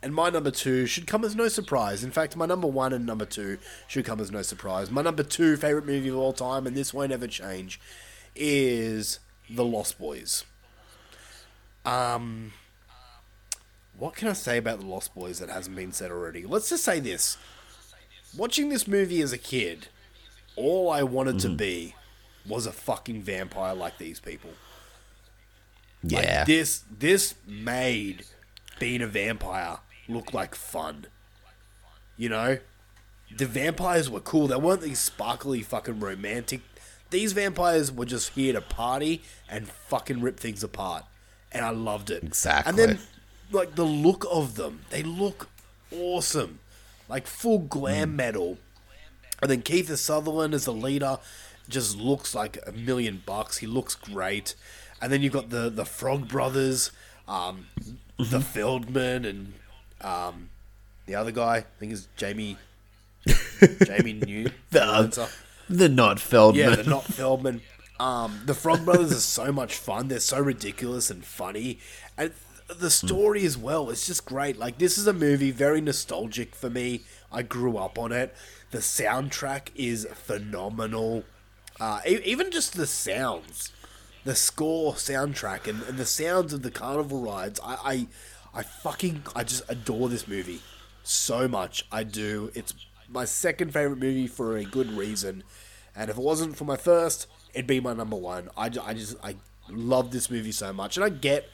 [0.00, 2.04] And my number two should come as no surprise.
[2.04, 4.92] In fact, my number one and number two should come as no surprise.
[4.92, 7.80] My number two favorite movie of all time, and this won't ever change,
[8.36, 9.18] is
[9.50, 10.44] The Lost Boys.
[11.84, 12.52] Um,
[13.98, 16.44] what can I say about The Lost Boys that hasn't been said already?
[16.44, 17.36] Let's just say this:
[18.36, 19.88] watching this movie as a kid,
[20.56, 21.56] all I wanted to mm-hmm.
[21.56, 21.94] be
[22.46, 24.50] was a fucking vampire like these people.
[26.02, 26.44] Like, yeah.
[26.44, 28.24] this this made
[28.78, 29.78] being a vampire
[30.08, 31.06] look like fun.
[32.16, 32.58] You know?
[33.36, 34.46] The vampires were cool.
[34.48, 36.62] They weren't these sparkly fucking romantic.
[37.10, 41.04] These vampires were just here to party and fucking rip things apart.
[41.52, 42.22] And I loved it.
[42.22, 42.70] Exactly.
[42.70, 42.98] And then
[43.50, 45.48] like the look of them, they look
[45.92, 46.60] awesome.
[47.08, 48.58] Like full glam metal.
[49.40, 51.18] And then Keith Sutherland as the leader
[51.68, 53.58] just looks like a million bucks.
[53.58, 54.54] He looks great.
[55.00, 56.90] And then you've got the the Frog Brothers,
[57.28, 57.66] um,
[58.18, 59.52] the Feldman, and
[60.00, 60.50] um,
[61.06, 61.58] the other guy.
[61.58, 62.56] I think is Jamie.
[63.84, 64.50] Jamie New.
[64.70, 65.30] the,
[65.68, 66.68] the not Feldman.
[66.70, 67.60] Yeah, they're not Feldman.
[68.00, 70.08] Um, the Frog Brothers are so much fun.
[70.08, 71.78] They're so ridiculous and funny.
[72.16, 72.32] And
[72.68, 73.90] the story as well.
[73.90, 74.58] It's just great.
[74.58, 77.02] Like this is a movie very nostalgic for me.
[77.32, 78.34] I grew up on it.
[78.70, 81.24] The soundtrack is phenomenal.
[81.80, 83.72] Uh, e- even just the sounds,
[84.24, 87.60] the score soundtrack, and, and the sounds of the carnival rides.
[87.64, 88.06] I,
[88.54, 90.60] I, I fucking, I just adore this movie
[91.02, 91.86] so much.
[91.90, 92.50] I do.
[92.54, 92.74] It's
[93.08, 95.44] my second favorite movie for a good reason.
[95.96, 98.50] And if it wasn't for my first, it'd be my number one.
[98.56, 99.36] I, I just, I
[99.68, 100.96] love this movie so much.
[100.96, 101.48] And I get,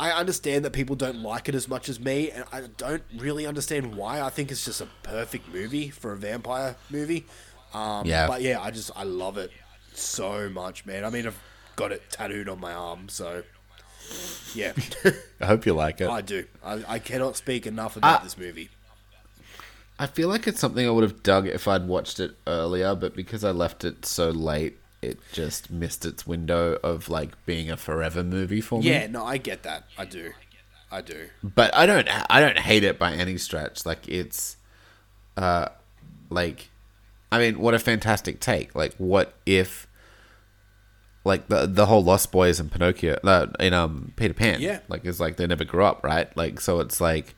[0.00, 2.30] I understand that people don't like it as much as me.
[2.30, 4.22] And I don't really understand why.
[4.22, 7.26] I think it's just a perfect movie for a vampire movie.
[7.74, 8.26] Um, Yeah.
[8.26, 9.50] But yeah, I just, I love it
[9.94, 11.04] so much, man.
[11.04, 11.38] I mean, I've
[11.76, 13.08] got it tattooed on my arm.
[13.10, 13.42] So
[14.54, 14.72] yeah,
[15.40, 16.08] I hope you like it.
[16.08, 16.44] I do.
[16.64, 18.24] I, I cannot speak enough about Ah.
[18.24, 18.70] this movie.
[19.98, 23.14] I feel like it's something I would have dug if I'd watched it earlier, but
[23.14, 27.76] because I left it so late, it just missed its window of like being a
[27.76, 28.90] forever movie for me.
[28.90, 29.84] Yeah, no, I get that.
[29.96, 30.32] I do.
[30.92, 31.28] I do.
[31.42, 33.86] but I don't I don't hate it by any stretch.
[33.86, 34.56] Like it's
[35.36, 35.68] uh
[36.30, 36.68] like
[37.32, 38.74] I mean, what a fantastic take.
[38.74, 39.86] Like what if
[41.24, 44.60] like the the whole Lost Boys and Pinocchio uh, in um Peter Pan.
[44.60, 44.80] Yeah.
[44.88, 46.34] Like it's like they never grew up, right?
[46.36, 47.34] Like so it's like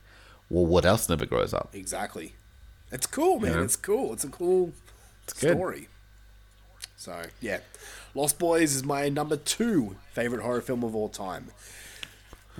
[0.49, 1.69] well what else never grows up?
[1.73, 2.33] Exactly.
[2.91, 3.59] It's cool, man.
[3.59, 4.13] It's cool.
[4.13, 4.73] It's a cool
[5.39, 5.51] good.
[5.51, 5.89] story.
[7.03, 7.59] So, yeah.
[8.15, 11.51] Lost Boys is my number two favorite horror film of all time.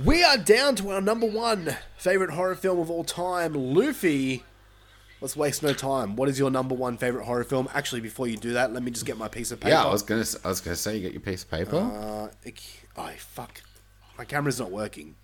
[0.04, 4.44] We are down to our number one favorite horror film of all time, Luffy.
[5.22, 6.18] Let's waste no time.
[6.18, 7.70] What is your number one favorite horror film?
[7.74, 9.70] Actually, before you do that, let me just get my piece of paper.
[9.76, 11.78] Yeah, I was gonna I was gonna say you get your piece of paper.
[11.78, 12.60] Uh, it-
[12.98, 13.62] oh, fuck.
[14.18, 15.16] My camera's not working.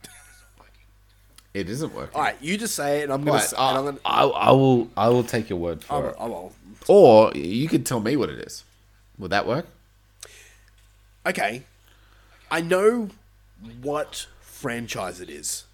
[1.54, 2.16] it isn't working.
[2.16, 3.34] All right, you just say it, and I'm gonna.
[3.34, 5.94] Right, s- I, and I'm gonna I, I will I will take your word for
[5.96, 6.16] I'll- it.
[6.18, 6.54] I'll- I'll-
[6.88, 8.64] Or you could tell me what it is.
[9.20, 9.68] Would that work?
[11.26, 11.64] okay,
[12.50, 13.10] I know
[13.82, 15.66] what franchise it is,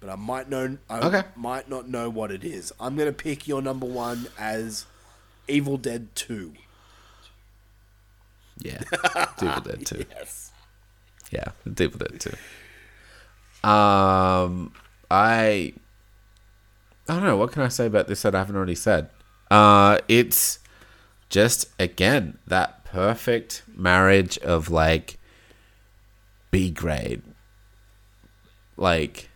[0.00, 0.78] but I might know.
[0.88, 1.22] I Okay.
[1.34, 2.72] might not know what it is.
[2.78, 4.86] I'm gonna pick your number one as
[5.48, 6.52] Evil Dead Two.
[8.58, 8.80] Yeah.
[9.42, 10.04] Evil Dead 2.
[10.10, 10.52] Yes.
[11.32, 13.68] Yeah, Evil Dead 2.
[13.68, 14.72] Um,
[15.10, 15.72] I
[17.08, 19.10] I don't know what can I say about this that I haven't already said.
[19.50, 20.60] Uh, it's
[21.30, 25.18] just again that perfect marriage of like
[26.52, 27.22] B grade,
[28.76, 29.30] like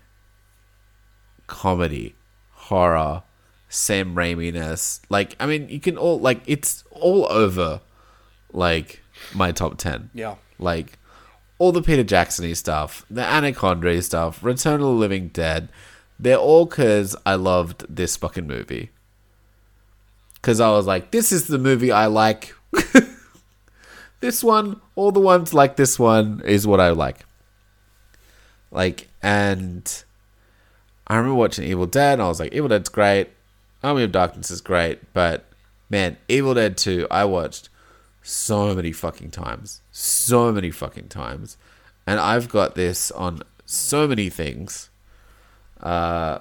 [1.48, 2.14] comedy,
[2.52, 3.24] horror,
[3.68, 5.00] Sam Raimi-ness.
[5.08, 7.80] Like I mean, you can all like it's all over
[8.52, 9.02] like
[9.34, 10.10] my top ten.
[10.14, 10.36] Yeah.
[10.60, 10.96] Like
[11.58, 15.68] all the Peter Jackson stuff, the Anaconda stuff, Return of the Living Dead,
[16.16, 18.90] they're all because I loved this fucking movie.
[20.34, 22.54] Because I was like, this is the movie I like.
[24.20, 27.24] this one, all the ones like this one is what I like.
[28.70, 30.05] Like, and
[31.06, 33.30] I remember watching Evil Dead, and I was like, Evil Dead's great.
[33.82, 35.47] Army of Darkness is great, but
[35.88, 37.68] man, Evil Dead 2, I watched
[38.22, 39.80] so many fucking times.
[39.90, 41.56] So many fucking times.
[42.06, 44.90] And I've got this on so many things.
[45.80, 46.40] Uh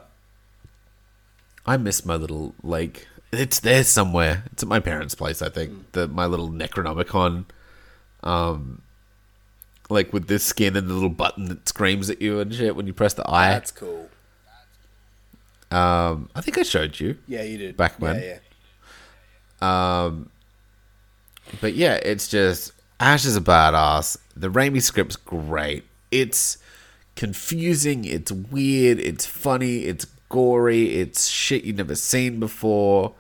[1.66, 4.46] I miss my little like it's there somewhere.
[4.52, 5.92] It's at my parents' place, I think.
[5.92, 7.46] The my little Necronomicon.
[8.24, 8.82] Um
[9.90, 12.88] like with this skin and the little button that screams at you and shit when
[12.88, 13.50] you press the eye.
[13.50, 14.10] That's cool.
[15.72, 17.18] Um I think I showed you.
[17.28, 17.78] Yeah, you did.
[17.78, 18.16] Back when.
[18.16, 18.38] yeah.
[19.62, 20.12] Yeah.
[21.62, 24.18] But yeah, it's just Ash is a badass.
[24.36, 25.86] The Raimi script's great.
[26.12, 26.58] It's
[27.16, 33.14] confusing, it's weird, it's funny, it's gory, it's shit you've never seen before.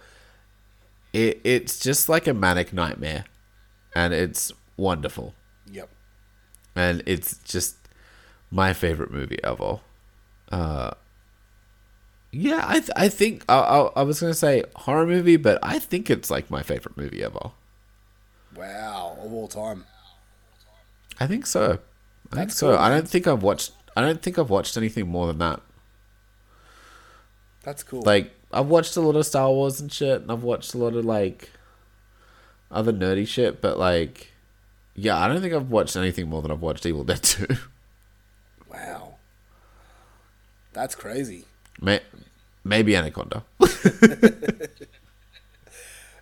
[1.14, 3.26] It it's just like a manic nightmare.
[3.96, 5.34] And it's wonderful.
[5.72, 5.90] Yep.
[6.76, 7.76] And it's just
[8.52, 9.80] my favorite movie ever.
[10.52, 10.92] Uh
[12.32, 15.80] yeah, I th- I think I, I I was gonna say horror movie, but I
[15.80, 17.52] think it's like my favorite movie ever.
[18.56, 19.86] Wow, of all time.
[21.20, 21.80] I think so.
[22.32, 22.72] I think so.
[22.72, 23.72] cool, I don't think I've watched.
[23.96, 25.62] I don't think I've watched anything more than that.
[27.64, 28.02] That's cool.
[28.02, 30.96] Like I've watched a lot of Star Wars and shit, and I've watched a lot
[30.96, 31.52] of like
[32.72, 34.32] other nerdy shit, but like,
[34.98, 37.48] yeah, I don't think I've watched anything more than I've watched Evil Dead Two.
[38.72, 39.14] wow.
[40.74, 41.46] That's crazy.
[41.82, 42.02] May-
[42.66, 43.44] Maybe Anaconda.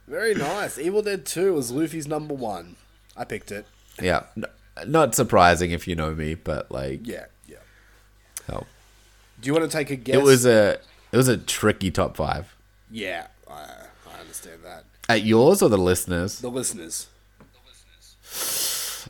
[0.07, 0.77] Very nice.
[0.77, 2.75] Evil Dead 2 was Luffy's number one.
[3.17, 3.65] I picked it.
[4.01, 4.45] yeah, N-
[4.87, 7.57] not surprising if you know me, but like, Yeah, yeah.
[8.47, 8.67] hell,
[9.41, 10.15] Do you want to take a guess?
[10.15, 10.77] it was a
[11.11, 12.53] it was a tricky top five.
[12.91, 13.53] Yeah, I,
[14.13, 14.83] I understand that.
[15.09, 16.39] At yours or the listeners?
[16.39, 17.07] The listeners.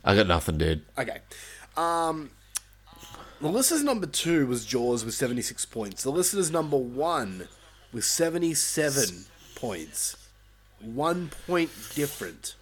[0.04, 0.84] I got nothing, dude.
[0.98, 1.20] Okay.
[1.78, 2.30] Um,
[3.42, 6.04] The listener's number two was Jaws with 76 points.
[6.04, 7.48] The listener's number one
[7.92, 10.16] with 77 points.
[10.80, 12.56] One point different.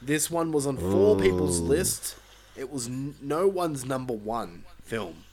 [0.00, 2.16] This one was on four people's list.
[2.56, 5.24] It was n- no one's number one film.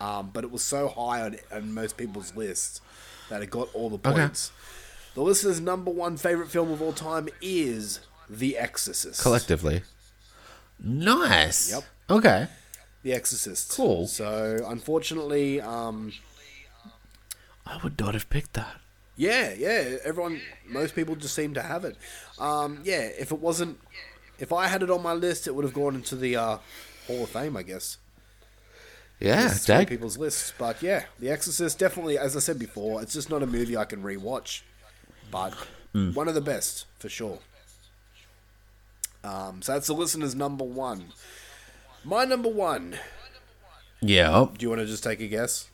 [0.00, 2.80] Um, but it was so high on, on most people's lists
[3.28, 4.50] that it got all the points.
[5.14, 8.00] The listener's number one favorite film of all time is
[8.32, 9.20] The Exorcist.
[9.22, 9.82] Collectively.
[10.78, 11.70] Nice.
[11.72, 11.84] Yep.
[12.10, 12.46] Okay.
[13.02, 13.72] The Exorcist.
[13.72, 14.06] Cool.
[14.06, 16.12] So, unfortunately, um,
[17.66, 18.76] I would not have picked that.
[19.16, 19.96] Yeah, yeah.
[20.04, 21.96] Everyone, most people just seem to have it.
[22.38, 23.78] Um, yeah, if it wasn't,
[24.38, 26.58] if I had it on my list, it would have gone into the uh,
[27.06, 27.98] Hall of Fame, I guess.
[29.18, 29.88] Yeah, It's three Dag.
[29.88, 33.46] people's lists, but yeah, The Exorcist definitely, as I said before, it's just not a
[33.46, 34.62] movie I can rewatch,
[35.30, 35.52] but
[35.92, 36.12] Hmm.
[36.14, 37.40] one of the best for sure.
[39.22, 41.12] Um, so that's the listener's number one.
[42.04, 42.96] My number one.
[44.00, 44.46] Yeah.
[44.56, 45.68] Do you want to just take a guess?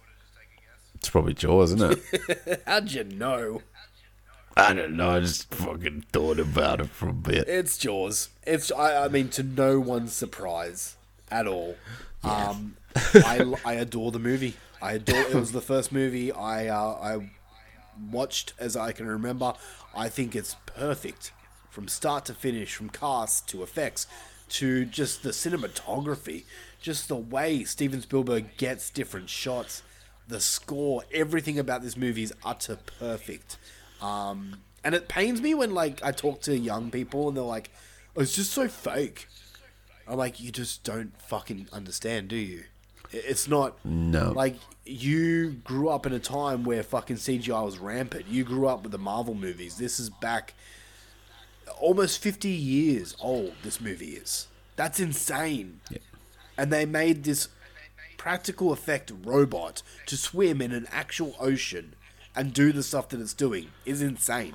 [0.97, 2.63] It's probably Jaws, isn't it?
[2.67, 3.63] How'd you know?
[4.57, 5.11] I don't know.
[5.11, 7.47] I just fucking thought about it for a bit.
[7.47, 8.31] It's Jaws.
[8.47, 10.97] It's I, I mean to no one's surprise
[11.31, 11.77] at all.
[12.25, 12.77] Um,
[13.15, 14.57] I, I adore the movie.
[14.81, 15.21] I adore.
[15.21, 17.31] It was the first movie I uh, I
[18.11, 19.53] watched as I can remember.
[19.95, 21.33] I think it's perfect
[21.77, 24.07] from start to finish, from cast to effects
[24.49, 26.45] to just the cinematography,
[26.81, 29.83] just the way Steven Spielberg gets different shots,
[30.27, 33.59] the score, everything about this movie is utter perfect.
[34.01, 37.69] Um, and it pains me when like I talk to young people and they're like,
[38.17, 39.29] oh, "It's just so fake."
[40.09, 42.65] I'm like, "You just don't fucking understand, do you?"
[43.13, 44.33] It's not No.
[44.33, 44.57] like
[44.87, 48.29] you grew up in a time where fucking CGI was rampant.
[48.29, 49.77] You grew up with the Marvel movies.
[49.77, 50.55] This is back
[51.81, 53.53] almost 50 years old.
[53.63, 54.49] This movie is.
[54.77, 55.81] That's insane.
[56.59, 57.49] And they made this
[58.17, 61.95] practical effect robot to swim in an actual ocean
[62.35, 64.55] and do the stuff that it's doing is insane.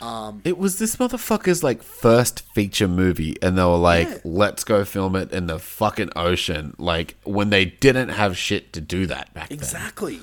[0.00, 4.18] Um, it was this motherfucker's like first feature movie, and they were like, Yeah.
[4.24, 8.80] "Let's go film it in the fucking ocean." Like when they didn't have shit to
[8.80, 9.58] do that back then.
[9.58, 10.20] Exactly.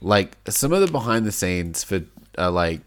[0.00, 2.02] Like some of the behind the scenes for
[2.36, 2.80] uh, like,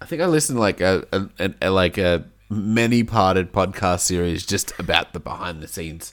[0.00, 1.06] I think I listened to like a,
[1.38, 6.12] a, a, like a many parted podcast series just about the behind the scenes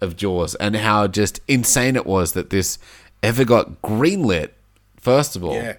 [0.00, 2.78] of Jaws and how just insane it was that this
[3.22, 4.50] ever got greenlit.
[4.96, 5.74] First of all, Yeah.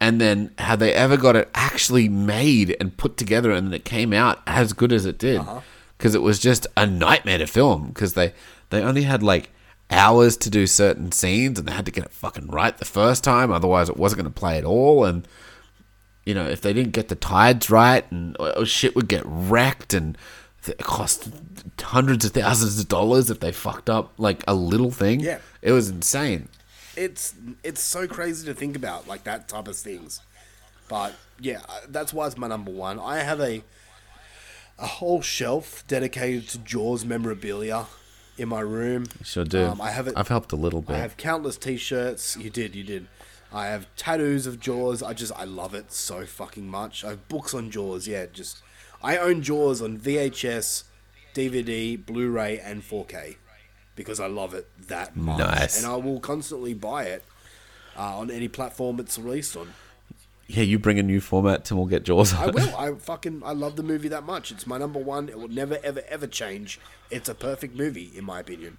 [0.00, 3.84] and then how they ever got it actually made and put together and then it
[3.84, 5.60] came out as good as it did uh-huh.
[5.96, 8.32] because it was just a nightmare to film because they
[8.70, 9.50] they only had like
[9.90, 13.22] hours to do certain scenes and they had to get it fucking right the first
[13.24, 15.26] time otherwise it wasn't going to play at all and
[16.24, 19.92] you know if they didn't get the tides right and or shit would get wrecked
[19.94, 20.16] and
[20.66, 21.28] it cost
[21.80, 25.38] hundreds of thousands of dollars if they fucked up like a little thing Yeah.
[25.60, 26.48] it was insane.
[26.96, 30.20] It's it's so crazy to think about like that type of things.
[30.88, 32.98] But yeah uh, that's why it's my number one.
[33.00, 33.62] I have a
[34.78, 37.86] a whole shelf dedicated to jaws memorabilia
[38.38, 39.06] in my room.
[39.22, 39.64] Sure do.
[39.66, 40.96] Um, i have it i've helped a little bit.
[40.96, 42.36] i have countless t-shirts.
[42.36, 43.06] You did you did
[43.54, 45.02] i have tattoos of jaws.
[45.02, 47.04] I just i love it so fucking much.
[47.04, 48.62] I have books on jaws yeah just
[49.02, 50.84] i own jaws on vhs
[51.34, 53.36] dvd blu-ray and 4k
[53.96, 55.38] because i love it that much.
[55.38, 55.76] Nice.
[55.78, 57.24] and i will constantly buy it
[57.96, 59.72] uh, on any platform it's released on.
[60.46, 62.76] Yeah, you bring a new format and we'll get Jaws i will.
[62.78, 64.50] I fucking i love the movie that much.
[64.52, 65.28] It's my number one.
[65.30, 66.78] It will never ever ever change.
[67.10, 68.76] It's a perfect movie in my opinion.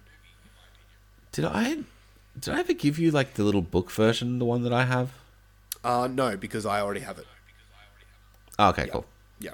[1.32, 1.78] Did I
[2.40, 5.10] did I ever give you like the little book version, the one that I have?
[5.84, 7.26] uh no because i already have it
[8.58, 9.04] Oh, okay, cool.
[9.38, 9.52] yeah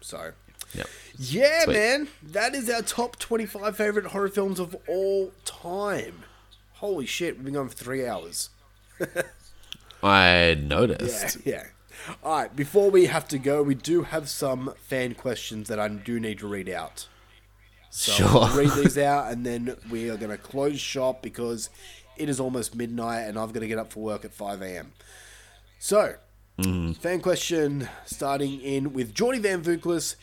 [0.00, 0.32] so
[0.74, 0.86] Yep.
[1.18, 1.72] Yeah, Sweet.
[1.74, 2.08] man.
[2.22, 6.24] That is our top 25 favorite horror films of all time.
[6.74, 8.50] Holy shit, we've been going for three hours.
[10.02, 11.38] I Yeah, noticed.
[11.46, 11.64] yeah.
[12.22, 15.86] All right, before we have to go, we do have some fan questions that I
[15.88, 17.06] do need to read out.
[17.90, 18.42] So Sure.
[18.44, 21.70] I'll read these out, and then we are going to close shop because
[22.16, 24.92] it is almost midnight, and I've got to get up for work at 5 a.m.
[25.78, 26.14] So,
[26.58, 26.96] mm.
[26.96, 30.16] fan question starting in with Jordy Van Vuklis.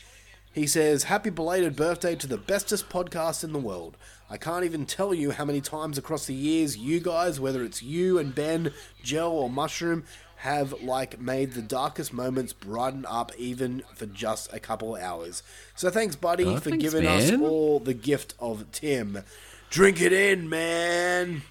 [0.52, 3.96] He says, Happy belated birthday to the bestest podcast in the world.
[4.28, 7.82] I can't even tell you how many times across the years you guys, whether it's
[7.82, 8.72] you and Ben,
[9.02, 10.04] Gel, or Mushroom,
[10.36, 15.42] have like made the darkest moments brighten up even for just a couple hours.
[15.76, 19.22] So thanks, buddy, Oh, for thanks, giving us all the gift of Tim.
[19.70, 21.42] Drink it in, man.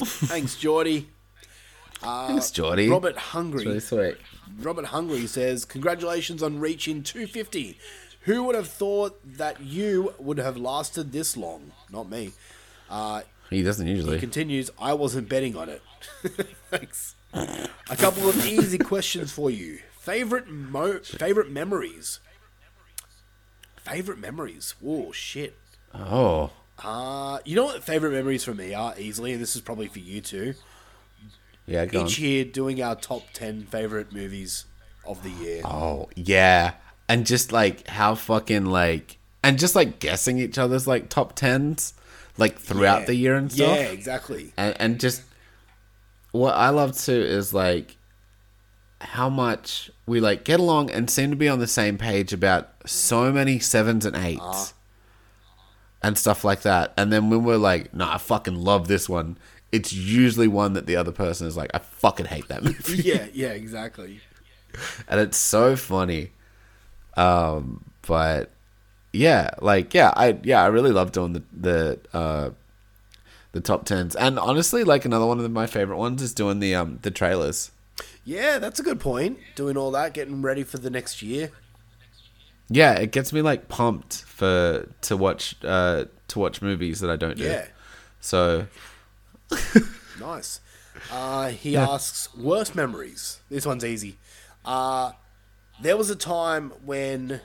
[0.00, 1.08] Thanks, Geordie.
[2.00, 2.88] Thanks, uh, Geordie.
[2.88, 3.66] Robert Hungry.
[3.66, 4.16] Really sweet.
[4.58, 7.78] Robert Hungry says, Congratulations on reaching 250.
[8.22, 11.72] Who would have thought that you would have lasted this long?
[11.90, 12.32] Not me.
[12.88, 14.14] Uh, he doesn't usually.
[14.16, 15.82] He continues, I wasn't betting on it.
[16.70, 17.14] Thanks.
[17.32, 19.78] A couple of easy questions for you.
[19.98, 22.20] Favorite mo- favorite memories.
[23.76, 24.74] Favorite memories.
[24.80, 25.56] Whoa, shit.
[25.94, 26.50] oh,
[26.82, 29.98] Uh, you know what favorite memories for me are easily, and this is probably for
[29.98, 30.54] you too.
[31.66, 32.06] yeah, go on.
[32.06, 34.64] Each year doing our top ten favorite movies
[35.06, 35.62] of the year.
[35.64, 36.72] Oh, yeah.
[37.08, 41.92] And just like how fucking like and just like guessing each other's like top tens
[42.38, 43.06] like throughout Yeah.
[43.06, 43.76] the year and stuff.
[43.76, 44.52] Yeah, exactly.
[44.56, 45.22] And and just
[46.32, 47.96] what I love too is like
[49.00, 52.68] how much we like get along and seem to be on the same page about
[52.86, 54.72] so many sevens and eights Uh-huh.
[56.02, 56.92] And stuff like that.
[56.96, 59.38] And then when we're like, nah, I fucking love this one,
[59.72, 63.02] it's usually one that the other person is like, I fucking hate that movie.
[63.02, 64.20] yeah, yeah, exactly.
[65.08, 66.32] and it's so funny.
[67.16, 68.50] Um, but
[69.12, 72.50] yeah, like yeah, I yeah, I really love doing the the uh
[73.52, 76.74] the top tens, and honestly, like another one of my favorite ones is doing the
[76.74, 77.72] um the trailers.
[78.24, 79.38] Yeah, that's a good point.
[79.56, 81.50] Doing all that, getting ready for the next year.
[82.70, 87.16] Yeah, it gets me like pumped for to watch uh to watch movies that I
[87.16, 87.44] don't do.
[87.44, 87.66] Yeah,
[88.20, 88.66] So
[90.20, 90.60] nice.
[91.10, 93.40] Uh, he asks, worst memories.
[93.48, 94.18] This one's easy.
[94.64, 95.12] Uh,
[95.80, 97.40] there was a time when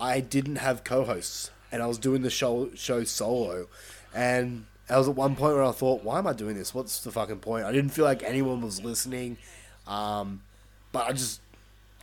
[0.00, 3.68] I didn't have co-hosts, and I was doing the show show solo,
[4.14, 6.74] and I was at one point where I thought, why am I doing this?
[6.74, 7.64] What's the fucking point?
[7.64, 9.38] I didn't feel like anyone was listening,
[9.86, 10.42] um,
[10.92, 11.40] but I just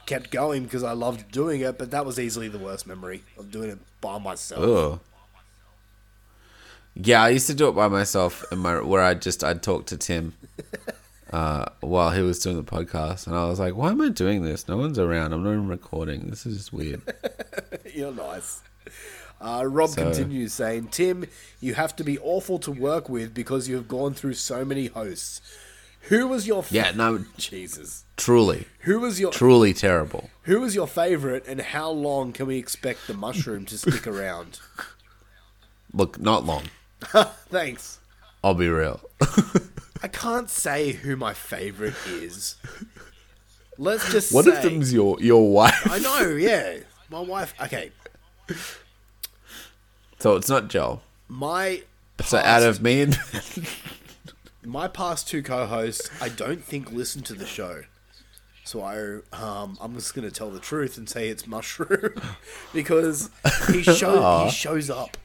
[0.06, 1.78] kept going because I loved doing it.
[1.78, 4.64] But that was easily the worst memory of doing it by myself.
[4.64, 5.00] Ugh.
[6.96, 9.88] Yeah, I used to do it by myself in my where I just I'd talk
[9.88, 10.34] to Tim
[11.34, 14.44] uh, while he was doing the podcast, and I was like, "Why am I doing
[14.44, 14.68] this?
[14.68, 15.34] No one's around.
[15.34, 16.30] I'm not even recording.
[16.30, 17.02] This is just weird."
[17.94, 18.62] You're nice.
[19.42, 21.26] Uh, Rob So- continues saying, Tim,
[21.60, 24.88] you have to be awful to work with because you have gone through so many
[24.88, 25.42] hosts.
[26.10, 28.04] Who was your f- Yeah, no, Jesus?
[28.18, 30.30] truly, Who was your truly terrible.
[30.44, 34.60] Who was your favorite, and how long can we expect the mushroom to stick around?
[35.94, 36.64] Look, not long.
[37.50, 38.00] Thanks.
[38.44, 39.00] I'll be real.
[40.02, 42.58] I can't say who my favorite is.
[43.78, 44.52] Let's just One say.
[44.58, 45.90] if them's your your wife?
[45.90, 46.78] I know, yeah.
[47.10, 47.54] My wife.
[47.62, 47.92] Okay,
[50.20, 51.02] So it's not Joel.
[51.30, 51.84] my.
[52.24, 53.18] So out of me and
[54.66, 57.84] my past two co-hosts, I don't think listen to the show.
[58.66, 62.14] So I, um, I'm just gonna tell the truth and say it's Mushroom
[62.74, 63.30] because
[63.72, 65.18] he show he shows up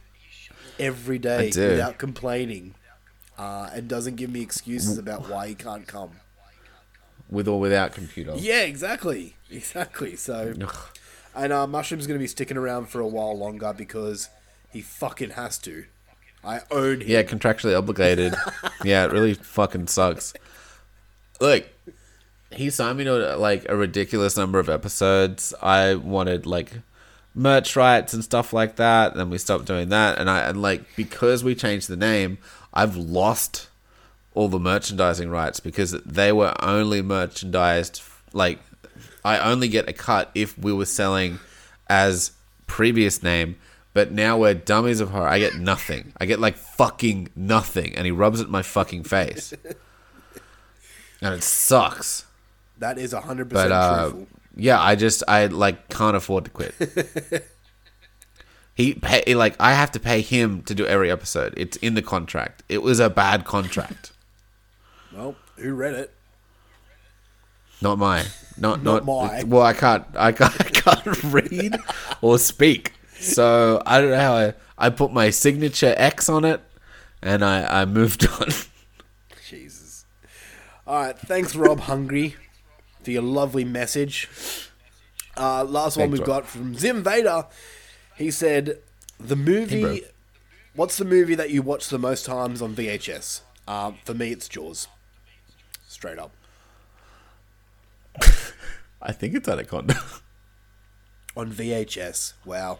[0.77, 1.69] every day I do.
[1.69, 2.75] without complaining,
[3.37, 6.11] uh, and doesn't give me excuses about why he can't come.
[7.29, 8.33] with or without computer.
[8.35, 10.17] Yeah, exactly, exactly.
[10.17, 10.53] So,
[11.33, 14.27] and uh, Mushroom's gonna be sticking around for a while longer because
[14.69, 15.85] he fucking has to.
[16.43, 17.07] I own him.
[17.07, 18.33] Yeah, contractually obligated.
[18.83, 20.33] yeah, it really fucking sucks.
[21.39, 21.65] Look,
[22.51, 25.53] he signed me to like a ridiculous number of episodes.
[25.61, 26.71] I wanted like
[27.35, 29.15] merch rights and stuff like that.
[29.15, 32.37] Then we stopped doing that, and I and like because we changed the name,
[32.73, 33.69] I've lost
[34.33, 38.01] all the merchandising rights because they were only merchandised
[38.33, 38.59] like
[39.23, 41.39] I only get a cut if we were selling
[41.89, 42.31] as
[42.67, 43.57] previous name,
[43.93, 45.27] but now we're dummies of horror.
[45.27, 46.13] I get nothing.
[46.19, 49.53] I get like fucking nothing, and he rubs it in my fucking face,
[51.21, 52.25] and it sucks.
[52.77, 54.27] That is hundred But percent uh, truthful.
[54.55, 56.73] yeah, I just I like can't afford to quit.
[58.75, 61.53] he pay like I have to pay him to do every episode.
[61.57, 62.63] It's in the contract.
[62.69, 64.11] It was a bad contract.
[65.11, 66.13] Well, who read it?
[67.81, 68.25] Not mine.
[68.59, 69.49] Not Not not, mine.
[69.49, 70.05] Well, I can't.
[70.15, 70.53] I can't.
[70.61, 71.77] I can't read
[72.21, 72.93] or speak.
[73.19, 74.53] So I don't know how I.
[74.77, 76.61] I put my signature X on it,
[77.21, 78.47] and I I moved on.
[79.47, 80.05] Jesus.
[80.87, 82.35] All right, thanks, Rob Hungry,
[83.03, 84.27] for your lovely message.
[85.37, 87.45] Uh, last one we've got from Zim Vader.
[88.17, 88.79] He said,
[89.19, 89.81] "The movie.
[89.81, 89.97] bro.
[90.75, 93.41] what's the movie that you watch the most times on VHS?
[93.67, 94.87] Um, for me, it's Jaws.
[95.87, 96.31] Straight up
[99.01, 99.99] I think it's Anaconda.
[101.35, 102.33] on VHS.
[102.45, 102.79] Wow.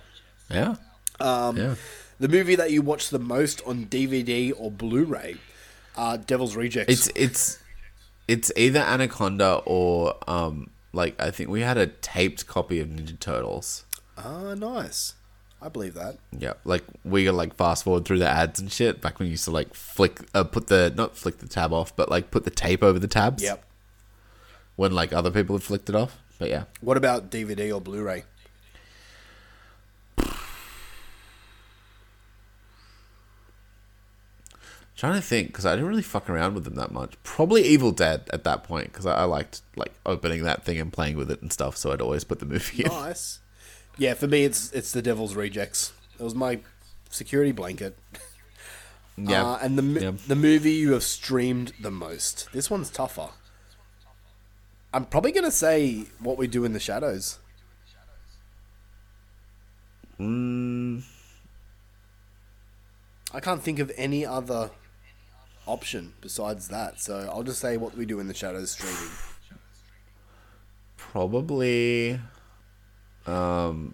[0.49, 0.75] Yeah.
[1.19, 1.75] Um, yeah.
[2.19, 5.37] The movie that you watch the most on DVD or Blu-ray,
[5.95, 6.91] uh, Devil's Rejects.
[6.91, 7.59] It's it's
[8.27, 13.17] it's either Anaconda or um like I think we had a taped copy of Ninja
[13.19, 13.85] Turtles.
[14.17, 15.13] ah nice.
[15.61, 16.17] I believe that.
[16.37, 19.31] Yeah, like we could like fast forward through the ads and shit back when you
[19.31, 22.45] used to like flick, uh, put the not flick the tab off, but like put
[22.45, 23.43] the tape over the tabs.
[23.43, 23.63] Yep.
[24.77, 26.17] When like other people had flicked it off.
[26.37, 28.23] But yeah, What about DVD or Blu-ray?
[34.99, 37.13] Trying to think because I didn't really fuck around with them that much.
[37.23, 40.91] Probably Evil Dead at that point because I, I liked like opening that thing and
[40.91, 41.77] playing with it and stuff.
[41.77, 42.91] So I'd always put the movie in.
[42.91, 43.39] Nice.
[43.97, 45.93] Yeah, for me, it's it's the Devil's Rejects.
[46.19, 46.59] It was my
[47.09, 47.97] security blanket.
[49.17, 50.11] Yeah, Uh, and the Yeah.
[50.27, 52.49] the movie you have streamed the most.
[52.51, 53.29] This one's tougher.
[54.93, 57.39] I'm probably gonna say what we do in the shadows.
[60.19, 61.03] Mm,
[63.33, 64.71] I can't think of any other
[65.69, 69.11] option besides that, so I'll just say what we do in the shadows streaming.
[70.97, 72.19] probably.
[73.25, 73.93] Um,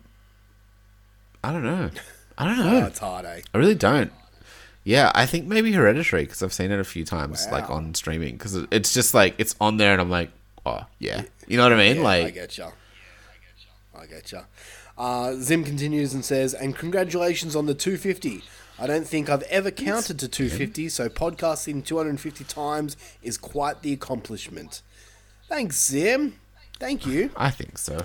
[1.44, 1.90] I don't know.
[2.38, 2.86] I don't Oh, know.
[2.88, 3.42] it's hard, eh?
[3.54, 4.12] I really don't.
[4.84, 8.36] Yeah, I think maybe Hereditary because I've seen it a few times, like on streaming.
[8.38, 10.30] Because it's just like it's on there, and I'm like,
[10.66, 11.96] oh yeah, you know what I mean?
[11.98, 12.72] Yeah, I like, get ya.
[13.98, 14.42] I get ya.
[14.98, 18.44] Uh, Zim continues and says, and congratulations on the 250.
[18.78, 23.94] I don't think I've ever counted to 250, so podcasting 250 times is quite the
[23.94, 24.82] accomplishment.
[25.48, 26.36] Thanks, Zim.
[26.80, 27.32] Thank you.
[27.38, 28.04] I think so.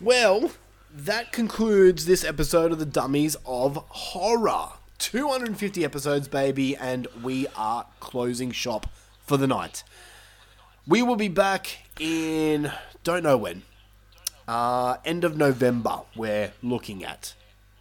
[0.00, 0.50] Well,
[0.92, 4.70] that concludes this episode of the Dummies of Horror.
[4.98, 8.86] 250 episodes, baby, and we are closing shop
[9.24, 9.84] for the night.
[10.86, 12.72] We will be back in
[13.04, 13.62] don't know when.
[14.48, 17.34] Uh, end of November, we're looking at.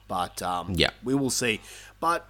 [0.08, 0.92] But um, Yeah.
[1.04, 1.62] we will see.
[2.02, 2.28] But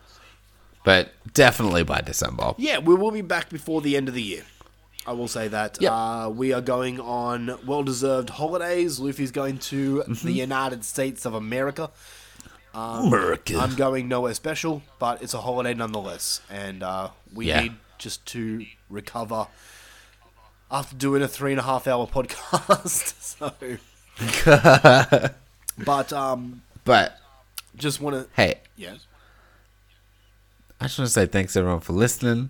[0.83, 2.53] But definitely by December.
[2.59, 4.43] yeah, we will be back before the end of the year.
[5.07, 5.79] I will say that.
[5.81, 5.91] Yep.
[5.91, 8.99] Uh, we are going on well deserved holidays.
[8.99, 10.27] Luffy's going to Mm-hmm.
[10.27, 11.89] the United States of America.
[12.73, 13.57] America.
[13.57, 16.41] I'm going nowhere special, but it's a holiday nonetheless.
[16.51, 17.61] And uh, we Yeah.
[17.61, 19.47] need just to recover
[20.69, 23.15] after doing a three and a half hour podcast.
[23.21, 23.51] so.
[25.85, 27.17] but um, but
[27.75, 28.27] just want to.
[28.35, 28.95] hey, Yeah.
[30.81, 32.49] I just want to say thanks everyone for listening.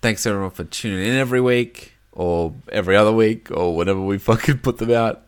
[0.00, 4.58] Thanks everyone for tuning in every week or every other week or whenever we fucking
[4.58, 5.22] put them out.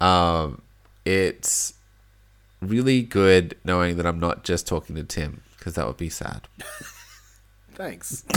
[0.00, 0.62] Um,
[1.04, 1.74] it's
[2.62, 6.48] really good knowing that I'm not just talking to Tim because that would be sad.
[7.74, 8.24] Thanks.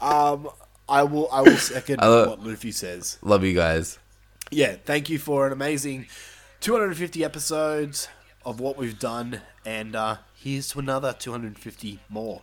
[0.00, 0.48] um,
[0.88, 1.28] I will.
[1.30, 3.18] I will second I lo- what Luffy says.
[3.20, 3.98] Love you guys.
[4.50, 6.06] yeah, thank you for an amazing
[6.60, 8.08] 250 episodes
[8.46, 12.40] of what we've done, and uh, here's to another 250 more,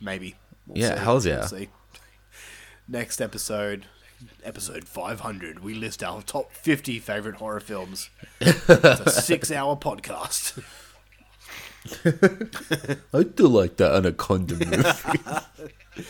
[0.00, 0.36] maybe.
[0.66, 1.44] We'll Yeah, hells yeah.
[1.44, 1.68] see.
[2.88, 3.86] Next episode,
[4.42, 8.08] episode 500, we list our top 50 favorite horror films.
[8.40, 10.64] it's a six-hour podcast.
[13.12, 14.54] I do like that Anaconda
[15.98, 16.06] movie.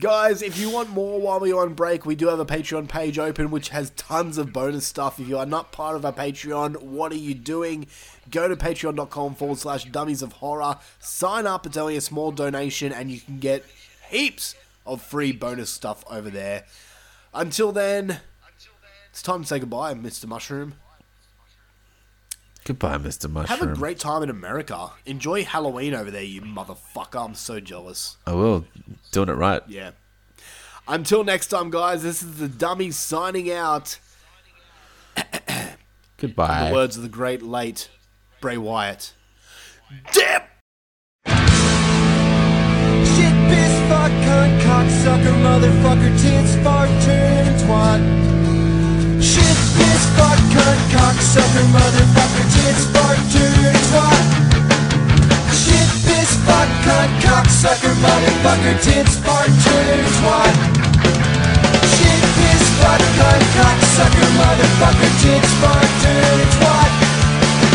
[0.00, 3.16] Guys, if you want more while we're on break, we do have a Patreon page
[3.16, 5.20] open which has tons of bonus stuff.
[5.20, 7.86] If you are not part of our Patreon, what are you doing?
[8.28, 12.92] Go to patreon.com forward slash dummies of horror, sign up, it's only a small donation,
[12.92, 13.64] and you can get
[14.10, 16.64] heaps of free bonus stuff over there.
[17.32, 18.18] Until then,
[19.10, 20.26] it's time to say goodbye, Mr.
[20.26, 20.74] Mushroom.
[22.64, 23.30] Goodbye, Mr.
[23.30, 23.58] Mushroom.
[23.58, 24.90] Have a great time in America.
[25.04, 27.22] Enjoy Halloween over there, you motherfucker.
[27.22, 28.16] I'm so jealous.
[28.26, 28.64] I will.
[29.12, 29.62] Doing it right.
[29.68, 29.90] Yeah.
[30.88, 33.98] Until next time, guys, this is the dummy signing out.
[36.16, 36.62] Goodbye.
[36.62, 37.88] In The words of the great late
[38.40, 39.12] Bray Wyatt.
[40.12, 40.42] Dip!
[43.14, 48.00] Shit, piss, fuck, cunt, cocksucker, motherfucker, tits, fart, turd, and twat.
[49.22, 52.23] Shit, piss, fuck, cunt, cocksucker, motherfucker,
[52.70, 54.24] it's part two to twat.
[55.52, 60.54] Shit, piss, fuck, cunt, cocksucker, motherfucker, tits, part two to twat.
[61.94, 66.90] Shit, piss, fuck, cunt, cocksucker, motherfucker, tits, part two to twat.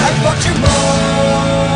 [0.05, 1.68] I fucked your mom.